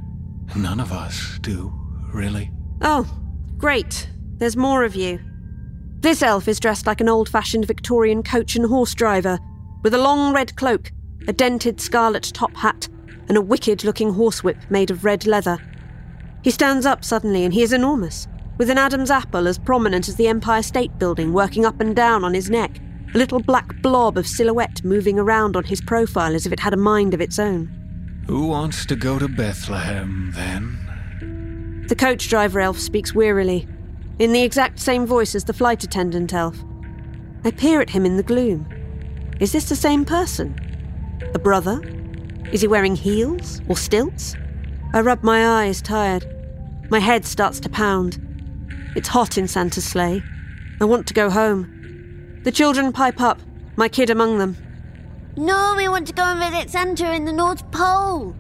None 0.55 0.79
of 0.79 0.91
us 0.91 1.39
do, 1.41 1.73
really. 2.13 2.51
Oh, 2.81 3.09
great. 3.57 4.09
There's 4.37 4.55
more 4.55 4.83
of 4.83 4.95
you. 4.95 5.19
This 5.99 6.21
elf 6.21 6.47
is 6.47 6.59
dressed 6.59 6.85
like 6.85 7.01
an 7.01 7.09
old 7.09 7.27
fashioned 7.27 7.65
Victorian 7.65 8.21
coach 8.21 8.55
and 8.55 8.65
horse 8.67 8.93
driver, 8.93 9.39
with 9.83 9.95
a 9.95 9.97
long 9.97 10.31
red 10.31 10.55
cloak, 10.55 10.91
a 11.27 11.33
dented 11.33 11.81
scarlet 11.81 12.23
top 12.23 12.55
hat, 12.55 12.87
and 13.27 13.35
a 13.35 13.41
wicked 13.41 13.83
looking 13.83 14.13
horsewhip 14.13 14.57
made 14.69 14.91
of 14.91 15.03
red 15.03 15.25
leather. 15.25 15.57
He 16.43 16.51
stands 16.51 16.85
up 16.85 17.03
suddenly, 17.03 17.43
and 17.43 17.53
he 17.53 17.63
is 17.63 17.73
enormous, 17.73 18.27
with 18.59 18.69
an 18.69 18.77
Adam's 18.77 19.09
apple 19.09 19.47
as 19.47 19.57
prominent 19.57 20.07
as 20.07 20.15
the 20.15 20.27
Empire 20.27 20.61
State 20.61 20.97
Building 20.99 21.33
working 21.33 21.65
up 21.65 21.81
and 21.81 21.95
down 21.95 22.23
on 22.23 22.35
his 22.35 22.49
neck, 22.49 22.79
a 23.13 23.17
little 23.17 23.39
black 23.39 23.81
blob 23.81 24.17
of 24.17 24.27
silhouette 24.27 24.83
moving 24.83 25.17
around 25.17 25.57
on 25.57 25.63
his 25.63 25.81
profile 25.81 26.35
as 26.35 26.45
if 26.45 26.53
it 26.53 26.59
had 26.59 26.73
a 26.73 26.77
mind 26.77 27.15
of 27.15 27.21
its 27.21 27.39
own. 27.39 27.73
Who 28.27 28.47
wants 28.47 28.85
to 28.85 28.95
go 28.95 29.17
to 29.17 29.27
Bethlehem, 29.27 30.31
then? 30.35 31.85
The 31.87 31.95
coach 31.95 32.29
driver 32.29 32.59
elf 32.59 32.77
speaks 32.77 33.15
wearily, 33.15 33.67
in 34.19 34.31
the 34.31 34.41
exact 34.41 34.79
same 34.79 35.05
voice 35.05 35.35
as 35.35 35.43
the 35.43 35.53
flight 35.53 35.83
attendant 35.83 36.33
elf. 36.33 36.57
I 37.43 37.51
peer 37.51 37.81
at 37.81 37.89
him 37.89 38.05
in 38.05 38.17
the 38.17 38.23
gloom. 38.23 38.67
Is 39.39 39.51
this 39.51 39.69
the 39.69 39.75
same 39.75 40.05
person? 40.05 40.55
A 41.33 41.39
brother? 41.39 41.81
Is 42.51 42.61
he 42.61 42.67
wearing 42.67 42.95
heels 42.95 43.61
or 43.67 43.77
stilts? 43.77 44.35
I 44.93 45.01
rub 45.01 45.23
my 45.23 45.63
eyes, 45.63 45.81
tired. 45.81 46.25
My 46.89 46.99
head 46.99 47.25
starts 47.25 47.59
to 47.61 47.69
pound. 47.69 48.19
It's 48.95 49.09
hot 49.09 49.37
in 49.37 49.47
Santa's 49.47 49.85
sleigh. 49.85 50.23
I 50.79 50.85
want 50.85 51.07
to 51.07 51.13
go 51.13 51.29
home. 51.29 52.41
The 52.43 52.51
children 52.51 52.93
pipe 52.93 53.19
up, 53.19 53.39
my 53.75 53.89
kid 53.89 54.09
among 54.09 54.37
them. 54.37 54.57
No, 55.35 55.75
we 55.77 55.87
want 55.87 56.07
to 56.07 56.13
go 56.13 56.23
and 56.23 56.39
visit 56.39 56.71
Santa 56.71 57.13
in 57.13 57.25
the 57.25 57.33
North 57.33 57.69
Pole. 57.71 58.35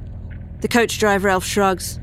The 0.61 0.67
coach 0.67 0.97
driver 0.97 1.29
elf 1.29 1.45
shrugs. 1.45 1.99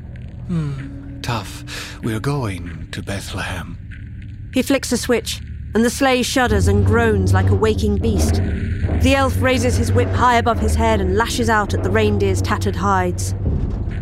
Hmm, 0.47 0.94
tough. 1.25 1.99
We're 2.03 2.19
going 2.19 2.87
to 2.91 3.01
Bethlehem. 3.01 4.51
He 4.53 4.61
flicks 4.61 4.91
a 4.91 4.97
switch, 4.97 5.41
and 5.73 5.83
the 5.83 5.89
sleigh 5.89 6.21
shudders 6.21 6.67
and 6.67 6.85
groans 6.85 7.33
like 7.33 7.49
a 7.49 7.55
waking 7.55 7.97
beast. 7.97 8.35
The 9.01 9.15
elf 9.15 9.41
raises 9.41 9.75
his 9.75 9.91
whip 9.91 10.09
high 10.09 10.35
above 10.35 10.59
his 10.59 10.75
head 10.75 11.01
and 11.01 11.17
lashes 11.17 11.49
out 11.49 11.73
at 11.73 11.81
the 11.81 11.89
reindeer's 11.89 12.43
tattered 12.43 12.75
hides. 12.75 13.33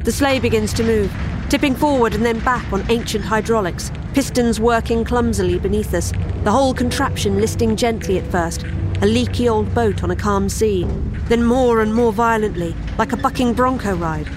The 0.04 0.12
sleigh 0.12 0.40
begins 0.40 0.74
to 0.74 0.84
move, 0.84 1.14
tipping 1.48 1.76
forward 1.76 2.14
and 2.14 2.26
then 2.26 2.40
back 2.40 2.74
on 2.74 2.92
ancient 2.92 3.24
hydraulics, 3.24 3.90
pistons 4.14 4.60
working 4.60 5.06
clumsily 5.06 5.60
beneath 5.60 5.94
us, 5.94 6.12
the 6.44 6.52
whole 6.52 6.74
contraption 6.74 7.40
listing 7.40 7.78
gently 7.78 8.18
at 8.18 8.30
first, 8.32 8.64
a 9.02 9.06
leaky 9.06 9.48
old 9.48 9.74
boat 9.74 10.04
on 10.04 10.12
a 10.12 10.16
calm 10.16 10.50
sea, 10.50 10.84
then 11.30 11.42
more 11.42 11.82
and 11.82 11.96
more 11.96 12.12
violently, 12.12 12.76
like 12.98 13.14
a 13.14 13.18
bucking 13.18 13.54
bronco 13.54 13.96
ride. 13.96 14.28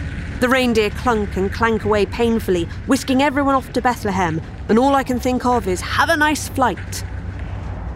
The 0.41 0.51
reindeer 0.51 0.91
clunk 0.91 1.39
and 1.39 1.51
clank 1.51 1.85
away 1.85 2.05
painfully, 2.05 2.65
whisking 2.87 3.23
everyone 3.23 3.55
off 3.55 3.73
to 3.73 3.81
Bethlehem, 3.81 4.43
and 4.69 4.79
all 4.79 4.95
I 4.95 5.03
can 5.03 5.19
think 5.19 5.47
of 5.47 5.67
is 5.67 5.81
have 5.81 6.11
a 6.11 6.17
nice 6.17 6.47
flight. 6.49 7.05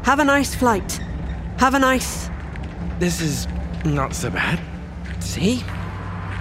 Have 0.04 0.20
a 0.20 0.24
nice 0.24 0.54
flight. 0.54 1.00
Have 1.58 1.74
a 1.74 1.78
nice. 1.78 2.30
This 2.98 3.20
is 3.20 3.46
not 3.84 4.14
so 4.14 4.30
bad. 4.30 4.58
See? 5.22 5.62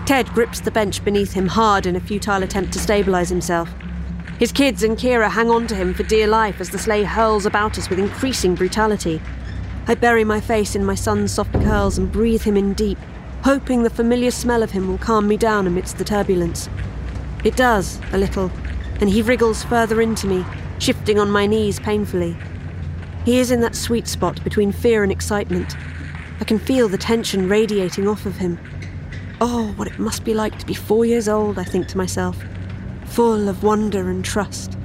Ted 0.05 0.29
grips 0.29 0.61
the 0.61 0.71
bench 0.71 1.03
beneath 1.03 1.33
him 1.33 1.47
hard 1.47 1.85
in 1.85 1.97
a 1.97 1.99
futile 1.99 2.43
attempt 2.43 2.71
to 2.73 2.79
stabilize 2.79 3.27
himself. 3.27 3.69
His 4.39 4.53
kids 4.53 4.83
and 4.83 4.97
Kira 4.97 5.29
hang 5.29 5.49
on 5.49 5.67
to 5.67 5.75
him 5.75 5.93
for 5.93 6.03
dear 6.03 6.27
life 6.27 6.61
as 6.61 6.69
the 6.69 6.79
sleigh 6.79 7.03
hurls 7.03 7.45
about 7.45 7.77
us 7.77 7.89
with 7.89 7.99
increasing 7.99 8.55
brutality. 8.55 9.21
I 9.85 9.95
bury 9.95 10.23
my 10.23 10.39
face 10.39 10.75
in 10.75 10.85
my 10.85 10.95
son's 10.95 11.33
soft 11.33 11.51
curls 11.51 11.97
and 11.97 12.09
breathe 12.09 12.43
him 12.43 12.55
in 12.55 12.73
deep, 12.73 12.97
hoping 13.43 13.83
the 13.83 13.89
familiar 13.89 14.31
smell 14.31 14.63
of 14.63 14.71
him 14.71 14.87
will 14.87 14.97
calm 14.97 15.27
me 15.27 15.37
down 15.37 15.65
amidst 15.67 15.97
the 15.97 16.03
turbulence. 16.03 16.69
It 17.43 17.55
does, 17.55 17.99
a 18.11 18.17
little, 18.17 18.51
and 18.99 19.09
he 19.09 19.21
wriggles 19.21 19.63
further 19.63 20.01
into 20.01 20.27
me, 20.27 20.45
shifting 20.77 21.19
on 21.19 21.31
my 21.31 21.45
knees 21.45 21.79
painfully. 21.79 22.37
He 23.25 23.39
is 23.39 23.51
in 23.51 23.61
that 23.61 23.75
sweet 23.75 24.07
spot 24.07 24.43
between 24.43 24.71
fear 24.71 25.03
and 25.03 25.11
excitement. 25.11 25.75
I 26.39 26.43
can 26.43 26.59
feel 26.59 26.89
the 26.89 26.97
tension 26.97 27.49
radiating 27.49 28.07
off 28.07 28.25
of 28.25 28.37
him. 28.37 28.59
Oh, 29.41 29.73
what 29.77 29.87
it 29.87 29.99
must 29.99 30.25
be 30.25 30.33
like 30.33 30.57
to 30.59 30.65
be 30.65 30.73
four 30.73 31.05
years 31.05 31.29
old, 31.29 31.57
I 31.57 31.63
think 31.63 31.87
to 31.89 31.97
myself, 31.97 32.37
full 33.05 33.47
of 33.47 33.63
wonder 33.63 34.09
and 34.09 34.23
trust. 34.23 34.77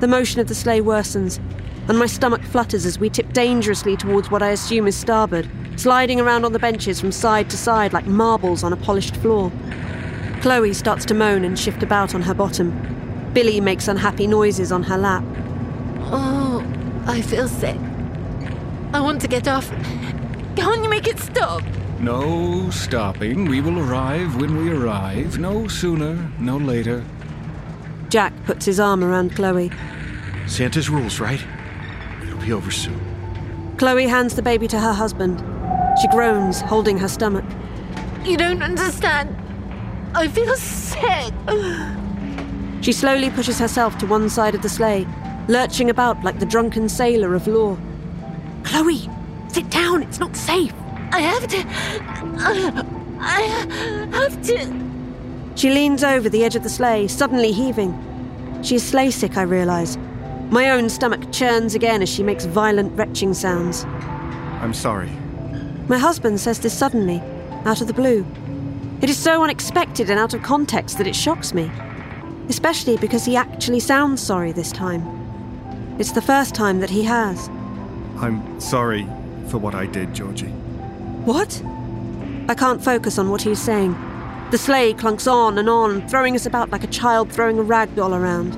The 0.00 0.06
motion 0.08 0.40
of 0.40 0.46
the 0.46 0.54
sleigh 0.54 0.80
worsens, 0.80 1.40
and 1.88 1.98
my 1.98 2.06
stomach 2.06 2.42
flutters 2.42 2.86
as 2.86 3.00
we 3.00 3.10
tip 3.10 3.32
dangerously 3.32 3.96
towards 3.96 4.30
what 4.30 4.42
I 4.42 4.50
assume 4.50 4.86
is 4.86 4.96
starboard, 4.96 5.50
sliding 5.78 6.20
around 6.20 6.44
on 6.44 6.52
the 6.52 6.58
benches 6.58 7.00
from 7.00 7.12
side 7.12 7.48
to 7.48 7.56
side 7.56 7.92
like 7.92 8.04
marbles 8.04 8.64
on 8.64 8.72
a 8.72 8.76
polished 8.76 9.16
floor. 9.18 9.52
Chloe 10.42 10.72
starts 10.74 11.04
to 11.04 11.14
moan 11.14 11.44
and 11.44 11.56
shift 11.56 11.84
about 11.84 12.14
on 12.16 12.22
her 12.22 12.34
bottom. 12.34 13.30
Billy 13.32 13.60
makes 13.60 13.86
unhappy 13.86 14.26
noises 14.26 14.72
on 14.72 14.82
her 14.82 14.98
lap. 14.98 15.22
Oh, 16.10 16.64
I 17.06 17.22
feel 17.22 17.46
sick. 17.46 17.78
I 18.92 19.00
want 19.00 19.20
to 19.20 19.28
get 19.28 19.46
off. 19.46 19.70
Can't 20.56 20.82
you 20.82 20.90
make 20.90 21.06
it 21.06 21.20
stop? 21.20 21.62
No 22.00 22.70
stopping. 22.70 23.44
We 23.44 23.60
will 23.60 23.78
arrive 23.78 24.34
when 24.40 24.56
we 24.56 24.72
arrive. 24.72 25.38
No 25.38 25.68
sooner, 25.68 26.14
no 26.40 26.56
later. 26.56 27.04
Jack 28.08 28.32
puts 28.44 28.66
his 28.66 28.80
arm 28.80 29.04
around 29.04 29.36
Chloe. 29.36 29.70
Santa's 30.46 30.90
rules, 30.90 31.20
right? 31.20 31.44
It'll 32.22 32.40
be 32.40 32.52
over 32.52 32.72
soon. 32.72 32.98
Chloe 33.78 34.08
hands 34.08 34.34
the 34.34 34.42
baby 34.42 34.66
to 34.66 34.80
her 34.80 34.92
husband. 34.92 35.40
She 36.00 36.08
groans, 36.08 36.60
holding 36.60 36.98
her 36.98 37.08
stomach. 37.08 37.44
You 38.24 38.36
don't 38.36 38.62
understand. 38.62 39.36
I 40.14 40.28
feel 40.28 40.54
sick. 40.56 41.32
She 42.82 42.92
slowly 42.92 43.30
pushes 43.30 43.58
herself 43.58 43.98
to 43.98 44.06
one 44.06 44.28
side 44.30 44.54
of 44.54 44.62
the 44.62 44.68
sleigh, 44.68 45.06
lurching 45.48 45.90
about 45.90 46.22
like 46.22 46.38
the 46.38 46.46
drunken 46.46 46.88
sailor 46.88 47.34
of 47.34 47.46
lore. 47.46 47.78
Chloe, 48.62 49.08
sit 49.48 49.68
down. 49.70 50.02
It's 50.02 50.20
not 50.20 50.36
safe. 50.36 50.72
I 51.10 51.20
have 51.20 51.46
to. 51.48 51.64
I 53.20 53.40
have 54.12 54.42
to. 54.42 54.88
She 55.56 55.70
leans 55.70 56.04
over 56.04 56.28
the 56.28 56.44
edge 56.44 56.54
of 56.54 56.62
the 56.62 56.68
sleigh, 56.68 57.08
suddenly 57.08 57.50
heaving. 57.50 57.92
She 58.62 58.76
is 58.76 58.86
sleigh 58.86 59.10
sick, 59.10 59.36
I 59.36 59.42
realise. 59.42 59.96
My 60.50 60.70
own 60.70 60.88
stomach 60.88 61.32
churns 61.32 61.74
again 61.74 62.02
as 62.02 62.08
she 62.08 62.22
makes 62.22 62.44
violent 62.44 62.96
retching 62.96 63.34
sounds. 63.34 63.84
I'm 64.62 64.72
sorry. 64.72 65.10
My 65.88 65.96
husband 65.96 66.38
says 66.38 66.60
this 66.60 66.76
suddenly, 66.76 67.22
out 67.64 67.80
of 67.80 67.86
the 67.86 67.94
blue. 67.94 68.26
It 69.00 69.08
is 69.08 69.16
so 69.16 69.42
unexpected 69.42 70.10
and 70.10 70.20
out 70.20 70.34
of 70.34 70.42
context 70.42 70.98
that 70.98 71.06
it 71.06 71.16
shocks 71.16 71.54
me, 71.54 71.70
especially 72.50 72.98
because 72.98 73.24
he 73.24 73.36
actually 73.36 73.80
sounds 73.80 74.22
sorry 74.22 74.52
this 74.52 74.70
time. 74.70 75.02
It's 75.98 76.12
the 76.12 76.20
first 76.20 76.54
time 76.54 76.80
that 76.80 76.90
he 76.90 77.04
has. 77.04 77.48
I'm 78.18 78.60
sorry 78.60 79.04
for 79.48 79.56
what 79.56 79.74
I 79.74 79.86
did, 79.86 80.14
Georgie. 80.14 80.52
What? 81.24 81.62
I 82.50 82.54
can't 82.54 82.84
focus 82.84 83.18
on 83.18 83.30
what 83.30 83.40
he's 83.40 83.60
saying. 83.60 83.92
The 84.50 84.58
sleigh 84.58 84.92
clunks 84.92 85.30
on 85.30 85.56
and 85.56 85.70
on, 85.70 86.06
throwing 86.08 86.34
us 86.34 86.44
about 86.44 86.70
like 86.70 86.84
a 86.84 86.88
child 86.88 87.32
throwing 87.32 87.58
a 87.58 87.62
rag 87.62 87.94
doll 87.96 88.14
around. 88.14 88.56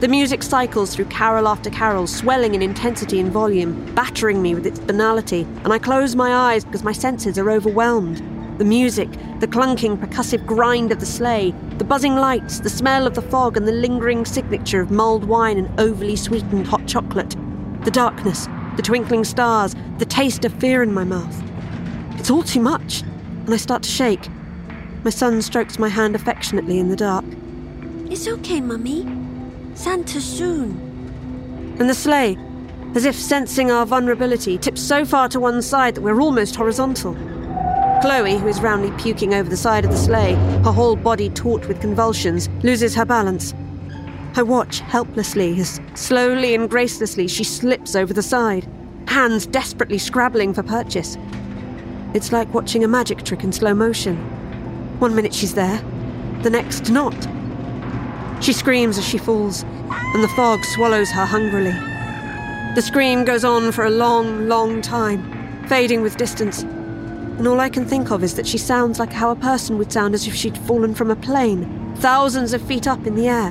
The 0.00 0.08
music 0.08 0.42
cycles 0.42 0.94
through 0.94 1.06
carol 1.06 1.46
after 1.46 1.70
carol, 1.70 2.06
swelling 2.08 2.54
in 2.54 2.62
intensity 2.62 3.20
and 3.20 3.30
volume, 3.30 3.94
battering 3.94 4.42
me 4.42 4.54
with 4.54 4.66
its 4.66 4.80
banality, 4.80 5.42
and 5.62 5.72
I 5.72 5.78
close 5.78 6.16
my 6.16 6.34
eyes 6.34 6.64
because 6.64 6.82
my 6.82 6.92
senses 6.92 7.38
are 7.38 7.50
overwhelmed. 7.50 8.18
The 8.58 8.64
music, 8.64 9.10
the 9.38 9.46
clunking, 9.46 9.96
percussive 9.96 10.44
grind 10.44 10.90
of 10.90 10.98
the 10.98 11.06
sleigh, 11.06 11.54
the 11.78 11.84
buzzing 11.84 12.16
lights, 12.16 12.58
the 12.58 12.68
smell 12.68 13.06
of 13.06 13.14
the 13.14 13.22
fog, 13.22 13.56
and 13.56 13.68
the 13.68 13.72
lingering 13.72 14.24
signature 14.24 14.80
of 14.80 14.90
mulled 14.90 15.24
wine 15.24 15.58
and 15.58 15.80
overly 15.80 16.16
sweetened 16.16 16.66
hot 16.66 16.86
chocolate. 16.86 17.36
The 17.84 17.90
darkness, 17.92 18.48
the 18.76 18.82
twinkling 18.82 19.24
stars, 19.24 19.76
the 19.98 20.04
taste 20.04 20.44
of 20.44 20.52
fear 20.54 20.82
in 20.82 20.92
my 20.92 21.04
mouth. 21.04 21.42
It's 22.18 22.30
all 22.30 22.42
too 22.42 22.60
much, 22.60 23.02
and 23.02 23.54
I 23.54 23.56
start 23.58 23.84
to 23.84 23.90
shake. 23.90 24.28
My 25.04 25.10
son 25.10 25.40
strokes 25.40 25.78
my 25.78 25.88
hand 25.88 26.16
affectionately 26.16 26.78
in 26.78 26.88
the 26.88 26.96
dark. 26.96 27.24
It's 28.10 28.26
okay, 28.26 28.60
Mummy. 28.60 29.23
Santa 29.74 30.20
soon. 30.20 30.70
And 31.78 31.90
the 31.90 31.94
sleigh, 31.94 32.38
as 32.94 33.04
if 33.04 33.16
sensing 33.16 33.70
our 33.70 33.84
vulnerability, 33.84 34.56
tips 34.56 34.80
so 34.80 35.04
far 35.04 35.28
to 35.28 35.40
one 35.40 35.60
side 35.62 35.96
that 35.96 36.00
we're 36.00 36.20
almost 36.20 36.54
horizontal. 36.54 37.14
Chloe, 38.00 38.38
who 38.38 38.46
is 38.46 38.60
roundly 38.60 38.92
puking 39.02 39.34
over 39.34 39.48
the 39.48 39.56
side 39.56 39.84
of 39.84 39.90
the 39.90 39.96
sleigh, 39.96 40.34
her 40.64 40.72
whole 40.72 40.94
body 40.94 41.28
taut 41.30 41.66
with 41.66 41.80
convulsions, 41.80 42.48
loses 42.62 42.94
her 42.94 43.04
balance. 43.04 43.52
I 44.36 44.42
watch 44.42 44.80
helplessly 44.80 45.58
as, 45.58 45.80
slowly 45.94 46.54
and 46.54 46.70
gracelessly, 46.70 47.28
she 47.28 47.44
slips 47.44 47.96
over 47.96 48.12
the 48.12 48.22
side, 48.22 48.68
hands 49.08 49.46
desperately 49.46 49.98
scrabbling 49.98 50.54
for 50.54 50.62
purchase. 50.62 51.16
It's 52.14 52.30
like 52.30 52.52
watching 52.54 52.84
a 52.84 52.88
magic 52.88 53.24
trick 53.24 53.42
in 53.42 53.52
slow 53.52 53.74
motion. 53.74 54.16
One 55.00 55.16
minute 55.16 55.34
she's 55.34 55.54
there, 55.54 55.82
the 56.42 56.50
next 56.50 56.90
not. 56.90 57.14
She 58.40 58.52
screams 58.52 58.98
as 58.98 59.06
she 59.06 59.18
falls, 59.18 59.62
and 59.62 60.22
the 60.22 60.28
fog 60.28 60.64
swallows 60.64 61.10
her 61.10 61.24
hungrily. 61.24 61.72
The 62.74 62.82
scream 62.82 63.24
goes 63.24 63.44
on 63.44 63.72
for 63.72 63.84
a 63.84 63.90
long, 63.90 64.48
long 64.48 64.82
time, 64.82 65.66
fading 65.68 66.02
with 66.02 66.16
distance, 66.16 66.62
and 66.62 67.48
all 67.48 67.60
I 67.60 67.68
can 67.68 67.86
think 67.86 68.10
of 68.10 68.22
is 68.22 68.34
that 68.34 68.46
she 68.46 68.58
sounds 68.58 68.98
like 68.98 69.12
how 69.12 69.30
a 69.30 69.36
person 69.36 69.78
would 69.78 69.92
sound 69.92 70.14
as 70.14 70.26
if 70.26 70.34
she'd 70.34 70.58
fallen 70.58 70.94
from 70.94 71.10
a 71.10 71.16
plane, 71.16 71.94
thousands 71.96 72.52
of 72.52 72.62
feet 72.62 72.86
up 72.86 73.06
in 73.06 73.14
the 73.14 73.28
air. 73.28 73.50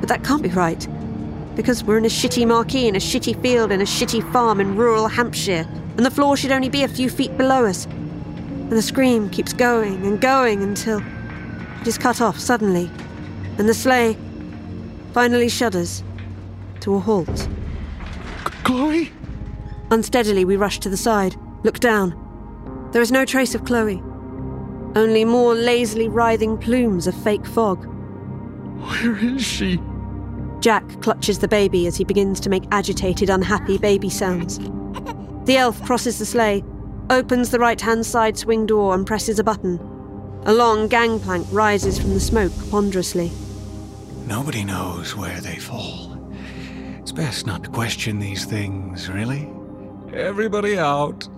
But 0.00 0.08
that 0.08 0.24
can't 0.24 0.42
be 0.42 0.48
right, 0.48 0.86
because 1.54 1.84
we're 1.84 1.98
in 1.98 2.04
a 2.04 2.08
shitty 2.08 2.46
marquee 2.46 2.88
in 2.88 2.96
a 2.96 3.00
shitty 3.00 3.40
field 3.42 3.70
in 3.70 3.80
a 3.80 3.84
shitty 3.84 4.32
farm 4.32 4.60
in 4.60 4.76
rural 4.76 5.08
Hampshire, 5.08 5.66
and 5.96 6.04
the 6.04 6.10
floor 6.10 6.36
should 6.36 6.52
only 6.52 6.68
be 6.68 6.82
a 6.82 6.88
few 6.88 7.10
feet 7.10 7.36
below 7.36 7.64
us. 7.64 7.84
And 7.84 8.72
the 8.72 8.82
scream 8.82 9.28
keeps 9.30 9.52
going 9.52 10.06
and 10.06 10.20
going 10.20 10.62
until 10.62 11.02
it 11.80 11.86
is 11.86 11.98
cut 11.98 12.20
off 12.20 12.38
suddenly, 12.38 12.90
and 13.58 13.68
the 13.68 13.74
sleigh 13.74 14.16
finally 15.12 15.48
shudders 15.48 16.02
to 16.80 16.94
a 16.94 17.00
halt. 17.00 17.48
Chloe? 18.64 19.12
Unsteadily, 19.90 20.44
we 20.44 20.56
rush 20.56 20.78
to 20.80 20.88
the 20.88 20.96
side, 20.96 21.36
look 21.64 21.80
down. 21.80 22.14
There 22.92 23.02
is 23.02 23.12
no 23.12 23.24
trace 23.24 23.54
of 23.54 23.64
Chloe, 23.64 24.02
only 24.96 25.24
more 25.24 25.54
lazily 25.54 26.08
writhing 26.08 26.58
plumes 26.58 27.06
of 27.06 27.14
fake 27.22 27.46
fog. 27.46 27.86
Where 28.80 29.16
is 29.16 29.44
she? 29.44 29.80
Jack 30.60 31.00
clutches 31.00 31.38
the 31.38 31.48
baby 31.48 31.86
as 31.86 31.96
he 31.96 32.04
begins 32.04 32.38
to 32.40 32.50
make 32.50 32.64
agitated, 32.70 33.30
unhappy 33.30 33.78
baby 33.78 34.10
sounds. 34.10 34.58
The 35.46 35.56
elf 35.56 35.82
crosses 35.84 36.18
the 36.18 36.26
sleigh, 36.26 36.62
opens 37.08 37.50
the 37.50 37.58
right 37.58 37.80
hand 37.80 38.04
side 38.06 38.38
swing 38.38 38.66
door, 38.66 38.94
and 38.94 39.06
presses 39.06 39.38
a 39.38 39.44
button. 39.44 39.78
A 40.46 40.54
long 40.54 40.88
gangplank 40.88 41.46
rises 41.50 41.98
from 41.98 42.14
the 42.14 42.20
smoke 42.20 42.52
ponderously. 42.70 43.30
Nobody 44.26 44.64
knows 44.64 45.14
where 45.14 45.38
they 45.40 45.56
fall. 45.56 46.18
It's 46.98 47.12
best 47.12 47.46
not 47.46 47.64
to 47.64 47.70
question 47.70 48.20
these 48.20 48.46
things, 48.46 49.10
really. 49.10 49.50
Everybody 50.14 50.78
out. 50.78 51.28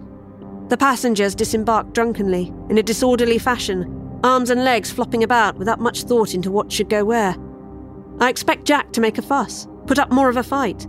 The 0.68 0.76
passengers 0.76 1.34
disembark 1.34 1.92
drunkenly, 1.92 2.52
in 2.68 2.78
a 2.78 2.82
disorderly 2.82 3.38
fashion, 3.38 4.20
arms 4.22 4.50
and 4.50 4.62
legs 4.62 4.90
flopping 4.92 5.24
about 5.24 5.56
without 5.56 5.80
much 5.80 6.04
thought 6.04 6.32
into 6.32 6.52
what 6.52 6.70
should 6.70 6.88
go 6.88 7.04
where. 7.04 7.34
I 8.20 8.28
expect 8.28 8.66
Jack 8.66 8.92
to 8.92 9.00
make 9.00 9.18
a 9.18 9.22
fuss, 9.22 9.66
put 9.86 9.98
up 9.98 10.12
more 10.12 10.28
of 10.28 10.36
a 10.36 10.44
fight. 10.44 10.86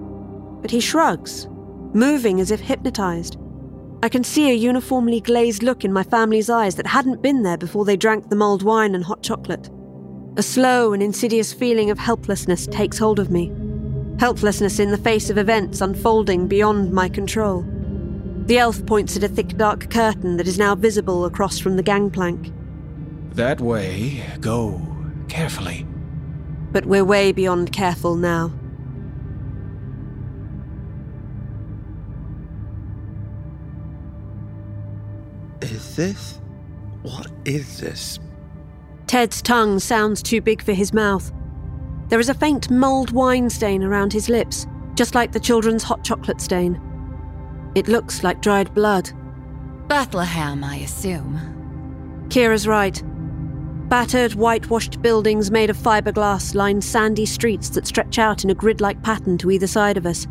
But 0.62 0.70
he 0.70 0.80
shrugs, 0.80 1.48
moving 1.94 2.40
as 2.40 2.52
if 2.52 2.60
hypnotized. 2.60 3.38
I 4.04 4.10
can 4.10 4.26
see 4.26 4.50
a 4.50 4.54
uniformly 4.54 5.22
glazed 5.22 5.64
look 5.64 5.86
in 5.86 5.94
my 5.94 6.04
family's 6.04 6.50
eyes 6.50 6.76
that 6.76 6.88
hadn't 6.88 7.22
been 7.22 7.44
there 7.44 7.56
before 7.56 7.86
they 7.86 7.96
drank 7.96 8.28
the 8.28 8.36
mulled 8.36 8.62
wine 8.62 8.96
and 8.96 9.04
hot 9.06 9.24
chocolate. 9.24 9.70
A 10.36 10.44
slow 10.44 10.92
and 10.92 11.02
insidious 11.02 11.54
feeling 11.54 11.90
of 11.90 11.98
helplessness 11.98 12.68
takes 12.68 12.98
hold 12.98 13.18
of 13.18 13.32
me. 13.32 13.50
Helplessness 14.20 14.78
in 14.80 14.92
the 14.92 14.98
face 14.98 15.30
of 15.30 15.38
events 15.38 15.80
unfolding 15.80 16.50
beyond 16.50 16.92
my 16.92 17.08
control. 17.08 17.64
The 18.46 18.58
elf 18.58 18.86
points 18.86 19.16
at 19.16 19.24
a 19.24 19.30
thick 19.30 19.56
dark 19.56 19.90
curtain 19.90 20.36
that 20.36 20.50
is 20.50 20.60
now 20.60 20.76
visible 20.76 21.24
across 21.24 21.58
from 21.58 21.78
the 21.78 21.84
gangplank. 21.84 22.52
That 23.36 23.62
way, 23.62 24.22
go 24.42 24.82
carefully. 25.30 25.88
But 26.74 26.86
we're 26.86 27.06
way 27.06 27.32
beyond 27.32 27.72
careful 27.72 28.18
now. 28.18 28.52
This. 35.96 36.40
What 37.02 37.32
is 37.46 37.80
this? 37.80 38.20
Ted's 39.08 39.42
tongue 39.42 39.80
sounds 39.80 40.24
too 40.24 40.42
big 40.42 40.64
for 40.64 40.74
his 40.74 40.94
mouth. 40.94 41.32
There 42.08 42.20
is 42.20 42.30
a 42.30 42.34
faint 42.34 42.70
mulled 42.70 43.12
wine 43.12 43.50
stain 43.50 43.84
around 43.84 44.14
his 44.14 44.30
lips, 44.30 44.68
just 44.96 45.16
like 45.16 45.32
the 45.32 45.40
children's 45.40 45.84
hot 45.84 46.04
chocolate 46.04 46.42
stain. 46.42 46.80
It 47.76 47.88
looks 47.88 48.24
like 48.24 48.42
dried 48.42 48.74
blood. 48.74 49.12
Bethlehem, 49.88 50.64
I 50.64 50.78
assume. 50.78 52.26
Kira's 52.30 52.68
right. 52.68 53.02
Battered, 53.90 54.34
whitewashed 54.34 55.02
buildings 55.02 55.52
made 55.52 55.70
of 55.70 55.78
fiberglass 55.78 56.56
line 56.56 56.82
sandy 56.82 57.26
streets 57.26 57.70
that 57.70 57.86
stretch 57.86 58.18
out 58.18 58.44
in 58.44 58.50
a 58.50 58.56
grid 58.56 58.82
like 58.82 59.02
pattern 59.04 59.38
to 59.40 59.52
either 59.52 59.68
side 59.68 59.98
of 59.98 60.06
us. 60.06 60.26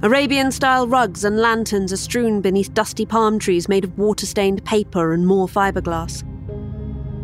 Arabian 0.00 0.52
style 0.52 0.86
rugs 0.86 1.24
and 1.24 1.40
lanterns 1.40 1.92
are 1.92 1.96
strewn 1.96 2.40
beneath 2.40 2.72
dusty 2.72 3.04
palm 3.04 3.36
trees 3.36 3.68
made 3.68 3.82
of 3.82 3.98
water 3.98 4.26
stained 4.26 4.64
paper 4.64 5.12
and 5.12 5.26
more 5.26 5.48
fiberglass. 5.48 6.22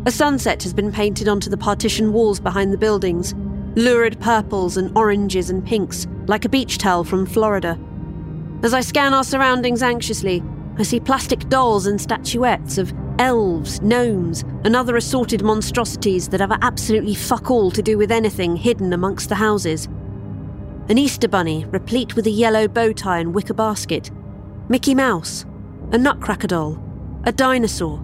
A 0.05 0.11
sunset 0.11 0.61
has 0.63 0.73
been 0.73 0.91
painted 0.91 1.29
onto 1.29 1.49
the 1.49 1.55
partition 1.55 2.11
walls 2.11 2.41
behind 2.41 2.73
the 2.73 2.77
buildings, 2.77 3.33
lurid 3.77 4.19
purples 4.19 4.75
and 4.75 4.95
oranges 4.97 5.49
and 5.49 5.65
pinks, 5.65 6.05
like 6.27 6.43
a 6.43 6.49
beach 6.49 6.77
towel 6.77 7.05
from 7.05 7.25
Florida. 7.25 7.79
As 8.61 8.73
I 8.73 8.81
scan 8.81 9.13
our 9.13 9.23
surroundings 9.23 9.81
anxiously, 9.81 10.43
I 10.77 10.83
see 10.83 10.99
plastic 10.99 11.47
dolls 11.47 11.85
and 11.85 11.99
statuettes 11.99 12.77
of 12.77 12.93
elves, 13.19 13.81
gnomes, 13.81 14.43
and 14.65 14.75
other 14.75 14.97
assorted 14.97 15.43
monstrosities 15.43 16.27
that 16.27 16.41
have 16.41 16.51
absolutely 16.61 17.15
fuck 17.15 17.49
all 17.49 17.71
to 17.71 17.81
do 17.81 17.97
with 17.97 18.11
anything 18.11 18.57
hidden 18.57 18.91
amongst 18.91 19.29
the 19.29 19.35
houses. 19.35 19.87
An 20.87 20.99
Easter 20.99 21.27
bunny, 21.27 21.65
replete 21.65 22.15
with 22.15 22.27
a 22.27 22.31
yellow 22.31 22.67
bow 22.67 22.93
tie 22.93 23.17
and 23.17 23.33
wicker 23.33 23.55
basket, 23.55 24.11
Mickey 24.69 24.93
Mouse, 24.93 25.43
a 25.91 25.97
nutcracker 25.97 26.47
doll, 26.47 26.79
a 27.23 27.31
dinosaur. 27.31 28.03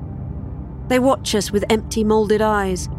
They 0.88 0.97
watch 0.97 1.36
us 1.36 1.51
with 1.51 1.63
empty, 1.69 2.03
moulded 2.03 2.41
eyes, 2.41 2.89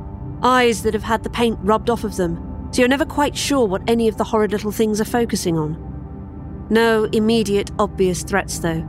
eyes 0.40 0.84
that 0.84 0.94
have 0.94 1.02
had 1.02 1.24
the 1.24 1.30
paint 1.30 1.58
rubbed 1.62 1.90
off 1.90 2.04
of 2.04 2.16
them, 2.16 2.68
so 2.70 2.80
you're 2.80 2.88
never 2.88 3.04
quite 3.04 3.36
sure 3.36 3.66
what 3.66 3.82
any 3.88 4.06
of 4.06 4.18
the 4.18 4.24
horrid 4.24 4.52
little 4.52 4.70
things 4.70 5.00
are 5.00 5.04
focusing 5.04 5.58
on. 5.58 5.76
No 6.70 7.04
immediate, 7.12 7.72
obvious 7.80 8.22
threats, 8.22 8.60
though. 8.60 8.86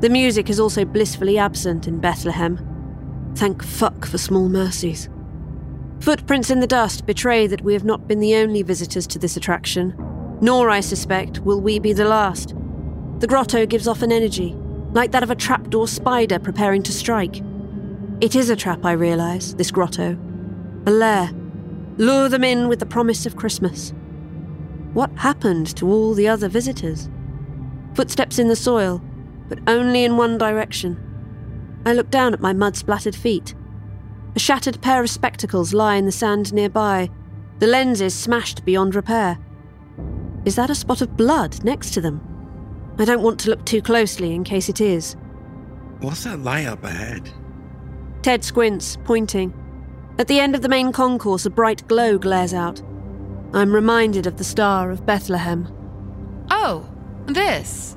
The 0.00 0.08
music 0.08 0.48
is 0.48 0.58
also 0.58 0.86
blissfully 0.86 1.38
absent 1.38 1.86
in 1.86 2.00
Bethlehem. 2.00 2.58
Thank 3.34 3.62
fuck 3.62 4.06
for 4.06 4.16
small 4.16 4.48
mercies. 4.48 5.10
Footprints 6.00 6.50
in 6.50 6.60
the 6.60 6.66
dust 6.66 7.06
betray 7.06 7.46
that 7.46 7.62
we 7.62 7.72
have 7.72 7.84
not 7.84 8.06
been 8.06 8.20
the 8.20 8.36
only 8.36 8.62
visitors 8.62 9.06
to 9.08 9.18
this 9.18 9.36
attraction, 9.36 9.94
nor, 10.40 10.70
I 10.70 10.80
suspect, 10.80 11.40
will 11.40 11.60
we 11.60 11.78
be 11.78 11.92
the 11.92 12.04
last. 12.04 12.54
The 13.18 13.26
grotto 13.26 13.66
gives 13.66 13.88
off 13.88 14.02
an 14.02 14.12
energy, 14.12 14.54
like 14.92 15.10
that 15.12 15.22
of 15.22 15.30
a 15.30 15.34
trapdoor 15.34 15.88
spider 15.88 16.38
preparing 16.38 16.82
to 16.84 16.92
strike. 16.92 17.42
It 18.20 18.36
is 18.36 18.50
a 18.50 18.56
trap, 18.56 18.84
I 18.84 18.92
realise, 18.92 19.54
this 19.54 19.70
grotto. 19.70 20.18
A 20.86 20.90
lair. 20.90 21.30
Lure 21.96 22.28
them 22.28 22.44
in 22.44 22.68
with 22.68 22.78
the 22.78 22.86
promise 22.86 23.26
of 23.26 23.36
Christmas. 23.36 23.92
What 24.92 25.10
happened 25.16 25.74
to 25.76 25.88
all 25.88 26.14
the 26.14 26.28
other 26.28 26.48
visitors? 26.48 27.08
Footsteps 27.94 28.38
in 28.38 28.48
the 28.48 28.56
soil, 28.56 29.02
but 29.48 29.58
only 29.66 30.04
in 30.04 30.16
one 30.16 30.38
direction. 30.38 31.02
I 31.84 31.92
look 31.92 32.10
down 32.10 32.34
at 32.34 32.40
my 32.40 32.52
mud 32.52 32.76
splattered 32.76 33.16
feet. 33.16 33.54
A 34.36 34.38
shattered 34.38 34.82
pair 34.82 35.02
of 35.02 35.08
spectacles 35.08 35.72
lie 35.72 35.94
in 35.94 36.04
the 36.04 36.12
sand 36.12 36.52
nearby, 36.52 37.08
the 37.58 37.66
lenses 37.66 38.14
smashed 38.14 38.66
beyond 38.66 38.94
repair. 38.94 39.38
Is 40.44 40.56
that 40.56 40.68
a 40.68 40.74
spot 40.74 41.00
of 41.00 41.16
blood 41.16 41.64
next 41.64 41.94
to 41.94 42.02
them? 42.02 42.20
I 42.98 43.06
don't 43.06 43.22
want 43.22 43.40
to 43.40 43.50
look 43.50 43.64
too 43.64 43.80
closely 43.80 44.34
in 44.34 44.44
case 44.44 44.68
it 44.68 44.78
is. 44.78 45.16
What's 46.00 46.24
that 46.24 46.40
light 46.40 46.66
up 46.66 46.84
ahead? 46.84 47.30
Ted 48.20 48.44
squints, 48.44 48.98
pointing. 49.04 49.54
At 50.18 50.28
the 50.28 50.38
end 50.38 50.54
of 50.54 50.60
the 50.60 50.68
main 50.68 50.92
concourse, 50.92 51.46
a 51.46 51.50
bright 51.50 51.88
glow 51.88 52.18
glares 52.18 52.52
out. 52.52 52.82
I'm 53.54 53.74
reminded 53.74 54.26
of 54.26 54.36
the 54.36 54.44
Star 54.44 54.90
of 54.90 55.06
Bethlehem. 55.06 55.72
Oh, 56.50 56.86
this. 57.24 57.96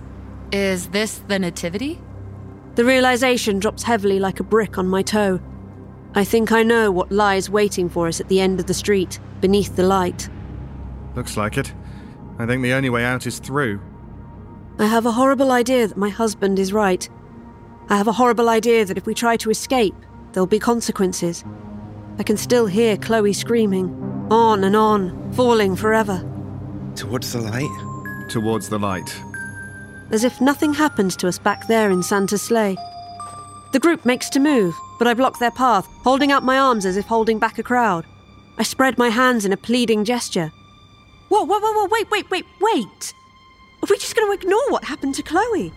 Is 0.53 0.87
this 0.87 1.17
the 1.27 1.37
Nativity? 1.37 1.99
The 2.75 2.85
realization 2.85 3.59
drops 3.59 3.83
heavily 3.83 4.19
like 4.19 4.39
a 4.39 4.43
brick 4.45 4.77
on 4.77 4.87
my 4.87 5.01
toe. 5.01 5.41
I 6.15 6.23
think 6.23 6.51
I 6.51 6.63
know 6.63 6.91
what 6.91 7.11
lies 7.11 7.49
waiting 7.49 7.87
for 7.87 8.07
us 8.07 8.19
at 8.19 8.29
the 8.29 8.41
end 8.41 8.59
of 8.59 8.65
the 8.65 8.73
street, 8.73 9.19
beneath 9.41 9.75
the 9.75 9.83
light. 9.83 10.27
Looks 11.15 11.37
like 11.37 11.57
it. 11.57 11.73
I 12.39 12.45
think 12.45 12.63
the 12.63 12.73
only 12.73 12.89
way 12.89 13.03
out 13.05 13.27
is 13.27 13.39
through. 13.39 13.79
I 14.79 14.85
have 14.85 15.05
a 15.05 15.11
horrible 15.11 15.51
idea 15.51 15.87
that 15.87 15.97
my 15.97 16.09
husband 16.09 16.57
is 16.57 16.73
right. 16.73 17.07
I 17.89 17.97
have 17.97 18.07
a 18.07 18.13
horrible 18.13 18.49
idea 18.49 18.85
that 18.85 18.97
if 18.97 19.05
we 19.05 19.13
try 19.13 19.37
to 19.37 19.49
escape, 19.49 19.95
there'll 20.31 20.47
be 20.47 20.59
consequences. 20.59 21.43
I 22.17 22.23
can 22.23 22.37
still 22.37 22.65
hear 22.65 22.97
Chloe 22.97 23.33
screaming, 23.33 23.89
on 24.31 24.63
and 24.63 24.75
on, 24.75 25.33
falling 25.33 25.75
forever. 25.75 26.25
Towards 26.95 27.33
the 27.33 27.41
light? 27.41 28.29
Towards 28.29 28.69
the 28.69 28.79
light. 28.79 29.15
As 30.11 30.23
if 30.23 30.41
nothing 30.41 30.73
happened 30.73 31.11
to 31.19 31.27
us 31.27 31.37
back 31.37 31.67
there 31.67 31.91
in 31.91 32.01
Santa's 32.01 32.41
sleigh. 32.41 32.77
The 33.73 33.79
group 33.79 34.05
makes 34.05 34.29
to 34.31 34.39
move, 34.39 34.75
but 34.99 35.07
I 35.07 35.15
block 35.15 35.39
their 35.39 35.49
path, 35.49 35.87
holding 36.03 36.31
out 36.31 36.43
my 36.43 36.59
arms 36.59 36.85
as 36.85 36.97
if 36.97 37.05
holding 37.05 37.39
back 37.39 37.57
a 37.57 37.63
crowd. 37.63 38.05
I 38.57 38.63
spread 38.63 38.97
my 38.97 39.09
hands 39.09 39.45
in 39.45 39.53
a 39.53 39.57
pleading 39.57 40.03
gesture. 40.03 40.51
Whoa, 41.29 41.45
whoa, 41.45 41.59
whoa, 41.59 41.71
whoa, 41.71 41.87
wait, 41.89 42.11
wait, 42.11 42.29
wait, 42.29 42.45
wait! 42.59 43.13
Are 43.81 43.87
we 43.89 43.97
just 43.97 44.15
going 44.15 44.27
to 44.27 44.39
ignore 44.39 44.69
what 44.69 44.83
happened 44.83 45.15
to 45.15 45.23
Chloe? 45.23 45.71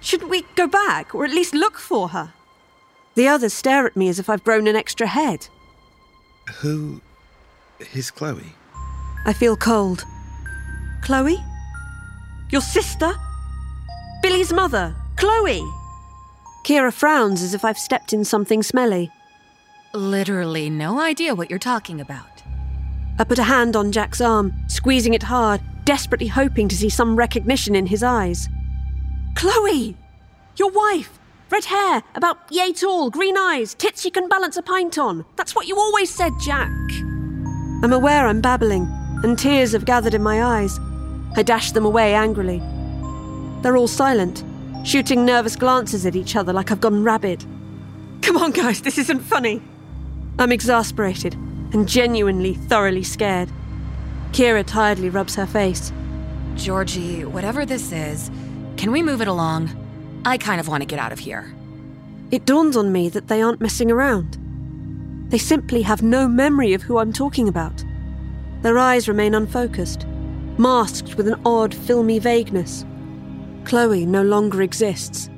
Shouldn't 0.00 0.30
we 0.30 0.42
go 0.54 0.66
back, 0.66 1.14
or 1.14 1.24
at 1.24 1.32
least 1.32 1.54
look 1.54 1.78
for 1.78 2.10
her? 2.10 2.34
The 3.14 3.26
others 3.26 3.54
stare 3.54 3.86
at 3.86 3.96
me 3.96 4.08
as 4.08 4.18
if 4.18 4.28
I've 4.28 4.44
grown 4.44 4.66
an 4.68 4.76
extra 4.76 5.06
head. 5.06 5.48
Who 6.60 7.00
is 7.94 8.10
Chloe? 8.10 8.52
I 9.24 9.32
feel 9.32 9.56
cold. 9.56 10.04
Chloe? 11.02 11.42
Your 12.50 12.60
sister? 12.60 13.12
Billy's 14.22 14.52
mother, 14.52 14.94
Chloe! 15.16 15.64
Kira 16.68 16.92
frowns 16.92 17.40
as 17.40 17.54
if 17.54 17.64
I've 17.64 17.78
stepped 17.78 18.12
in 18.12 18.26
something 18.26 18.62
smelly. 18.62 19.10
Literally 19.94 20.68
no 20.68 21.00
idea 21.00 21.34
what 21.34 21.48
you're 21.48 21.58
talking 21.58 21.98
about. 21.98 22.42
I 23.18 23.24
put 23.24 23.38
a 23.38 23.44
hand 23.44 23.74
on 23.74 23.90
Jack's 23.90 24.20
arm, 24.20 24.52
squeezing 24.66 25.14
it 25.14 25.22
hard, 25.22 25.62
desperately 25.86 26.26
hoping 26.26 26.68
to 26.68 26.76
see 26.76 26.90
some 26.90 27.16
recognition 27.16 27.74
in 27.74 27.86
his 27.86 28.02
eyes. 28.02 28.50
Chloe! 29.34 29.96
Your 30.56 30.70
wife! 30.70 31.18
Red 31.48 31.64
hair, 31.64 32.02
about 32.14 32.36
yay 32.50 32.74
tall, 32.74 33.08
green 33.08 33.38
eyes, 33.38 33.72
tits 33.72 34.04
you 34.04 34.10
can 34.10 34.28
balance 34.28 34.58
a 34.58 34.62
pint 34.62 34.98
on. 34.98 35.24
That's 35.36 35.54
what 35.54 35.68
you 35.68 35.78
always 35.78 36.14
said, 36.14 36.34
Jack. 36.38 36.68
I'm 37.82 37.94
aware 37.94 38.26
I'm 38.26 38.42
babbling, 38.42 38.86
and 39.24 39.38
tears 39.38 39.72
have 39.72 39.86
gathered 39.86 40.12
in 40.12 40.22
my 40.22 40.42
eyes. 40.42 40.78
I 41.34 41.42
dash 41.42 41.72
them 41.72 41.86
away 41.86 42.12
angrily. 42.12 42.58
They're 43.62 43.78
all 43.78 43.88
silent, 43.88 44.44
shooting 44.88 45.26
nervous 45.26 45.54
glances 45.54 46.06
at 46.06 46.16
each 46.16 46.34
other 46.34 46.50
like 46.50 46.70
I've 46.70 46.80
gone 46.80 47.04
rabid. 47.04 47.44
Come 48.22 48.38
on, 48.38 48.52
guys, 48.52 48.80
this 48.80 48.96
isn't 48.96 49.20
funny. 49.20 49.60
I'm 50.38 50.50
exasperated 50.50 51.34
and 51.34 51.86
genuinely 51.86 52.54
thoroughly 52.54 53.02
scared. 53.02 53.50
Kira 54.32 54.64
tiredly 54.64 55.10
rubs 55.10 55.34
her 55.34 55.44
face. 55.44 55.92
Georgie, 56.54 57.26
whatever 57.26 57.66
this 57.66 57.92
is, 57.92 58.30
can 58.78 58.90
we 58.90 59.02
move 59.02 59.20
it 59.20 59.28
along? 59.28 59.68
I 60.24 60.38
kind 60.38 60.58
of 60.58 60.68
want 60.68 60.80
to 60.80 60.86
get 60.86 60.98
out 60.98 61.12
of 61.12 61.18
here. 61.18 61.54
It 62.30 62.46
dawns 62.46 62.74
on 62.74 62.90
me 62.90 63.10
that 63.10 63.28
they 63.28 63.42
aren't 63.42 63.60
messing 63.60 63.90
around. 63.90 64.38
They 65.30 65.38
simply 65.38 65.82
have 65.82 66.00
no 66.00 66.26
memory 66.26 66.72
of 66.72 66.80
who 66.80 66.96
I'm 66.96 67.12
talking 67.12 67.46
about. 67.46 67.84
Their 68.62 68.78
eyes 68.78 69.06
remain 69.06 69.34
unfocused, 69.34 70.06
masked 70.56 71.16
with 71.16 71.28
an 71.28 71.38
odd, 71.44 71.74
filmy 71.74 72.18
vagueness. 72.18 72.86
Chloe 73.68 74.06
no 74.06 74.22
longer 74.22 74.62
exists. 74.62 75.28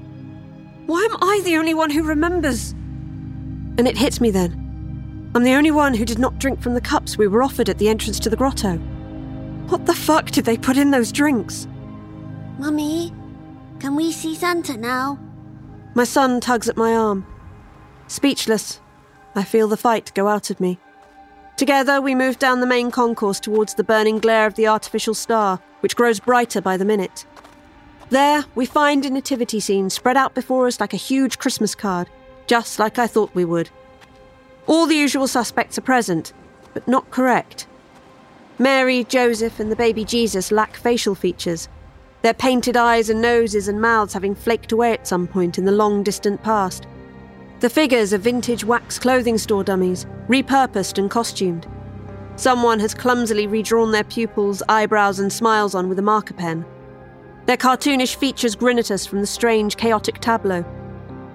Why 0.86 1.04
am 1.10 1.16
I 1.20 1.40
the 1.44 1.56
only 1.56 1.74
one 1.74 1.90
who 1.90 2.04
remembers? 2.04 2.70
And 2.70 3.88
it 3.88 3.98
hits 3.98 4.20
me 4.20 4.30
then. 4.30 5.32
I'm 5.34 5.42
the 5.42 5.54
only 5.54 5.72
one 5.72 5.94
who 5.94 6.04
did 6.04 6.20
not 6.20 6.38
drink 6.38 6.62
from 6.62 6.74
the 6.74 6.80
cups 6.80 7.18
we 7.18 7.26
were 7.26 7.42
offered 7.42 7.68
at 7.68 7.78
the 7.78 7.88
entrance 7.88 8.20
to 8.20 8.30
the 8.30 8.36
grotto. 8.36 8.76
What 9.66 9.84
the 9.84 9.94
fuck 9.94 10.30
did 10.30 10.44
they 10.44 10.56
put 10.56 10.76
in 10.76 10.92
those 10.92 11.10
drinks? 11.10 11.66
Mummy, 12.56 13.12
can 13.80 13.96
we 13.96 14.12
see 14.12 14.36
Santa 14.36 14.76
now? 14.76 15.18
My 15.94 16.04
son 16.04 16.40
tugs 16.40 16.68
at 16.68 16.76
my 16.76 16.94
arm. 16.94 17.26
Speechless, 18.06 18.80
I 19.34 19.42
feel 19.42 19.66
the 19.66 19.76
fight 19.76 20.12
go 20.14 20.28
out 20.28 20.50
of 20.50 20.60
me. 20.60 20.78
Together, 21.56 22.00
we 22.00 22.14
move 22.14 22.38
down 22.38 22.60
the 22.60 22.66
main 22.66 22.92
concourse 22.92 23.40
towards 23.40 23.74
the 23.74 23.84
burning 23.84 24.18
glare 24.20 24.46
of 24.46 24.54
the 24.54 24.68
artificial 24.68 25.14
star, 25.14 25.60
which 25.80 25.96
grows 25.96 26.20
brighter 26.20 26.60
by 26.60 26.76
the 26.76 26.84
minute. 26.84 27.26
There, 28.10 28.44
we 28.56 28.66
find 28.66 29.06
a 29.06 29.10
nativity 29.10 29.60
scene 29.60 29.88
spread 29.88 30.16
out 30.16 30.34
before 30.34 30.66
us 30.66 30.80
like 30.80 30.92
a 30.92 30.98
huge 30.98 31.38
Christmas 31.38 31.76
card, 31.76 32.10
just 32.48 32.80
like 32.80 32.98
I 32.98 33.06
thought 33.06 33.34
we 33.34 33.44
would. 33.44 33.70
All 34.66 34.86
the 34.86 34.96
usual 34.96 35.28
suspects 35.28 35.78
are 35.78 35.82
present, 35.82 36.32
but 36.74 36.86
not 36.88 37.10
correct. 37.10 37.68
Mary, 38.58 39.04
Joseph, 39.04 39.60
and 39.60 39.70
the 39.70 39.76
baby 39.76 40.04
Jesus 40.04 40.50
lack 40.50 40.74
facial 40.76 41.14
features, 41.14 41.68
their 42.22 42.34
painted 42.34 42.76
eyes 42.76 43.10
and 43.10 43.22
noses 43.22 43.68
and 43.68 43.80
mouths 43.80 44.12
having 44.12 44.34
flaked 44.34 44.72
away 44.72 44.92
at 44.92 45.06
some 45.06 45.28
point 45.28 45.56
in 45.56 45.64
the 45.64 45.72
long 45.72 46.02
distant 46.02 46.42
past. 46.42 46.86
The 47.60 47.70
figures 47.70 48.12
are 48.12 48.18
vintage 48.18 48.64
wax 48.64 48.98
clothing 48.98 49.38
store 49.38 49.62
dummies, 49.62 50.04
repurposed 50.28 50.98
and 50.98 51.08
costumed. 51.10 51.68
Someone 52.34 52.80
has 52.80 52.92
clumsily 52.92 53.46
redrawn 53.46 53.92
their 53.92 54.04
pupils, 54.04 54.62
eyebrows, 54.68 55.20
and 55.20 55.32
smiles 55.32 55.74
on 55.74 55.88
with 55.88 55.98
a 55.98 56.02
marker 56.02 56.34
pen. 56.34 56.64
Their 57.50 57.56
cartoonish 57.56 58.14
features 58.14 58.54
grin 58.54 58.78
at 58.78 58.92
us 58.92 59.04
from 59.04 59.20
the 59.20 59.26
strange, 59.26 59.76
chaotic 59.76 60.20
tableau. 60.20 60.64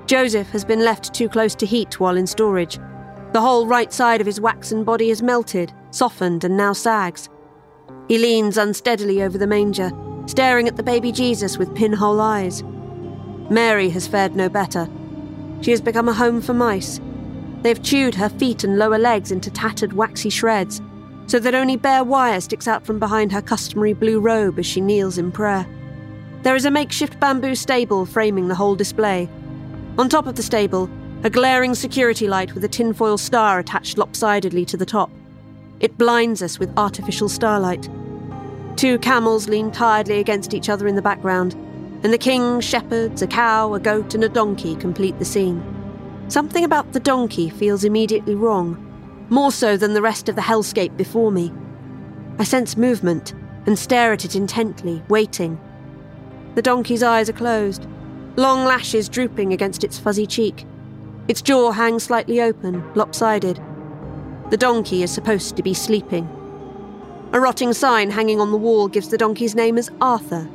Joseph 0.06 0.48
has 0.52 0.64
been 0.64 0.80
left 0.80 1.14
too 1.14 1.28
close 1.28 1.54
to 1.56 1.66
heat 1.66 2.00
while 2.00 2.16
in 2.16 2.26
storage. 2.26 2.80
The 3.34 3.42
whole 3.42 3.68
right 3.68 3.92
side 3.92 4.22
of 4.22 4.26
his 4.26 4.40
waxen 4.40 4.86
body 4.86 5.10
has 5.10 5.22
melted, 5.22 5.74
softened, 5.92 6.46
and 6.46 6.56
now 6.56 6.72
sags. 6.72 7.28
He 8.08 8.18
leans 8.18 8.58
unsteadily 8.58 9.24
over 9.24 9.38
the 9.38 9.46
manger, 9.46 9.92
staring 10.26 10.70
at 10.70 10.78
the 10.78 10.84
baby 10.84 11.12
Jesus 11.12 11.58
with 11.58 11.76
pinhole 11.76 12.22
eyes. 12.22 12.64
Mary 13.50 13.90
has 13.90 14.08
fared 14.08 14.38
no 14.38 14.48
better. 14.48 14.88
She 15.60 15.72
has 15.72 15.82
become 15.82 16.08
a 16.08 16.14
home 16.14 16.40
for 16.40 16.54
mice. 16.54 17.02
They've 17.62 17.84
chewed 17.84 18.16
her 18.16 18.30
feet 18.30 18.64
and 18.64 18.80
lower 18.80 19.00
legs 19.00 19.34
into 19.34 19.52
tattered, 19.52 19.92
waxy 19.92 20.30
shreds, 20.30 20.82
so 21.28 21.40
that 21.40 21.56
only 21.56 21.76
bare 21.76 22.06
wire 22.06 22.40
sticks 22.40 22.70
out 22.70 22.86
from 22.86 23.00
behind 23.00 23.34
her 23.34 23.42
customary 23.42 23.92
blue 23.92 24.22
robe 24.22 24.60
as 24.60 24.66
she 24.66 24.80
kneels 24.80 25.18
in 25.18 25.30
prayer. 25.30 25.68
There 26.46 26.56
is 26.56 26.66
a 26.66 26.70
makeshift 26.70 27.20
bamboo 27.20 27.56
stable 27.56 28.06
framing 28.06 28.50
the 28.50 28.54
whole 28.54 28.76
display. 28.76 29.28
On 29.98 30.08
top 30.08 30.28
of 30.28 30.36
the 30.36 30.44
stable, 30.44 30.88
a 31.24 31.30
glaring 31.32 31.74
security 31.74 32.28
light 32.28 32.54
with 32.54 32.64
a 32.64 32.68
tinfoil 32.68 33.18
star 33.18 33.58
attached 33.58 33.98
lopsidedly 33.98 34.64
to 34.66 34.78
the 34.78 34.86
top. 34.86 35.10
It 35.80 35.98
blinds 35.98 36.44
us 36.44 36.60
with 36.60 36.78
artificial 36.78 37.30
starlight. 37.30 37.90
Two 38.76 39.00
camels 39.00 39.50
lean 39.50 39.72
tiredly 39.72 40.20
against 40.20 40.54
each 40.54 40.70
other 40.70 40.88
in 40.88 40.96
the 40.96 41.02
background, 41.02 41.56
and 42.04 42.14
the 42.14 42.18
king, 42.20 42.62
shepherds, 42.62 43.24
a 43.24 43.28
cow, 43.28 43.74
a 43.74 43.80
goat, 43.80 44.14
and 44.14 44.24
a 44.24 44.30
donkey 44.30 44.76
complete 44.76 45.18
the 45.18 45.26
scene. 45.26 45.64
Something 46.28 46.64
about 46.64 46.94
the 46.94 47.00
donkey 47.00 47.50
feels 47.50 47.84
immediately 47.84 48.36
wrong, 48.36 48.78
more 49.30 49.52
so 49.52 49.78
than 49.78 49.96
the 49.96 50.02
rest 50.04 50.30
of 50.30 50.36
the 50.36 50.44
hellscape 50.44 50.96
before 50.96 51.32
me. 51.32 51.52
I 52.38 52.44
sense 52.44 52.78
movement 52.78 53.34
and 53.66 53.80
stare 53.80 54.14
at 54.14 54.26
it 54.26 54.36
intently, 54.36 55.02
waiting. 55.10 55.60
The 56.56 56.62
donkey's 56.62 57.04
eyes 57.04 57.30
are 57.30 57.34
closed, 57.34 57.86
long 58.38 58.66
lashes 58.66 59.10
drooping 59.10 59.54
against 59.54 59.84
its 59.84 60.00
fuzzy 60.00 60.26
cheek. 60.26 60.66
Its 61.28 61.42
jaw 61.42 61.72
hangs 61.72 62.04
slightly 62.04 62.42
open, 62.42 62.84
lopsided. 62.96 63.62
The 64.50 64.58
donkey 64.58 65.04
is 65.04 65.12
supposed 65.12 65.58
to 65.58 65.64
be 65.64 65.74
sleeping. 65.74 66.30
A 67.34 67.40
rotting 67.40 67.74
sign 67.74 68.12
hanging 68.12 68.40
on 68.40 68.52
the 68.52 68.58
wall 68.58 68.88
gives 68.88 69.10
the 69.10 69.18
donkey's 69.18 69.56
name 69.56 69.78
as 69.78 69.90
Arthur. 70.00 70.48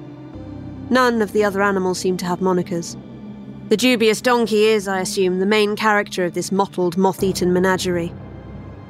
None 0.88 1.20
of 1.20 1.32
the 1.32 1.44
other 1.44 1.62
animals 1.62 1.98
seem 1.98 2.16
to 2.18 2.26
have 2.26 2.40
monikers. 2.40 2.96
The 3.68 3.76
dubious 3.76 4.20
donkey 4.20 4.64
is, 4.64 4.88
I 4.88 5.00
assume, 5.00 5.38
the 5.38 5.46
main 5.46 5.76
character 5.76 6.24
of 6.24 6.34
this 6.34 6.50
mottled, 6.50 6.96
moth 6.96 7.22
eaten 7.22 7.52
menagerie. 7.52 8.12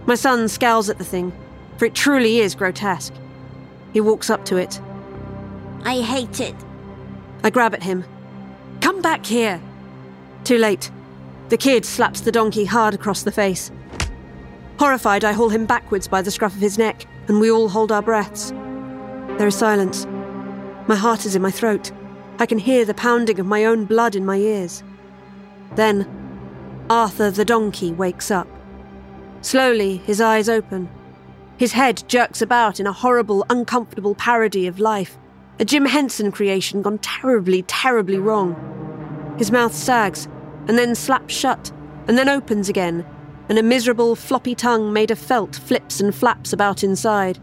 My 0.07 0.15
son 0.15 0.49
scowls 0.49 0.89
at 0.89 0.99
the 0.99 1.05
thing, 1.05 1.33
for 1.77 1.87
it 1.87 1.95
truly 1.95 2.39
is 2.39 2.55
grotesque. 2.55 3.13
He 3.93 4.01
walks 4.01 4.31
up 4.31 4.45
to 4.47 4.57
it. 4.57 4.81
I 5.83 6.01
hate 6.01 6.41
it. 6.41 6.55
I 7.43 7.51
grab 7.51 7.74
at 7.74 7.82
him. 7.82 8.05
Come 8.80 9.03
back 9.03 9.26
here! 9.26 9.61
Too 10.45 10.59
late. 10.59 10.91
The 11.49 11.57
kid 11.57 11.84
slaps 11.84 12.20
the 12.20 12.32
donkey 12.32 12.64
hard 12.64 12.95
across 12.95 13.22
the 13.22 13.32
face. 13.32 13.70
Horrified, 14.78 15.24
I 15.24 15.32
haul 15.32 15.51
him 15.51 15.66
backwards 15.66 16.09
by 16.09 16.22
the 16.22 16.30
scruff 16.30 16.55
of 16.55 16.61
his 16.61 16.78
neck, 16.78 17.07
and 17.28 17.41
we 17.41 17.51
all 17.51 17.68
hold 17.68 17.93
our 17.93 18.03
breaths. 18.03 18.51
There 19.38 19.47
is 19.47 19.57
silence. 19.57 20.07
My 20.86 20.97
heart 20.97 21.26
is 21.26 21.34
in 21.34 21.43
my 21.43 21.51
throat. 21.51 21.93
I 22.38 22.47
can 22.47 22.59
hear 22.59 22.84
the 22.84 22.95
pounding 22.95 23.38
of 23.38 23.47
my 23.47 23.64
own 23.64 23.84
blood 23.84 24.16
in 24.16 24.24
my 24.24 24.36
ears. 24.36 24.82
Then, 25.76 26.07
Arthur 26.88 27.30
the 27.30 27.45
donkey 27.45 27.93
wakes 27.93 28.30
up. 28.30 28.49
Slowly, 29.43 29.99
his 29.99 30.20
eyes 30.20 30.49
open. 30.49 30.88
His 31.57 31.72
head 31.72 32.03
jerks 32.09 32.41
about 32.43 32.80
in 32.80 32.86
a 32.86 32.93
horrible, 32.93 33.45
uncomfortable 33.51 34.14
parody 34.14 34.66
of 34.66 34.80
life, 34.80 35.18
a 35.61 35.65
Jim 35.65 35.85
Henson 35.85 36.33
creation 36.33 36.81
gone 36.81 36.99
terribly, 36.99 37.63
terribly 37.63 38.17
wrong. 38.19 38.57
His 39.39 39.53
mouth 39.53 39.75
sags, 39.75 40.27
and 40.67 40.79
then 40.79 40.95
slaps 40.95 41.35
shut, 41.35 41.71
and 42.09 42.17
then 42.17 42.31
opens 42.31 42.71
again, 42.71 43.05
and 43.51 43.59
a 43.59 43.63
miserable, 43.63 44.17
floppy 44.17 44.55
tongue 44.55 44.91
made 44.91 45.11
of 45.11 45.19
felt 45.19 45.57
flips 45.57 46.01
and 46.01 46.15
flaps 46.15 46.55
about 46.55 46.83
inside. 46.83 47.39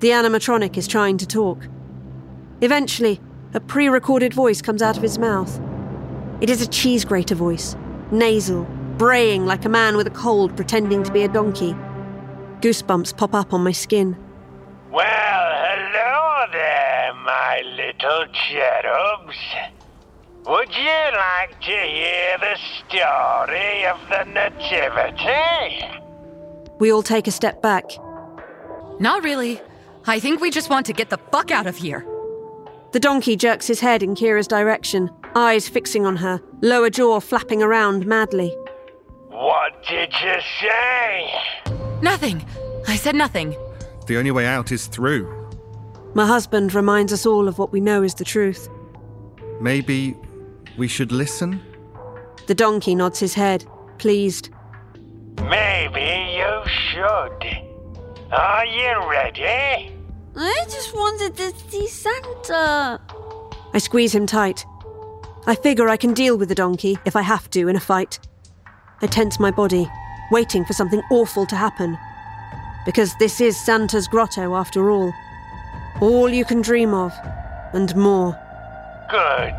The 0.00 0.08
animatronic 0.08 0.76
is 0.76 0.88
trying 0.88 1.18
to 1.18 1.26
talk. 1.26 1.68
Eventually, 2.62 3.20
a 3.54 3.60
pre 3.60 3.88
recorded 3.88 4.34
voice 4.34 4.60
comes 4.60 4.82
out 4.82 4.96
of 4.96 5.02
his 5.02 5.18
mouth. 5.18 5.60
It 6.40 6.50
is 6.50 6.60
a 6.60 6.66
cheese 6.66 7.04
grater 7.04 7.36
voice, 7.36 7.76
nasal, 8.10 8.64
braying 8.98 9.46
like 9.46 9.64
a 9.64 9.68
man 9.68 9.96
with 9.96 10.08
a 10.08 10.10
cold 10.10 10.56
pretending 10.56 11.04
to 11.04 11.12
be 11.12 11.22
a 11.22 11.28
donkey. 11.28 11.76
Goosebumps 12.60 13.16
pop 13.16 13.34
up 13.34 13.54
on 13.54 13.62
my 13.62 13.72
skin. 13.72 14.16
Well, 14.90 15.69
hello 16.40 16.52
there, 16.52 17.12
my 17.24 17.62
little 17.76 18.26
cherubs. 18.32 19.36
Would 20.46 20.74
you 20.74 21.00
like 21.12 21.60
to 21.60 21.66
hear 21.66 22.38
the 22.38 22.56
story 22.78 23.84
of 23.84 23.98
the 24.08 24.24
Nativity? 24.24 26.00
We 26.78 26.92
all 26.92 27.02
take 27.02 27.26
a 27.26 27.30
step 27.30 27.60
back. 27.60 27.84
Not 28.98 29.22
really. 29.22 29.60
I 30.06 30.18
think 30.18 30.40
we 30.40 30.50
just 30.50 30.70
want 30.70 30.86
to 30.86 30.94
get 30.94 31.10
the 31.10 31.18
fuck 31.30 31.50
out 31.50 31.66
of 31.66 31.76
here. 31.76 32.06
The 32.92 33.00
donkey 33.00 33.36
jerks 33.36 33.66
his 33.66 33.80
head 33.80 34.02
in 34.02 34.14
Kira's 34.14 34.48
direction, 34.48 35.10
eyes 35.34 35.68
fixing 35.68 36.06
on 36.06 36.16
her, 36.16 36.40
lower 36.62 36.88
jaw 36.90 37.20
flapping 37.20 37.62
around 37.62 38.06
madly. 38.06 38.56
What 39.28 39.84
did 39.86 40.12
you 40.12 40.36
say? 40.60 41.32
Nothing. 42.00 42.44
I 42.88 42.96
said 42.96 43.14
nothing. 43.14 43.54
The 44.06 44.16
only 44.16 44.30
way 44.30 44.46
out 44.46 44.72
is 44.72 44.86
through. 44.86 45.39
My 46.12 46.26
husband 46.26 46.74
reminds 46.74 47.12
us 47.12 47.24
all 47.24 47.46
of 47.46 47.58
what 47.58 47.72
we 47.72 47.80
know 47.80 48.02
is 48.02 48.14
the 48.14 48.24
truth. 48.24 48.68
Maybe 49.60 50.16
we 50.76 50.88
should 50.88 51.12
listen? 51.12 51.62
The 52.46 52.54
donkey 52.54 52.94
nods 52.96 53.20
his 53.20 53.34
head, 53.34 53.64
pleased. 53.98 54.50
Maybe 55.42 56.34
you 56.36 56.62
should. 56.66 58.32
Are 58.32 58.66
you 58.66 59.10
ready? 59.10 59.94
I 60.36 60.64
just 60.64 60.94
wanted 60.94 61.36
to 61.36 61.52
see 61.68 61.86
Santa. 61.86 63.00
I 63.72 63.78
squeeze 63.78 64.14
him 64.14 64.26
tight. 64.26 64.66
I 65.46 65.54
figure 65.54 65.88
I 65.88 65.96
can 65.96 66.12
deal 66.12 66.36
with 66.36 66.48
the 66.48 66.54
donkey 66.54 66.98
if 67.04 67.14
I 67.14 67.22
have 67.22 67.48
to 67.50 67.68
in 67.68 67.76
a 67.76 67.80
fight. 67.80 68.18
I 69.00 69.06
tense 69.06 69.38
my 69.38 69.50
body, 69.50 69.88
waiting 70.30 70.64
for 70.64 70.72
something 70.72 71.02
awful 71.10 71.46
to 71.46 71.56
happen. 71.56 71.96
Because 72.84 73.14
this 73.18 73.40
is 73.40 73.58
Santa's 73.64 74.08
grotto 74.08 74.54
after 74.54 74.90
all. 74.90 75.12
All 76.00 76.30
you 76.30 76.46
can 76.46 76.62
dream 76.62 76.94
of, 76.94 77.12
and 77.74 77.94
more. 77.94 78.32
Good. 79.10 79.54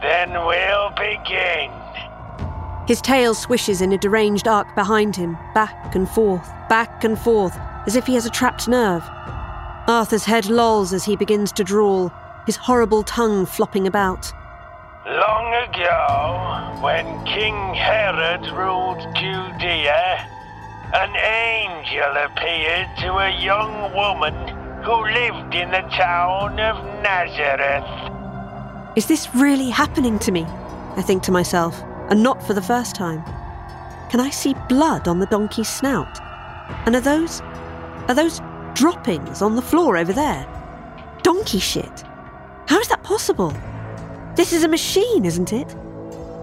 Then 0.00 0.30
we'll 0.32 0.90
begin. 0.90 1.70
His 2.88 3.02
tail 3.02 3.34
swishes 3.34 3.82
in 3.82 3.92
a 3.92 3.98
deranged 3.98 4.48
arc 4.48 4.74
behind 4.74 5.16
him, 5.16 5.36
back 5.52 5.94
and 5.94 6.08
forth, 6.08 6.50
back 6.70 7.04
and 7.04 7.18
forth, 7.18 7.58
as 7.86 7.94
if 7.94 8.06
he 8.06 8.14
has 8.14 8.24
a 8.24 8.30
trapped 8.30 8.68
nerve. 8.68 9.02
Arthur's 9.86 10.24
head 10.24 10.46
lolls 10.46 10.94
as 10.94 11.04
he 11.04 11.14
begins 11.14 11.52
to 11.52 11.64
drawl, 11.64 12.10
his 12.46 12.56
horrible 12.56 13.02
tongue 13.02 13.44
flopping 13.44 13.86
about. 13.86 14.32
Long 15.06 15.54
ago, 15.68 16.80
when 16.82 17.04
King 17.26 17.74
Herod 17.74 18.46
ruled 18.56 19.02
Judea, 19.14 20.26
an 20.94 21.16
angel 21.16 22.16
appeared 22.16 22.88
to 23.00 23.12
a 23.18 23.42
young 23.42 23.94
woman 23.94 24.59
who 24.84 25.04
lived 25.04 25.54
in 25.54 25.70
the 25.70 25.86
town 25.96 26.58
of 26.58 26.84
Nazareth. 27.02 27.84
Is 28.96 29.06
this 29.06 29.34
really 29.34 29.70
happening 29.70 30.18
to 30.20 30.32
me? 30.32 30.44
I 30.96 31.02
think 31.02 31.22
to 31.24 31.32
myself, 31.32 31.80
and 32.08 32.22
not 32.22 32.42
for 32.46 32.54
the 32.54 32.62
first 32.62 32.94
time. 32.94 33.22
Can 34.10 34.20
I 34.20 34.30
see 34.30 34.54
blood 34.68 35.06
on 35.06 35.20
the 35.20 35.26
donkey's 35.26 35.68
snout? 35.68 36.18
And 36.86 36.96
are 36.96 37.00
those. 37.00 37.40
are 38.08 38.14
those 38.14 38.40
droppings 38.74 39.42
on 39.42 39.56
the 39.56 39.62
floor 39.62 39.96
over 39.96 40.12
there? 40.12 40.46
Donkey 41.22 41.58
shit. 41.58 42.04
How 42.66 42.78
is 42.80 42.88
that 42.88 43.02
possible? 43.02 43.52
This 44.34 44.52
is 44.52 44.64
a 44.64 44.68
machine, 44.68 45.24
isn't 45.24 45.52
it? 45.52 45.74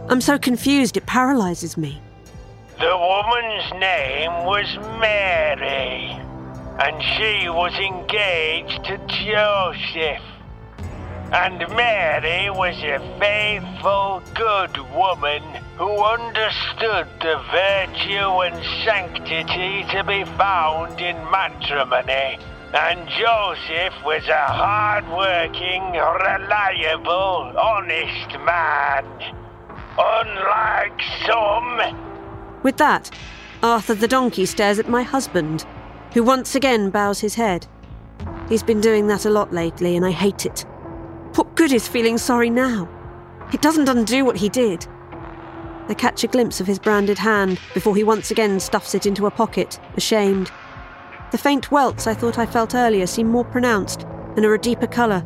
I'm 0.09 0.22
so 0.22 0.38
confused 0.38 0.95
it 0.95 1.05
paralyzes 1.05 1.77
me. 1.77 2.01
The 2.80 2.95
woman's 2.95 3.72
name 3.73 4.31
was 4.45 4.68
Mary, 5.01 6.22
and 6.79 7.01
she 7.01 7.49
was 7.49 7.73
engaged 7.73 8.83
to 8.85 8.97
Joseph. 9.07 10.21
And 11.33 11.59
Mary 11.75 12.49
was 12.49 12.75
a 12.83 12.99
faithful, 13.19 14.21
good 14.33 14.77
woman 14.95 15.41
who 15.77 16.01
understood 16.01 17.07
the 17.19 17.41
virtue 17.51 18.41
and 18.45 18.55
sanctity 18.85 19.83
to 19.91 20.03
be 20.05 20.23
found 20.37 21.01
in 21.01 21.15
matrimony. 21.29 22.39
And 22.73 23.09
Joseph 23.09 23.93
was 24.05 24.27
a 24.27 24.45
hard-working, 24.53 25.91
reliable, 25.91 27.53
honest 27.57 28.39
man. 28.45 29.05
Unlike 29.97 31.01
some. 31.25 32.61
With 32.63 32.77
that, 32.77 33.09
Arthur 33.63 33.95
the 33.95 34.07
donkey 34.07 34.45
stares 34.45 34.79
at 34.79 34.87
my 34.87 35.03
husband, 35.03 35.65
who 36.18 36.23
once 36.23 36.56
again 36.56 36.89
bows 36.89 37.19
his 37.19 37.35
head. 37.35 37.68
He's 38.49 38.64
been 38.64 38.81
doing 38.81 39.06
that 39.06 39.26
a 39.26 39.30
lot 39.30 39.53
lately, 39.53 39.95
and 39.95 40.03
I 40.03 40.10
hate 40.10 40.48
it. 40.48 40.61
What 41.35 41.53
good 41.53 41.72
is 41.72 41.88
feeling 41.88 42.18
sorry 42.18 42.49
now? 42.49 42.89
It 43.53 43.61
doesn't 43.61 43.88
undo 43.88 44.26
what 44.26 44.38
he 44.38 44.49
did. 44.49 44.88
I 45.88 45.94
catch 45.94 46.23
a 46.23 46.27
glimpse 46.27 46.60
of 46.60 46.65
his 46.65 46.80
branded 46.80 47.19
hand 47.19 47.60
before 47.76 47.95
he 47.95 48.03
once 48.03 48.31
again 48.31 48.60
stuffs 48.60 48.95
it 48.95 49.06
into 49.06 49.27
a 49.27 49.31
pocket, 49.31 49.80
ashamed. 49.95 50.49
The 51.30 51.38
faint 51.38 51.69
welts 51.69 52.07
I 52.07 52.15
thought 52.15 52.39
I 52.39 52.48
felt 52.48 52.73
earlier 52.73 53.06
seem 53.06 53.27
more 53.27 53.45
pronounced 53.45 54.07
and 54.35 54.44
are 54.44 54.56
a 54.56 54.60
deeper 54.60 54.88
colour. 54.88 55.23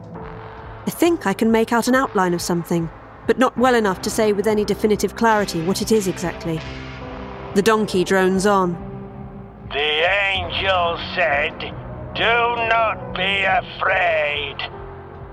I 0.85 0.89
think 0.89 1.25
I 1.25 1.31
can 1.31 1.53
make 1.53 1.71
out 1.71 1.87
an 1.87 1.95
outline 1.95 2.33
of 2.33 2.41
something, 2.41 2.89
but 3.27 3.39
not 3.39 3.57
well 3.57 3.75
enough 3.75 4.01
to 4.01 4.09
say 4.09 4.33
with 4.33 4.45
any 4.45 4.65
definitive 4.65 5.15
clarity 5.15 5.63
what 5.63 5.81
it 5.81 5.93
is 5.93 6.09
exactly. 6.09 6.59
The 7.55 7.61
donkey 7.61 8.03
drones 8.03 8.45
on. 8.45 8.90
The 9.73 9.79
angel 9.79 10.99
said, 11.15 11.57
Do 12.13 12.35
not 12.67 13.15
be 13.15 13.43
afraid. 13.43 14.57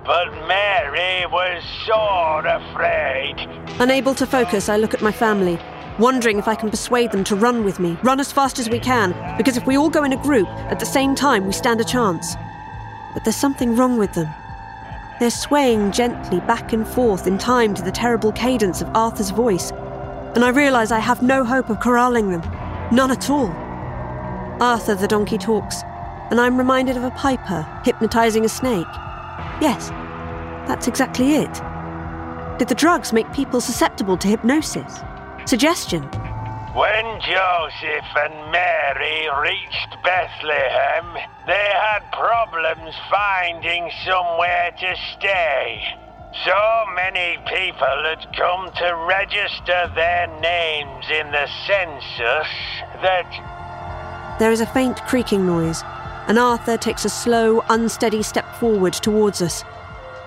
But 0.04 0.30
Mary 0.46 1.26
was 1.26 1.60
sore 1.84 2.46
afraid. 2.46 3.34
Unable 3.80 4.14
to 4.14 4.26
focus, 4.26 4.68
I 4.68 4.76
look 4.76 4.94
at 4.94 5.02
my 5.02 5.10
family, 5.10 5.58
wondering 5.98 6.38
if 6.38 6.46
I 6.46 6.54
can 6.54 6.70
persuade 6.70 7.10
them 7.10 7.24
to 7.24 7.34
run 7.34 7.64
with 7.64 7.80
me, 7.80 7.98
run 8.04 8.20
as 8.20 8.30
fast 8.30 8.60
as 8.60 8.70
we 8.70 8.78
can, 8.78 9.12
because 9.36 9.56
if 9.56 9.66
we 9.66 9.76
all 9.76 9.90
go 9.90 10.04
in 10.04 10.12
a 10.12 10.22
group 10.22 10.46
at 10.70 10.78
the 10.78 10.86
same 10.86 11.16
time, 11.16 11.44
we 11.44 11.52
stand 11.52 11.80
a 11.80 11.84
chance. 11.84 12.36
But 13.14 13.24
there's 13.24 13.34
something 13.34 13.74
wrong 13.74 13.98
with 13.98 14.12
them. 14.12 14.28
They're 15.18 15.30
swaying 15.30 15.90
gently 15.90 16.38
back 16.40 16.72
and 16.72 16.86
forth 16.86 17.26
in 17.26 17.38
time 17.38 17.74
to 17.74 17.82
the 17.82 17.90
terrible 17.90 18.30
cadence 18.30 18.82
of 18.82 18.94
Arthur's 18.94 19.30
voice, 19.30 19.72
and 20.36 20.44
I 20.44 20.50
realize 20.50 20.92
I 20.92 21.00
have 21.00 21.22
no 21.22 21.42
hope 21.42 21.70
of 21.70 21.80
corralling 21.80 22.30
them. 22.30 22.42
None 22.92 23.10
at 23.10 23.28
all. 23.30 23.67
Arthur 24.60 24.96
the 24.96 25.06
donkey 25.06 25.38
talks, 25.38 25.82
and 26.30 26.40
I'm 26.40 26.58
reminded 26.58 26.96
of 26.96 27.04
a 27.04 27.12
piper 27.12 27.64
hypnotizing 27.84 28.44
a 28.44 28.48
snake. 28.48 28.88
Yes, 29.60 29.90
that's 30.66 30.88
exactly 30.88 31.36
it. 31.36 31.62
Did 32.58 32.66
the 32.66 32.74
drugs 32.74 33.12
make 33.12 33.32
people 33.32 33.60
susceptible 33.60 34.16
to 34.16 34.26
hypnosis? 34.26 34.98
Suggestion? 35.46 36.02
When 36.74 37.20
Joseph 37.20 38.10
and 38.16 38.50
Mary 38.50 39.28
reached 39.42 39.96
Bethlehem, 40.02 41.14
they 41.46 41.70
had 41.78 42.00
problems 42.10 42.94
finding 43.08 43.90
somewhere 44.04 44.72
to 44.72 44.96
stay. 45.16 45.82
So 46.44 46.84
many 46.96 47.38
people 47.46 48.02
had 48.04 48.26
come 48.36 48.72
to 48.74 49.06
register 49.06 49.90
their 49.94 50.26
names 50.40 51.06
in 51.10 51.30
the 51.30 51.46
census 51.64 52.48
that. 53.02 53.57
There 54.38 54.52
is 54.52 54.60
a 54.60 54.66
faint 54.66 55.02
creaking 55.06 55.44
noise, 55.44 55.82
and 56.28 56.38
Arthur 56.38 56.76
takes 56.76 57.04
a 57.04 57.08
slow, 57.08 57.64
unsteady 57.68 58.22
step 58.22 58.54
forward 58.56 58.92
towards 58.92 59.42
us. 59.42 59.64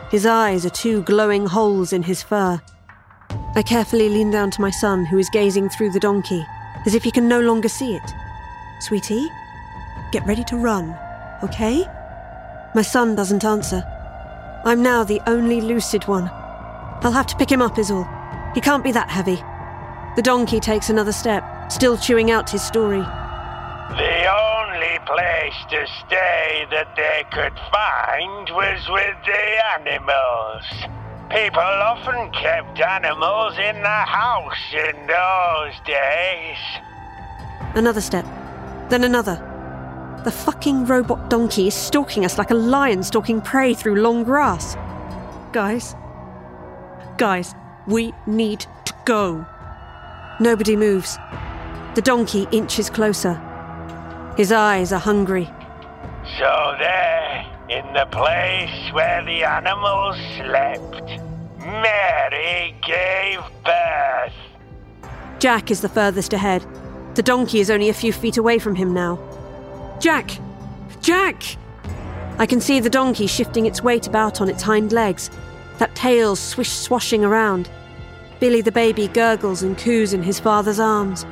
His 0.09 0.25
eyes 0.25 0.65
are 0.65 0.69
two 0.69 1.03
glowing 1.03 1.45
holes 1.45 1.93
in 1.93 2.03
his 2.03 2.21
fur. 2.21 2.61
I 3.55 3.63
carefully 3.63 4.09
lean 4.09 4.29
down 4.29 4.51
to 4.51 4.61
my 4.61 4.69
son, 4.69 5.05
who 5.05 5.17
is 5.17 5.29
gazing 5.29 5.69
through 5.69 5.91
the 5.91 5.99
donkey, 5.99 6.45
as 6.85 6.93
if 6.93 7.03
he 7.03 7.11
can 7.11 7.29
no 7.29 7.39
longer 7.39 7.69
see 7.69 7.95
it. 7.95 8.13
Sweetie, 8.81 9.29
get 10.11 10.25
ready 10.25 10.43
to 10.45 10.57
run, 10.57 10.97
okay? 11.41 11.85
My 12.75 12.81
son 12.81 13.15
doesn't 13.15 13.45
answer. 13.45 13.81
I'm 14.65 14.83
now 14.83 15.05
the 15.05 15.21
only 15.25 15.61
lucid 15.61 16.05
one. 16.07 16.29
I'll 17.03 17.13
have 17.13 17.27
to 17.27 17.37
pick 17.37 17.49
him 17.49 17.61
up, 17.61 17.79
is 17.79 17.91
all. 17.91 18.09
He 18.53 18.59
can't 18.59 18.83
be 18.83 18.91
that 18.91 19.09
heavy. 19.09 19.41
The 20.17 20.21
donkey 20.21 20.59
takes 20.59 20.89
another 20.89 21.13
step, 21.13 21.71
still 21.71 21.97
chewing 21.97 22.29
out 22.29 22.49
his 22.49 22.61
story. 22.61 23.05
Only 24.81 24.99
place 25.05 25.53
to 25.69 25.85
stay 26.07 26.65
that 26.71 26.95
they 26.95 27.23
could 27.31 27.53
find 27.71 28.49
was 28.49 28.81
with 28.89 29.15
the 29.27 29.43
animals. 29.77 30.63
People 31.29 31.61
often 31.61 32.31
kept 32.31 32.79
animals 32.79 33.53
in 33.59 33.79
the 33.79 33.87
house 33.87 34.73
in 34.73 35.05
those 35.05 35.79
days. 35.85 36.57
Another 37.75 38.01
step, 38.01 38.25
then 38.89 39.03
another. 39.03 39.35
The 40.23 40.31
fucking 40.31 40.85
robot 40.85 41.29
donkey 41.29 41.67
is 41.67 41.75
stalking 41.75 42.25
us 42.25 42.39
like 42.39 42.49
a 42.49 42.55
lion 42.55 43.03
stalking 43.03 43.39
prey 43.39 43.75
through 43.75 44.01
long 44.01 44.23
grass. 44.23 44.75
Guys, 45.53 45.95
guys, 47.17 47.53
we 47.85 48.13
need 48.25 48.61
to 48.85 48.93
go. 49.05 49.45
Nobody 50.39 50.75
moves. 50.75 51.17
The 51.93 52.01
donkey 52.01 52.47
inches 52.51 52.89
closer. 52.89 53.39
His 54.37 54.51
eyes 54.51 54.93
are 54.93 54.99
hungry. 54.99 55.45
So 56.39 56.75
there, 56.79 57.45
in 57.69 57.93
the 57.93 58.07
place 58.11 58.93
where 58.93 59.23
the 59.25 59.43
animals 59.43 60.17
slept, 60.37 61.19
Mary 61.59 62.75
gave 62.85 63.39
birth. 63.63 64.33
Jack 65.39 65.69
is 65.69 65.81
the 65.81 65.89
furthest 65.89 66.33
ahead. 66.33 66.65
The 67.15 67.23
donkey 67.23 67.59
is 67.59 67.69
only 67.69 67.89
a 67.89 67.93
few 67.93 68.13
feet 68.13 68.37
away 68.37 68.57
from 68.57 68.75
him 68.75 68.93
now. 68.93 69.19
Jack! 69.99 70.31
Jack! 71.01 71.43
I 72.37 72.45
can 72.45 72.61
see 72.61 72.79
the 72.79 72.89
donkey 72.89 73.27
shifting 73.27 73.65
its 73.65 73.83
weight 73.83 74.07
about 74.07 74.39
on 74.39 74.49
its 74.49 74.63
hind 74.63 74.93
legs, 74.93 75.29
that 75.77 75.93
tail 75.93 76.35
swish 76.35 76.71
swashing 76.71 77.25
around. 77.25 77.69
Billy 78.39 78.61
the 78.61 78.71
baby 78.71 79.07
gurgles 79.07 79.61
and 79.61 79.77
coos 79.77 80.13
in 80.13 80.23
his 80.23 80.39
father's 80.39 80.79
arms. 80.79 81.25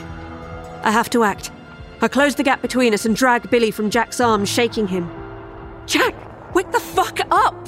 I 0.83 0.91
have 0.91 1.09
to 1.11 1.23
act. 1.23 1.51
I 2.01 2.07
close 2.07 2.35
the 2.35 2.43
gap 2.43 2.61
between 2.61 2.93
us 2.93 3.05
and 3.05 3.15
drag 3.15 3.49
Billy 3.49 3.71
from 3.71 3.89
Jack's 3.89 4.21
arms, 4.21 4.47
shaking 4.47 4.87
him. 4.87 5.09
Jack, 5.85 6.15
wake 6.55 6.71
the 6.71 6.79
fuck 6.79 7.19
up! 7.29 7.65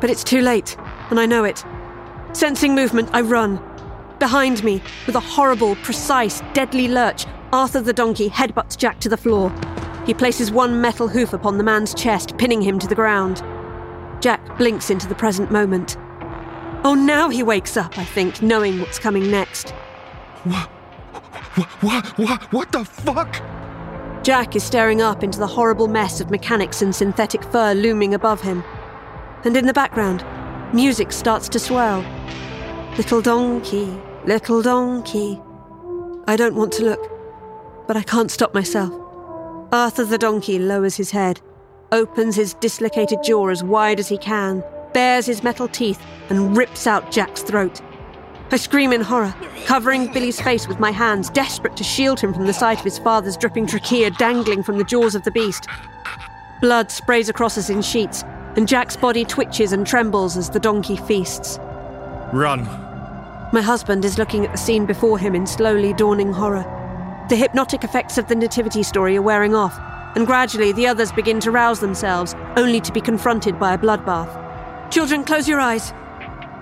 But 0.00 0.08
it's 0.10 0.22
too 0.22 0.40
late, 0.40 0.76
and 1.10 1.18
I 1.18 1.26
know 1.26 1.42
it. 1.42 1.64
Sensing 2.32 2.74
movement, 2.76 3.10
I 3.12 3.22
run. 3.22 3.60
Behind 4.20 4.62
me, 4.62 4.80
with 5.06 5.16
a 5.16 5.20
horrible, 5.20 5.74
precise, 5.76 6.42
deadly 6.52 6.86
lurch, 6.86 7.26
Arthur 7.52 7.80
the 7.80 7.92
donkey 7.92 8.28
headbutts 8.28 8.76
Jack 8.76 9.00
to 9.00 9.08
the 9.08 9.16
floor. 9.16 9.52
He 10.06 10.14
places 10.14 10.52
one 10.52 10.80
metal 10.80 11.08
hoof 11.08 11.32
upon 11.32 11.58
the 11.58 11.64
man's 11.64 11.92
chest, 11.94 12.36
pinning 12.38 12.62
him 12.62 12.78
to 12.78 12.86
the 12.86 12.94
ground. 12.94 13.42
Jack 14.20 14.58
blinks 14.58 14.90
into 14.90 15.08
the 15.08 15.14
present 15.14 15.50
moment. 15.50 15.96
Oh, 16.84 16.94
now 16.94 17.30
he 17.30 17.42
wakes 17.42 17.76
up, 17.76 17.98
I 17.98 18.04
think, 18.04 18.42
knowing 18.42 18.78
what's 18.78 18.98
coming 18.98 19.30
next. 19.30 19.70
What? 20.44 20.70
What? 21.54 22.04
What? 22.18 22.52
What 22.52 22.72
the 22.72 22.84
fuck? 22.84 23.40
Jack 24.24 24.56
is 24.56 24.64
staring 24.64 25.00
up 25.00 25.22
into 25.22 25.38
the 25.38 25.46
horrible 25.46 25.86
mess 25.86 26.20
of 26.20 26.30
mechanics 26.30 26.82
and 26.82 26.94
synthetic 26.94 27.44
fur 27.44 27.74
looming 27.74 28.14
above 28.14 28.40
him. 28.40 28.64
And 29.44 29.56
in 29.56 29.66
the 29.66 29.72
background, 29.72 30.24
music 30.74 31.12
starts 31.12 31.48
to 31.50 31.60
swell. 31.60 32.04
Little 32.96 33.20
donkey, 33.20 33.96
little 34.24 34.62
donkey. 34.62 35.40
I 36.26 36.34
don't 36.36 36.56
want 36.56 36.72
to 36.72 36.84
look, 36.84 37.86
but 37.86 37.96
I 37.96 38.02
can't 38.02 38.30
stop 38.30 38.52
myself. 38.52 38.92
Arthur 39.70 40.04
the 40.04 40.18
donkey 40.18 40.58
lowers 40.58 40.96
his 40.96 41.10
head, 41.10 41.40
opens 41.92 42.34
his 42.34 42.54
dislocated 42.54 43.22
jaw 43.22 43.48
as 43.48 43.62
wide 43.62 44.00
as 44.00 44.08
he 44.08 44.18
can, 44.18 44.64
bares 44.92 45.26
his 45.26 45.44
metal 45.44 45.68
teeth, 45.68 46.00
and 46.30 46.56
rips 46.56 46.86
out 46.86 47.12
Jack's 47.12 47.42
throat. 47.42 47.80
I 48.50 48.56
scream 48.56 48.92
in 48.92 49.00
horror, 49.00 49.34
covering 49.64 50.12
Billy's 50.12 50.40
face 50.40 50.68
with 50.68 50.78
my 50.78 50.90
hands, 50.90 51.30
desperate 51.30 51.76
to 51.76 51.84
shield 51.84 52.20
him 52.20 52.32
from 52.32 52.46
the 52.46 52.52
sight 52.52 52.78
of 52.78 52.84
his 52.84 52.98
father's 52.98 53.36
dripping 53.36 53.66
trachea 53.66 54.10
dangling 54.10 54.62
from 54.62 54.78
the 54.78 54.84
jaws 54.84 55.14
of 55.14 55.24
the 55.24 55.30
beast. 55.30 55.66
Blood 56.60 56.90
sprays 56.90 57.28
across 57.28 57.58
us 57.58 57.70
in 57.70 57.82
sheets, 57.82 58.22
and 58.56 58.68
Jack's 58.68 58.96
body 58.96 59.24
twitches 59.24 59.72
and 59.72 59.86
trembles 59.86 60.36
as 60.36 60.50
the 60.50 60.60
donkey 60.60 60.96
feasts. 60.96 61.58
Run. 62.32 62.64
My 63.52 63.60
husband 63.60 64.04
is 64.04 64.18
looking 64.18 64.44
at 64.44 64.52
the 64.52 64.58
scene 64.58 64.86
before 64.86 65.18
him 65.18 65.34
in 65.34 65.46
slowly 65.46 65.92
dawning 65.92 66.32
horror. 66.32 66.64
The 67.28 67.36
hypnotic 67.36 67.82
effects 67.82 68.18
of 68.18 68.28
the 68.28 68.34
nativity 68.34 68.82
story 68.82 69.16
are 69.16 69.22
wearing 69.22 69.54
off, 69.54 69.76
and 70.16 70.26
gradually 70.26 70.72
the 70.72 70.86
others 70.86 71.10
begin 71.12 71.40
to 71.40 71.50
rouse 71.50 71.80
themselves, 71.80 72.34
only 72.56 72.80
to 72.82 72.92
be 72.92 73.00
confronted 73.00 73.58
by 73.58 73.74
a 73.74 73.78
bloodbath. 73.78 74.90
Children, 74.92 75.24
close 75.24 75.48
your 75.48 75.60
eyes. 75.60 75.92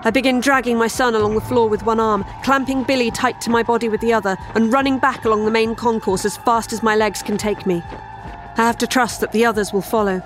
I 0.05 0.11
begin 0.11 0.41
dragging 0.41 0.77
my 0.77 0.87
son 0.87 1.15
along 1.15 1.35
the 1.35 1.41
floor 1.41 1.69
with 1.69 1.83
one 1.83 1.99
arm, 1.99 2.25
clamping 2.43 2.83
Billy 2.83 3.09
tight 3.09 3.39
to 3.41 3.49
my 3.49 3.63
body 3.63 3.87
with 3.87 4.01
the 4.01 4.11
other, 4.11 4.37
and 4.53 4.71
running 4.71 4.99
back 4.99 5.23
along 5.23 5.45
the 5.45 5.51
main 5.51 5.75
concourse 5.75 6.25
as 6.25 6.35
fast 6.35 6.73
as 6.73 6.83
my 6.83 6.95
legs 6.95 7.23
can 7.23 7.37
take 7.37 7.65
me. 7.65 7.81
I 8.57 8.65
have 8.65 8.77
to 8.79 8.87
trust 8.87 9.21
that 9.21 9.31
the 9.31 9.45
others 9.45 9.71
will 9.71 9.81
follow. 9.81 10.21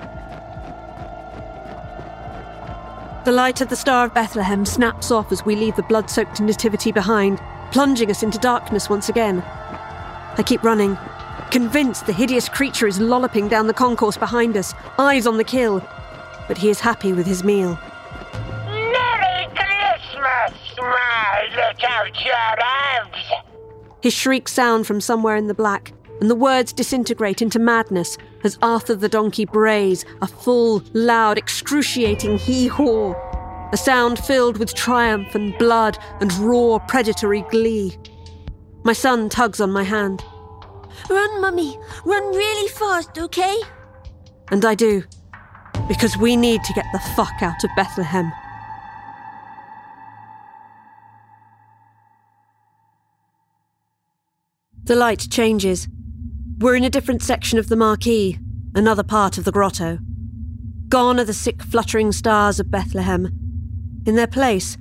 The 3.26 3.32
light 3.32 3.62
of 3.62 3.70
the 3.70 3.76
Star 3.76 4.06
of 4.06 4.16
Bethlehem 4.16 4.66
snaps 4.66 5.12
off 5.12 5.32
as 5.32 5.46
we 5.46 5.56
leave 5.56 5.76
the 5.76 5.84
blood 5.84 6.10
soaked 6.10 6.42
nativity 6.42 6.92
behind, 6.92 7.40
plunging 7.72 8.10
us 8.10 8.24
into 8.24 8.40
darkness 8.40 8.90
once 8.90 9.10
again. 9.10 9.44
I 10.38 10.44
keep 10.44 10.64
running, 10.64 10.98
convinced 11.52 12.08
the 12.08 12.14
hideous 12.14 12.50
creature 12.50 12.88
is 12.88 13.00
lolloping 13.00 13.48
down 13.48 13.68
the 13.68 13.74
concourse 13.74 14.18
behind 14.18 14.58
us, 14.58 14.74
eyes 14.98 15.28
on 15.28 15.38
the 15.38 15.44
kill. 15.44 15.88
But 16.48 16.58
he 16.58 16.70
is 16.70 16.80
happy 16.80 17.14
with 17.14 17.28
his 17.28 17.44
meal. 17.44 17.78
My 21.58 22.04
little 22.04 22.14
cherubs! 22.14 23.18
His 24.02 24.14
shrieks 24.14 24.54
sound 24.54 24.86
from 24.86 25.02
somewhere 25.02 25.36
in 25.36 25.48
the 25.48 25.54
black, 25.54 25.94
and 26.22 26.30
the 26.30 26.36
words 26.36 26.74
disintegrate 26.74 27.42
into 27.42 27.60
madness 27.60 28.18
as 28.44 28.58
Arthur 28.62 28.96
the 28.96 29.10
donkey 29.10 29.46
brays 29.46 30.06
a 30.22 30.28
full, 30.28 30.84
loud, 30.94 31.38
excruciating 31.38 32.38
hee 32.38 32.68
haw, 32.68 33.14
a 33.72 33.78
sound 33.78 34.20
filled 34.20 34.58
with 34.58 34.74
triumph 34.74 35.36
and 35.36 35.58
blood 35.58 35.98
and 36.22 36.32
raw, 36.34 36.80
predatory 36.88 37.42
glee. 37.50 37.98
My 38.84 38.94
son 38.94 39.30
tugs 39.30 39.60
on 39.60 39.72
my 39.72 39.84
hand, 39.84 40.24
Run, 41.10 41.42
Mummy. 41.42 41.78
Run 42.06 42.24
really 42.36 42.70
fast, 42.70 43.18
okay? 43.18 43.56
and 44.50 44.64
I 44.64 44.76
do, 44.76 45.04
because 45.88 46.18
we 46.18 46.36
need 46.36 46.64
to 46.64 46.74
get 46.74 46.86
the 46.94 47.00
fuck 47.16 47.42
out 47.42 47.64
of 47.64 47.70
Bethlehem. 47.76 48.32
The 54.88 54.96
light 54.96 55.28
changes. 55.30 55.90
We're 56.60 56.78
in 56.78 56.86
a 56.86 56.90
different 56.90 57.22
section 57.22 57.60
of 57.60 57.68
the 57.68 57.76
marquee, 57.76 58.40
another 58.74 59.04
part 59.04 59.38
of 59.38 59.44
the 59.44 59.52
grotto. 59.52 60.00
Gone 60.88 61.20
are 61.20 61.26
the 61.26 61.34
sick, 61.34 61.62
fluttering 61.62 62.14
stars 62.14 62.58
of 62.58 62.72
Bethlehem. 62.72 63.28
In 64.06 64.16
their 64.16 64.28
place, 64.28 64.78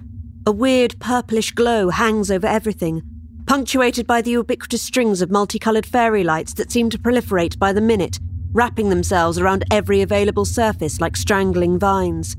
a 0.46 0.52
weird 0.52 0.96
purplish 1.00 1.50
glow 1.50 1.90
hangs 1.90 2.30
over 2.30 2.46
everything, 2.46 3.02
punctuated 3.48 4.06
by 4.06 4.22
the 4.22 4.30
ubiquitous 4.30 4.80
strings 4.80 5.20
of 5.20 5.32
multicoloured 5.32 5.84
fairy 5.84 6.22
lights 6.22 6.54
that 6.54 6.70
seem 6.70 6.88
to 6.90 6.98
proliferate 7.00 7.58
by 7.58 7.72
the 7.72 7.80
minute, 7.80 8.20
wrapping 8.52 8.90
themselves 8.90 9.40
around 9.40 9.64
every 9.72 10.02
available 10.02 10.44
surface 10.44 11.00
like 11.00 11.16
strangling 11.16 11.80
vines. 11.80 12.36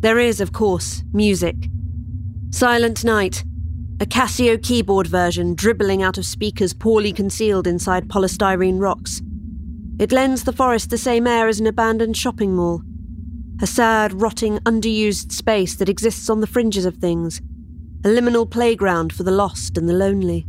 There 0.00 0.18
is, 0.18 0.38
of 0.38 0.52
course, 0.52 1.02
music. 1.14 1.56
Silent 2.50 3.04
Night, 3.04 3.42
a 4.00 4.06
Casio 4.06 4.62
keyboard 4.62 5.08
version 5.08 5.56
dribbling 5.56 6.04
out 6.04 6.18
of 6.18 6.24
speakers 6.24 6.72
poorly 6.72 7.12
concealed 7.12 7.66
inside 7.66 8.06
polystyrene 8.06 8.80
rocks. 8.80 9.20
It 9.98 10.12
lends 10.12 10.44
the 10.44 10.52
forest 10.52 10.90
the 10.90 10.98
same 10.98 11.26
air 11.26 11.48
as 11.48 11.58
an 11.58 11.66
abandoned 11.66 12.16
shopping 12.16 12.54
mall. 12.54 12.82
A 13.60 13.66
sad, 13.66 14.20
rotting, 14.20 14.58
underused 14.58 15.32
space 15.32 15.74
that 15.74 15.88
exists 15.88 16.30
on 16.30 16.40
the 16.40 16.46
fringes 16.46 16.84
of 16.84 16.98
things. 16.98 17.40
A 18.04 18.08
liminal 18.08 18.48
playground 18.48 19.12
for 19.12 19.24
the 19.24 19.32
lost 19.32 19.76
and 19.76 19.88
the 19.88 19.94
lonely. 19.94 20.46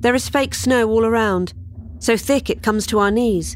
There 0.00 0.14
is 0.14 0.30
fake 0.30 0.54
snow 0.54 0.88
all 0.88 1.04
around, 1.04 1.52
so 1.98 2.16
thick 2.16 2.48
it 2.48 2.62
comes 2.62 2.86
to 2.86 2.98
our 3.00 3.10
knees. 3.10 3.54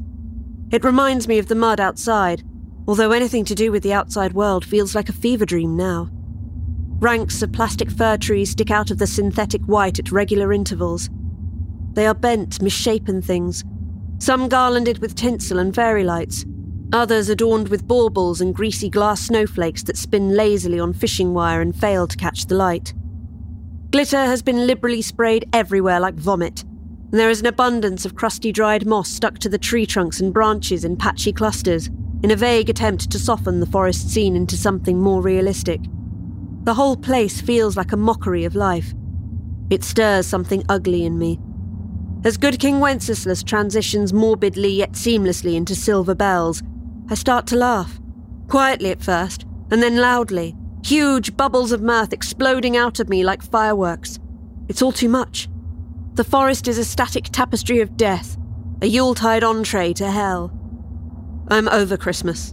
It 0.71 0.85
reminds 0.85 1.27
me 1.27 1.39
of 1.39 1.47
the 1.47 1.55
mud 1.55 1.81
outside, 1.81 2.43
although 2.87 3.13
anything 3.13 3.47
to 3.47 3.55
do 3.55 3.73
with 3.73 3.83
the 3.83 3.95
outside 3.95 4.35
world 4.35 4.63
feels 4.63 4.95
like 4.95 5.09
a 5.09 5.15
fever 5.15 5.47
dream 5.47 5.75
now. 5.75 6.11
Ranks 6.99 7.43
of 7.43 7.53
plastic 7.53 7.91
fir 7.91 8.17
trees 8.17 8.51
stick 8.51 8.71
out 8.71 8.91
of 8.91 8.99
the 8.99 9.07
synthetic 9.07 9.63
white 9.65 9.99
at 9.99 10.11
regular 10.11 10.53
intervals. 10.53 11.11
They 11.93 12.07
are 12.07 12.15
bent, 12.15 12.63
misshapen 12.63 13.21
things, 13.23 13.65
Some 14.19 14.49
garlanded 14.49 14.99
with 14.99 15.15
tinsel 15.15 15.59
and 15.59 15.75
fairy 15.75 16.03
lights, 16.03 16.47
others 16.93 17.29
adorned 17.29 17.69
with 17.69 17.87
baubles 17.87 18.41
and 18.41 18.55
greasy 18.55 18.89
glass 18.89 19.21
snowflakes 19.21 19.83
that 19.85 19.99
spin 19.99 20.35
lazily 20.35 20.81
on 20.81 20.95
fishing 20.95 21.35
wire 21.35 21.61
and 21.61 21.77
fail 21.77 22.07
to 22.07 22.17
catch 22.17 22.47
the 22.47 22.55
light. 22.55 22.95
Glitter 23.91 24.25
has 24.25 24.43
been 24.43 24.67
liberally 24.67 25.03
sprayed 25.03 25.49
everywhere 25.53 26.01
like 26.01 26.15
vomit, 26.15 26.63
and 26.63 27.21
there 27.21 27.31
is 27.31 27.41
an 27.41 27.47
abundance 27.47 28.07
of 28.07 28.15
crusty 28.15 28.53
dried 28.53 28.87
moss 28.87 29.11
stuck 29.11 29.39
to 29.39 29.51
the 29.51 29.59
tree 29.59 29.85
trunks 29.85 30.19
and 30.19 30.33
branches 30.33 30.85
in 30.85 30.97
patchy 30.97 31.33
clusters, 31.33 31.91
in 32.23 32.31
a 32.31 32.37
vague 32.37 32.71
attempt 32.71 33.11
to 33.11 33.19
soften 33.19 33.61
the 33.61 33.67
forest 33.67 34.11
scene 34.11 34.35
into 34.35 34.57
something 34.57 34.99
more 34.99 35.21
realistic. 35.21 35.81
The 36.67 36.75
whole 36.75 36.97
place 36.97 37.41
feels 37.41 37.77
like 37.77 37.93
a 37.93 37.97
mockery 37.97 38.45
of 38.45 38.57
life. 38.57 38.93
It 39.71 39.85
stirs 39.85 40.27
something 40.27 40.65
ugly 40.69 41.05
in 41.05 41.17
me. 41.17 41.39
As 42.25 42.37
good 42.37 42.59
King 42.59 42.81
Wenceslas 42.81 43.45
transitions 43.45 44.13
morbidly 44.13 44.71
yet 44.71 44.95
seamlessly 44.95 45.55
into 45.55 45.77
silver 45.77 46.17
bells, 46.17 46.65
I 47.09 47.15
start 47.15 47.47
to 47.49 47.57
laugh. 47.57 48.01
Quietly 48.49 48.91
at 48.91 49.01
first, 49.01 49.47
and 49.71 49.81
then 49.81 49.99
loudly, 49.99 50.57
huge 50.85 51.37
bubbles 51.37 51.71
of 51.71 51.83
mirth 51.83 52.13
exploding 52.13 52.77
out 52.77 52.99
of 52.99 53.09
me 53.09 53.23
like 53.23 53.45
fireworks. 53.45 54.19
It's 54.67 54.83
all 54.83 54.91
too 54.91 55.09
much. 55.09 55.49
The 56.15 56.25
forest 56.25 56.67
is 56.67 56.79
a 56.79 56.85
static 56.85 57.27
tapestry 57.31 57.79
of 57.79 57.97
death, 57.97 58.37
a 58.83 58.87
Yuletide 58.87 59.45
entree 59.45 59.93
to 59.93 60.11
hell. 60.11 60.51
I'm 61.47 61.69
over 61.69 61.97
Christmas. 61.97 62.53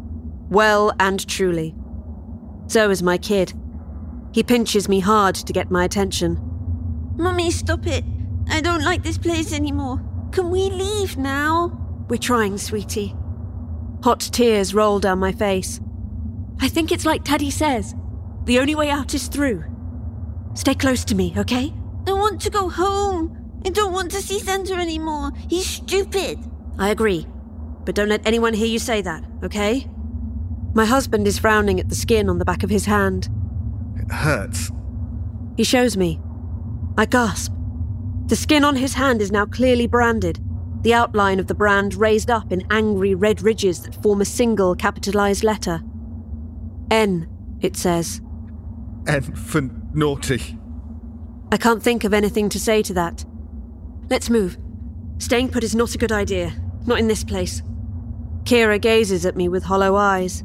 Well 0.52 0.94
and 0.99 1.27
truly. 1.27 1.73
So 2.68 2.91
is 2.91 3.02
my 3.02 3.18
kid. 3.18 3.53
He 4.34 4.43
pinches 4.43 4.89
me 4.89 4.99
hard 4.99 5.35
to 5.35 5.53
get 5.53 5.72
my 5.72 5.85
attention. 5.85 6.39
Mummy, 7.15 7.51
stop 7.51 7.85
it. 7.85 8.03
I 8.49 8.61
don't 8.61 8.84
like 8.84 9.03
this 9.03 9.18
place 9.18 9.53
anymore. 9.53 10.01
Can 10.31 10.49
we 10.49 10.69
leave 10.69 11.18
now? 11.18 11.80
We're 12.10 12.18
trying, 12.18 12.57
sweetie. 12.57 13.15
Hot 14.03 14.19
tears 14.19 14.73
roll 14.73 14.99
down 14.99 15.19
my 15.19 15.31
face. 15.31 15.80
I 16.60 16.68
think 16.68 16.91
it's 16.91 17.05
like 17.05 17.23
Teddy 17.23 17.51
says 17.51 17.95
the 18.45 18.60
only 18.60 18.76
way 18.76 18.89
out 18.89 19.14
is 19.14 19.27
through. 19.27 19.64
Stay 20.55 20.76
close 20.76 21.05
to 21.05 21.15
me, 21.15 21.34
okay? 21.38 21.73
I 22.07 22.14
want 22.14 22.41
to 22.41 22.49
go 22.49 22.69
home. 22.69 23.61
I 23.65 23.69
don't 23.69 23.93
want 23.93 24.11
to 24.11 24.22
see 24.22 24.39
Santa 24.39 24.73
anymore. 24.73 25.31
He's 25.49 25.65
stupid. 25.65 26.39
I 26.77 26.89
agree. 26.89 27.26
But 27.85 27.95
don't 27.95 28.10
let 28.10 28.26
anyone 28.26 28.53
hear 28.53 28.68
you 28.68 28.80
say 28.80 29.01
that, 29.01 29.23
okay? 29.43 29.88
My 30.73 30.85
husband 30.85 31.27
is 31.27 31.39
frowning 31.39 31.80
at 31.80 31.89
the 31.89 31.95
skin 31.95 32.30
on 32.30 32.39
the 32.39 32.45
back 32.45 32.64
of 32.64 32.69
his 32.69 32.85
hand. 32.85 33.30
It 33.95 34.11
hurts. 34.11 34.72
He 35.57 35.64
shows 35.64 35.98
me. 35.98 36.20
I 36.98 37.06
gasp. 37.06 37.53
The 38.28 38.36
skin 38.36 38.64
on 38.64 38.76
his 38.76 38.94
hand 38.94 39.22
is 39.22 39.32
now 39.32 39.45
clearly 39.45 39.88
branded, 39.88 40.40
the 40.84 40.94
outline 40.94 41.40
of 41.40 41.48
the 41.48 41.56
brand 41.56 41.95
raised 41.95 42.30
up 42.30 42.52
in 42.52 42.68
angry 42.70 43.15
red 43.15 43.41
ridges 43.41 43.84
that 43.84 44.02
form 44.03 44.20
a 44.20 44.26
single 44.26 44.76
capitalized 44.76 45.44
letter. 45.44 45.82
N, 46.91 47.28
it 47.61 47.78
says. 47.78 48.22
N 49.07 49.22
for 49.34 49.61
naughty. 49.94 50.57
I 51.53 51.57
can't 51.57 51.82
think 51.82 52.03
of 52.03 52.14
anything 52.14 52.49
to 52.49 52.60
say 52.60 52.82
to 52.84 52.94
that. 52.95 53.24
Let's 54.10 54.30
move. 54.30 54.57
Staying 55.20 55.49
put 55.49 55.64
is 55.64 55.76
not 55.76 55.95
a 55.95 55.98
good 55.98 56.11
idea. 56.11 56.53
Not 56.86 56.99
in 56.99 57.07
this 57.07 57.24
place. 57.24 57.61
Kira 58.44 58.82
gazes 58.82 59.26
at 59.26 59.38
me 59.38 59.48
with 59.48 59.64
hollow 59.64 59.95
eyes. 59.95 60.44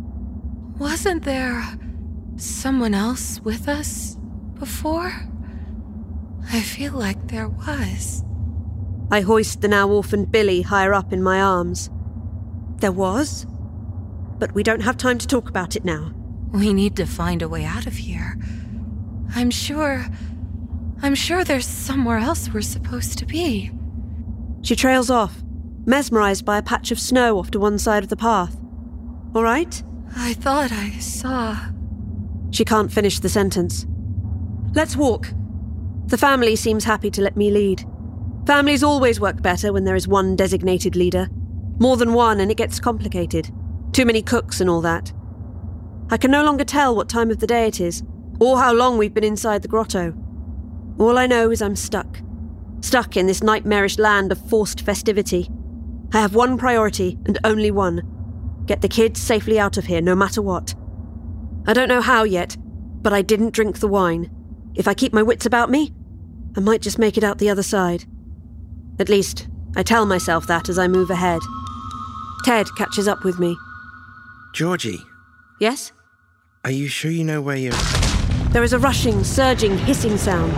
Wasn't 0.78 1.24
there 1.24 1.78
someone 2.40 2.94
else 2.94 3.40
with 3.40 3.68
us 3.68 4.16
before? 4.58 5.12
I 6.50 6.60
feel 6.60 6.92
like 6.92 7.28
there 7.28 7.48
was. 7.48 8.24
I 9.10 9.20
hoist 9.22 9.60
the 9.60 9.68
now 9.68 9.88
orphaned 9.88 10.30
Billy 10.30 10.62
higher 10.62 10.92
up 10.94 11.12
in 11.12 11.22
my 11.22 11.40
arms. 11.40 11.90
There 12.76 12.92
was? 12.92 13.46
But 14.38 14.52
we 14.54 14.62
don't 14.62 14.82
have 14.82 14.96
time 14.96 15.18
to 15.18 15.26
talk 15.26 15.48
about 15.48 15.76
it 15.76 15.84
now. 15.84 16.12
We 16.52 16.72
need 16.72 16.96
to 16.96 17.06
find 17.06 17.42
a 17.42 17.48
way 17.48 17.64
out 17.64 17.86
of 17.86 17.94
here. 17.94 18.38
I'm 19.34 19.50
sure. 19.50 20.06
I'm 21.02 21.14
sure 21.14 21.44
there's 21.44 21.66
somewhere 21.66 22.18
else 22.18 22.52
we're 22.52 22.62
supposed 22.62 23.18
to 23.18 23.26
be. 23.26 23.70
She 24.62 24.74
trails 24.74 25.10
off, 25.10 25.42
mesmerized 25.86 26.44
by 26.44 26.58
a 26.58 26.62
patch 26.62 26.90
of 26.90 26.98
snow 26.98 27.38
off 27.38 27.50
to 27.52 27.60
one 27.60 27.78
side 27.78 28.02
of 28.02 28.08
the 28.08 28.16
path. 28.16 28.58
All 29.34 29.42
right? 29.42 29.82
I 30.16 30.34
thought 30.34 30.72
I 30.72 30.90
saw. 30.98 31.56
She 32.50 32.64
can't 32.64 32.92
finish 32.92 33.20
the 33.20 33.28
sentence. 33.28 33.86
Let's 34.74 34.96
walk. 34.96 35.32
The 36.06 36.18
family 36.18 36.56
seems 36.56 36.84
happy 36.84 37.10
to 37.10 37.22
let 37.22 37.36
me 37.36 37.50
lead. 37.50 37.84
Families 38.46 38.82
always 38.82 39.20
work 39.20 39.42
better 39.42 39.72
when 39.72 39.84
there 39.84 39.96
is 39.96 40.08
one 40.08 40.34
designated 40.34 40.96
leader. 40.96 41.28
More 41.78 41.96
than 41.96 42.14
one, 42.14 42.40
and 42.40 42.50
it 42.50 42.56
gets 42.56 42.80
complicated. 42.80 43.50
Too 43.92 44.06
many 44.06 44.22
cooks 44.22 44.60
and 44.60 44.70
all 44.70 44.80
that. 44.80 45.12
I 46.10 46.16
can 46.16 46.30
no 46.30 46.42
longer 46.42 46.64
tell 46.64 46.96
what 46.96 47.08
time 47.08 47.30
of 47.30 47.40
the 47.40 47.46
day 47.46 47.66
it 47.66 47.80
is, 47.80 48.02
or 48.40 48.58
how 48.58 48.72
long 48.72 48.96
we've 48.96 49.12
been 49.12 49.24
inside 49.24 49.62
the 49.62 49.68
grotto. 49.68 50.14
All 50.98 51.18
I 51.18 51.26
know 51.26 51.50
is 51.50 51.60
I'm 51.60 51.76
stuck. 51.76 52.20
Stuck 52.80 53.16
in 53.16 53.26
this 53.26 53.42
nightmarish 53.42 53.98
land 53.98 54.32
of 54.32 54.48
forced 54.48 54.80
festivity. 54.80 55.50
I 56.12 56.20
have 56.20 56.34
one 56.34 56.56
priority, 56.56 57.18
and 57.26 57.38
only 57.44 57.70
one 57.70 58.02
get 58.66 58.82
the 58.82 58.88
kids 58.88 59.20
safely 59.20 59.58
out 59.58 59.78
of 59.78 59.86
here, 59.86 60.00
no 60.00 60.14
matter 60.14 60.42
what. 60.42 60.74
I 61.68 61.74
don't 61.74 61.88
know 61.88 62.00
how 62.00 62.22
yet, 62.24 62.56
but 63.02 63.12
I 63.12 63.20
didn't 63.20 63.52
drink 63.52 63.78
the 63.80 63.88
wine. 63.88 64.30
If 64.74 64.88
I 64.88 64.94
keep 64.94 65.12
my 65.12 65.22
wits 65.22 65.44
about 65.44 65.68
me, 65.68 65.92
I 66.56 66.60
might 66.60 66.80
just 66.80 66.98
make 66.98 67.18
it 67.18 67.22
out 67.22 67.36
the 67.36 67.50
other 67.50 67.62
side. 67.62 68.06
At 68.98 69.10
least, 69.10 69.48
I 69.76 69.82
tell 69.82 70.06
myself 70.06 70.46
that 70.46 70.70
as 70.70 70.78
I 70.78 70.88
move 70.88 71.10
ahead. 71.10 71.42
Ted 72.46 72.68
catches 72.78 73.06
up 73.06 73.22
with 73.22 73.38
me. 73.38 73.54
Georgie, 74.54 75.00
Yes? 75.60 75.92
are 76.64 76.70
you 76.70 76.88
sure 76.88 77.10
you 77.10 77.22
know 77.22 77.42
where 77.42 77.56
you're. 77.56 77.72
There 78.52 78.62
is 78.62 78.72
a 78.72 78.78
rushing, 78.78 79.22
surging, 79.22 79.76
hissing 79.76 80.16
sound. 80.16 80.52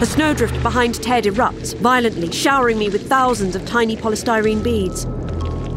The 0.00 0.06
snowdrift 0.06 0.60
behind 0.64 1.00
Ted 1.00 1.24
erupts 1.24 1.78
violently, 1.78 2.32
showering 2.32 2.76
me 2.78 2.88
with 2.88 3.08
thousands 3.08 3.54
of 3.54 3.64
tiny 3.66 3.96
polystyrene 3.96 4.64
beads. 4.64 5.06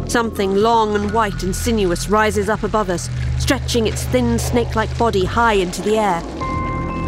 Something 0.10 0.56
long 0.56 0.96
and 0.96 1.12
white 1.12 1.44
and 1.44 1.56
sinuous 1.56 2.10
rises 2.10 2.50
up 2.50 2.64
above 2.64 2.90
us, 2.90 3.12
stretching 3.38 3.86
its 3.86 4.04
thin 4.06 4.40
snake 4.40 4.76
like 4.76 4.98
body 4.98 5.24
high 5.24 5.54
into 5.54 5.84
the 5.84 6.00
air. 6.00 6.24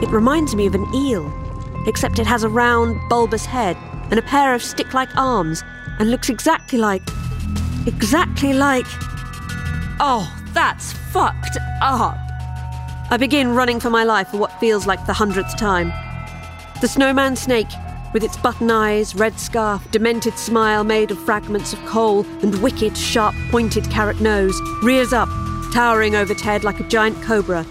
It 0.03 0.09
reminds 0.09 0.53
me 0.53 0.67
of 0.67 0.75
an 0.75 0.85
eel, 0.93 1.25
except 1.87 2.19
it 2.19 2.27
has 2.27 2.43
a 2.43 2.49
round, 2.49 2.99
bulbous 3.09 3.43
head 3.43 3.75
and 4.11 4.19
a 4.19 4.21
pair 4.21 4.53
of 4.53 4.61
stick 4.61 4.93
like 4.93 5.09
arms 5.17 5.63
and 5.97 6.11
looks 6.11 6.29
exactly 6.29 6.77
like. 6.77 7.01
exactly 7.87 8.53
like. 8.53 8.85
Oh, 9.99 10.31
that's 10.53 10.93
fucked 10.93 11.57
up! 11.81 12.17
I 13.09 13.17
begin 13.19 13.55
running 13.55 13.79
for 13.79 13.89
my 13.89 14.03
life 14.03 14.27
for 14.27 14.37
what 14.37 14.59
feels 14.59 14.85
like 14.85 15.03
the 15.07 15.13
hundredth 15.13 15.57
time. 15.57 15.91
The 16.81 16.87
snowman 16.87 17.35
snake, 17.35 17.71
with 18.13 18.23
its 18.23 18.37
button 18.37 18.69
eyes, 18.69 19.15
red 19.15 19.39
scarf, 19.39 19.89
demented 19.91 20.37
smile 20.37 20.83
made 20.83 21.11
of 21.11 21.19
fragments 21.19 21.73
of 21.73 21.79
coal, 21.85 22.25
and 22.41 22.61
wicked, 22.61 22.97
sharp 22.97 23.35
pointed 23.49 23.89
carrot 23.89 24.19
nose, 24.19 24.59
rears 24.83 25.13
up, 25.13 25.29
towering 25.73 26.15
over 26.15 26.33
Ted 26.33 26.63
like 26.63 26.79
a 26.79 26.87
giant 26.87 27.21
cobra. 27.21 27.65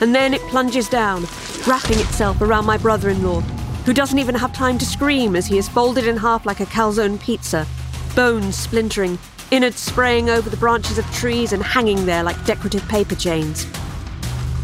And 0.00 0.14
then 0.14 0.34
it 0.34 0.40
plunges 0.42 0.88
down, 0.88 1.24
wrapping 1.66 1.98
itself 1.98 2.40
around 2.40 2.66
my 2.66 2.76
brother 2.76 3.10
in 3.10 3.22
law, 3.22 3.40
who 3.84 3.92
doesn't 3.92 4.18
even 4.18 4.34
have 4.34 4.52
time 4.52 4.78
to 4.78 4.86
scream 4.86 5.36
as 5.36 5.46
he 5.46 5.58
is 5.58 5.68
folded 5.68 6.06
in 6.06 6.16
half 6.16 6.46
like 6.46 6.60
a 6.60 6.66
calzone 6.66 7.20
pizza, 7.20 7.66
bones 8.14 8.56
splintering, 8.56 9.18
innards 9.50 9.78
spraying 9.78 10.30
over 10.30 10.50
the 10.50 10.56
branches 10.56 10.98
of 10.98 11.04
trees 11.12 11.52
and 11.52 11.62
hanging 11.62 12.06
there 12.06 12.22
like 12.22 12.44
decorative 12.44 12.86
paper 12.88 13.14
chains. 13.14 13.66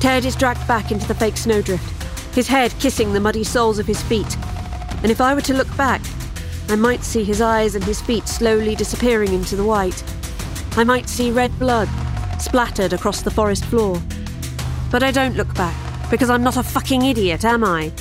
Ted 0.00 0.24
is 0.24 0.34
dragged 0.34 0.66
back 0.66 0.90
into 0.90 1.06
the 1.06 1.14
fake 1.14 1.36
snowdrift, 1.36 2.02
his 2.34 2.48
head 2.48 2.72
kissing 2.80 3.12
the 3.12 3.20
muddy 3.20 3.44
soles 3.44 3.78
of 3.78 3.86
his 3.86 4.02
feet. 4.02 4.36
And 5.02 5.10
if 5.10 5.20
I 5.20 5.34
were 5.34 5.40
to 5.42 5.54
look 5.54 5.74
back, 5.76 6.02
I 6.68 6.76
might 6.76 7.02
see 7.02 7.24
his 7.24 7.40
eyes 7.40 7.74
and 7.74 7.84
his 7.84 8.00
feet 8.00 8.28
slowly 8.28 8.74
disappearing 8.74 9.32
into 9.32 9.56
the 9.56 9.64
white. 9.64 10.04
I 10.76 10.84
might 10.84 11.08
see 11.08 11.30
red 11.30 11.58
blood 11.58 11.88
splattered 12.40 12.92
across 12.92 13.22
the 13.22 13.30
forest 13.30 13.64
floor. 13.66 14.00
But 14.90 15.02
I 15.02 15.10
don't 15.10 15.36
look 15.36 15.54
back, 15.54 15.76
because 16.10 16.30
I'm 16.30 16.42
not 16.42 16.56
a 16.56 16.62
fucking 16.62 17.02
idiot, 17.02 17.44
am 17.44 17.64
I? 17.64 17.92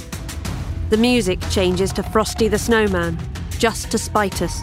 The 0.90 0.98
music 0.98 1.40
changes 1.50 1.94
to 1.94 2.04
Frosty 2.04 2.48
the 2.48 2.58
Snowman, 2.58 3.18
just 3.58 3.92
to 3.92 3.98
spite 3.98 4.42
us. 4.42 4.60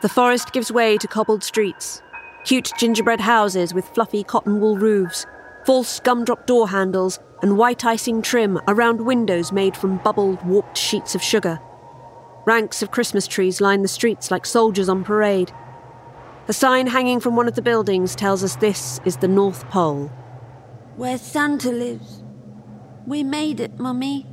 The 0.00 0.08
forest 0.08 0.52
gives 0.52 0.70
way 0.70 0.96
to 0.98 1.08
cobbled 1.08 1.42
streets, 1.42 2.02
cute 2.44 2.70
gingerbread 2.78 3.20
houses 3.20 3.74
with 3.74 3.88
fluffy 3.88 4.22
cotton 4.22 4.60
wool 4.60 4.78
roofs, 4.78 5.26
false 5.66 5.98
gumdrop 6.00 6.46
door 6.46 6.68
handles, 6.68 7.18
and 7.42 7.56
white 7.56 7.84
icing 7.84 8.22
trim 8.22 8.60
around 8.66 9.00
windows 9.00 9.52
made 9.52 9.76
from 9.76 9.98
bubbled, 9.98 10.44
warped 10.44 10.76
sheets 10.76 11.14
of 11.14 11.22
sugar. 11.22 11.60
Ranks 12.44 12.82
of 12.82 12.90
Christmas 12.90 13.26
trees 13.26 13.60
line 13.60 13.82
the 13.82 13.88
streets 13.88 14.30
like 14.30 14.46
soldiers 14.46 14.88
on 14.88 15.04
parade. 15.04 15.52
A 16.48 16.52
sign 16.52 16.86
hanging 16.86 17.20
from 17.20 17.36
one 17.36 17.46
of 17.46 17.54
the 17.54 17.62
buildings 17.62 18.14
tells 18.14 18.42
us 18.42 18.56
this 18.56 19.00
is 19.04 19.18
the 19.18 19.28
North 19.28 19.68
Pole. 19.68 20.10
Where 20.96 21.18
Santa 21.18 21.70
lives. 21.70 22.22
We 23.06 23.22
made 23.22 23.60
it, 23.60 23.78
Mummy. 23.78 24.26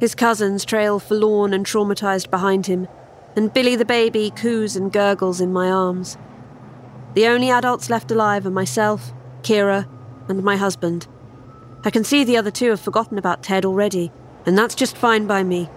His 0.00 0.14
cousins 0.14 0.64
trail 0.64 0.98
forlorn 0.98 1.52
and 1.52 1.66
traumatized 1.66 2.30
behind 2.30 2.66
him, 2.66 2.88
and 3.36 3.52
Billy 3.52 3.76
the 3.76 3.84
baby 3.84 4.32
coos 4.34 4.76
and 4.76 4.92
gurgles 4.92 5.40
in 5.40 5.52
my 5.52 5.70
arms. 5.70 6.16
The 7.14 7.26
only 7.26 7.50
adults 7.50 7.90
left 7.90 8.10
alive 8.10 8.46
are 8.46 8.50
myself, 8.50 9.12
Kira, 9.42 9.88
and 10.28 10.42
my 10.42 10.56
husband. 10.56 11.06
I 11.84 11.90
can 11.90 12.04
see 12.04 12.22
the 12.22 12.36
other 12.36 12.52
two 12.52 12.70
have 12.70 12.80
forgotten 12.80 13.18
about 13.18 13.42
Ted 13.42 13.64
already, 13.64 14.12
and 14.46 14.56
that's 14.56 14.76
just 14.76 14.96
fine 14.96 15.26
by 15.26 15.42
me. 15.42 15.68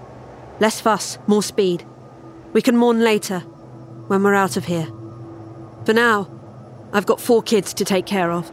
Less 0.59 0.79
fuss, 0.79 1.17
more 1.25 1.41
speed. 1.41 1.83
We 2.53 2.61
can 2.61 2.77
mourn 2.77 3.01
later, 3.01 3.39
when 4.07 4.21
we're 4.23 4.35
out 4.35 4.55
of 4.55 4.65
here. 4.65 4.87
For 5.83 5.93
now, 5.93 6.29
I've 6.93 7.07
got 7.07 7.19
four 7.19 7.41
kids 7.41 7.73
to 7.73 7.85
take 7.85 8.05
care 8.05 8.31
of. 8.31 8.51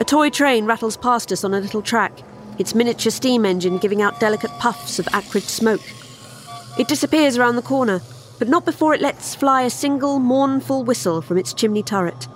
A 0.00 0.04
toy 0.04 0.30
train 0.30 0.64
rattles 0.64 0.96
past 0.96 1.30
us 1.30 1.44
on 1.44 1.52
a 1.52 1.60
little 1.60 1.82
track, 1.82 2.12
its 2.58 2.74
miniature 2.74 3.12
steam 3.12 3.44
engine 3.44 3.76
giving 3.76 4.00
out 4.00 4.18
delicate 4.18 4.50
puffs 4.52 4.98
of 4.98 5.08
acrid 5.12 5.42
smoke. 5.42 5.82
It 6.78 6.88
disappears 6.88 7.36
around 7.36 7.56
the 7.56 7.62
corner, 7.62 8.00
but 8.38 8.48
not 8.48 8.64
before 8.64 8.94
it 8.94 9.02
lets 9.02 9.34
fly 9.34 9.62
a 9.62 9.70
single 9.70 10.18
mournful 10.18 10.84
whistle 10.84 11.20
from 11.20 11.36
its 11.36 11.52
chimney 11.52 11.82
turret. 11.82 12.28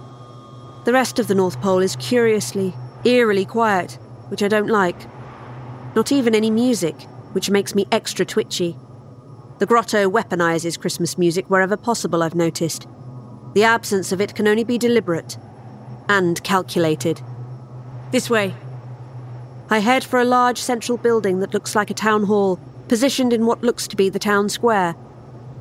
The 0.84 0.92
rest 0.92 1.18
of 1.18 1.26
the 1.26 1.34
North 1.34 1.60
Pole 1.60 1.80
is 1.80 1.96
curiously, 1.96 2.74
eerily 3.04 3.44
quiet, 3.44 3.98
which 4.30 4.42
I 4.42 4.48
don't 4.48 4.68
like. 4.68 4.96
Not 5.94 6.12
even 6.12 6.34
any 6.34 6.50
music, 6.50 6.94
which 7.32 7.50
makes 7.50 7.74
me 7.74 7.86
extra 7.92 8.24
twitchy. 8.24 8.76
The 9.58 9.66
grotto 9.66 10.10
weaponizes 10.10 10.80
Christmas 10.80 11.18
music 11.18 11.50
wherever 11.50 11.76
possible, 11.76 12.22
I've 12.22 12.34
noticed. 12.34 12.86
The 13.54 13.64
absence 13.64 14.12
of 14.12 14.20
it 14.20 14.34
can 14.34 14.48
only 14.48 14.64
be 14.64 14.78
deliberate 14.78 15.36
and 16.08 16.42
calculated. 16.42 17.20
This 18.10 18.30
way. 18.30 18.54
I 19.68 19.78
head 19.78 20.02
for 20.02 20.18
a 20.18 20.24
large 20.24 20.58
central 20.58 20.98
building 20.98 21.40
that 21.40 21.54
looks 21.54 21.76
like 21.76 21.90
a 21.90 21.94
town 21.94 22.24
hall, 22.24 22.58
positioned 22.88 23.32
in 23.32 23.46
what 23.46 23.62
looks 23.62 23.86
to 23.88 23.96
be 23.96 24.08
the 24.08 24.18
town 24.18 24.48
square. 24.48 24.96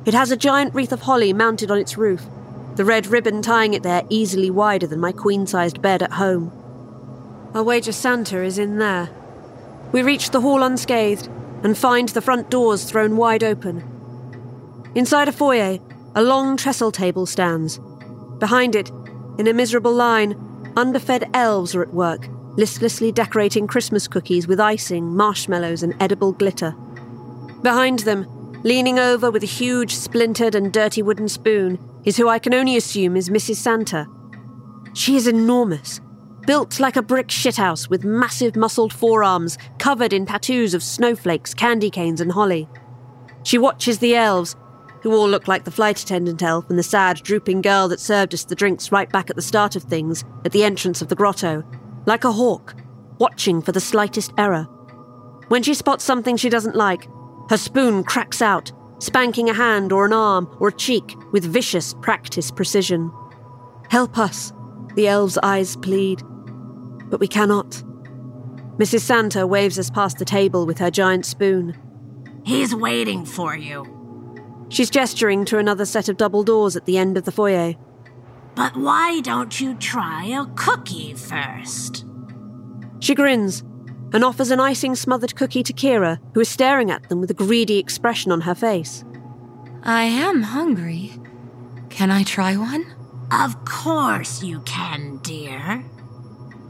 It 0.04 0.14
has 0.14 0.30
a 0.30 0.36
giant 0.36 0.74
wreath 0.74 0.92
of 0.92 1.02
holly 1.02 1.32
mounted 1.32 1.70
on 1.70 1.78
its 1.78 1.96
roof, 1.96 2.24
the 2.76 2.84
red 2.84 3.06
ribbon 3.06 3.42
tying 3.42 3.74
it 3.74 3.82
there 3.82 4.02
easily 4.08 4.50
wider 4.50 4.86
than 4.86 4.98
my 4.98 5.12
queen 5.12 5.46
sized 5.46 5.82
bed 5.82 6.02
at 6.02 6.12
home. 6.12 6.50
I'll 7.54 7.64
wager 7.64 7.92
Santa 7.92 8.42
is 8.42 8.58
in 8.58 8.78
there. 8.78 9.10
We 9.92 10.02
reach 10.02 10.30
the 10.30 10.40
hall 10.40 10.62
unscathed 10.62 11.28
and 11.62 11.76
find 11.76 12.08
the 12.10 12.20
front 12.20 12.48
doors 12.48 12.84
thrown 12.84 13.16
wide 13.16 13.42
open. 13.42 13.82
Inside 14.94 15.28
a 15.28 15.32
foyer, 15.32 15.78
a 16.14 16.22
long 16.22 16.56
trestle 16.56 16.92
table 16.92 17.26
stands. 17.26 17.80
Behind 18.38 18.74
it, 18.74 18.90
in 19.38 19.46
a 19.46 19.52
miserable 19.52 19.92
line, 19.92 20.34
underfed 20.76 21.24
elves 21.34 21.74
are 21.74 21.82
at 21.82 21.92
work, 21.94 22.28
listlessly 22.56 23.12
decorating 23.12 23.66
Christmas 23.66 24.06
cookies 24.06 24.46
with 24.46 24.60
icing, 24.60 25.16
marshmallows, 25.16 25.82
and 25.82 25.94
edible 26.00 26.32
glitter. 26.32 26.72
Behind 27.62 28.00
them, 28.00 28.26
leaning 28.62 28.98
over 28.98 29.30
with 29.30 29.42
a 29.42 29.46
huge, 29.46 29.94
splintered, 29.94 30.54
and 30.54 30.72
dirty 30.72 31.02
wooden 31.02 31.28
spoon, 31.28 31.78
is 32.04 32.16
who 32.16 32.28
I 32.28 32.38
can 32.38 32.54
only 32.54 32.76
assume 32.76 33.16
is 33.16 33.28
Mrs. 33.28 33.56
Santa. 33.56 34.06
She 34.94 35.16
is 35.16 35.26
enormous, 35.26 36.00
built 36.46 36.80
like 36.80 36.96
a 36.96 37.02
brick 37.02 37.28
shithouse 37.28 37.88
with 37.88 38.04
massive 38.04 38.56
muscled 38.56 38.92
forearms 38.92 39.58
covered 39.78 40.12
in 40.12 40.26
tattoos 40.26 40.74
of 40.74 40.82
snowflakes, 40.82 41.54
candy 41.54 41.90
canes, 41.90 42.20
and 42.20 42.32
holly. 42.32 42.68
She 43.42 43.58
watches 43.58 43.98
the 43.98 44.14
elves, 44.14 44.56
who 45.02 45.14
all 45.14 45.28
look 45.28 45.48
like 45.48 45.64
the 45.64 45.70
flight 45.70 46.00
attendant 46.00 46.42
elf 46.42 46.68
and 46.68 46.78
the 46.78 46.82
sad, 46.82 47.22
drooping 47.22 47.62
girl 47.62 47.88
that 47.88 48.00
served 48.00 48.34
us 48.34 48.44
the 48.44 48.54
drinks 48.54 48.92
right 48.92 49.10
back 49.10 49.30
at 49.30 49.36
the 49.36 49.42
start 49.42 49.76
of 49.76 49.82
things, 49.82 50.24
at 50.44 50.52
the 50.52 50.64
entrance 50.64 51.00
of 51.00 51.08
the 51.08 51.14
grotto, 51.14 51.64
like 52.06 52.24
a 52.24 52.32
hawk, 52.32 52.74
watching 53.18 53.62
for 53.62 53.72
the 53.72 53.80
slightest 53.80 54.32
error. 54.36 54.64
When 55.48 55.62
she 55.62 55.74
spots 55.74 56.04
something 56.04 56.36
she 56.36 56.50
doesn't 56.50 56.76
like, 56.76 57.08
her 57.48 57.56
spoon 57.56 58.04
cracks 58.04 58.42
out, 58.42 58.72
spanking 58.98 59.48
a 59.48 59.54
hand 59.54 59.92
or 59.92 60.04
an 60.04 60.12
arm 60.12 60.54
or 60.60 60.68
a 60.68 60.72
cheek 60.72 61.16
with 61.32 61.44
vicious 61.44 61.94
practice 62.02 62.50
precision. 62.50 63.10
Help 63.88 64.18
us, 64.18 64.52
the 65.00 65.08
elves' 65.08 65.38
eyes 65.42 65.76
plead. 65.76 66.22
But 67.08 67.20
we 67.20 67.26
cannot. 67.26 67.70
Mrs. 68.76 69.00
Santa 69.00 69.46
waves 69.46 69.78
us 69.78 69.88
past 69.88 70.18
the 70.18 70.26
table 70.26 70.66
with 70.66 70.76
her 70.76 70.90
giant 70.90 71.24
spoon. 71.24 71.74
He's 72.44 72.74
waiting 72.74 73.24
for 73.24 73.56
you. 73.56 73.86
She's 74.68 74.90
gesturing 74.90 75.46
to 75.46 75.56
another 75.56 75.86
set 75.86 76.10
of 76.10 76.18
double 76.18 76.44
doors 76.44 76.76
at 76.76 76.84
the 76.84 76.98
end 76.98 77.16
of 77.16 77.24
the 77.24 77.32
foyer. 77.32 77.76
But 78.54 78.76
why 78.76 79.20
don't 79.20 79.58
you 79.58 79.74
try 79.76 80.26
a 80.26 80.44
cookie 80.54 81.14
first? 81.14 82.04
She 82.98 83.14
grins 83.14 83.64
and 84.12 84.22
offers 84.22 84.50
an 84.50 84.60
icing 84.60 84.96
smothered 84.96 85.34
cookie 85.34 85.62
to 85.62 85.72
Kira, 85.72 86.18
who 86.34 86.40
is 86.40 86.50
staring 86.50 86.90
at 86.90 87.08
them 87.08 87.22
with 87.22 87.30
a 87.30 87.34
greedy 87.34 87.78
expression 87.78 88.32
on 88.32 88.42
her 88.42 88.54
face. 88.54 89.02
I 89.82 90.04
am 90.04 90.42
hungry. 90.42 91.14
Can 91.88 92.10
I 92.10 92.22
try 92.22 92.54
one? 92.54 92.99
Of 93.32 93.64
course 93.64 94.42
you 94.42 94.60
can, 94.60 95.18
dear. 95.18 95.84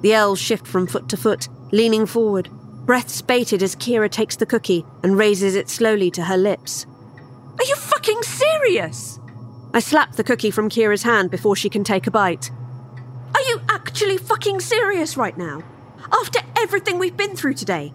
The 0.03 0.15
elves 0.15 0.41
shift 0.41 0.67
from 0.67 0.87
foot 0.87 1.09
to 1.09 1.17
foot, 1.17 1.49
leaning 1.73 2.07
forward, 2.07 2.51
breaths 2.87 3.23
bated 3.23 3.63
as 3.63 3.77
Kira 3.77 4.11
takes 4.11 4.37
the 4.37 4.47
cookie 4.47 4.85
and 5.03 5.17
raises 5.17 5.55
it 5.55 5.69
slowly 5.69 6.11
to 6.13 6.25
her 6.25 6.37
lips. 6.37 6.87
Are 7.59 7.65
you 7.65 7.77
fucking 7.77 8.23
serious? 8.23 9.19
I 9.73 9.81
slap 9.81 10.13
the 10.17 10.25
cookie 10.25 10.51
from 10.51 10.69
Kira's 10.69 11.03
hand 11.03 11.31
before 11.31 11.57
she 11.57 11.71
can 11.71 11.85
take 11.85 12.07
a 12.07 12.11
bite. 12.11 12.51
Are 13.35 13.43
you 13.43 13.61
actually 13.69 14.19
fucking 14.19 14.61
serious 14.61 15.17
right 15.17 15.37
now? 15.39 15.63
After 16.13 16.41
everything 16.59 16.99
we've 16.99 17.17
been 17.17 17.37
through 17.37 17.55
today? 17.55 17.93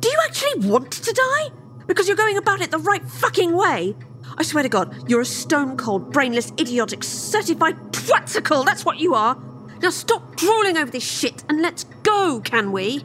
Do 0.00 0.08
you 0.08 0.18
actually 0.24 0.68
want 0.68 0.90
to 0.92 1.12
die? 1.12 1.48
Because 1.86 2.06
you're 2.06 2.16
going 2.16 2.36
about 2.36 2.60
it 2.60 2.70
the 2.70 2.78
right 2.78 3.04
fucking 3.08 3.56
way? 3.56 3.94
I 4.36 4.42
swear 4.42 4.62
to 4.62 4.68
God, 4.68 5.08
you're 5.08 5.20
a 5.20 5.26
stone 5.26 5.76
cold, 5.76 6.12
brainless, 6.12 6.52
idiotic, 6.58 7.04
certified 7.04 7.92
twatsicle, 7.92 8.64
that's 8.64 8.84
what 8.84 8.98
you 8.98 9.14
are! 9.14 9.36
Now 9.80 9.90
stop 9.90 10.36
drooling 10.36 10.76
over 10.76 10.90
this 10.90 11.04
shit 11.04 11.44
and 11.48 11.60
let's 11.60 11.84
go, 12.02 12.40
can 12.40 12.72
we? 12.72 13.00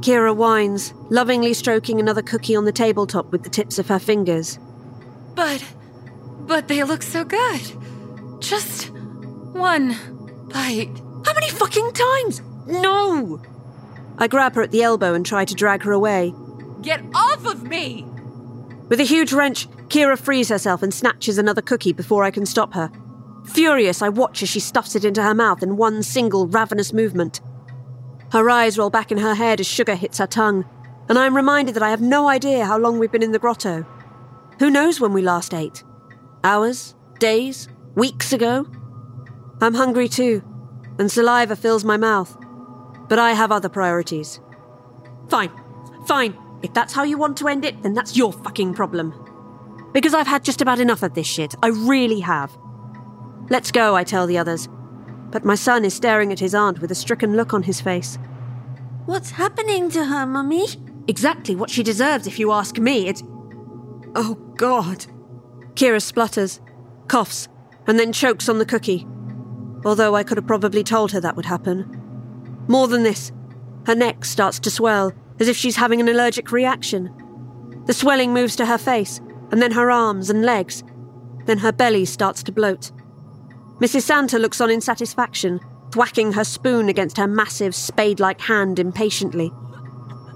Kira 0.00 0.34
whines, 0.34 0.94
lovingly 1.10 1.54
stroking 1.54 2.00
another 2.00 2.22
cookie 2.22 2.56
on 2.56 2.64
the 2.64 2.72
tabletop 2.72 3.32
with 3.32 3.42
the 3.42 3.50
tips 3.50 3.78
of 3.78 3.88
her 3.88 3.98
fingers. 3.98 4.58
But. 5.34 5.64
but 6.40 6.68
they 6.68 6.82
look 6.84 7.02
so 7.02 7.24
good. 7.24 7.60
Just 8.40 8.90
one 8.90 9.96
bite. 10.48 11.00
How 11.26 11.34
many 11.34 11.50
fucking 11.50 11.92
times? 11.92 12.42
No! 12.66 13.40
I 14.18 14.26
grab 14.26 14.54
her 14.54 14.62
at 14.62 14.70
the 14.70 14.82
elbow 14.82 15.14
and 15.14 15.24
try 15.24 15.44
to 15.44 15.54
drag 15.54 15.82
her 15.84 15.92
away. 15.92 16.34
Get 16.82 17.02
off 17.14 17.44
of 17.46 17.62
me! 17.62 18.06
With 18.90 18.98
a 18.98 19.04
huge 19.04 19.32
wrench, 19.32 19.68
Kira 19.88 20.18
frees 20.18 20.48
herself 20.48 20.82
and 20.82 20.92
snatches 20.92 21.38
another 21.38 21.62
cookie 21.62 21.92
before 21.92 22.24
I 22.24 22.32
can 22.32 22.44
stop 22.44 22.74
her. 22.74 22.90
Furious, 23.46 24.02
I 24.02 24.08
watch 24.08 24.42
as 24.42 24.48
she 24.48 24.58
stuffs 24.58 24.96
it 24.96 25.04
into 25.04 25.22
her 25.22 25.32
mouth 25.32 25.62
in 25.62 25.76
one 25.76 26.02
single 26.02 26.48
ravenous 26.48 26.92
movement. 26.92 27.40
Her 28.32 28.50
eyes 28.50 28.76
roll 28.76 28.90
back 28.90 29.12
in 29.12 29.18
her 29.18 29.36
head 29.36 29.60
as 29.60 29.68
sugar 29.68 29.94
hits 29.94 30.18
her 30.18 30.26
tongue, 30.26 30.64
and 31.08 31.16
I 31.16 31.26
am 31.26 31.36
reminded 31.36 31.76
that 31.76 31.84
I 31.84 31.90
have 31.90 32.00
no 32.00 32.28
idea 32.28 32.66
how 32.66 32.78
long 32.78 32.98
we've 32.98 33.12
been 33.12 33.22
in 33.22 33.30
the 33.30 33.38
grotto. 33.38 33.86
Who 34.58 34.70
knows 34.70 35.00
when 35.00 35.12
we 35.12 35.22
last 35.22 35.54
ate? 35.54 35.84
Hours? 36.42 36.96
Days? 37.20 37.68
Weeks 37.94 38.32
ago? 38.32 38.66
I'm 39.60 39.74
hungry 39.74 40.08
too, 40.08 40.42
and 40.98 41.10
saliva 41.10 41.54
fills 41.54 41.84
my 41.84 41.96
mouth. 41.96 42.36
But 43.08 43.20
I 43.20 43.34
have 43.34 43.52
other 43.52 43.68
priorities. 43.68 44.40
Fine, 45.28 45.52
fine. 46.06 46.36
If 46.62 46.72
that's 46.74 46.92
how 46.92 47.02
you 47.02 47.16
want 47.18 47.36
to 47.38 47.48
end 47.48 47.64
it, 47.64 47.82
then 47.82 47.94
that's 47.94 48.16
your 48.16 48.32
fucking 48.32 48.74
problem. 48.74 49.14
Because 49.92 50.14
I've 50.14 50.26
had 50.26 50.44
just 50.44 50.60
about 50.60 50.78
enough 50.78 51.02
of 51.02 51.14
this 51.14 51.26
shit. 51.26 51.54
I 51.62 51.68
really 51.68 52.20
have. 52.20 52.56
Let's 53.48 53.72
go, 53.72 53.96
I 53.96 54.04
tell 54.04 54.26
the 54.26 54.38
others. 54.38 54.68
But 55.30 55.44
my 55.44 55.54
son 55.54 55.84
is 55.84 55.94
staring 55.94 56.32
at 56.32 56.38
his 56.38 56.54
aunt 56.54 56.80
with 56.80 56.90
a 56.90 56.94
stricken 56.94 57.36
look 57.36 57.54
on 57.54 57.62
his 57.62 57.80
face. 57.80 58.18
What's 59.06 59.30
happening 59.30 59.90
to 59.90 60.04
her, 60.04 60.26
Mummy? 60.26 60.66
Exactly 61.08 61.56
what 61.56 61.70
she 61.70 61.82
deserves, 61.82 62.26
if 62.26 62.38
you 62.38 62.52
ask 62.52 62.78
me. 62.78 63.08
It's. 63.08 63.22
Oh, 64.14 64.34
God. 64.56 65.06
Kira 65.74 66.02
splutters, 66.02 66.60
coughs, 67.08 67.48
and 67.86 67.98
then 67.98 68.12
chokes 68.12 68.48
on 68.48 68.58
the 68.58 68.66
cookie. 68.66 69.06
Although 69.84 70.14
I 70.14 70.22
could 70.22 70.36
have 70.36 70.46
probably 70.46 70.84
told 70.84 71.12
her 71.12 71.20
that 71.20 71.36
would 71.36 71.46
happen. 71.46 71.96
More 72.68 72.86
than 72.86 73.02
this, 73.02 73.32
her 73.86 73.94
neck 73.94 74.24
starts 74.24 74.60
to 74.60 74.70
swell, 74.70 75.12
as 75.40 75.48
if 75.48 75.56
she's 75.56 75.76
having 75.76 76.00
an 76.00 76.08
allergic 76.08 76.52
reaction. 76.52 77.10
The 77.86 77.94
swelling 77.94 78.32
moves 78.32 78.54
to 78.56 78.66
her 78.66 78.78
face, 78.78 79.20
and 79.50 79.60
then 79.60 79.72
her 79.72 79.90
arms 79.90 80.30
and 80.30 80.44
legs. 80.44 80.84
Then 81.46 81.58
her 81.58 81.72
belly 81.72 82.04
starts 82.04 82.42
to 82.44 82.52
bloat. 82.52 82.92
Mrs. 83.80 84.02
Santa 84.02 84.38
looks 84.38 84.60
on 84.60 84.70
in 84.70 84.82
satisfaction, 84.82 85.58
thwacking 85.90 86.32
her 86.34 86.44
spoon 86.44 86.88
against 86.88 87.16
her 87.16 87.26
massive, 87.26 87.74
spade 87.74 88.20
like 88.20 88.40
hand 88.42 88.78
impatiently. 88.78 89.50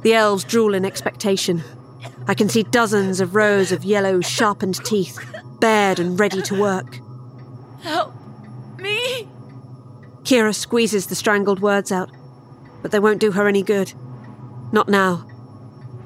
The 0.02 0.14
elves 0.14 0.44
drool 0.44 0.74
in 0.74 0.85
expectation. 0.85 1.62
I 2.26 2.35
can 2.35 2.48
see 2.48 2.62
dozens 2.62 3.20
of 3.20 3.35
rows 3.35 3.70
of 3.70 3.85
yellow, 3.85 4.20
sharpened 4.22 4.82
teeth, 4.85 5.18
bared 5.60 5.98
and 6.01 6.18
ready 6.18 6.43
to 6.43 6.60
work. 6.60 6.98
Help 7.82 8.14
me! 8.78 9.28
Kira 10.22 10.55
squeezes 10.55 11.06
the 11.06 11.14
strangled 11.14 11.60
words 11.60 11.93
out, 11.93 12.10
but 12.81 12.90
they 12.90 12.98
won't 12.98 13.20
do 13.20 13.32
her 13.32 13.47
any 13.47 13.62
good. 13.62 13.93
Not 14.73 14.89
now. 14.89 15.27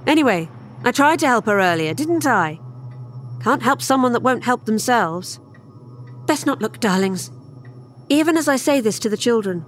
Anyway, 0.07 0.49
I 0.85 0.93
tried 0.93 1.19
to 1.21 1.27
help 1.27 1.47
her 1.47 1.61
earlier, 1.61 1.95
didn't 1.95 2.27
I? 2.27 2.61
Can't 3.43 3.63
help 3.63 3.83
someone 3.83 4.13
that 4.13 4.23
won't 4.23 4.45
help 4.45 4.65
themselves. 4.65 5.41
Best 6.27 6.47
not 6.47 6.61
look, 6.61 6.81
darlings. 6.81 7.31
Even 8.09 8.37
as 8.37 8.49
I 8.49 8.57
say 8.57 8.81
this 8.81 8.99
to 9.01 9.09
the 9.09 9.17
children, 9.17 9.65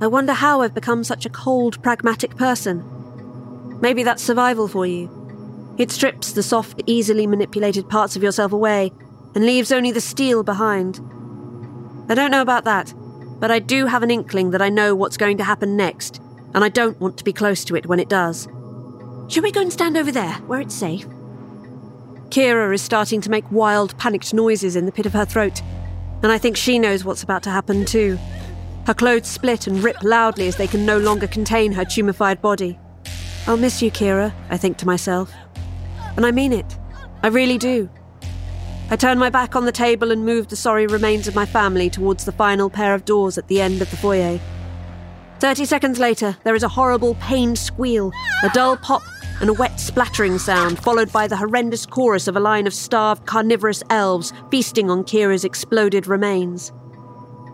I 0.00 0.06
wonder 0.06 0.32
how 0.32 0.62
I've 0.62 0.74
become 0.74 1.04
such 1.04 1.26
a 1.26 1.30
cold, 1.30 1.82
pragmatic 1.82 2.36
person. 2.36 2.84
Maybe 3.80 4.02
that's 4.02 4.22
survival 4.22 4.68
for 4.68 4.86
you. 4.86 5.74
It 5.78 5.90
strips 5.90 6.32
the 6.32 6.42
soft, 6.42 6.82
easily 6.86 7.26
manipulated 7.26 7.88
parts 7.88 8.14
of 8.16 8.22
yourself 8.22 8.52
away 8.52 8.92
and 9.34 9.46
leaves 9.46 9.72
only 9.72 9.90
the 9.90 10.00
steel 10.00 10.42
behind. 10.42 11.00
I 12.08 12.14
don't 12.14 12.30
know 12.30 12.42
about 12.42 12.64
that, 12.64 12.92
but 13.40 13.50
I 13.50 13.58
do 13.58 13.86
have 13.86 14.02
an 14.02 14.10
inkling 14.10 14.50
that 14.50 14.62
I 14.62 14.68
know 14.68 14.94
what's 14.94 15.16
going 15.16 15.38
to 15.38 15.44
happen 15.44 15.76
next, 15.76 16.20
and 16.54 16.64
I 16.64 16.68
don't 16.68 17.00
want 17.00 17.16
to 17.18 17.24
be 17.24 17.32
close 17.32 17.64
to 17.64 17.76
it 17.76 17.86
when 17.86 18.00
it 18.00 18.08
does. 18.08 18.48
Shall 19.28 19.42
we 19.42 19.52
go 19.52 19.62
and 19.62 19.72
stand 19.72 19.96
over 19.96 20.12
there, 20.12 20.34
where 20.46 20.60
it's 20.60 20.74
safe? 20.74 21.06
Kira 22.28 22.74
is 22.74 22.82
starting 22.82 23.20
to 23.20 23.30
make 23.30 23.50
wild, 23.50 23.96
panicked 23.98 24.32
noises 24.32 24.76
in 24.76 24.86
the 24.86 24.92
pit 24.92 25.06
of 25.06 25.12
her 25.12 25.24
throat, 25.24 25.60
and 26.22 26.32
I 26.32 26.38
think 26.38 26.56
she 26.56 26.78
knows 26.78 27.04
what's 27.04 27.22
about 27.22 27.42
to 27.44 27.50
happen 27.50 27.84
too. 27.84 28.18
Her 28.86 28.94
clothes 28.94 29.28
split 29.28 29.66
and 29.66 29.82
rip 29.82 30.02
loudly 30.02 30.48
as 30.48 30.56
they 30.56 30.66
can 30.66 30.84
no 30.84 30.98
longer 30.98 31.26
contain 31.26 31.72
her 31.72 31.84
tumefied 31.84 32.40
body. 32.40 32.78
I'll 33.46 33.56
miss 33.56 33.82
you, 33.82 33.90
Kira, 33.90 34.32
I 34.50 34.56
think 34.56 34.76
to 34.78 34.86
myself. 34.86 35.32
And 36.16 36.24
I 36.26 36.30
mean 36.30 36.52
it. 36.52 36.78
I 37.22 37.28
really 37.28 37.58
do. 37.58 37.88
I 38.90 38.96
turn 38.96 39.18
my 39.18 39.30
back 39.30 39.56
on 39.56 39.64
the 39.64 39.72
table 39.72 40.10
and 40.10 40.24
move 40.24 40.48
the 40.48 40.56
sorry 40.56 40.86
remains 40.86 41.26
of 41.26 41.34
my 41.34 41.46
family 41.46 41.88
towards 41.88 42.24
the 42.24 42.32
final 42.32 42.68
pair 42.68 42.94
of 42.94 43.04
doors 43.04 43.38
at 43.38 43.48
the 43.48 43.60
end 43.60 43.80
of 43.80 43.90
the 43.90 43.96
foyer. 43.96 44.38
Thirty 45.42 45.64
seconds 45.64 45.98
later, 45.98 46.36
there 46.44 46.54
is 46.54 46.62
a 46.62 46.68
horrible, 46.68 47.16
pained 47.16 47.58
squeal, 47.58 48.12
a 48.44 48.48
dull 48.50 48.76
pop, 48.76 49.02
and 49.40 49.50
a 49.50 49.52
wet 49.52 49.80
splattering 49.80 50.38
sound, 50.38 50.78
followed 50.78 51.12
by 51.12 51.26
the 51.26 51.36
horrendous 51.36 51.84
chorus 51.84 52.28
of 52.28 52.36
a 52.36 52.40
line 52.40 52.68
of 52.68 52.72
starved, 52.72 53.26
carnivorous 53.26 53.82
elves 53.90 54.32
feasting 54.52 54.88
on 54.88 55.02
Kira's 55.02 55.44
exploded 55.44 56.06
remains. 56.06 56.70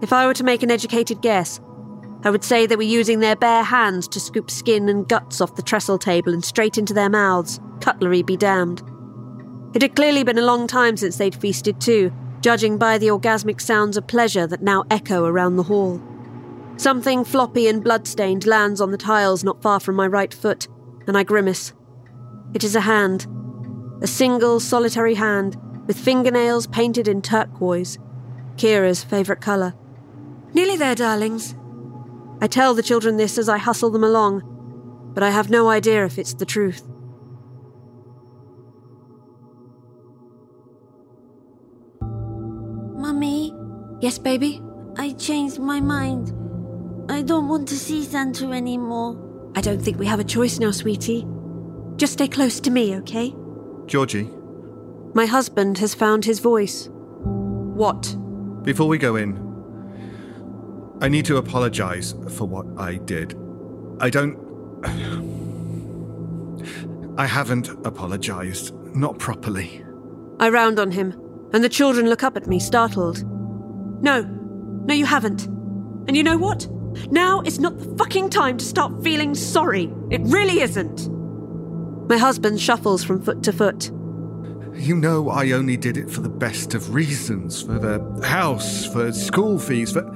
If 0.02 0.12
I 0.12 0.26
were 0.26 0.34
to 0.34 0.44
make 0.44 0.62
an 0.62 0.70
educated 0.70 1.22
guess, 1.22 1.60
I 2.24 2.28
would 2.28 2.44
say 2.44 2.66
they 2.66 2.76
were 2.76 2.82
using 2.82 3.20
their 3.20 3.36
bare 3.36 3.64
hands 3.64 4.06
to 4.08 4.20
scoop 4.20 4.50
skin 4.50 4.90
and 4.90 5.08
guts 5.08 5.40
off 5.40 5.56
the 5.56 5.62
trestle 5.62 5.96
table 5.96 6.34
and 6.34 6.44
straight 6.44 6.76
into 6.76 6.92
their 6.92 7.08
mouths, 7.08 7.58
cutlery 7.80 8.20
be 8.22 8.36
damned. 8.36 8.82
It 9.72 9.80
had 9.80 9.96
clearly 9.96 10.24
been 10.24 10.36
a 10.36 10.42
long 10.42 10.66
time 10.66 10.98
since 10.98 11.16
they'd 11.16 11.40
feasted, 11.40 11.80
too, 11.80 12.12
judging 12.42 12.76
by 12.76 12.98
the 12.98 13.08
orgasmic 13.08 13.62
sounds 13.62 13.96
of 13.96 14.06
pleasure 14.06 14.46
that 14.46 14.60
now 14.60 14.84
echo 14.90 15.24
around 15.24 15.56
the 15.56 15.62
hall. 15.62 16.02
Something 16.78 17.24
floppy 17.24 17.66
and 17.66 17.82
bloodstained 17.82 18.46
lands 18.46 18.80
on 18.80 18.92
the 18.92 18.96
tiles 18.96 19.42
not 19.42 19.60
far 19.60 19.80
from 19.80 19.96
my 19.96 20.06
right 20.06 20.32
foot, 20.32 20.68
and 21.08 21.18
I 21.18 21.24
grimace. 21.24 21.72
It 22.54 22.62
is 22.62 22.76
a 22.76 22.82
hand. 22.82 23.26
A 24.00 24.06
single, 24.06 24.60
solitary 24.60 25.14
hand, 25.14 25.56
with 25.88 25.98
fingernails 25.98 26.68
painted 26.68 27.08
in 27.08 27.20
turquoise, 27.20 27.98
Kira's 28.56 29.02
favourite 29.02 29.40
colour. 29.40 29.74
Nearly 30.54 30.76
there, 30.76 30.94
darlings. 30.94 31.56
I 32.40 32.46
tell 32.46 32.74
the 32.74 32.82
children 32.84 33.16
this 33.16 33.38
as 33.38 33.48
I 33.48 33.58
hustle 33.58 33.90
them 33.90 34.04
along, 34.04 34.42
but 35.14 35.24
I 35.24 35.30
have 35.30 35.50
no 35.50 35.68
idea 35.68 36.04
if 36.04 36.16
it's 36.16 36.34
the 36.34 36.46
truth. 36.46 36.88
Mummy, 42.00 43.52
Yes, 44.00 44.16
baby? 44.16 44.62
I 44.96 45.10
changed 45.14 45.58
my 45.58 45.80
mind. 45.80 46.37
I 47.08 47.22
don't 47.22 47.48
want 47.48 47.68
to 47.68 47.76
see 47.76 48.04
Santa 48.04 48.50
anymore. 48.52 49.16
I 49.54 49.60
don't 49.60 49.80
think 49.80 49.98
we 49.98 50.06
have 50.06 50.20
a 50.20 50.24
choice 50.24 50.58
now, 50.58 50.70
sweetie. 50.70 51.26
Just 51.96 52.14
stay 52.14 52.28
close 52.28 52.60
to 52.60 52.70
me, 52.70 52.96
okay? 52.96 53.34
Georgie, 53.86 54.28
My 55.14 55.26
husband 55.26 55.78
has 55.78 55.94
found 55.94 56.24
his 56.24 56.38
voice. 56.38 56.88
What? 56.92 58.16
before 58.64 58.88
we 58.88 58.98
go 58.98 59.16
in, 59.16 59.38
I 61.00 61.08
need 61.08 61.24
to 61.26 61.38
apologize 61.38 62.12
for 62.36 62.44
what 62.44 62.66
I 62.76 62.96
did. 62.96 63.34
I 64.00 64.10
don't. 64.10 64.36
I 67.18 67.26
haven't 67.26 67.68
apologized. 67.86 68.74
Not 68.94 69.18
properly. 69.18 69.84
I 70.38 70.50
round 70.50 70.78
on 70.78 70.90
him, 70.90 71.12
and 71.52 71.64
the 71.64 71.68
children 71.68 72.08
look 72.08 72.22
up 72.22 72.36
at 72.36 72.46
me, 72.46 72.60
startled. 72.60 73.24
No, 74.02 74.22
no, 74.22 74.94
you 74.94 75.06
haven't. 75.06 75.46
And 75.46 76.16
you 76.16 76.22
know 76.22 76.36
what? 76.36 76.68
Now 77.10 77.40
is 77.42 77.58
not 77.58 77.78
the 77.78 77.96
fucking 77.96 78.30
time 78.30 78.58
to 78.58 78.64
start 78.64 79.02
feeling 79.02 79.34
sorry. 79.34 79.92
It 80.10 80.20
really 80.22 80.60
isn't. 80.60 81.08
My 82.08 82.16
husband 82.16 82.60
shuffles 82.60 83.04
from 83.04 83.22
foot 83.22 83.42
to 83.44 83.52
foot. 83.52 83.90
You 84.74 84.94
know, 84.94 85.28
I 85.28 85.50
only 85.50 85.76
did 85.76 85.96
it 85.96 86.10
for 86.10 86.20
the 86.20 86.28
best 86.28 86.74
of 86.74 86.94
reasons 86.94 87.62
for 87.62 87.78
the 87.78 88.00
house, 88.24 88.86
for 88.86 89.12
school 89.12 89.58
fees, 89.58 89.92
for. 89.92 90.08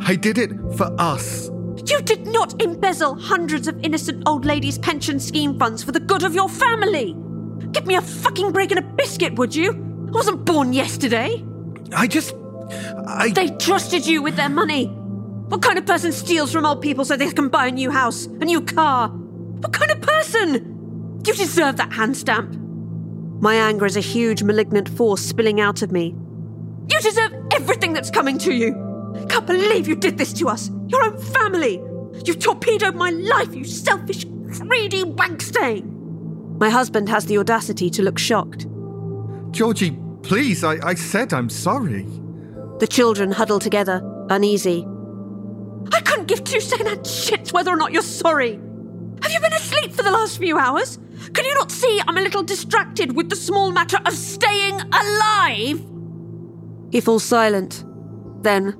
I 0.00 0.14
did 0.14 0.38
it 0.38 0.52
for 0.76 0.94
us. 1.00 1.48
You 1.86 2.02
did 2.02 2.26
not 2.26 2.60
embezzle 2.62 3.14
hundreds 3.14 3.66
of 3.66 3.82
innocent 3.82 4.24
old 4.26 4.44
ladies' 4.44 4.78
pension 4.78 5.18
scheme 5.18 5.58
funds 5.58 5.82
for 5.82 5.92
the 5.92 6.00
good 6.00 6.22
of 6.22 6.34
your 6.34 6.48
family. 6.48 7.16
Give 7.72 7.86
me 7.86 7.94
a 7.94 8.02
fucking 8.02 8.52
break 8.52 8.70
and 8.70 8.78
a 8.78 8.82
biscuit, 8.82 9.34
would 9.36 9.54
you? 9.54 9.70
I 10.08 10.10
wasn't 10.10 10.44
born 10.44 10.72
yesterday. 10.72 11.42
I 11.94 12.06
just. 12.06 12.34
I. 13.06 13.30
They 13.34 13.48
trusted 13.48 14.06
you 14.06 14.22
with 14.22 14.36
their 14.36 14.48
money. 14.48 14.94
What 15.48 15.62
kind 15.62 15.78
of 15.78 15.86
person 15.86 16.12
steals 16.12 16.52
from 16.52 16.66
old 16.66 16.82
people 16.82 17.06
so 17.06 17.16
they 17.16 17.30
can 17.30 17.48
buy 17.48 17.68
a 17.68 17.70
new 17.70 17.90
house, 17.90 18.26
a 18.26 18.44
new 18.44 18.60
car? 18.60 19.08
What 19.08 19.72
kind 19.72 19.90
of 19.90 20.00
person? 20.02 21.22
You 21.26 21.32
deserve 21.32 21.78
that 21.78 21.90
hand 21.90 22.18
stamp. 22.18 22.54
My 23.40 23.54
anger 23.54 23.86
is 23.86 23.96
a 23.96 24.00
huge 24.00 24.42
malignant 24.42 24.90
force 24.90 25.22
spilling 25.22 25.58
out 25.58 25.80
of 25.80 25.90
me. 25.90 26.14
You 26.90 27.00
deserve 27.00 27.32
everything 27.52 27.94
that's 27.94 28.10
coming 28.10 28.36
to 28.38 28.52
you. 28.52 28.72
Can't 29.30 29.46
believe 29.46 29.88
you 29.88 29.96
did 29.96 30.18
this 30.18 30.34
to 30.34 30.48
us, 30.48 30.70
your 30.88 31.02
own 31.02 31.16
family. 31.16 31.76
You 32.26 32.34
torpedoed 32.34 32.94
my 32.94 33.10
life, 33.10 33.54
you 33.54 33.64
selfish, 33.64 34.24
greedy 34.24 35.02
wankstain. 35.04 36.58
My 36.58 36.68
husband 36.68 37.08
has 37.08 37.24
the 37.24 37.38
audacity 37.38 37.88
to 37.90 38.02
look 38.02 38.18
shocked. 38.18 38.66
Georgie, 39.52 39.96
please, 40.22 40.62
I, 40.62 40.76
I 40.86 40.94
said 40.94 41.32
I'm 41.32 41.48
sorry. 41.48 42.06
The 42.80 42.86
children 42.86 43.32
huddle 43.32 43.60
together, 43.60 44.02
uneasy. 44.28 44.86
I 45.92 46.00
couldn't 46.00 46.26
give 46.26 46.44
two 46.44 46.60
second-hand 46.60 47.00
shits 47.00 47.52
whether 47.52 47.70
or 47.70 47.76
not 47.76 47.92
you're 47.92 48.02
sorry. 48.02 48.54
Have 49.22 49.32
you 49.32 49.40
been 49.40 49.52
asleep 49.52 49.92
for 49.92 50.02
the 50.02 50.10
last 50.10 50.38
few 50.38 50.58
hours? 50.58 50.98
Can 51.32 51.44
you 51.44 51.54
not 51.54 51.70
see 51.70 52.00
I'm 52.06 52.16
a 52.16 52.20
little 52.22 52.42
distracted 52.42 53.14
with 53.16 53.28
the 53.30 53.36
small 53.36 53.70
matter 53.72 53.98
of 54.06 54.12
staying 54.12 54.80
alive? 54.92 55.84
He 56.90 57.00
falls 57.00 57.24
silent. 57.24 57.84
Then, 58.42 58.74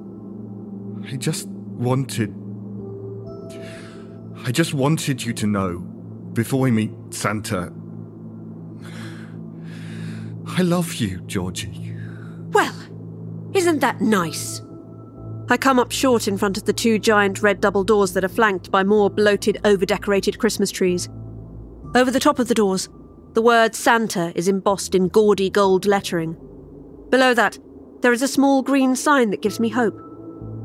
I 1.11 1.17
just 1.17 1.49
wanted. 1.49 2.33
I 4.47 4.53
just 4.53 4.73
wanted 4.73 5.25
you 5.25 5.33
to 5.35 5.47
know, 5.47 5.79
before 6.33 6.61
we 6.61 6.71
meet 6.71 6.93
Santa. 7.11 7.73
I 10.47 10.63
love 10.63 10.95
you, 10.95 11.21
Georgie. 11.27 11.95
well, 12.53 12.75
isn't 13.53 13.81
that 13.81 14.01
nice? 14.01 14.63
I 15.51 15.57
come 15.57 15.79
up 15.79 15.91
short 15.91 16.29
in 16.29 16.37
front 16.37 16.59
of 16.59 16.65
the 16.65 16.75
two 16.75 16.99
giant 16.99 17.43
red 17.43 17.61
double 17.61 17.83
doors 17.83 18.13
that 18.13 18.25
are 18.25 18.29
flanked 18.29 18.71
by 18.71 18.85
more 18.85 19.09
bloated, 19.09 19.59
over 19.65 19.87
decorated 19.87 20.39
Christmas 20.39 20.71
trees. 20.71 21.09
Over 21.95 22.11
the 22.11 22.21
top 22.21 22.39
of 22.39 22.49
the 22.49 22.55
doors, 22.55 22.91
the 23.33 23.41
word 23.41 23.75
Santa 23.75 24.33
is 24.35 24.49
embossed 24.49 24.95
in 24.95 25.09
gaudy 25.09 25.49
gold 25.49 25.87
lettering. 25.87 26.37
Below 27.09 27.33
that, 27.33 27.59
there 28.03 28.13
is 28.13 28.21
a 28.21 28.29
small 28.29 28.63
green 28.63 28.95
sign 28.95 29.31
that 29.31 29.41
gives 29.41 29.59
me 29.59 29.71
hope. 29.71 29.99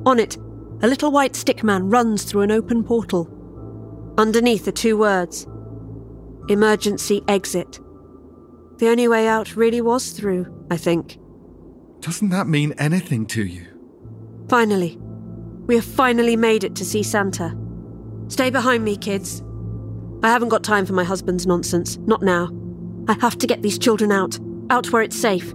On 0.06 0.20
it, 0.20 0.36
a 0.82 0.88
little 0.88 1.12
white 1.12 1.36
stick 1.36 1.64
man 1.64 1.90
runs 1.90 2.24
through 2.24 2.42
an 2.42 2.52
open 2.52 2.84
portal. 2.84 3.30
Underneath 4.18 4.68
are 4.68 4.72
two 4.72 4.98
words 4.98 5.48
Emergency 6.50 7.22
exit. 7.30 7.80
The 8.80 8.90
only 8.90 9.08
way 9.08 9.30
out 9.30 9.56
really 9.56 9.80
was 9.80 10.12
through, 10.12 10.66
I 10.70 10.76
think. 10.76 11.18
Doesn't 12.02 12.30
that 12.30 12.48
mean 12.48 12.74
anything 12.78 13.26
to 13.28 13.46
you? 13.46 13.73
Finally. 14.50 14.98
We 15.68 15.76
have 15.76 15.86
finally 15.86 16.36
made 16.36 16.64
it 16.64 16.76
to 16.76 16.86
see 16.86 17.04
Santa. 17.04 17.56
Stay 18.28 18.50
behind 18.50 18.84
me, 18.84 18.98
kids. 18.98 19.44
I 20.24 20.30
haven't 20.30 20.50
got 20.50 20.64
time 20.64 20.86
for 20.86 20.94
my 20.94 21.04
husband's 21.04 21.48
nonsense. 21.48 21.98
Not 22.06 22.22
now. 22.22 22.50
I 23.08 23.14
have 23.20 23.38
to 23.40 23.48
get 23.48 23.62
these 23.62 23.78
children 23.78 24.12
out. 24.12 24.40
Out 24.70 24.92
where 24.92 25.02
it's 25.02 25.20
safe. 25.20 25.54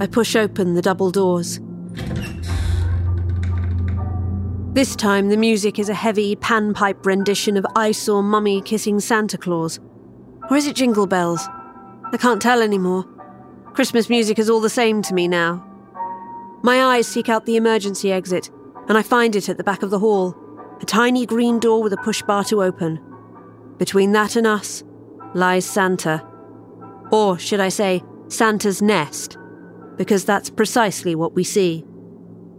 I 0.00 0.06
push 0.06 0.36
open 0.36 0.74
the 0.74 0.82
double 0.82 1.10
doors. 1.10 1.60
This 4.72 4.94
time, 4.94 5.30
the 5.30 5.38
music 5.38 5.78
is 5.78 5.88
a 5.88 5.94
heavy 5.94 6.36
panpipe 6.36 7.06
rendition 7.06 7.56
of 7.56 7.64
I 7.74 7.92
Saw 7.92 8.20
Mummy 8.20 8.60
Kissing 8.60 9.00
Santa 9.00 9.38
Claus. 9.38 9.80
Or 10.50 10.56
is 10.56 10.66
it 10.66 10.76
Jingle 10.76 11.06
Bells? 11.06 11.40
I 12.12 12.18
can't 12.18 12.42
tell 12.42 12.60
anymore. 12.60 13.04
Christmas 13.72 14.10
music 14.10 14.38
is 14.38 14.50
all 14.50 14.60
the 14.60 14.68
same 14.68 15.00
to 15.02 15.14
me 15.14 15.28
now. 15.28 15.64
My 16.66 16.82
eyes 16.82 17.06
seek 17.06 17.28
out 17.28 17.46
the 17.46 17.54
emergency 17.54 18.10
exit, 18.10 18.50
and 18.88 18.98
I 18.98 19.02
find 19.02 19.36
it 19.36 19.48
at 19.48 19.56
the 19.56 19.62
back 19.62 19.84
of 19.84 19.90
the 19.90 20.00
hall 20.00 20.34
a 20.80 20.84
tiny 20.84 21.24
green 21.24 21.60
door 21.60 21.80
with 21.80 21.92
a 21.92 21.96
push 21.98 22.22
bar 22.22 22.42
to 22.42 22.60
open. 22.60 22.98
Between 23.78 24.10
that 24.14 24.34
and 24.34 24.48
us 24.48 24.82
lies 25.32 25.64
Santa. 25.64 26.26
Or, 27.12 27.38
should 27.38 27.60
I 27.60 27.68
say, 27.68 28.02
Santa's 28.26 28.82
nest, 28.82 29.38
because 29.96 30.24
that's 30.24 30.50
precisely 30.50 31.14
what 31.14 31.34
we 31.36 31.44
see. 31.44 31.84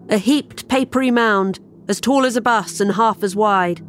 A 0.07 0.17
heaped 0.17 0.69
papery 0.69 1.11
mound, 1.11 1.59
as 1.89 1.99
tall 1.99 2.25
as 2.25 2.37
a 2.37 2.41
bus 2.41 2.79
and 2.79 2.93
half 2.93 3.23
as 3.23 3.35
wide. 3.35 3.81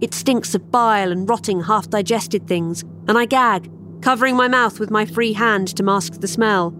It 0.00 0.14
stinks 0.14 0.54
of 0.54 0.70
bile 0.70 1.12
and 1.12 1.28
rotting 1.28 1.64
half 1.64 1.90
digested 1.90 2.48
things, 2.48 2.84
and 3.06 3.18
I 3.18 3.26
gag, 3.26 3.70
covering 4.00 4.34
my 4.34 4.48
mouth 4.48 4.80
with 4.80 4.90
my 4.90 5.04
free 5.04 5.34
hand 5.34 5.68
to 5.76 5.82
mask 5.82 6.22
the 6.22 6.26
smell. 6.26 6.74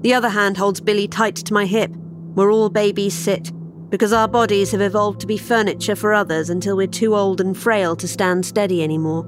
The 0.00 0.14
other 0.14 0.30
hand 0.30 0.56
holds 0.56 0.80
Billy 0.80 1.06
tight 1.06 1.36
to 1.36 1.54
my 1.54 1.64
hip, 1.64 1.92
where 2.38 2.52
all 2.52 2.70
babies 2.70 3.14
sit, 3.14 3.50
because 3.90 4.12
our 4.12 4.28
bodies 4.28 4.70
have 4.70 4.80
evolved 4.80 5.18
to 5.18 5.26
be 5.26 5.36
furniture 5.36 5.96
for 5.96 6.14
others 6.14 6.48
until 6.48 6.76
we're 6.76 6.86
too 6.86 7.16
old 7.16 7.40
and 7.40 7.58
frail 7.58 7.96
to 7.96 8.06
stand 8.06 8.46
steady 8.46 8.80
anymore. 8.80 9.24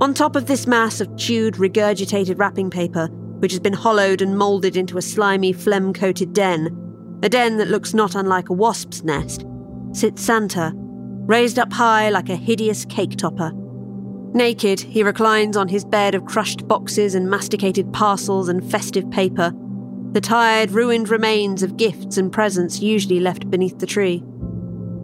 On 0.00 0.12
top 0.12 0.34
of 0.34 0.46
this 0.46 0.66
mass 0.66 1.00
of 1.00 1.16
chewed, 1.16 1.54
regurgitated 1.54 2.36
wrapping 2.36 2.70
paper, 2.70 3.06
which 3.38 3.52
has 3.52 3.60
been 3.60 3.72
hollowed 3.72 4.20
and 4.20 4.36
moulded 4.36 4.76
into 4.76 4.98
a 4.98 5.02
slimy, 5.02 5.52
phlegm 5.52 5.92
coated 5.92 6.32
den, 6.32 7.20
a 7.22 7.28
den 7.28 7.56
that 7.58 7.68
looks 7.68 7.94
not 7.94 8.16
unlike 8.16 8.48
a 8.48 8.52
wasp's 8.52 9.04
nest, 9.04 9.46
sits 9.92 10.20
Santa, 10.20 10.72
raised 10.74 11.60
up 11.60 11.72
high 11.72 12.10
like 12.10 12.30
a 12.30 12.34
hideous 12.34 12.84
cake 12.86 13.14
topper. 13.16 13.52
Naked, 14.34 14.80
he 14.80 15.04
reclines 15.04 15.56
on 15.56 15.68
his 15.68 15.84
bed 15.84 16.16
of 16.16 16.24
crushed 16.24 16.66
boxes 16.66 17.14
and 17.14 17.30
masticated 17.30 17.92
parcels 17.92 18.48
and 18.48 18.68
festive 18.68 19.08
paper, 19.12 19.52
the 20.12 20.20
tired, 20.20 20.70
ruined 20.70 21.08
remains 21.10 21.62
of 21.62 21.76
gifts 21.76 22.16
and 22.16 22.32
presents 22.32 22.80
usually 22.80 23.20
left 23.20 23.50
beneath 23.50 23.78
the 23.78 23.86
tree. 23.86 24.22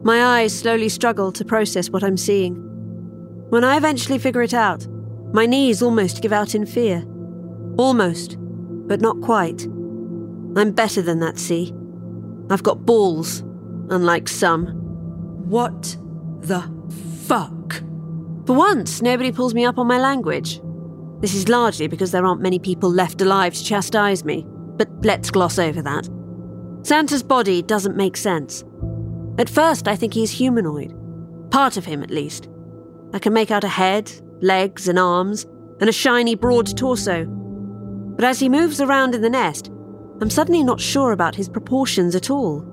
My 0.02 0.40
eyes 0.40 0.58
slowly 0.58 0.88
struggle 0.88 1.30
to 1.32 1.44
process 1.44 1.90
what 1.90 2.02
I'm 2.02 2.16
seeing. 2.16 2.54
When 3.50 3.64
I 3.64 3.76
eventually 3.76 4.18
figure 4.18 4.42
it 4.42 4.54
out, 4.54 4.86
my 5.32 5.46
knees 5.46 5.82
almost 5.82 6.22
give 6.22 6.32
out 6.32 6.54
in 6.54 6.64
fear. 6.64 7.04
Almost, 7.76 8.36
but 8.86 9.00
not 9.00 9.20
quite. 9.20 9.64
I'm 10.56 10.72
better 10.72 11.02
than 11.02 11.20
that, 11.20 11.38
see? 11.38 11.72
I've 12.50 12.62
got 12.62 12.86
balls, 12.86 13.40
unlike 13.90 14.28
some. 14.28 14.66
What 15.48 15.96
the 16.40 16.62
fuck? 17.26 17.82
For 18.46 18.54
once, 18.54 19.02
nobody 19.02 19.32
pulls 19.32 19.54
me 19.54 19.64
up 19.64 19.78
on 19.78 19.86
my 19.86 19.98
language. 19.98 20.60
This 21.20 21.34
is 21.34 21.48
largely 21.48 21.88
because 21.88 22.10
there 22.10 22.26
aren't 22.26 22.42
many 22.42 22.58
people 22.58 22.90
left 22.90 23.20
alive 23.22 23.54
to 23.54 23.64
chastise 23.64 24.24
me, 24.24 24.46
but 24.76 24.88
let's 25.02 25.30
gloss 25.30 25.58
over 25.58 25.82
that. 25.82 26.08
Santa's 26.82 27.22
body 27.22 27.62
doesn't 27.62 27.96
make 27.96 28.16
sense. 28.16 28.64
At 29.38 29.48
first, 29.48 29.88
I 29.88 29.96
think 29.96 30.14
he's 30.14 30.30
humanoid. 30.30 30.94
Part 31.50 31.76
of 31.76 31.84
him, 31.84 32.02
at 32.02 32.10
least. 32.10 32.48
I 33.12 33.18
can 33.18 33.32
make 33.32 33.50
out 33.50 33.64
a 33.64 33.68
head, 33.68 34.12
legs, 34.40 34.88
and 34.88 34.98
arms, 34.98 35.46
and 35.80 35.88
a 35.88 35.92
shiny, 35.92 36.34
broad 36.34 36.76
torso. 36.76 37.24
But 38.16 38.24
as 38.24 38.38
he 38.38 38.48
moves 38.48 38.80
around 38.80 39.14
in 39.14 39.22
the 39.22 39.30
nest, 39.30 39.70
I'm 40.20 40.30
suddenly 40.30 40.62
not 40.62 40.80
sure 40.80 41.12
about 41.12 41.34
his 41.34 41.48
proportions 41.48 42.14
at 42.14 42.30
all. 42.30 42.64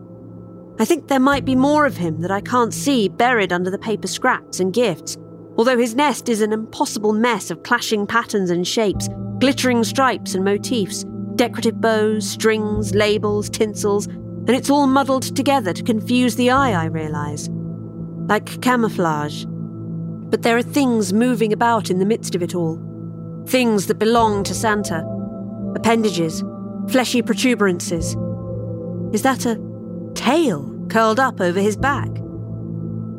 I 0.79 0.85
think 0.85 1.07
there 1.07 1.19
might 1.19 1.45
be 1.45 1.55
more 1.55 1.85
of 1.85 1.97
him 1.97 2.21
that 2.21 2.31
I 2.31 2.41
can't 2.41 2.73
see 2.73 3.07
buried 3.07 3.51
under 3.51 3.69
the 3.69 3.77
paper 3.77 4.07
scraps 4.07 4.59
and 4.59 4.73
gifts, 4.73 5.17
although 5.57 5.77
his 5.77 5.95
nest 5.95 6.29
is 6.29 6.41
an 6.41 6.53
impossible 6.53 7.13
mess 7.13 7.51
of 7.51 7.63
clashing 7.63 8.07
patterns 8.07 8.49
and 8.49 8.67
shapes, 8.67 9.09
glittering 9.39 9.83
stripes 9.83 10.33
and 10.35 10.45
motifs, 10.45 11.05
decorative 11.35 11.79
bows, 11.81 12.29
strings, 12.29 12.93
labels, 12.93 13.49
tinsels, 13.49 14.07
and 14.07 14.49
it's 14.49 14.69
all 14.69 14.87
muddled 14.87 15.35
together 15.35 15.73
to 15.73 15.83
confuse 15.83 16.35
the 16.35 16.49
eye, 16.49 16.71
I 16.71 16.85
realise. 16.85 17.49
Like 18.27 18.61
camouflage. 18.61 19.45
But 19.45 20.41
there 20.41 20.57
are 20.57 20.63
things 20.63 21.13
moving 21.13 21.53
about 21.53 21.89
in 21.89 21.99
the 21.99 22.05
midst 22.05 22.35
of 22.35 22.41
it 22.41 22.55
all. 22.55 22.79
Things 23.47 23.87
that 23.87 23.99
belong 23.99 24.43
to 24.45 24.53
Santa. 24.53 25.05
Appendages, 25.75 26.43
fleshy 26.89 27.21
protuberances. 27.21 28.15
Is 29.13 29.21
that 29.23 29.45
a 29.45 29.59
tail 30.15 30.73
curled 30.89 31.19
up 31.19 31.39
over 31.39 31.59
his 31.59 31.77
back? 31.77 32.09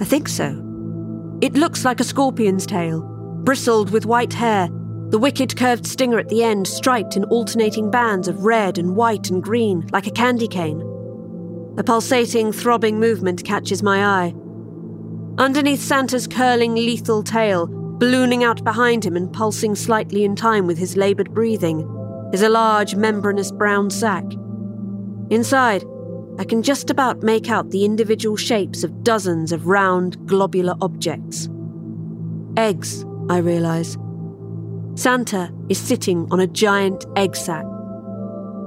I 0.00 0.04
think 0.04 0.28
so. 0.28 0.58
It 1.40 1.54
looks 1.54 1.84
like 1.84 2.00
a 2.00 2.04
scorpion's 2.04 2.66
tail, 2.66 3.02
bristled 3.44 3.90
with 3.90 4.06
white 4.06 4.32
hair, 4.32 4.68
the 5.12 5.18
wicked 5.18 5.54
curved 5.58 5.86
stinger 5.86 6.18
at 6.18 6.30
the 6.30 6.42
end 6.42 6.66
striped 6.66 7.18
in 7.18 7.24
alternating 7.24 7.90
bands 7.90 8.28
of 8.28 8.46
red 8.46 8.78
and 8.78 8.96
white 8.96 9.28
and 9.28 9.42
green, 9.42 9.86
like 9.92 10.06
a 10.06 10.10
candy 10.10 10.48
cane. 10.48 10.80
A 11.76 11.84
pulsating, 11.84 12.50
throbbing 12.50 12.98
movement 12.98 13.44
catches 13.44 13.82
my 13.82 14.06
eye. 14.06 14.34
Underneath 15.36 15.82
Santa's 15.82 16.26
curling, 16.26 16.74
lethal 16.74 17.22
tail, 17.22 17.66
ballooning 17.66 18.42
out 18.42 18.64
behind 18.64 19.04
him 19.04 19.14
and 19.14 19.30
pulsing 19.30 19.74
slightly 19.74 20.24
in 20.24 20.34
time 20.34 20.66
with 20.66 20.78
his 20.78 20.96
laboured 20.96 21.34
breathing, 21.34 21.80
is 22.32 22.40
a 22.40 22.48
large, 22.48 22.94
membranous 22.94 23.52
brown 23.52 23.90
sack. 23.90 24.24
Inside, 25.28 25.84
I 26.38 26.44
can 26.44 26.62
just 26.62 26.88
about 26.88 27.22
make 27.22 27.50
out 27.50 27.68
the 27.68 27.84
individual 27.84 28.38
shapes 28.38 28.82
of 28.82 29.04
dozens 29.04 29.52
of 29.52 29.66
round, 29.66 30.26
globular 30.26 30.74
objects. 30.80 31.50
Eggs, 32.56 33.04
I 33.28 33.38
realise. 33.38 33.98
Santa 34.94 35.50
is 35.68 35.78
sitting 35.78 36.28
on 36.30 36.40
a 36.40 36.46
giant 36.46 37.06
egg 37.16 37.34
sack. 37.34 37.64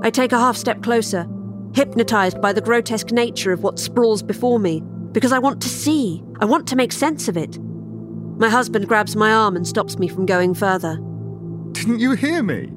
I 0.02 0.10
take 0.10 0.32
a 0.32 0.40
half 0.40 0.58
step 0.58 0.82
closer, 0.82 1.28
hypnotised 1.74 2.42
by 2.42 2.52
the 2.52 2.62
grotesque 2.62 3.12
nature 3.12 3.52
of 3.52 3.62
what 3.62 3.80
sprawls 3.80 4.24
before 4.24 4.60
me, 4.60 4.82
because 5.12 5.32
I 5.32 5.40
want 5.40 5.62
to 5.62 5.70
see, 5.70 6.24
I 6.40 6.46
want 6.46 6.68
to 6.68 6.76
make 6.76 6.92
sense 6.92 7.28
of 7.28 7.38
it. 7.38 7.60
My 8.38 8.50
husband 8.50 8.88
grabs 8.88 9.16
my 9.16 9.32
arm 9.32 9.56
and 9.56 9.68
stops 9.68 10.00
me 10.00 10.08
from 10.08 10.26
going 10.26 10.54
further. 10.56 10.98
Didn't 11.72 12.00
you 12.00 12.14
hear 12.14 12.42
me? 12.42 12.72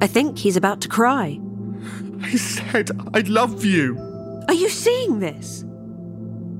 I 0.00 0.06
think 0.06 0.38
he's 0.38 0.56
about 0.56 0.80
to 0.82 0.88
cry. 0.88 1.38
I 2.20 2.36
said 2.36 2.90
I 3.14 3.20
love 3.20 3.64
you. 3.64 3.96
Are 4.48 4.54
you 4.54 4.68
seeing 4.68 5.20
this? 5.20 5.64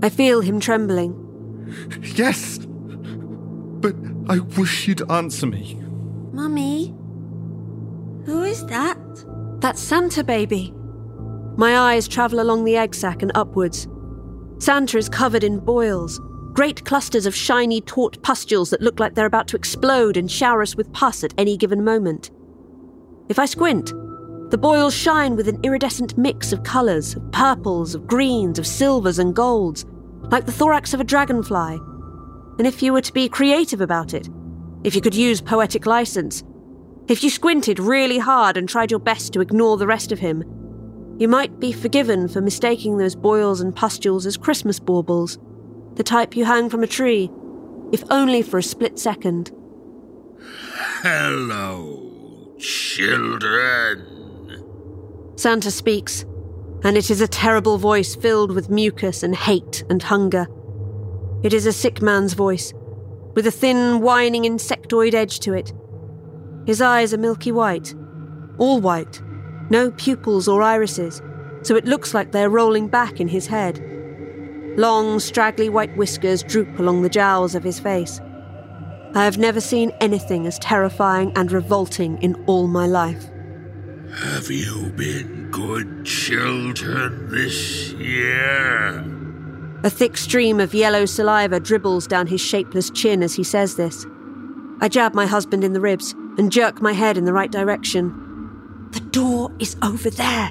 I 0.02 0.08
feel 0.08 0.40
him 0.40 0.60
trembling. 0.60 1.14
Yes. 2.14 2.60
But 2.60 3.94
I 4.28 4.38
wish 4.38 4.86
you'd 4.86 5.10
answer 5.10 5.46
me. 5.46 5.82
Mummy? 6.36 6.94
Who 8.26 8.42
is 8.42 8.66
that? 8.66 8.98
That's 9.60 9.80
Santa, 9.80 10.22
baby. 10.22 10.74
My 11.56 11.78
eyes 11.78 12.06
travel 12.06 12.40
along 12.40 12.64
the 12.64 12.76
egg 12.76 12.94
sac 12.94 13.22
and 13.22 13.32
upwards. 13.34 13.88
Santa 14.58 14.98
is 14.98 15.08
covered 15.08 15.42
in 15.42 15.60
boils, 15.60 16.20
great 16.52 16.84
clusters 16.84 17.24
of 17.24 17.34
shiny, 17.34 17.80
taut 17.80 18.22
pustules 18.22 18.68
that 18.68 18.82
look 18.82 19.00
like 19.00 19.14
they're 19.14 19.24
about 19.24 19.48
to 19.48 19.56
explode 19.56 20.18
and 20.18 20.30
shower 20.30 20.60
us 20.60 20.76
with 20.76 20.92
pus 20.92 21.24
at 21.24 21.32
any 21.38 21.56
given 21.56 21.82
moment. 21.82 22.30
If 23.30 23.38
I 23.38 23.46
squint, 23.46 23.86
the 24.50 24.58
boils 24.60 24.94
shine 24.94 25.36
with 25.36 25.48
an 25.48 25.60
iridescent 25.62 26.18
mix 26.18 26.52
of 26.52 26.64
colours, 26.64 27.16
of 27.16 27.32
purples, 27.32 27.94
of 27.94 28.06
greens, 28.06 28.58
of 28.58 28.66
silvers 28.66 29.18
and 29.18 29.34
golds, 29.34 29.86
like 30.30 30.44
the 30.44 30.52
thorax 30.52 30.92
of 30.92 31.00
a 31.00 31.04
dragonfly. 31.04 31.78
And 32.58 32.66
if 32.66 32.82
you 32.82 32.92
were 32.92 33.00
to 33.00 33.12
be 33.14 33.26
creative 33.26 33.80
about 33.80 34.12
it, 34.12 34.28
if 34.86 34.94
you 34.94 35.00
could 35.00 35.16
use 35.16 35.40
poetic 35.40 35.84
license, 35.84 36.44
if 37.08 37.24
you 37.24 37.28
squinted 37.28 37.80
really 37.80 38.18
hard 38.18 38.56
and 38.56 38.68
tried 38.68 38.92
your 38.92 39.00
best 39.00 39.32
to 39.32 39.40
ignore 39.40 39.76
the 39.76 39.86
rest 39.86 40.12
of 40.12 40.20
him, 40.20 40.44
you 41.18 41.26
might 41.26 41.58
be 41.58 41.72
forgiven 41.72 42.28
for 42.28 42.40
mistaking 42.40 42.96
those 42.96 43.16
boils 43.16 43.60
and 43.60 43.74
pustules 43.74 44.26
as 44.26 44.36
Christmas 44.36 44.78
baubles, 44.78 45.40
the 45.96 46.04
type 46.04 46.36
you 46.36 46.44
hang 46.44 46.70
from 46.70 46.84
a 46.84 46.86
tree, 46.86 47.28
if 47.90 48.04
only 48.10 48.42
for 48.42 48.58
a 48.58 48.62
split 48.62 48.96
second. 48.96 49.50
Hello, 51.02 52.54
children. 52.60 54.06
Santa 55.34 55.72
speaks, 55.72 56.24
and 56.84 56.96
it 56.96 57.10
is 57.10 57.20
a 57.20 57.26
terrible 57.26 57.76
voice 57.76 58.14
filled 58.14 58.52
with 58.52 58.70
mucus 58.70 59.24
and 59.24 59.34
hate 59.34 59.82
and 59.90 60.00
hunger. 60.04 60.46
It 61.42 61.52
is 61.52 61.66
a 61.66 61.72
sick 61.72 62.00
man's 62.00 62.34
voice, 62.34 62.72
with 63.36 63.46
a 63.46 63.52
thin, 63.52 64.00
whining 64.00 64.42
insectoid 64.42 65.14
edge 65.14 65.38
to 65.40 65.52
it. 65.52 65.72
His 66.66 66.80
eyes 66.80 67.14
are 67.14 67.18
milky 67.18 67.52
white, 67.52 67.94
all 68.58 68.80
white, 68.80 69.22
no 69.70 69.92
pupils 69.92 70.48
or 70.48 70.62
irises, 70.62 71.22
so 71.62 71.76
it 71.76 71.84
looks 71.84 72.14
like 72.14 72.32
they're 72.32 72.50
rolling 72.50 72.88
back 72.88 73.20
in 73.20 73.28
his 73.28 73.46
head. 73.46 73.80
Long, 74.76 75.20
straggly 75.20 75.68
white 75.68 75.96
whiskers 75.96 76.42
droop 76.42 76.78
along 76.78 77.02
the 77.02 77.08
jowls 77.10 77.54
of 77.54 77.62
his 77.62 77.78
face. 77.78 78.20
I 79.14 79.24
have 79.24 79.38
never 79.38 79.60
seen 79.60 79.92
anything 80.00 80.46
as 80.46 80.58
terrifying 80.58 81.32
and 81.36 81.52
revolting 81.52 82.20
in 82.22 82.34
all 82.46 82.66
my 82.66 82.86
life. 82.86 83.28
Have 84.14 84.50
you 84.50 84.92
been 84.96 85.50
good 85.50 86.06
children 86.06 87.30
this 87.30 87.92
year? 87.92 89.15
A 89.84 89.90
thick 89.90 90.16
stream 90.16 90.58
of 90.58 90.74
yellow 90.74 91.04
saliva 91.04 91.60
dribbles 91.60 92.06
down 92.06 92.26
his 92.26 92.40
shapeless 92.40 92.90
chin 92.90 93.22
as 93.22 93.34
he 93.34 93.44
says 93.44 93.76
this. 93.76 94.06
I 94.80 94.88
jab 94.88 95.14
my 95.14 95.26
husband 95.26 95.64
in 95.64 95.74
the 95.74 95.80
ribs 95.80 96.12
and 96.38 96.50
jerk 96.50 96.80
my 96.80 96.92
head 96.92 97.16
in 97.16 97.24
the 97.24 97.32
right 97.32 97.50
direction. 97.50 98.88
The 98.92 99.00
door 99.00 99.52
is 99.58 99.76
over 99.82 100.10
there. 100.10 100.50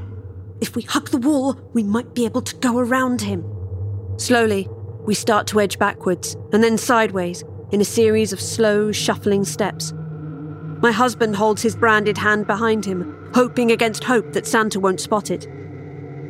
If 0.61 0.75
we 0.75 0.83
hug 0.83 1.09
the 1.09 1.17
wall, 1.17 1.59
we 1.73 1.83
might 1.83 2.13
be 2.13 2.25
able 2.25 2.41
to 2.43 2.55
go 2.57 2.77
around 2.77 3.21
him. 3.21 3.43
Slowly, 4.17 4.69
we 5.01 5.13
start 5.13 5.47
to 5.47 5.59
edge 5.59 5.77
backwards 5.77 6.35
and 6.53 6.63
then 6.63 6.77
sideways 6.77 7.43
in 7.71 7.81
a 7.81 7.85
series 7.85 8.31
of 8.31 8.39
slow, 8.39 8.91
shuffling 8.91 9.43
steps. 9.43 9.93
My 10.81 10.91
husband 10.91 11.35
holds 11.35 11.61
his 11.61 11.75
branded 11.75 12.17
hand 12.17 12.47
behind 12.47 12.85
him, 12.85 13.31
hoping 13.33 13.71
against 13.71 14.03
hope 14.03 14.33
that 14.33 14.47
Santa 14.47 14.79
won't 14.79 15.01
spot 15.01 15.31
it. 15.31 15.47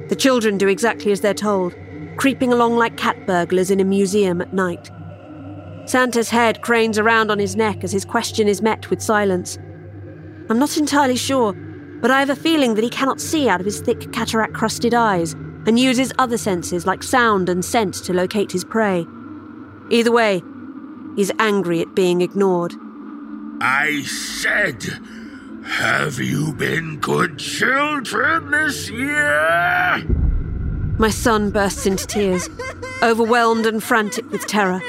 The 0.10 0.16
children 0.16 0.58
do 0.58 0.68
exactly 0.68 1.12
as 1.12 1.22
they're 1.22 1.34
told, 1.34 1.76
creeping 2.18 2.52
along 2.52 2.76
like 2.76 2.98
cat 2.98 3.26
burglars 3.26 3.72
in 3.72 3.80
a 3.80 3.86
museum 3.86 4.42
at 4.42 4.54
night. 4.54 4.90
Santa's 5.86 6.30
head 6.30 6.62
cranes 6.62 6.98
around 6.98 7.30
on 7.30 7.40
his 7.40 7.56
neck 7.56 7.84
as 7.84 7.92
his 7.92 8.06
question 8.06 8.48
is 8.48 8.62
met 8.62 8.90
with 8.90 9.02
silence. 9.02 9.58
I'm 10.50 10.60
not 10.60 10.78
entirely 10.78 11.16
sure, 11.16 11.54
but 12.02 12.12
I 12.12 12.20
have 12.20 12.30
a 12.30 12.36
feeling 12.36 12.76
that 12.76 12.84
he 12.84 12.90
cannot 12.90 13.22
see 13.22 13.48
out 13.48 13.60
of 13.60 13.66
his 13.66 13.82
thick 13.82 14.12
cataract 14.12 14.54
crusted 14.54 14.94
eyes 14.94 15.34
and 15.68 15.80
uses 15.80 16.14
other 16.20 16.38
senses 16.38 16.86
like 16.86 17.04
sound 17.04 17.50
and 17.50 17.64
scent 17.64 17.96
to 18.06 18.14
locate 18.14 18.52
his 18.52 18.64
prey. 18.64 19.06
Either 19.90 20.12
way, 20.12 20.42
he's 21.16 21.32
angry 21.40 21.82
at 21.82 21.96
being 21.96 22.22
ignored. 22.22 22.74
I 23.62 24.04
said, 24.04 24.84
have 25.64 26.20
you 26.20 26.54
been 26.54 27.00
good 27.00 27.40
children 27.40 28.52
this 28.52 28.90
year? 28.90 30.25
My 30.98 31.10
son 31.10 31.52
bursts 31.52 31.86
into 31.86 32.08
tears, 32.08 32.50
overwhelmed 33.04 33.66
and 33.66 33.84
frantic 33.84 34.32
with 34.32 34.48
terror. 34.48 34.82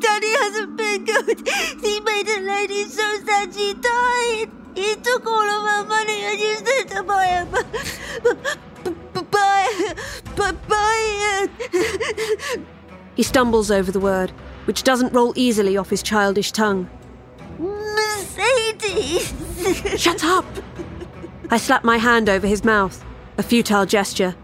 Daddy 0.00 0.32
hasn't 0.32 0.76
been 0.76 1.04
good. 1.04 1.48
He 1.80 2.00
made 2.00 2.28
a 2.28 2.40
lady 2.40 2.84
so 2.84 3.18
sad 3.24 3.54
she 3.54 3.74
died. 3.74 4.50
He 4.74 4.96
took 4.96 5.24
all 5.26 5.48
of 5.48 5.68
her 5.70 5.84
money 5.84 6.22
and 6.22 6.40
used 6.40 6.66
it 6.66 6.88
to 6.88 7.02
buy 7.04 7.26
a 7.26 7.46
buy 10.36 10.52
buy 10.68 11.48
it. 11.72 12.60
He 13.14 13.22
stumbles 13.22 13.70
over 13.70 13.92
the 13.92 14.00
word, 14.00 14.32
which 14.64 14.82
doesn't 14.82 15.12
roll 15.12 15.32
easily 15.36 15.76
off 15.76 15.90
his 15.90 16.02
childish 16.02 16.50
tongue. 16.50 16.90
Mercedes. 17.58 19.32
Shut 19.96 20.24
up! 20.24 20.46
I 21.50 21.58
slap 21.58 21.84
my 21.84 21.98
hand 21.98 22.28
over 22.28 22.46
his 22.46 22.64
mouth, 22.64 23.04
a 23.38 23.42
futile 23.42 23.86
gesture. 23.86 24.34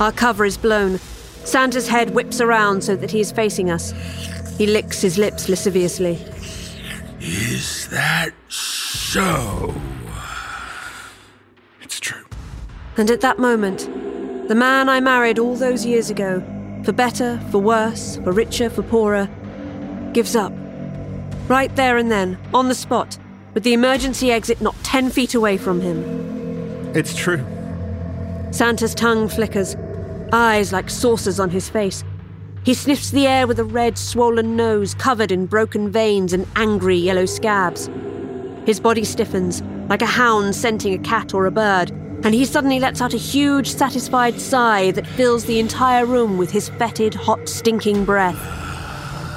Our 0.00 0.12
cover 0.12 0.44
is 0.44 0.56
blown. 0.56 0.98
Santa's 1.44 1.88
head 1.88 2.10
whips 2.10 2.40
around 2.40 2.84
so 2.84 2.94
that 2.96 3.10
he 3.10 3.20
is 3.20 3.32
facing 3.32 3.70
us. 3.70 3.92
He 4.58 4.66
licks 4.66 5.00
his 5.00 5.18
lips 5.18 5.48
lasciviously. 5.48 6.18
Is 7.20 7.88
that 7.88 8.32
so? 8.48 9.74
It's 11.82 11.98
true. 11.98 12.24
And 12.96 13.10
at 13.10 13.20
that 13.22 13.38
moment, 13.38 13.88
the 14.48 14.54
man 14.54 14.88
I 14.88 15.00
married 15.00 15.38
all 15.38 15.56
those 15.56 15.84
years 15.84 16.10
ago, 16.10 16.42
for 16.84 16.92
better, 16.92 17.40
for 17.50 17.58
worse, 17.58 18.16
for 18.18 18.32
richer, 18.32 18.70
for 18.70 18.82
poorer, 18.82 19.28
gives 20.12 20.36
up. 20.36 20.52
Right 21.48 21.74
there 21.76 21.96
and 21.96 22.10
then, 22.10 22.38
on 22.54 22.68
the 22.68 22.74
spot, 22.74 23.18
with 23.54 23.64
the 23.64 23.72
emergency 23.72 24.30
exit 24.30 24.60
not 24.60 24.76
ten 24.84 25.10
feet 25.10 25.34
away 25.34 25.56
from 25.56 25.80
him. 25.80 26.94
It's 26.94 27.14
true. 27.14 27.44
Santa's 28.50 28.94
tongue 28.94 29.28
flickers, 29.28 29.76
eyes 30.32 30.72
like 30.72 30.88
saucers 30.90 31.38
on 31.38 31.50
his 31.50 31.68
face. 31.68 32.02
He 32.64 32.74
sniffs 32.74 33.10
the 33.10 33.26
air 33.26 33.46
with 33.46 33.58
a 33.58 33.64
red, 33.64 33.96
swollen 33.98 34.56
nose 34.56 34.94
covered 34.94 35.30
in 35.30 35.46
broken 35.46 35.90
veins 35.90 36.32
and 36.32 36.46
angry 36.56 36.96
yellow 36.96 37.26
scabs. 37.26 37.88
His 38.66 38.80
body 38.80 39.04
stiffens, 39.04 39.62
like 39.88 40.02
a 40.02 40.06
hound 40.06 40.54
scenting 40.54 40.92
a 40.92 40.98
cat 40.98 41.34
or 41.34 41.46
a 41.46 41.50
bird, 41.50 41.90
and 42.24 42.34
he 42.34 42.44
suddenly 42.44 42.80
lets 42.80 43.00
out 43.00 43.14
a 43.14 43.18
huge, 43.18 43.70
satisfied 43.70 44.40
sigh 44.40 44.90
that 44.90 45.06
fills 45.06 45.44
the 45.44 45.60
entire 45.60 46.04
room 46.04 46.36
with 46.36 46.50
his 46.50 46.68
fetid, 46.70 47.14
hot, 47.14 47.48
stinking 47.48 48.04
breath. 48.04 48.38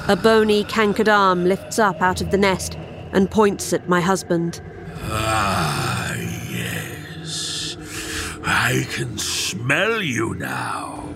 A 0.08 0.16
bony, 0.16 0.64
cankered 0.64 1.08
arm 1.08 1.44
lifts 1.44 1.78
up 1.78 2.02
out 2.02 2.20
of 2.20 2.30
the 2.30 2.38
nest 2.38 2.76
and 3.12 3.30
points 3.30 3.72
at 3.72 3.88
my 3.88 4.00
husband. 4.00 4.60
Ah. 5.04 5.91
I 8.54 8.86
can 8.90 9.16
smell 9.16 10.02
you 10.02 10.34
now. 10.34 11.08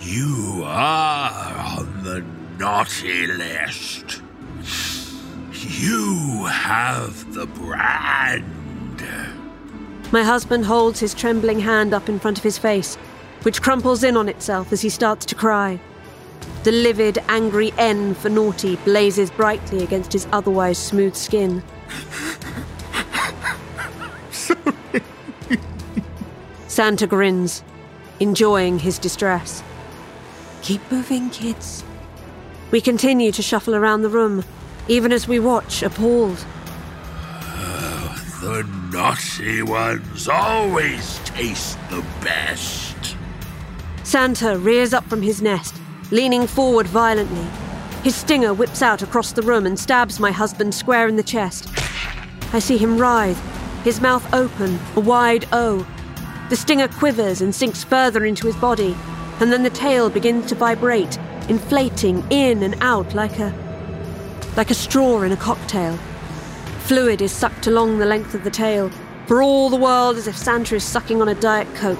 You 0.00 0.62
are 0.64 1.76
on 1.76 2.04
the 2.04 2.24
naughty 2.56 3.26
list. 3.26 4.22
You 5.52 6.46
have 6.46 7.34
the 7.34 7.46
brand. 7.46 9.02
My 10.12 10.22
husband 10.22 10.66
holds 10.66 11.00
his 11.00 11.14
trembling 11.14 11.58
hand 11.58 11.92
up 11.92 12.08
in 12.08 12.20
front 12.20 12.38
of 12.38 12.44
his 12.44 12.58
face, 12.58 12.94
which 13.42 13.60
crumples 13.60 14.04
in 14.04 14.16
on 14.16 14.28
itself 14.28 14.72
as 14.72 14.80
he 14.80 14.90
starts 14.90 15.26
to 15.26 15.34
cry. 15.34 15.80
The 16.62 16.72
livid, 16.72 17.18
angry 17.28 17.72
N 17.76 18.14
for 18.14 18.28
naughty 18.28 18.76
blazes 18.76 19.32
brightly 19.32 19.82
against 19.82 20.12
his 20.12 20.28
otherwise 20.30 20.78
smooth 20.78 21.16
skin. 21.16 21.62
Santa 26.78 27.08
grins, 27.08 27.64
enjoying 28.20 28.78
his 28.78 29.00
distress. 29.00 29.64
Keep 30.62 30.80
moving, 30.92 31.28
kids. 31.30 31.82
We 32.70 32.80
continue 32.80 33.32
to 33.32 33.42
shuffle 33.42 33.74
around 33.74 34.02
the 34.02 34.08
room, 34.08 34.44
even 34.86 35.10
as 35.10 35.26
we 35.26 35.40
watch, 35.40 35.82
appalled. 35.82 36.36
The 38.40 38.62
naughty 38.92 39.60
ones 39.62 40.28
always 40.28 41.18
taste 41.24 41.80
the 41.90 42.04
best. 42.22 43.16
Santa 44.04 44.56
rears 44.56 44.94
up 44.94 45.02
from 45.06 45.22
his 45.22 45.42
nest, 45.42 45.74
leaning 46.12 46.46
forward 46.46 46.86
violently. 46.86 47.48
His 48.04 48.14
stinger 48.14 48.54
whips 48.54 48.82
out 48.82 49.02
across 49.02 49.32
the 49.32 49.42
room 49.42 49.66
and 49.66 49.76
stabs 49.76 50.20
my 50.20 50.30
husband 50.30 50.72
square 50.76 51.08
in 51.08 51.16
the 51.16 51.24
chest. 51.24 51.68
I 52.54 52.60
see 52.60 52.76
him 52.76 52.98
writhe, 52.98 53.42
his 53.82 54.00
mouth 54.00 54.32
open, 54.32 54.78
a 54.94 55.00
wide 55.00 55.44
O. 55.50 55.84
The 56.48 56.56
stinger 56.56 56.88
quivers 56.88 57.42
and 57.42 57.54
sinks 57.54 57.84
further 57.84 58.24
into 58.24 58.46
his 58.46 58.56
body, 58.56 58.96
and 59.40 59.52
then 59.52 59.62
the 59.62 59.70
tail 59.70 60.08
begins 60.08 60.46
to 60.46 60.54
vibrate, 60.54 61.18
inflating 61.48 62.24
in 62.30 62.62
and 62.62 62.74
out 62.80 63.14
like 63.14 63.38
a. 63.38 63.52
like 64.56 64.70
a 64.70 64.74
straw 64.74 65.22
in 65.22 65.32
a 65.32 65.36
cocktail. 65.36 65.98
Fluid 66.80 67.20
is 67.20 67.32
sucked 67.32 67.66
along 67.66 67.98
the 67.98 68.06
length 68.06 68.34
of 68.34 68.44
the 68.44 68.50
tail, 68.50 68.90
for 69.26 69.42
all 69.42 69.68
the 69.68 69.76
world 69.76 70.16
as 70.16 70.26
if 70.26 70.38
Santa 70.38 70.76
is 70.76 70.84
sucking 70.84 71.20
on 71.20 71.28
a 71.28 71.34
Diet 71.34 71.68
Coke. 71.74 71.98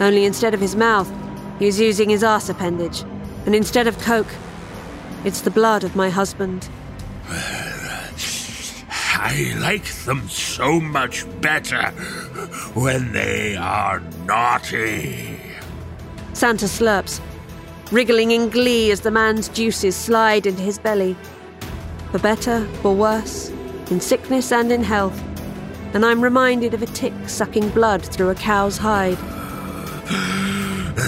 Only 0.00 0.24
instead 0.24 0.54
of 0.54 0.60
his 0.60 0.74
mouth, 0.74 1.12
he's 1.58 1.78
using 1.78 2.08
his 2.08 2.24
arse 2.24 2.48
appendage, 2.48 3.02
and 3.44 3.54
instead 3.54 3.86
of 3.86 3.98
Coke, 3.98 4.34
it's 5.24 5.42
the 5.42 5.50
blood 5.50 5.84
of 5.84 5.94
my 5.94 6.08
husband. 6.08 6.70
I 9.20 9.52
like 9.58 9.92
them 10.04 10.28
so 10.28 10.80
much 10.80 11.26
better 11.40 11.90
when 12.74 13.12
they 13.12 13.56
are 13.56 14.00
naughty. 14.26 15.40
Santa 16.34 16.66
slurps, 16.66 17.20
wriggling 17.90 18.30
in 18.30 18.48
glee 18.48 18.92
as 18.92 19.00
the 19.00 19.10
man's 19.10 19.48
juices 19.48 19.96
slide 19.96 20.46
into 20.46 20.62
his 20.62 20.78
belly. 20.78 21.16
For 22.12 22.20
better, 22.20 22.64
for 22.80 22.94
worse, 22.94 23.50
in 23.90 24.00
sickness 24.00 24.52
and 24.52 24.70
in 24.70 24.84
health, 24.84 25.20
and 25.94 26.04
I'm 26.06 26.22
reminded 26.22 26.72
of 26.74 26.82
a 26.82 26.86
tick 26.86 27.12
sucking 27.26 27.70
blood 27.70 28.04
through 28.04 28.28
a 28.28 28.36
cow's 28.36 28.78
hide. 28.78 29.18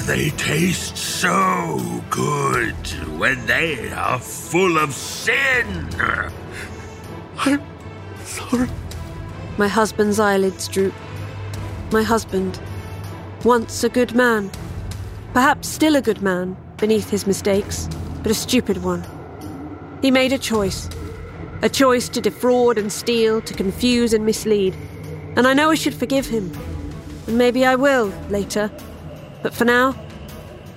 They 0.06 0.30
taste 0.30 0.96
so 0.96 2.02
good 2.10 2.74
when 3.18 3.46
they 3.46 3.92
are 3.92 4.18
full 4.18 4.78
of 4.78 4.94
sin. 4.94 5.88
I'm 7.38 7.69
sorry. 8.30 8.68
My 9.58 9.68
husband's 9.68 10.20
eyelids 10.20 10.68
droop. 10.68 10.94
My 11.90 12.02
husband, 12.02 12.60
once 13.44 13.82
a 13.84 13.88
good 13.88 14.14
man, 14.14 14.50
perhaps 15.34 15.68
still 15.68 15.96
a 15.96 16.02
good 16.02 16.22
man 16.22 16.56
beneath 16.76 17.10
his 17.10 17.26
mistakes, 17.26 17.88
but 18.22 18.30
a 18.30 18.34
stupid 18.34 18.82
one. 18.82 19.04
He 20.00 20.10
made 20.10 20.32
a 20.32 20.38
choice. 20.38 20.88
A 21.62 21.68
choice 21.68 22.08
to 22.10 22.20
defraud 22.20 22.78
and 22.78 22.90
steal, 22.92 23.40
to 23.42 23.52
confuse 23.52 24.14
and 24.14 24.24
mislead. 24.24 24.74
And 25.36 25.46
I 25.46 25.52
know 25.52 25.70
I 25.70 25.74
should 25.74 25.94
forgive 25.94 26.26
him. 26.26 26.50
And 27.26 27.36
maybe 27.36 27.66
I 27.66 27.74
will 27.74 28.06
later. 28.30 28.70
But 29.42 29.52
for 29.52 29.64
now, 29.64 29.94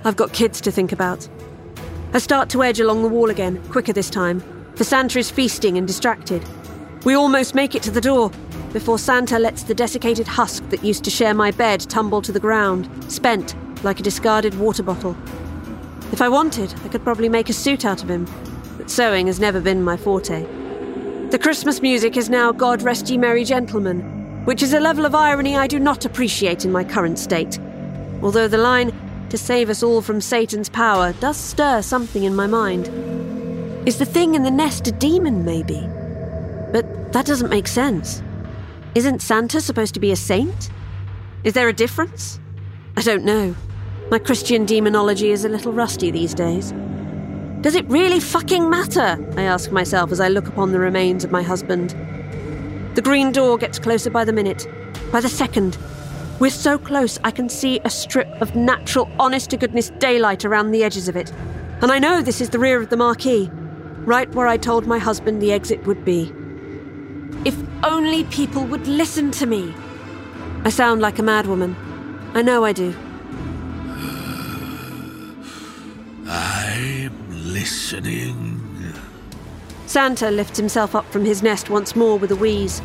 I've 0.03 0.17
got 0.17 0.33
kids 0.33 0.59
to 0.61 0.71
think 0.71 0.91
about. 0.91 1.27
I 2.13 2.19
start 2.19 2.49
to 2.49 2.63
edge 2.63 2.79
along 2.79 3.01
the 3.01 3.07
wall 3.07 3.29
again, 3.29 3.61
quicker 3.69 3.93
this 3.93 4.09
time, 4.09 4.43
for 4.75 4.83
Santa 4.83 5.19
is 5.19 5.31
feasting 5.31 5.77
and 5.77 5.87
distracted. 5.87 6.43
We 7.03 7.15
almost 7.15 7.53
make 7.53 7.75
it 7.75 7.83
to 7.83 7.91
the 7.91 7.99
door 7.99 8.31
before 8.71 8.97
Santa 8.97 9.37
lets 9.37 9.63
the 9.63 9.75
desiccated 9.75 10.25
husk 10.25 10.67
that 10.69 10.85
used 10.85 11.03
to 11.03 11.09
share 11.09 11.33
my 11.33 11.51
bed 11.51 11.81
tumble 11.81 12.21
to 12.21 12.31
the 12.31 12.39
ground, 12.39 12.89
spent 13.11 13.55
like 13.83 13.99
a 13.99 14.03
discarded 14.03 14.57
water 14.57 14.83
bottle. 14.83 15.15
If 16.13 16.21
I 16.21 16.29
wanted, 16.29 16.73
I 16.85 16.87
could 16.87 17.03
probably 17.03 17.27
make 17.27 17.49
a 17.49 17.53
suit 17.53 17.83
out 17.83 18.01
of 18.01 18.09
him, 18.09 18.25
but 18.77 18.89
sewing 18.89 19.27
has 19.27 19.39
never 19.39 19.59
been 19.59 19.83
my 19.83 19.97
forte. 19.97 20.43
The 21.29 21.39
Christmas 21.39 21.81
music 21.81 22.15
is 22.15 22.29
now 22.29 22.53
God 22.53 22.81
Rest 22.81 23.09
Ye 23.09 23.17
Merry 23.17 23.43
Gentlemen, 23.43 24.45
which 24.45 24.63
is 24.63 24.73
a 24.73 24.79
level 24.79 25.05
of 25.05 25.13
irony 25.13 25.57
I 25.57 25.67
do 25.67 25.79
not 25.79 26.05
appreciate 26.05 26.63
in 26.63 26.71
my 26.71 26.85
current 26.85 27.19
state. 27.19 27.59
Although 28.21 28.47
the 28.47 28.57
line, 28.57 28.93
to 29.29 29.37
save 29.37 29.69
us 29.69 29.83
all 29.83 30.01
from 30.01 30.21
Satan's 30.21 30.69
power, 30.69 31.11
does 31.13 31.35
stir 31.35 31.81
something 31.81 32.23
in 32.23 32.35
my 32.35 32.47
mind. 32.47 32.87
Is 33.85 33.97
the 33.97 34.05
thing 34.05 34.35
in 34.35 34.43
the 34.43 34.51
nest 34.51 34.87
a 34.87 34.91
demon, 34.93 35.43
maybe? 35.43 35.89
But 36.73 37.13
that 37.13 37.27
doesn't 37.27 37.51
make 37.51 37.67
sense. 37.67 38.21
Isn't 38.95 39.21
Santa 39.21 39.61
supposed 39.61 39.93
to 39.93 39.99
be 39.99 40.11
a 40.11 40.15
saint? 40.15 40.71
Is 41.43 41.53
there 41.53 41.69
a 41.69 41.73
difference? 41.73 42.39
I 42.97 43.01
don't 43.03 43.23
know. 43.23 43.55
My 44.09 44.17
Christian 44.19 44.65
demonology 44.65 45.29
is 45.29 45.45
a 45.45 45.49
little 45.49 45.71
rusty 45.71 46.09
these 46.09 46.33
days. 46.33 46.73
Does 47.61 47.75
it 47.75 47.87
really 47.89 48.19
fucking 48.19 48.69
matter? 48.69 49.23
I 49.37 49.43
ask 49.43 49.71
myself 49.71 50.11
as 50.11 50.19
I 50.19 50.29
look 50.29 50.47
upon 50.47 50.71
the 50.71 50.79
remains 50.79 51.23
of 51.23 51.31
my 51.31 51.43
husband. 51.43 51.91
The 52.95 53.01
green 53.01 53.31
door 53.31 53.57
gets 53.57 53.77
closer 53.77 54.09
by 54.09 54.25
the 54.25 54.33
minute, 54.33 54.67
by 55.11 55.21
the 55.21 55.29
second. 55.29 55.77
We're 56.39 56.49
so 56.49 56.79
close 56.79 57.19
I 57.23 57.29
can 57.29 57.49
see 57.49 57.79
a 57.85 57.89
strip 57.91 58.29
of 58.41 58.55
natural, 58.55 59.09
honest 59.19 59.51
to 59.51 59.57
goodness 59.57 59.91
daylight 59.99 60.43
around 60.43 60.71
the 60.71 60.83
edges 60.83 61.07
of 61.07 61.15
it. 61.15 61.31
And 61.81 61.91
I 61.91 61.99
know 61.99 62.21
this 62.21 62.41
is 62.41 62.49
the 62.49 62.59
rear 62.59 62.81
of 62.81 62.89
the 62.89 62.97
marquee, 62.97 63.51
right 64.05 64.29
where 64.33 64.47
I 64.47 64.57
told 64.57 64.87
my 64.87 64.97
husband 64.97 65.39
the 65.39 65.51
exit 65.51 65.85
would 65.85 66.03
be. 66.03 66.33
If 67.45 67.57
only 67.83 68.23
people 68.25 68.63
would 68.65 68.87
listen 68.87 69.29
to 69.31 69.45
me. 69.45 69.73
I 70.63 70.69
sound 70.69 71.01
like 71.01 71.19
a 71.19 71.21
madwoman. 71.21 71.75
I 72.33 72.41
know 72.41 72.63
I 72.63 72.71
do. 72.71 72.95
I'm 76.25 77.53
listening. 77.53 78.61
Santa 79.87 80.31
lifts 80.31 80.57
himself 80.57 80.95
up 80.95 81.05
from 81.11 81.25
his 81.25 81.43
nest 81.43 81.69
once 81.69 81.97
more 81.97 82.17
with 82.17 82.31
a 82.31 82.35
wheeze. 82.35 82.81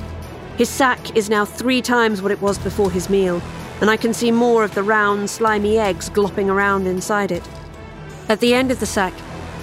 His 0.56 0.68
sack 0.68 1.16
is 1.16 1.30
now 1.30 1.44
three 1.44 1.80
times 1.80 2.20
what 2.20 2.32
it 2.32 2.42
was 2.42 2.58
before 2.58 2.90
his 2.90 3.08
meal, 3.08 3.40
and 3.80 3.88
I 3.88 3.96
can 3.96 4.12
see 4.12 4.32
more 4.32 4.64
of 4.64 4.74
the 4.74 4.82
round, 4.82 5.30
slimy 5.30 5.78
eggs 5.78 6.10
glopping 6.10 6.48
around 6.48 6.88
inside 6.88 7.30
it. 7.30 7.48
At 8.28 8.40
the 8.40 8.54
end 8.54 8.72
of 8.72 8.80
the 8.80 8.86
sack, 8.86 9.14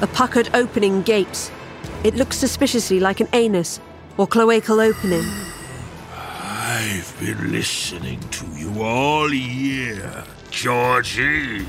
a 0.01 0.07
puckered 0.07 0.49
opening 0.53 1.01
gapes. 1.01 1.51
It 2.05 2.15
looks 2.15 2.37
suspiciously 2.37 3.01
like 3.01 3.19
an 3.19 3.27
anus 3.33 3.81
or 4.17 4.27
cloacal 4.27 4.83
opening. 4.83 5.25
I've 6.13 7.15
been 7.19 7.51
listening 7.51 8.19
to 8.19 8.45
you 8.47 8.81
all 8.81 9.33
year, 9.33 10.23
Georgie. 10.49 11.65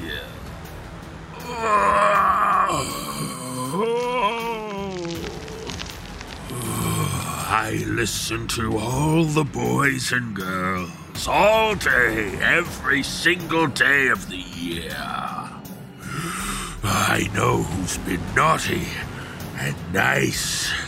I 7.48 7.84
listen 7.86 8.46
to 8.48 8.78
all 8.78 9.24
the 9.24 9.44
boys 9.44 10.12
and 10.12 10.34
girls 10.34 11.26
all 11.26 11.74
day, 11.74 12.38
every 12.40 13.02
single 13.02 13.66
day 13.66 14.08
of 14.08 14.28
the 14.28 14.36
year. 14.36 14.96
I 16.84 17.28
know 17.34 17.62
who's 17.62 17.98
been 17.98 18.22
naughty 18.34 18.86
and 19.58 19.76
nice. 19.92 20.85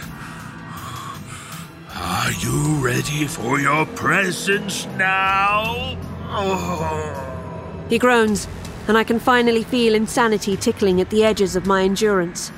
Are 2.01 2.31
you 2.31 2.77
ready 2.77 3.27
for 3.27 3.59
your 3.59 3.85
presents 3.85 4.87
now? 4.97 5.97
Oh. 6.29 7.87
He 7.89 7.99
groans, 7.99 8.47
and 8.87 8.97
I 8.97 9.03
can 9.03 9.19
finally 9.19 9.65
feel 9.65 9.97
insanity 9.97 10.57
tickling 10.57 11.01
at 11.01 11.11
the 11.11 11.25
edges 11.25 11.57
of 11.57 11.67
my 11.67 11.83
endurance. 11.83 12.53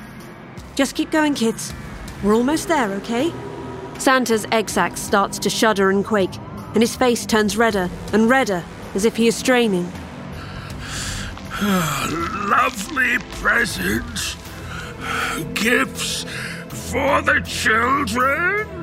Just 0.75 0.95
keep 0.95 1.09
going, 1.09 1.33
kids. 1.33 1.73
We're 2.23 2.35
almost 2.35 2.67
there, 2.67 2.91
okay? 2.91 3.33
Santa's 3.97 4.45
egg 4.51 4.69
sac 4.69 4.95
starts 4.95 5.39
to 5.39 5.49
shudder 5.49 5.89
and 5.89 6.05
quake, 6.05 6.37
and 6.75 6.83
his 6.83 6.95
face 6.95 7.25
turns 7.25 7.57
redder 7.57 7.89
and 8.13 8.29
redder 8.29 8.63
as 8.93 9.05
if 9.05 9.15
he 9.15 9.25
is 9.25 9.35
straining. 9.35 9.91
Lovely 11.63 13.17
presents. 13.39 14.35
Gifts 15.55 16.25
for 16.69 17.23
the 17.23 17.41
children. 17.43 18.80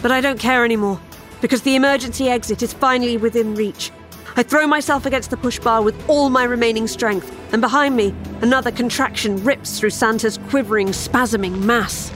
But 0.00 0.12
I 0.12 0.20
don't 0.20 0.38
care 0.38 0.64
anymore, 0.64 1.00
because 1.40 1.62
the 1.62 1.74
emergency 1.74 2.28
exit 2.28 2.62
is 2.62 2.72
finally 2.72 3.16
within 3.16 3.54
reach. 3.54 3.90
I 4.36 4.42
throw 4.44 4.66
myself 4.66 5.04
against 5.06 5.30
the 5.30 5.36
push 5.36 5.58
bar 5.58 5.82
with 5.82 5.96
all 6.08 6.30
my 6.30 6.44
remaining 6.44 6.86
strength, 6.86 7.34
and 7.52 7.60
behind 7.60 7.96
me, 7.96 8.14
another 8.40 8.70
contraction 8.70 9.42
rips 9.42 9.80
through 9.80 9.90
Santa's 9.90 10.38
quivering, 10.48 10.88
spasming 10.88 11.62
mass. 11.64 12.12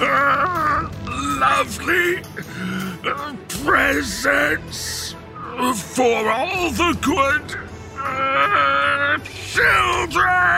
Ah, 0.00 0.90
lovely 1.40 2.22
presents 3.48 5.14
for 5.94 6.28
all 6.28 6.70
the 6.70 6.98
good 7.00 7.56
uh, 7.96 9.18
children. 9.24 10.56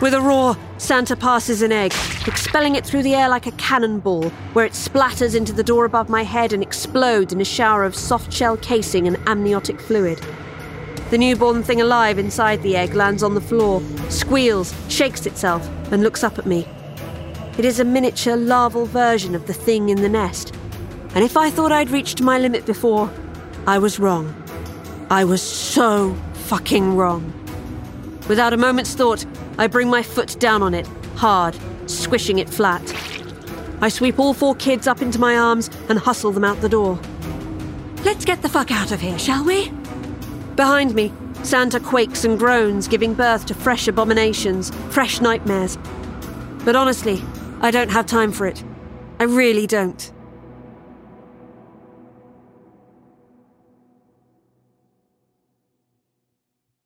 With 0.00 0.14
a 0.14 0.20
roar, 0.20 0.56
Santa 0.76 1.16
passes 1.16 1.60
an 1.60 1.72
egg, 1.72 1.92
expelling 2.24 2.76
it 2.76 2.86
through 2.86 3.02
the 3.02 3.16
air 3.16 3.28
like 3.28 3.48
a 3.48 3.52
cannonball, 3.52 4.30
where 4.52 4.64
it 4.64 4.72
splatters 4.72 5.34
into 5.34 5.52
the 5.52 5.64
door 5.64 5.84
above 5.84 6.08
my 6.08 6.22
head 6.22 6.52
and 6.52 6.62
explodes 6.62 7.32
in 7.32 7.40
a 7.40 7.44
shower 7.44 7.82
of 7.82 7.96
soft 7.96 8.32
shell 8.32 8.56
casing 8.58 9.08
and 9.08 9.16
amniotic 9.26 9.80
fluid. 9.80 10.24
The 11.10 11.18
newborn 11.18 11.64
thing 11.64 11.80
alive 11.80 12.16
inside 12.16 12.62
the 12.62 12.76
egg 12.76 12.94
lands 12.94 13.24
on 13.24 13.34
the 13.34 13.40
floor, 13.40 13.82
squeals, 14.08 14.72
shakes 14.88 15.26
itself, 15.26 15.68
and 15.90 16.04
looks 16.04 16.22
up 16.22 16.38
at 16.38 16.46
me. 16.46 16.64
It 17.58 17.64
is 17.64 17.80
a 17.80 17.84
miniature 17.84 18.36
larval 18.36 18.86
version 18.86 19.34
of 19.34 19.48
the 19.48 19.52
thing 19.52 19.88
in 19.88 20.02
the 20.02 20.08
nest. 20.08 20.54
And 21.16 21.24
if 21.24 21.36
I 21.36 21.50
thought 21.50 21.72
I'd 21.72 21.90
reached 21.90 22.22
my 22.22 22.38
limit 22.38 22.66
before, 22.66 23.10
I 23.66 23.78
was 23.78 23.98
wrong. 23.98 24.32
I 25.10 25.24
was 25.24 25.42
so 25.42 26.14
fucking 26.34 26.94
wrong. 26.94 27.32
Without 28.28 28.52
a 28.52 28.58
moment's 28.58 28.94
thought, 28.94 29.24
I 29.56 29.66
bring 29.66 29.88
my 29.88 30.02
foot 30.02 30.38
down 30.38 30.62
on 30.62 30.74
it, 30.74 30.86
hard, 31.16 31.56
squishing 31.86 32.38
it 32.38 32.50
flat. 32.50 32.82
I 33.80 33.88
sweep 33.88 34.18
all 34.18 34.34
four 34.34 34.54
kids 34.54 34.86
up 34.86 35.00
into 35.00 35.18
my 35.18 35.36
arms 35.36 35.70
and 35.88 35.98
hustle 35.98 36.32
them 36.32 36.44
out 36.44 36.60
the 36.60 36.68
door. 36.68 37.00
Let's 38.04 38.24
get 38.24 38.42
the 38.42 38.48
fuck 38.48 38.70
out 38.70 38.92
of 38.92 39.00
here, 39.00 39.18
shall 39.18 39.44
we? 39.44 39.70
Behind 40.56 40.94
me, 40.94 41.12
Santa 41.42 41.80
quakes 41.80 42.24
and 42.24 42.38
groans, 42.38 42.86
giving 42.86 43.14
birth 43.14 43.46
to 43.46 43.54
fresh 43.54 43.88
abominations, 43.88 44.70
fresh 44.90 45.20
nightmares. 45.20 45.78
But 46.64 46.76
honestly, 46.76 47.22
I 47.62 47.70
don't 47.70 47.90
have 47.90 48.06
time 48.06 48.32
for 48.32 48.46
it. 48.46 48.62
I 49.20 49.24
really 49.24 49.66
don't. 49.66 50.12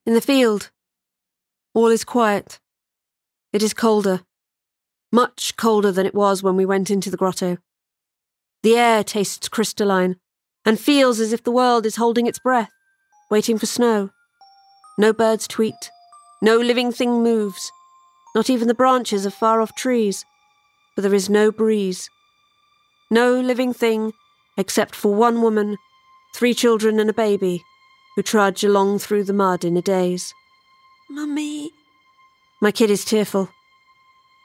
In 0.07 0.15
the 0.15 0.21
field, 0.21 0.71
all 1.75 1.89
is 1.89 2.05
quiet. 2.05 2.61
It 3.53 3.63
is 3.63 3.75
colder. 3.75 4.21
Much 5.11 5.57
colder 5.57 5.93
than 5.93 6.07
it 6.07 6.15
was 6.15 6.43
when 6.43 6.57
we 6.57 6.67
went 6.67 6.91
into 6.91 7.11
the 7.11 7.17
grotto. 7.17 7.59
The 8.63 8.77
air 8.77 9.03
tastes 9.03 9.49
crystalline 9.49 10.17
and 10.65 10.79
feels 10.79 11.19
as 11.21 11.33
if 11.33 11.43
the 11.43 11.51
world 11.51 11.85
is 11.85 11.97
holding 11.97 12.27
its 12.27 12.39
breath, 12.39 12.71
waiting 13.31 13.59
for 13.59 13.67
snow. 13.67 14.11
No 14.99 15.13
birds 15.13 15.49
tweet. 15.49 15.91
No 16.41 16.57
living 16.57 16.93
thing 16.93 17.23
moves. 17.23 17.71
Not 18.35 18.51
even 18.51 18.69
the 18.69 18.75
branches 18.75 19.27
of 19.27 19.35
far 19.35 19.61
off 19.61 19.75
trees. 19.75 20.25
For 20.95 21.01
there 21.01 21.15
is 21.15 21.29
no 21.29 21.51
breeze. 21.51 22.09
No 23.11 23.39
living 23.39 23.73
thing 23.73 24.13
except 24.57 24.95
for 24.95 25.15
one 25.15 25.43
woman, 25.43 25.77
three 26.35 26.55
children, 26.55 27.01
and 27.01 27.09
a 27.09 27.15
baby 27.15 27.63
who 28.17 28.23
trudge 28.23 28.63
along 28.63 28.99
through 28.99 29.25
the 29.25 29.33
mud 29.33 29.65
in 29.65 29.77
a 29.77 29.83
daze. 29.83 30.33
Mummy. 31.15 31.71
My 32.63 32.71
kid 32.71 32.89
is 32.89 33.05
tearful. 33.05 33.51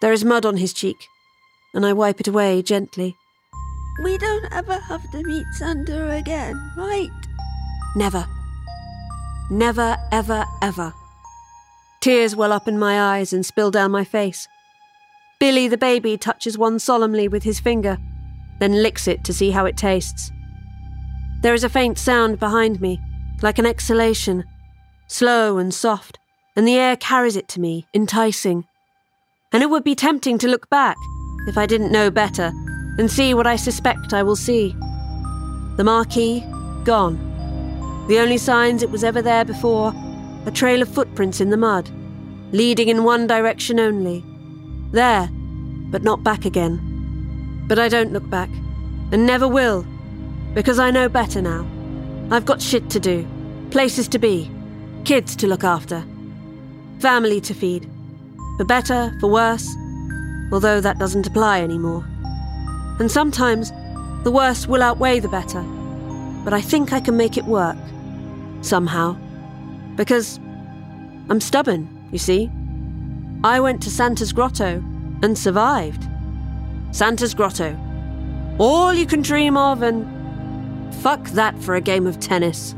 There 0.01 0.11
is 0.11 0.25
mud 0.25 0.45
on 0.45 0.57
his 0.57 0.73
cheek, 0.73 0.97
and 1.73 1.85
I 1.85 1.93
wipe 1.93 2.19
it 2.19 2.27
away 2.27 2.61
gently. 2.61 3.15
We 4.03 4.17
don't 4.17 4.51
ever 4.51 4.77
have 4.77 5.09
to 5.11 5.23
meet 5.23 5.45
Santa 5.53 6.11
again, 6.11 6.73
right? 6.75 7.09
Never. 7.95 8.27
Never, 9.49 9.95
ever, 10.11 10.43
ever. 10.61 10.93
Tears 12.01 12.35
well 12.35 12.51
up 12.51 12.67
in 12.67 12.77
my 12.77 13.15
eyes 13.15 13.31
and 13.31 13.45
spill 13.45 13.71
down 13.71 13.91
my 13.91 14.03
face. 14.03 14.45
Billy 15.39 15.69
the 15.69 15.77
baby 15.77 16.17
touches 16.17 16.57
one 16.57 16.79
solemnly 16.79 17.29
with 17.29 17.43
his 17.43 17.61
finger, 17.61 17.97
then 18.59 18.83
licks 18.83 19.07
it 19.07 19.23
to 19.23 19.33
see 19.33 19.51
how 19.51 19.65
it 19.65 19.77
tastes. 19.77 20.31
There 21.43 21.53
is 21.53 21.63
a 21.63 21.69
faint 21.69 21.97
sound 21.97 22.39
behind 22.39 22.81
me, 22.81 22.99
like 23.41 23.57
an 23.57 23.65
exhalation, 23.65 24.43
slow 25.07 25.59
and 25.59 25.73
soft, 25.73 26.19
and 26.57 26.67
the 26.67 26.75
air 26.75 26.97
carries 26.97 27.35
it 27.35 27.47
to 27.49 27.61
me, 27.61 27.85
enticing. 27.93 28.65
And 29.53 29.61
it 29.61 29.69
would 29.69 29.83
be 29.83 29.93
tempting 29.95 30.39
to 30.39 30.47
look 30.47 30.69
back, 30.69 30.97
if 31.47 31.55
I 31.57 31.67
didn't 31.67 31.91
know 31.91 32.09
better, 32.09 32.51
and 32.97 33.09
see 33.09 33.35
what 33.35 33.45
I 33.45 33.55
suspect 33.55 34.11
I 34.11 34.23
will 34.23 34.35
see. 34.35 34.75
The 35.77 35.83
marquee, 35.85 36.43
gone. 36.83 38.05
The 38.07 38.17
only 38.17 38.39
signs 38.39 38.81
it 38.81 38.89
was 38.89 39.03
ever 39.03 39.21
there 39.21 39.45
before, 39.45 39.93
a 40.47 40.51
trail 40.51 40.81
of 40.81 40.89
footprints 40.89 41.39
in 41.39 41.51
the 41.51 41.57
mud, 41.57 41.91
leading 42.51 42.87
in 42.87 43.03
one 43.03 43.27
direction 43.27 43.79
only. 43.79 44.25
There, 44.91 45.29
but 45.91 46.01
not 46.01 46.23
back 46.23 46.43
again. 46.43 47.65
But 47.67 47.77
I 47.77 47.87
don't 47.87 48.13
look 48.13 48.27
back, 48.31 48.49
and 49.11 49.27
never 49.27 49.47
will, 49.47 49.85
because 50.55 50.79
I 50.79 50.89
know 50.89 51.07
better 51.07 51.41
now. 51.41 51.67
I've 52.31 52.45
got 52.45 52.63
shit 52.63 52.89
to 52.89 52.99
do, 52.99 53.27
places 53.69 54.07
to 54.07 54.17
be, 54.17 54.49
kids 55.05 55.35
to 55.35 55.47
look 55.47 55.63
after. 55.63 56.03
Family 56.99 57.41
to 57.41 57.53
feed. 57.53 57.89
For 58.57 58.65
better, 58.65 59.15
for 59.19 59.29
worse, 59.29 59.67
although 60.51 60.81
that 60.81 60.99
doesn't 60.99 61.27
apply 61.27 61.61
anymore. 61.61 62.05
And 62.99 63.11
sometimes 63.11 63.71
the 64.23 64.31
worse 64.31 64.67
will 64.67 64.81
outweigh 64.81 65.19
the 65.19 65.29
better. 65.29 65.61
But 66.43 66.53
I 66.53 66.61
think 66.61 66.93
I 66.93 66.99
can 66.99 67.17
make 67.17 67.37
it 67.37 67.45
work. 67.45 67.77
Somehow. 68.61 69.15
Because 69.95 70.37
I'm 71.29 71.41
stubborn, 71.41 71.87
you 72.11 72.17
see. 72.17 72.49
I 73.43 73.59
went 73.59 73.83
to 73.83 73.91
Santa's 73.91 74.33
Grotto 74.33 74.83
and 75.21 75.37
survived. 75.37 76.07
Santa's 76.91 77.33
Grotto. 77.33 77.77
All 78.57 78.93
you 78.93 79.05
can 79.05 79.21
dream 79.21 79.55
of, 79.55 79.83
and 79.83 80.95
fuck 80.95 81.23
that 81.29 81.55
for 81.61 81.75
a 81.75 81.81
game 81.81 82.07
of 82.07 82.19
tennis. 82.19 82.73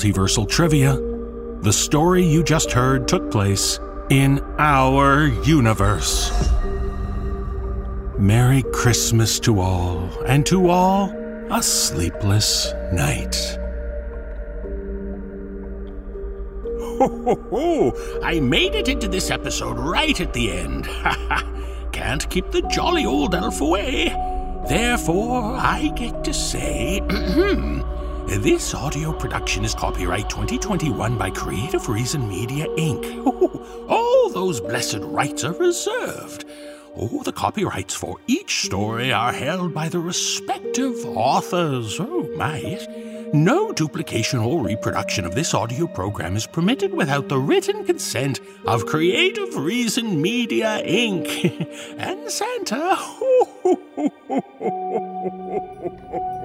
Multiversal 0.00 0.48
trivia. 0.48 0.94
The 1.60 1.74
story 1.74 2.24
you 2.24 2.42
just 2.42 2.72
heard 2.72 3.06
took 3.06 3.30
place 3.30 3.78
in 4.08 4.40
our 4.58 5.26
universe. 5.44 6.32
Merry 8.18 8.62
Christmas 8.72 9.38
to 9.40 9.60
all, 9.60 10.08
and 10.24 10.46
to 10.46 10.70
all, 10.70 11.10
a 11.50 11.62
sleepless 11.62 12.72
night. 12.94 13.36
Ho, 16.96 17.22
ho, 17.22 17.46
ho! 17.50 18.20
I 18.22 18.40
made 18.40 18.74
it 18.74 18.88
into 18.88 19.06
this 19.06 19.30
episode 19.30 19.78
right 19.78 20.18
at 20.18 20.32
the 20.32 20.50
end. 20.50 20.86
Can't 21.92 22.26
keep 22.30 22.50
the 22.52 22.62
jolly 22.62 23.04
old 23.04 23.34
elf 23.34 23.60
away. 23.60 24.08
Therefore, 24.66 25.56
I 25.58 25.92
get 25.94 26.24
to 26.24 26.32
say, 26.32 27.00
hmm, 27.10 27.82
this 28.38 28.74
audio 28.74 29.12
production 29.12 29.64
is 29.64 29.74
copyright 29.74 30.30
2021 30.30 31.18
by 31.18 31.30
Creative 31.30 31.88
Reason 31.88 32.28
Media 32.28 32.66
Inc. 32.78 33.26
All 33.88 34.30
those 34.30 34.60
blessed 34.60 35.00
rights 35.02 35.42
are 35.42 35.52
reserved. 35.54 36.44
Oh, 36.96 37.22
the 37.24 37.32
copyrights 37.32 37.94
for 37.94 38.18
each 38.28 38.64
story 38.64 39.12
are 39.12 39.32
held 39.32 39.74
by 39.74 39.88
the 39.88 39.98
respective 39.98 41.04
authors. 41.06 41.98
Oh, 41.98 42.30
my. 42.36 42.78
No 43.34 43.72
duplication 43.72 44.38
or 44.38 44.62
reproduction 44.62 45.24
of 45.24 45.34
this 45.34 45.52
audio 45.52 45.88
program 45.88 46.36
is 46.36 46.46
permitted 46.46 46.94
without 46.94 47.28
the 47.28 47.38
written 47.38 47.84
consent 47.84 48.40
of 48.64 48.86
Creative 48.86 49.56
Reason 49.56 50.22
Media 50.22 50.80
Inc. 50.84 51.66
and 51.98 52.30
Santa. 52.30 52.96